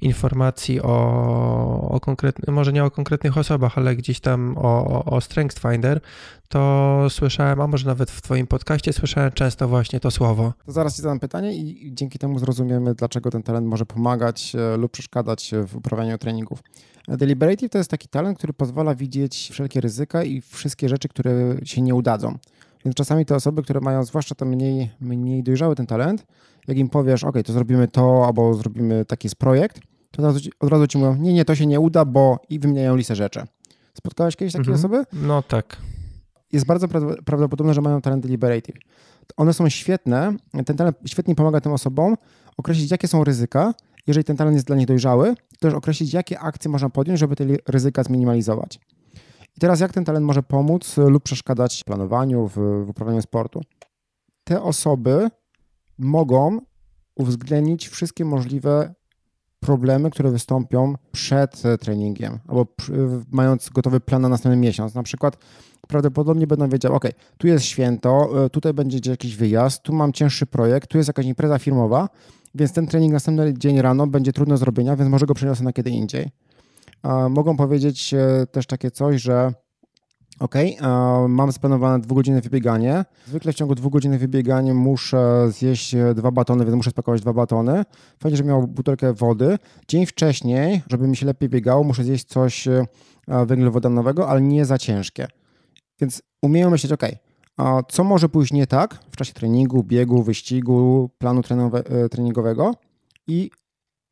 informacji 0.00 0.80
o, 0.82 1.88
o 1.90 2.00
konkretnych, 2.00 2.48
może 2.54 2.72
nie 2.72 2.84
o 2.84 2.90
konkretnych 2.90 3.38
osobach, 3.38 3.78
ale 3.78 3.96
gdzieś 3.96 4.20
tam 4.20 4.54
o, 4.58 5.04
o 5.04 5.20
Strength 5.20 5.60
Finder, 5.60 6.00
to 6.48 7.06
słyszałem, 7.10 7.60
a 7.60 7.66
może 7.66 7.86
nawet 7.86 8.10
w 8.10 8.22
Twoim 8.22 8.46
podcaście 8.46 8.92
słyszałem 8.92 9.32
często 9.32 9.68
właśnie 9.68 10.00
to 10.00 10.10
słowo. 10.10 10.52
To 10.66 10.72
zaraz 10.72 10.96
Ci 10.96 11.02
zadam 11.02 11.20
pytanie 11.20 11.56
i 11.56 11.94
dzięki 11.94 12.18
temu 12.18 12.38
zrozumiemy, 12.38 12.94
dlaczego 12.94 13.30
ten 13.30 13.42
talent 13.42 13.66
może 13.66 13.86
pomagać 13.86 14.54
e, 14.54 14.76
lub 14.76 14.92
przeszkadzać 14.92 15.54
w 15.66 15.76
uprawianiu 15.76 16.18
treningów. 16.18 16.62
Deliberative 17.08 17.70
to 17.70 17.78
jest 17.78 17.90
taki 17.90 18.08
talent, 18.08 18.38
który 18.38 18.52
pozwala 18.52 18.94
widzieć 18.94 19.48
wszelkie 19.52 19.80
ryzyka 19.80 20.22
i 20.22 20.40
wszystkie 20.40 20.88
rzeczy, 20.88 21.08
które 21.08 21.56
się 21.64 21.82
nie 21.82 21.94
udadzą. 21.94 22.38
Więc 22.88 22.96
czasami 22.96 23.24
te 23.24 23.34
osoby, 23.34 23.62
które 23.62 23.80
mają 23.80 24.04
zwłaszcza 24.04 24.34
to 24.34 24.44
mniej, 24.44 24.90
mniej 25.00 25.42
dojrzały 25.42 25.74
ten 25.74 25.86
talent, 25.86 26.26
jak 26.68 26.78
im 26.78 26.88
powiesz, 26.88 27.24
ok, 27.24 27.36
to 27.44 27.52
zrobimy 27.52 27.88
to, 27.88 28.26
albo 28.26 28.54
zrobimy 28.54 29.04
taki 29.04 29.26
jest 29.26 29.36
projekt, 29.36 29.80
to 30.10 30.22
od 30.22 30.24
razu, 30.24 30.40
ci, 30.40 30.52
od 30.60 30.70
razu 30.70 30.86
ci 30.86 30.98
mówią, 30.98 31.16
nie, 31.16 31.32
nie, 31.32 31.44
to 31.44 31.54
się 31.54 31.66
nie 31.66 31.80
uda, 31.80 32.04
bo 32.04 32.40
i 32.48 32.58
wymieniają 32.58 32.96
listę 32.96 33.16
rzeczy. 33.16 33.42
Spotkałeś 33.94 34.36
kiedyś 34.36 34.52
takie 34.52 34.70
mhm. 34.70 34.78
osoby? 34.78 35.04
No 35.12 35.42
tak. 35.42 35.76
Jest 36.52 36.66
bardzo 36.66 36.88
prawdopodobne, 37.24 37.74
że 37.74 37.80
mają 37.80 38.00
talent 38.00 38.22
deliberative. 38.22 38.76
One 39.36 39.52
są 39.52 39.68
świetne, 39.68 40.36
ten 40.66 40.76
talent 40.76 40.96
świetnie 41.06 41.34
pomaga 41.34 41.60
tym 41.60 41.72
osobom 41.72 42.16
określić, 42.56 42.90
jakie 42.90 43.08
są 43.08 43.24
ryzyka, 43.24 43.74
jeżeli 44.06 44.24
ten 44.24 44.36
talent 44.36 44.54
jest 44.54 44.66
dla 44.66 44.76
nich 44.76 44.86
dojrzały, 44.86 45.34
to 45.34 45.58
też 45.58 45.74
określić, 45.74 46.12
jakie 46.12 46.40
akcje 46.40 46.70
można 46.70 46.90
podjąć, 46.90 47.20
żeby 47.20 47.36
te 47.36 47.44
ryzyka 47.66 48.02
zminimalizować. 48.02 48.80
I 49.58 49.60
teraz 49.60 49.80
jak 49.80 49.92
ten 49.92 50.04
talent 50.04 50.26
może 50.26 50.42
pomóc 50.42 50.96
lub 50.96 51.22
przeszkadzać 51.22 51.80
w 51.80 51.84
planowaniu, 51.84 52.48
w, 52.48 52.84
w 52.84 52.88
uprawianiu 52.88 53.22
sportu? 53.22 53.60
Te 54.44 54.62
osoby 54.62 55.28
mogą 55.98 56.60
uwzględnić 57.16 57.88
wszystkie 57.88 58.24
możliwe 58.24 58.94
problemy, 59.60 60.10
które 60.10 60.30
wystąpią 60.30 60.94
przed 61.12 61.66
e, 61.66 61.78
treningiem 61.78 62.38
albo 62.48 62.66
mając 63.30 63.68
gotowy 63.68 64.00
plan 64.00 64.22
na 64.22 64.28
następny 64.28 64.56
miesiąc. 64.56 64.94
Na 64.94 65.02
przykład 65.02 65.36
prawdopodobnie 65.88 66.46
będą 66.46 66.68
wiedziały, 66.68 66.94
ok, 66.94 67.04
tu 67.38 67.46
jest 67.46 67.64
święto, 67.64 68.44
e, 68.44 68.50
tutaj 68.50 68.74
będzie 68.74 69.10
jakiś 69.10 69.36
wyjazd, 69.36 69.82
tu 69.82 69.92
mam 69.92 70.12
cięższy 70.12 70.46
projekt, 70.46 70.90
tu 70.90 70.98
jest 70.98 71.08
jakaś 71.08 71.26
impreza 71.26 71.58
firmowa, 71.58 72.08
więc 72.54 72.72
ten 72.72 72.86
trening 72.86 73.12
następny 73.12 73.54
dzień 73.54 73.82
rano 73.82 74.06
będzie 74.06 74.32
trudno 74.32 74.56
zrobienia, 74.56 74.96
więc 74.96 75.10
może 75.10 75.26
go 75.26 75.34
przeniosę 75.34 75.64
na 75.64 75.72
kiedy 75.72 75.90
indziej. 75.90 76.30
Mogą 77.30 77.56
powiedzieć 77.56 78.14
e, 78.14 78.46
też 78.46 78.66
takie 78.66 78.90
coś, 78.90 79.22
że 79.22 79.52
OK, 80.40 80.54
mam 81.28 81.52
zaplanowane 81.52 82.00
dwugodzinne 82.00 82.40
wybieganie. 82.40 83.04
Zwykle 83.26 83.52
w 83.52 83.54
ciągu 83.54 83.90
godzin 83.90 84.18
wybiegania 84.18 84.74
muszę 84.74 85.48
zjeść 85.50 85.96
dwa 86.14 86.30
batony, 86.30 86.64
więc 86.64 86.76
muszę 86.76 86.90
spakować 86.90 87.20
dwa 87.20 87.32
batony. 87.32 87.84
Fajnie, 88.22 88.36
że 88.36 88.44
miał 88.44 88.66
butelkę 88.66 89.12
wody. 89.12 89.58
Dzień 89.88 90.06
wcześniej, 90.06 90.82
żeby 90.90 91.08
mi 91.08 91.16
się 91.16 91.26
lepiej 91.26 91.48
biegało, 91.48 91.84
muszę 91.84 92.04
zjeść 92.04 92.24
coś 92.24 92.68
e, 92.68 92.86
węglowodanowego, 93.46 94.28
ale 94.28 94.40
nie 94.40 94.64
za 94.64 94.78
ciężkie. 94.78 95.26
Więc 96.00 96.22
umieją 96.42 96.70
myśleć, 96.70 96.92
OK, 96.92 97.02
co 97.88 98.04
może 98.04 98.28
pójść 98.28 98.52
nie 98.52 98.66
tak 98.66 99.00
w 99.10 99.16
czasie 99.16 99.32
treningu, 99.32 99.84
biegu, 99.84 100.22
wyścigu, 100.22 101.10
planu 101.18 101.40
e, 101.72 102.08
treningowego 102.08 102.74
i 103.26 103.50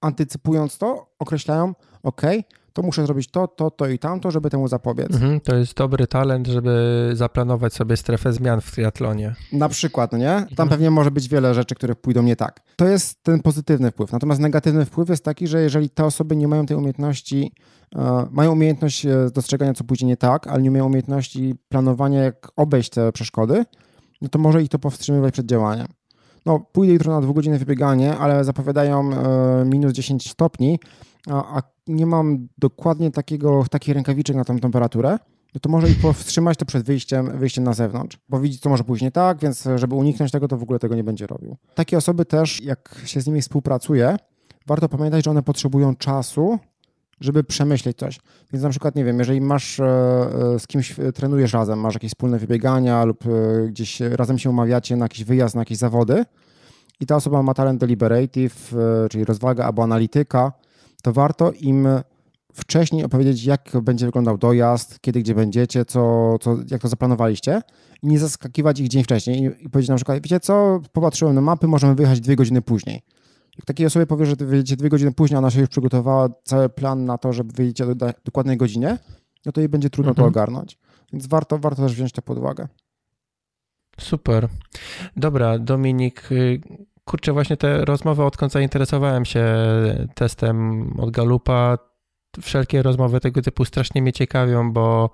antycypując 0.01 0.79
to, 0.79 1.15
określają, 1.19 1.75
OK, 2.03 2.23
to 2.77 2.83
muszę 2.83 3.07
zrobić 3.07 3.31
to, 3.31 3.49
to, 3.49 3.71
to 3.71 3.89
i 3.89 3.99
tamto, 3.99 4.31
żeby 4.31 4.51
temu 4.51 4.69
zapobiec. 4.69 5.15
Mhm, 5.15 5.41
to 5.41 5.57
jest 5.57 5.75
dobry 5.75 6.07
talent, 6.07 6.47
żeby 6.47 7.11
zaplanować 7.13 7.75
sobie 7.75 7.97
strefę 7.97 8.33
zmian 8.33 8.61
w 8.61 8.71
triatlonie. 8.71 9.35
Na 9.53 9.69
przykład, 9.69 10.13
nie? 10.13 10.29
Tam 10.29 10.47
mhm. 10.51 10.69
pewnie 10.69 10.91
może 10.91 11.11
być 11.11 11.29
wiele 11.29 11.55
rzeczy, 11.55 11.75
które 11.75 11.95
pójdą 11.95 12.23
nie 12.23 12.37
tak. 12.37 12.61
To 12.77 12.87
jest 12.87 13.23
ten 13.23 13.43
pozytywny 13.43 13.91
wpływ. 13.91 14.13
Natomiast 14.13 14.41
negatywny 14.41 14.85
wpływ 14.85 15.09
jest 15.09 15.25
taki, 15.25 15.47
że 15.47 15.63
jeżeli 15.63 15.91
te 15.91 16.05
osoby 16.05 16.37
nie 16.37 16.49
mają 16.49 16.67
tej 16.67 16.77
umiejętności, 16.77 17.53
uh, 17.95 18.03
mają 18.31 18.53
umiejętność 18.53 19.07
e, 19.07 19.31
dostrzegania, 19.35 19.75
co 19.75 19.85
pójdzie 19.85 20.07
nie 20.07 20.17
tak, 20.17 20.47
ale 20.47 20.63
nie 20.63 20.71
mają 20.71 20.87
umiejętności 20.87 21.55
planowania, 21.69 22.23
jak 22.23 22.49
obejść 22.57 22.91
te 22.91 23.13
przeszkody, 23.13 23.65
no 24.23 24.29
to 24.29 24.39
może 24.39 24.63
ich 24.63 24.69
to 24.69 24.79
powstrzymywać 24.79 25.33
przed 25.33 25.47
działaniem 25.47 25.87
no 26.47 26.61
pójdę 26.73 26.93
jutro 26.93 27.13
na 27.13 27.21
dwugodzinne 27.21 27.59
wybieganie, 27.59 28.17
ale 28.17 28.45
zapowiadają 28.45 29.13
e, 29.13 29.65
minus 29.65 29.93
10 29.93 30.31
stopni, 30.31 30.79
a, 31.31 31.59
a, 31.59 31.63
nie 31.87 32.07
mam 32.07 32.49
dokładnie 32.59 33.11
takiego, 33.11 33.65
takiej 33.71 33.95
rękawiczek 33.95 34.37
na 34.37 34.45
tą 34.45 34.59
temperaturę, 34.59 35.19
no 35.55 35.61
to 35.61 35.69
może 35.69 35.91
ich 35.91 36.01
powstrzymać 36.01 36.59
to 36.59 36.67
przed 36.67 36.87
wyjściem, 36.87 37.39
wyjściem 37.39 37.65
na 37.65 37.73
zewnątrz, 37.73 38.19
bo 38.29 38.41
widzi, 38.41 38.59
co 38.59 38.71
może 38.71 38.85
pójść 38.85 39.03
nie 39.03 39.11
tak, 39.11 39.39
więc 39.41 39.69
żeby 39.77 39.95
uniknąć 39.95 40.33
tego, 40.33 40.49
to 40.49 40.57
w 40.57 40.63
ogóle 40.63 40.79
tego 40.79 40.95
nie 40.95 41.05
będzie 41.05 41.27
robił. 41.27 41.57
Takie 41.75 41.97
osoby 41.97 42.25
też, 42.25 42.63
jak 42.63 43.01
się 43.05 43.21
z 43.21 43.27
nimi 43.27 43.43
współpracuje, 43.43 44.17
warto 44.67 44.89
pamiętać, 44.89 45.25
że 45.25 45.31
one 45.31 45.43
potrzebują 45.43 45.97
czasu, 45.97 46.59
żeby 47.21 47.45
przemyśleć 47.45 47.97
coś. 47.97 48.21
Więc 48.53 48.63
na 48.63 48.71
przykład, 48.71 48.97
nie 48.97 49.05
wiem, 49.05 49.19
jeżeli 49.19 49.41
masz 49.41 49.81
e, 49.81 49.85
e, 49.85 50.59
z 50.59 50.67
kimś, 50.67 51.01
e, 51.01 51.13
trenujesz 51.13 51.53
razem, 51.53 51.81
masz 51.81 51.95
jakieś 51.95 52.11
wspólne 52.11 52.39
wybiegania 52.39 53.05
lub 53.05 53.25
gdzieś 53.69 54.01
razem 54.01 54.39
się 54.39 54.51
umawiacie 54.51 54.97
na 54.97 55.05
jakiś 55.05 55.25
wyjazd, 55.25 55.55
na 55.55 55.61
jakieś 55.61 55.79
zawody 55.79 56.25
i 57.01 57.07
ta 57.07 57.17
osoba 57.17 57.43
ma 57.43 57.55
talent 57.55 57.81
deliberative, 57.81 58.75
czyli 59.11 59.25
rozwaga 59.25 59.65
albo 59.65 59.83
analityka, 59.83 60.53
to 61.07 61.13
warto 61.13 61.53
im 61.53 61.89
wcześniej 62.53 63.05
opowiedzieć, 63.05 63.45
jak 63.45 63.71
będzie 63.83 64.07
wyglądał 64.07 64.39
dojazd, 64.39 65.01
kiedy, 65.01 65.21
gdzie 65.21 65.35
będziecie, 65.35 65.85
co, 65.85 66.35
co, 66.41 66.57
jak 66.71 66.83
to 66.83 66.89
zaplanowaliście 66.89 67.63
i 68.03 68.07
nie 68.07 68.19
zaskakiwać 68.19 68.81
ich 68.81 68.89
dzień 68.89 69.05
wcześniej 69.05 69.43
i, 69.43 69.65
i 69.65 69.71
powiedzieć 69.71 69.89
na 69.89 69.97
przykład, 69.97 70.23
wiecie 70.23 70.41
co, 70.41 70.81
popatrzyłem 70.93 71.35
na 71.35 71.41
mapy, 71.41 71.69
możemy 71.69 71.95
wyjechać 71.95 72.21
dwie 72.21 72.37
godziny 72.37 72.63
później. 72.63 73.03
Jak 73.57 73.65
takiej 73.67 73.87
osobie 73.87 74.07
powie, 74.07 74.27
że 74.27 74.37
wyjedziecie 74.37 74.77
dwie 74.77 74.89
godziny 74.89 75.13
później, 75.13 75.39
ona 75.39 75.51
się 75.51 75.61
już 75.61 75.69
przygotowała 75.69 76.29
cały 76.45 76.69
plan 76.69 77.05
na 77.05 77.19
to, 77.19 77.33
żeby 77.33 77.53
wyjedziecie 77.53 77.95
do 77.95 78.11
dokładnej 78.25 78.57
godzinie, 78.57 78.99
no 79.47 79.53
to 79.53 79.61
jej 79.61 79.69
będzie 79.69 79.91
trudno 79.91 80.11
mhm. 80.11 80.25
to 80.25 80.29
ogarnąć. 80.29 80.79
Więc 81.13 81.27
warto, 81.27 81.59
warto 81.59 81.83
też 81.83 81.95
wziąć 81.95 82.13
to 82.13 82.23
pod 82.23 82.39
uwagę. 82.39 82.69
Super. 83.99 84.49
Dobra, 85.17 85.59
Dominik, 85.59 86.33
y, 86.33 86.61
kurczę, 87.07 87.33
właśnie 87.33 87.57
te 87.57 87.85
rozmowy, 87.85 88.25
odkąd 88.25 88.53
zainteresowałem 88.53 89.25
się 89.25 89.45
testem 90.15 90.87
od 90.99 91.11
Galupa, 91.11 91.79
wszelkie 92.41 92.83
rozmowy 92.83 93.21
tego 93.21 93.43
typu 93.43 93.65
strasznie 93.65 94.03
mnie 94.03 94.13
ciekawią, 94.13 94.73
bo 94.73 95.11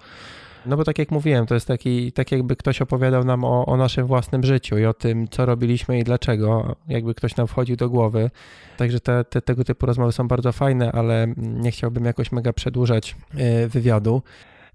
no 0.67 0.77
bo 0.77 0.85
tak 0.85 0.99
jak 0.99 1.11
mówiłem, 1.11 1.47
to 1.47 1.55
jest 1.55 1.69
taki, 1.69 2.13
tak 2.13 2.33
jakby 2.33 2.57
ktoś 2.57 2.83
opowiadał 2.83 3.25
nam 3.25 3.45
o, 3.45 3.67
o 3.67 3.77
naszym 3.77 4.07
własnym 4.07 4.43
życiu 4.45 4.79
i 4.79 4.85
o 4.85 4.95
tym, 4.95 5.29
co 5.29 5.47
robiliśmy 5.47 5.99
i 5.99 6.05
dlaczego, 6.05 6.77
jakby 6.89 7.15
ktoś 7.15 7.37
nam 7.37 7.47
wchodził 7.47 7.77
do 7.77 7.89
głowy. 7.91 8.31
Także 8.77 9.01
te, 9.01 9.25
te, 9.25 9.43
tego 9.43 9.65
typu 9.65 9.87
rozmowy 9.87 10.13
są 10.13 10.29
bardzo 10.29 10.53
fajne, 10.53 10.93
ale 10.93 11.35
nie 11.37 11.71
chciałbym 11.71 12.05
jakoś 12.05 12.33
mega 12.33 12.53
przedłużać 12.53 13.17
e, 13.35 13.69
wywiadu. 13.69 14.23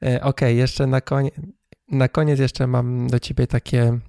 E, 0.03 0.05
okej, 0.05 0.19
okay, 0.21 0.53
jeszcze 0.53 0.87
na, 0.87 1.01
konie, 1.01 1.31
na 1.91 2.07
koniec 2.07 2.39
jeszcze 2.39 2.67
mam 2.67 3.07
do 3.07 3.19
ciebie 3.19 3.47
takie 3.47 3.99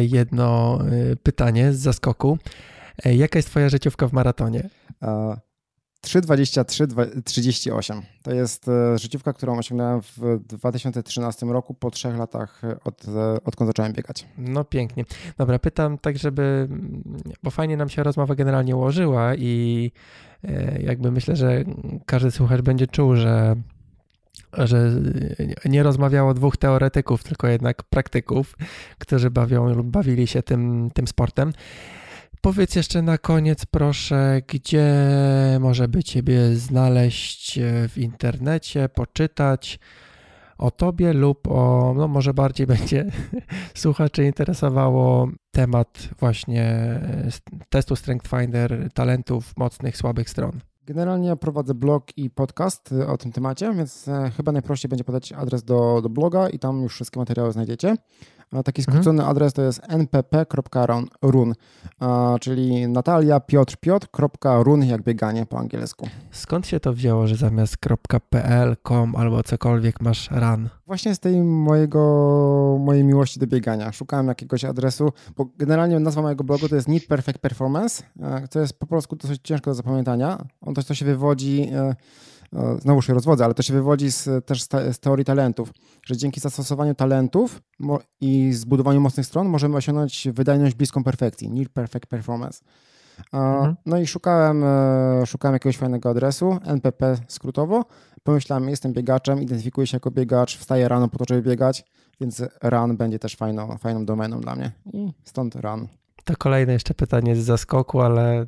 jedno 0.00 0.78
pytanie 1.22 1.72
z 1.72 1.78
zaskoku. 1.78 2.38
Jaka 3.04 3.38
jest 3.38 3.48
twoja 3.48 3.68
życiówka 3.68 4.08
w 4.08 4.12
maratonie? 4.12 4.68
3.23.38. 6.04 8.02
To 8.22 8.34
jest 8.34 8.68
e, 8.68 8.98
życiówka, 8.98 9.32
którą 9.32 9.58
osiągnąłem 9.58 10.02
w 10.02 10.38
2013 10.46 11.46
roku 11.46 11.74
po 11.74 11.90
trzech 11.90 12.16
latach 12.16 12.62
od, 12.84 13.08
e, 13.08 13.44
odkąd 13.44 13.68
zacząłem 13.68 13.92
biegać. 13.92 14.26
No 14.38 14.64
pięknie. 14.64 15.04
Dobra, 15.38 15.58
pytam 15.58 15.98
tak, 15.98 16.18
żeby, 16.18 16.68
bo 17.42 17.50
fajnie 17.50 17.76
nam 17.76 17.88
się 17.88 18.02
rozmowa 18.02 18.34
generalnie 18.34 18.76
ułożyła 18.76 19.34
i 19.34 19.92
e, 20.44 20.82
jakby 20.82 21.10
myślę, 21.10 21.36
że 21.36 21.64
każdy 22.06 22.30
słuchacz 22.30 22.60
będzie 22.60 22.86
czuł, 22.86 23.16
że 23.16 23.56
że 24.52 24.90
nie 25.64 25.82
rozmawiało 25.82 26.34
dwóch 26.34 26.56
teoretyków, 26.56 27.24
tylko 27.24 27.48
jednak 27.48 27.82
praktyków, 27.82 28.56
którzy 28.98 29.30
bawią 29.30 29.74
lub 29.74 29.86
bawili 29.86 30.26
się 30.26 30.42
tym, 30.42 30.90
tym 30.94 31.08
sportem. 31.08 31.52
Powiedz 32.40 32.74
jeszcze 32.74 33.02
na 33.02 33.18
koniec, 33.18 33.66
proszę, 33.66 34.42
gdzie 34.48 34.86
może 35.60 35.88
by 35.88 36.04
Ciebie 36.04 36.56
znaleźć 36.56 37.58
e, 37.58 37.88
w 37.88 37.98
internecie, 37.98 38.88
poczytać 38.88 39.78
o 40.58 40.70
Tobie 40.70 41.12
lub 41.12 41.48
o, 41.48 41.94
no 41.96 42.08
może 42.08 42.34
bardziej 42.34 42.66
będzie 42.76 43.06
słuchaczy 43.74 44.24
interesowało 44.24 45.28
temat 45.50 46.08
właśnie 46.18 46.62
e, 46.62 47.28
testu 47.68 47.96
Strength 47.96 48.30
Finder, 48.30 48.88
talentów, 48.94 49.56
mocnych, 49.56 49.96
słabych 49.96 50.30
stron. 50.30 50.60
Generalnie 50.86 51.36
prowadzę 51.36 51.74
blog 51.74 52.18
i 52.18 52.30
podcast 52.30 52.92
y, 52.92 53.06
o 53.06 53.18
tym 53.18 53.32
temacie, 53.32 53.74
więc 53.74 54.08
e, 54.08 54.30
chyba 54.36 54.52
najprościej 54.52 54.88
będzie 54.88 55.04
podać 55.04 55.32
adres 55.32 55.64
do, 55.64 56.00
do 56.02 56.08
bloga 56.08 56.48
i 56.48 56.58
tam 56.58 56.82
już 56.82 56.94
wszystkie 56.94 57.20
materiały 57.20 57.52
znajdziecie. 57.52 57.96
Taki 58.64 58.82
mhm. 58.82 58.84
skrócony 58.84 59.18
mhm. 59.18 59.30
adres 59.30 59.52
to 59.52 59.62
jest 59.62 59.80
npp.run, 59.88 61.54
czyli 62.40 62.88
Natalia 62.88 63.40
Piotr 63.40 63.76
Piotr.run 63.76 64.84
jak 64.84 65.02
bieganie 65.02 65.46
po 65.46 65.58
angielsku. 65.58 66.08
Skąd 66.30 66.66
się 66.66 66.80
to 66.80 66.92
wzięło, 66.92 67.26
że 67.26 67.36
zamiast 67.36 67.76
.pl, 68.30 68.76
com 68.88 69.16
albo 69.16 69.42
cokolwiek 69.42 70.00
masz 70.00 70.30
run? 70.30 70.68
Właśnie 70.86 71.14
z 71.14 71.20
tej 71.20 71.42
mojego, 71.42 72.00
mojej 72.80 73.04
miłości 73.04 73.40
do 73.40 73.46
biegania. 73.46 73.92
Szukałem 73.92 74.28
jakiegoś 74.28 74.64
adresu, 74.64 75.12
bo 75.36 75.46
generalnie 75.58 76.00
nazwa 76.00 76.22
mojego 76.22 76.44
blogu 76.44 76.68
to 76.68 76.74
jest 76.74 76.88
Need 76.88 77.06
Perfect 77.06 77.38
Performance, 77.38 78.02
to 78.50 78.60
jest 78.60 78.78
po 78.78 78.86
polsku 78.86 79.16
dosyć 79.16 79.40
ciężko 79.44 79.70
do 79.70 79.74
zapamiętania. 79.74 80.44
On 80.60 80.74
też 80.74 80.84
to 80.84 80.94
się 80.94 81.04
wywodzi 81.04 81.68
e, 81.72 81.84
E, 81.84 81.94
znowu 82.78 83.02
się 83.02 83.14
rozwodzę, 83.14 83.44
ale 83.44 83.54
to 83.54 83.62
się 83.62 83.74
wywodzi 83.74 84.12
z, 84.12 84.46
też 84.46 84.62
z, 84.62 84.98
teorii 85.00 85.24
talentów, 85.24 85.72
że 86.02 86.16
dzięki 86.16 86.40
zastosowaniu 86.40 86.94
talentów 86.94 87.62
i 88.20 88.52
zbudowaniu 88.52 89.00
mocnych 89.00 89.26
stron 89.26 89.48
możemy 89.48 89.76
osiągnąć 89.76 90.28
wydajność 90.32 90.74
bliską 90.74 91.04
perfekcji, 91.04 91.50
near 91.50 91.70
perfect 91.70 92.06
performance. 92.06 92.64
Mhm. 93.32 93.76
No 93.86 93.98
i 93.98 94.06
szukałem, 94.06 94.64
e, 94.64 95.26
szukałem 95.26 95.52
jakiegoś 95.52 95.76
fajnego 95.76 96.10
adresu, 96.10 96.58
NPP 96.64 97.16
skrótowo. 97.28 97.84
Pomyślałem, 98.22 98.68
jestem 98.68 98.92
biegaczem, 98.92 99.42
identyfikuję 99.42 99.86
się 99.86 99.96
jako 99.96 100.10
biegacz, 100.10 100.58
wstaję 100.58 100.88
rano 100.88 101.08
po 101.08 101.18
to, 101.18 101.24
żeby 101.28 101.42
biegać, 101.42 101.84
więc 102.20 102.42
run 102.62 102.96
będzie 102.96 103.18
też 103.18 103.36
fajną, 103.36 103.78
fajną 103.78 104.04
domeną 104.04 104.40
dla 104.40 104.56
mnie 104.56 104.72
i 104.92 105.12
stąd 105.24 105.54
run. 105.54 105.88
To 106.24 106.36
kolejne 106.38 106.72
jeszcze 106.72 106.94
pytanie 106.94 107.36
z 107.36 107.44
zaskoku, 107.44 108.00
ale 108.00 108.44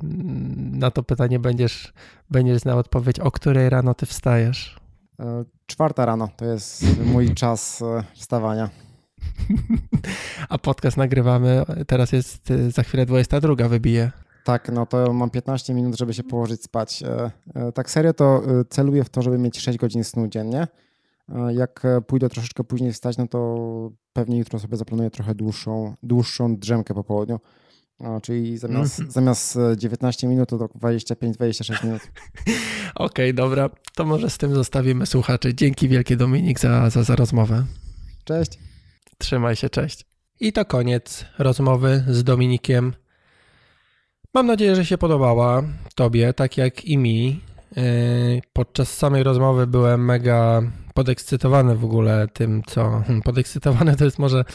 na 0.71 0.91
to 0.91 1.03
pytanie 1.03 1.39
będziesz, 1.39 1.93
będziesz 2.29 2.57
znał 2.57 2.77
odpowiedź. 2.77 3.19
O 3.19 3.31
której 3.31 3.69
rano 3.69 3.93
ty 3.93 4.05
wstajesz? 4.05 4.79
E, 5.19 5.45
czwarta 5.65 6.05
rano 6.05 6.29
to 6.37 6.45
jest 6.45 6.85
mój 7.05 7.33
czas 7.41 7.81
e, 7.81 8.03
wstawania. 8.13 8.69
A 10.49 10.57
podcast 10.57 10.97
nagrywamy, 10.97 11.63
teraz 11.87 12.11
jest 12.11 12.51
e, 12.51 12.71
za 12.71 12.83
chwilę 12.83 13.05
22 13.05 13.67
wybije. 13.67 14.11
Tak, 14.43 14.69
no 14.69 14.85
to 14.85 15.13
mam 15.13 15.29
15 15.29 15.73
minut, 15.73 15.97
żeby 15.97 16.13
się 16.13 16.23
położyć 16.23 16.63
spać. 16.63 17.03
Tak 17.73 17.89
serio 17.89 18.13
to 18.13 18.41
celuję 18.69 19.03
w 19.03 19.09
to, 19.09 19.21
żeby 19.21 19.37
mieć 19.37 19.59
6 19.59 19.77
godzin 19.77 20.03
snu 20.03 20.27
dziennie. 20.27 20.67
Jak 21.49 21.83
pójdę 22.07 22.29
troszeczkę 22.29 22.63
później 22.63 22.93
wstać, 22.93 23.17
no 23.17 23.27
to 23.27 23.91
pewnie 24.13 24.37
jutro 24.37 24.59
sobie 24.59 24.77
zaplanuję 24.77 25.09
trochę 25.09 25.35
dłuższą, 25.35 25.95
dłuższą 26.03 26.57
drzemkę 26.57 26.93
po 26.93 27.03
południu. 27.03 27.39
O, 27.99 28.21
czyli 28.21 28.57
zamiast, 28.57 28.99
mm. 28.99 29.11
zamiast 29.11 29.57
19 29.77 30.27
minut 30.27 30.49
to 30.49 30.57
25-26 30.57 31.85
minut. 31.85 32.01
Okej, 32.45 32.51
okay, 32.95 33.33
dobra. 33.33 33.69
To 33.95 34.05
może 34.05 34.29
z 34.29 34.37
tym 34.37 34.55
zostawimy 34.55 35.05
słuchaczy. 35.05 35.53
Dzięki 35.53 35.89
wielkie 35.89 36.17
Dominik 36.17 36.59
za, 36.59 36.89
za, 36.89 37.03
za 37.03 37.15
rozmowę. 37.15 37.65
Cześć. 38.23 38.51
Trzymaj 39.17 39.55
się, 39.55 39.69
cześć. 39.69 40.05
I 40.39 40.53
to 40.53 40.65
koniec 40.65 41.25
rozmowy 41.39 42.03
z 42.07 42.23
Dominikiem. 42.23 42.93
Mam 44.33 44.47
nadzieję, 44.47 44.75
że 44.75 44.85
się 44.85 44.97
podobała 44.97 45.63
Tobie, 45.95 46.33
tak 46.33 46.57
jak 46.57 46.85
i 46.85 46.97
mi. 46.97 47.41
Yy, 47.75 47.83
podczas 48.53 48.97
samej 48.97 49.23
rozmowy 49.23 49.67
byłem 49.67 50.05
mega 50.05 50.61
podekscytowany 50.97 51.75
w 51.75 51.85
ogóle 51.85 52.27
tym, 52.33 52.63
co. 52.67 52.89
Hmm, 52.89 53.21
podekscytowany 53.21 53.95
to 53.95 54.05
jest 54.05 54.19
może 54.19 54.45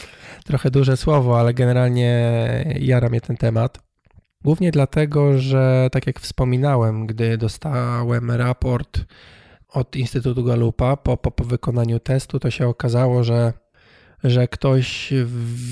trochę 0.45 0.71
duże 0.71 0.97
słowo, 0.97 1.39
ale 1.39 1.53
generalnie 1.53 2.35
jara 2.79 3.09
mnie 3.09 3.21
ten 3.21 3.37
temat. 3.37 3.79
Głównie 4.41 4.71
dlatego, 4.71 5.39
że 5.39 5.87
tak 5.91 6.07
jak 6.07 6.19
wspominałem, 6.19 7.07
gdy 7.07 7.37
dostałem 7.37 8.31
raport 8.31 8.99
od 9.69 9.95
Instytutu 9.95 10.43
Galupa 10.43 10.97
po, 10.97 11.17
po, 11.17 11.31
po 11.31 11.43
wykonaniu 11.43 11.99
testu, 11.99 12.39
to 12.39 12.51
się 12.51 12.67
okazało, 12.67 13.23
że, 13.23 13.53
że 14.23 14.47
ktoś 14.47 15.13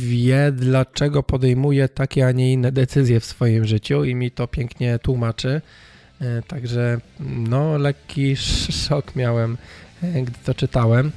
wie, 0.01 0.51
dlaczego 0.51 1.23
podejmuje 1.23 1.89
takie, 1.89 2.27
a 2.27 2.31
nie 2.31 2.53
inne 2.53 2.71
decyzje 2.71 3.19
w 3.19 3.25
swoim 3.25 3.65
życiu 3.65 4.03
i 4.03 4.15
mi 4.15 4.31
to 4.31 4.47
pięknie 4.47 4.99
tłumaczy. 4.99 5.61
E, 6.21 6.41
także 6.41 6.97
no, 7.19 7.77
lekki 7.77 8.35
szok 8.87 9.15
miałem 9.15 9.57
gdy 10.01 10.39
to 10.45 10.53
czytałem. 10.53 11.11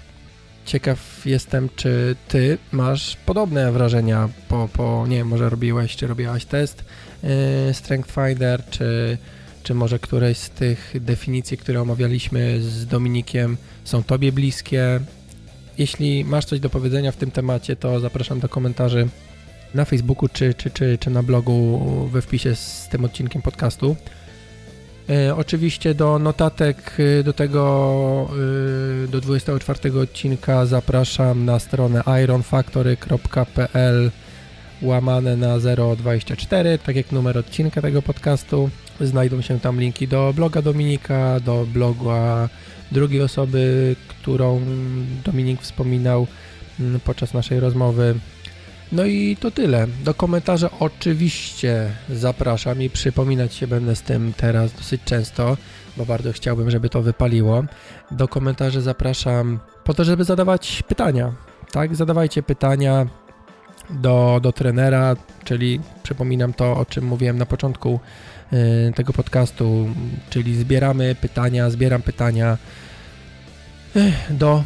Ciekaw 0.65 1.27
jestem, 1.27 1.69
czy 1.77 2.16
ty 2.28 2.59
masz 2.73 3.16
podobne 3.27 3.73
wrażenia 3.73 4.28
po, 4.48 4.69
po 4.73 5.06
nie 5.09 5.16
wiem, 5.16 5.28
może 5.28 5.51
robiłeś, 5.51 5.97
czy 5.97 6.06
robiłaś 6.06 6.44
test 6.44 6.85
yy, 7.23 7.74
Strength 7.74 8.15
Finder, 8.15 8.62
czy, 8.70 9.19
czy 9.62 9.74
może 9.74 9.98
któreś 9.98 10.39
z 10.39 10.51
tych 10.51 10.94
definicji, 11.01 11.56
które 11.56 11.82
omawialiśmy 11.82 12.61
z 12.61 12.86
Dominikiem 12.86 13.56
są 13.85 14.02
tobie 14.02 14.32
bliskie. 14.32 15.01
Jeśli 15.78 16.24
masz 16.24 16.44
coś 16.44 16.61
do 16.61 16.70
powiedzenia 16.70 17.12
w 17.12 17.16
tym 17.16 17.31
temacie, 17.31 17.77
to 17.77 18.01
zapraszam 18.01 18.40
do 18.40 18.48
komentarzy 18.48 19.09
na 19.74 19.85
Facebooku 19.85 20.28
czy, 20.28 20.55
czy, 20.55 20.70
czy, 20.70 20.98
czy 20.98 21.11
na 21.11 21.23
blogu 21.23 21.81
we 22.12 22.23
wpisie 22.23 22.55
z 22.55 22.89
tym 22.90 23.05
odcinkiem 23.05 23.43
podcastu. 23.43 23.97
E, 25.11 25.37
oczywiście 25.37 25.95
do 25.95 26.19
notatek 26.19 26.97
e, 27.21 27.23
do 27.23 27.33
tego, 27.33 28.31
e, 29.05 29.09
do 29.09 29.21
24 29.21 30.01
odcinka 30.01 30.67
zapraszam 30.67 31.45
na 31.45 31.59
stronę 31.59 32.03
ironfactory.pl 32.25 34.11
łamane 34.83 35.37
na 35.37 35.59
024, 35.97 36.79
tak 36.79 36.97
jak 36.97 37.13
numer 37.13 37.39
odcinka 37.39 37.83
tego 37.83 38.03
podcastu. 38.03 38.71
Znajdą 39.01 39.41
się 39.41 39.61
tam 39.61 39.81
linki 39.81 40.09
do 40.09 40.33
bloga 40.37 40.63
Dominika, 40.63 41.41
do 41.41 41.67
bloga 41.67 42.49
drugiej 42.93 43.23
osoby, 43.23 43.97
którą 44.09 44.61
Dominik 45.25 45.63
wspominał 45.63 46.27
mm, 46.81 47.01
podczas 47.01 47.35
naszej 47.35 47.61
rozmowy. 47.61 48.15
No 48.95 49.05
i 49.05 49.37
to 49.41 49.51
tyle. 49.51 49.87
Do 50.05 50.15
komentarzy 50.15 50.69
oczywiście 50.81 51.91
zapraszam 52.11 52.83
i 52.83 52.91
przypominać 52.91 53.55
się 53.55 53.66
będę 53.66 53.97
z 53.97 54.03
tym 54.03 54.33
teraz 54.37 54.73
dosyć 54.73 55.01
często, 55.05 55.57
bo 55.97 56.07
bardzo 56.07 56.33
chciałbym, 56.33 56.71
żeby 56.71 56.89
to 56.89 57.03
wypaliło. 57.03 57.65
Do 58.11 58.29
komentarzy 58.29 58.81
zapraszam 58.81 59.59
po 59.85 59.95
to, 59.95 60.05
żeby 60.05 60.25
zadawać 60.25 60.83
pytania. 60.89 61.33
Tak, 61.73 61.97
zadawajcie 61.97 62.43
pytania 62.43 63.07
do, 63.91 64.41
do 64.43 64.53
trenera, 64.53 65.16
czyli 65.45 65.81
przypominam 66.03 66.53
to, 66.53 66.77
o 66.77 66.85
czym 66.85 67.05
mówiłem 67.05 67.39
na 67.39 67.47
początku 67.47 68.01
yy, 68.53 68.93
tego 68.95 69.12
podcastu, 69.12 69.89
czyli 70.31 70.57
zbieramy 70.57 71.15
pytania, 71.15 71.71
zbieram 71.71 72.03
pytania 72.03 72.59
yy, 73.95 74.12
do 74.31 74.65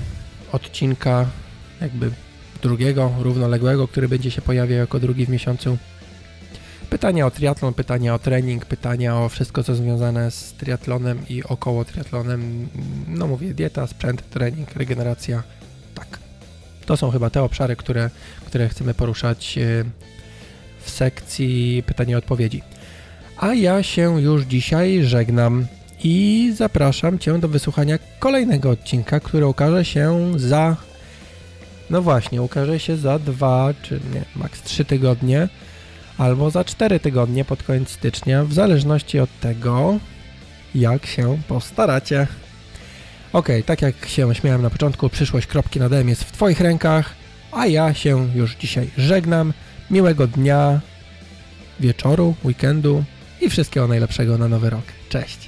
odcinka 0.52 1.26
jakby 1.80 2.10
drugiego, 2.62 3.12
równoległego, 3.18 3.88
który 3.88 4.08
będzie 4.08 4.30
się 4.30 4.42
pojawiał 4.42 4.78
jako 4.78 5.00
drugi 5.00 5.26
w 5.26 5.28
miesiącu. 5.28 5.78
Pytania 6.90 7.26
o 7.26 7.30
triatlon, 7.30 7.74
pytania 7.74 8.14
o 8.14 8.18
trening, 8.18 8.64
pytania 8.66 9.16
o 9.16 9.28
wszystko, 9.28 9.64
co 9.64 9.74
związane 9.74 10.30
z 10.30 10.52
triatlonem 10.52 11.18
i 11.28 11.44
około 11.44 11.84
triatlonem. 11.84 12.68
No 13.08 13.26
mówię, 13.26 13.54
dieta, 13.54 13.86
sprzęt, 13.86 14.30
trening, 14.30 14.76
regeneracja. 14.76 15.42
Tak. 15.94 16.18
To 16.86 16.96
są 16.96 17.10
chyba 17.10 17.30
te 17.30 17.42
obszary, 17.42 17.76
które, 17.76 18.10
które 18.46 18.68
chcemy 18.68 18.94
poruszać 18.94 19.58
e, 19.58 19.84
w 20.80 20.90
sekcji 20.90 21.82
pytania 21.86 22.12
i 22.12 22.18
odpowiedzi. 22.18 22.62
A 23.36 23.54
ja 23.54 23.82
się 23.82 24.20
już 24.20 24.44
dzisiaj 24.44 25.04
żegnam 25.04 25.66
i 26.04 26.52
zapraszam 26.56 27.18
Cię 27.18 27.38
do 27.38 27.48
wysłuchania 27.48 27.98
kolejnego 28.18 28.70
odcinka, 28.70 29.20
który 29.20 29.46
ukaże 29.46 29.84
się 29.84 30.32
za 30.36 30.76
no 31.90 32.02
właśnie, 32.02 32.42
ukaże 32.42 32.80
się 32.80 32.96
za 32.96 33.18
dwa, 33.18 33.74
czy 33.82 34.00
nie, 34.14 34.24
maks 34.36 34.62
trzy 34.62 34.84
tygodnie, 34.84 35.48
albo 36.18 36.50
za 36.50 36.64
cztery 36.64 37.00
tygodnie 37.00 37.44
pod 37.44 37.62
koniec 37.62 37.90
stycznia, 37.90 38.44
w 38.44 38.52
zależności 38.52 39.20
od 39.20 39.40
tego, 39.40 39.98
jak 40.74 41.06
się 41.06 41.38
postaracie. 41.48 42.26
Ok, 43.32 43.48
tak 43.66 43.82
jak 43.82 44.06
się 44.06 44.34
śmiałem 44.34 44.62
na 44.62 44.70
początku, 44.70 45.08
przyszłość 45.08 45.46
kropki 45.46 45.80
na 45.80 45.88
jest 45.98 46.24
w 46.24 46.32
Twoich 46.32 46.60
rękach, 46.60 47.14
a 47.52 47.66
ja 47.66 47.94
się 47.94 48.28
już 48.34 48.56
dzisiaj 48.56 48.90
żegnam. 48.96 49.52
Miłego 49.90 50.26
dnia, 50.26 50.80
wieczoru, 51.80 52.34
weekendu 52.44 53.04
i 53.40 53.50
wszystkiego 53.50 53.88
najlepszego 53.88 54.38
na 54.38 54.48
nowy 54.48 54.70
rok. 54.70 54.84
Cześć! 55.08 55.47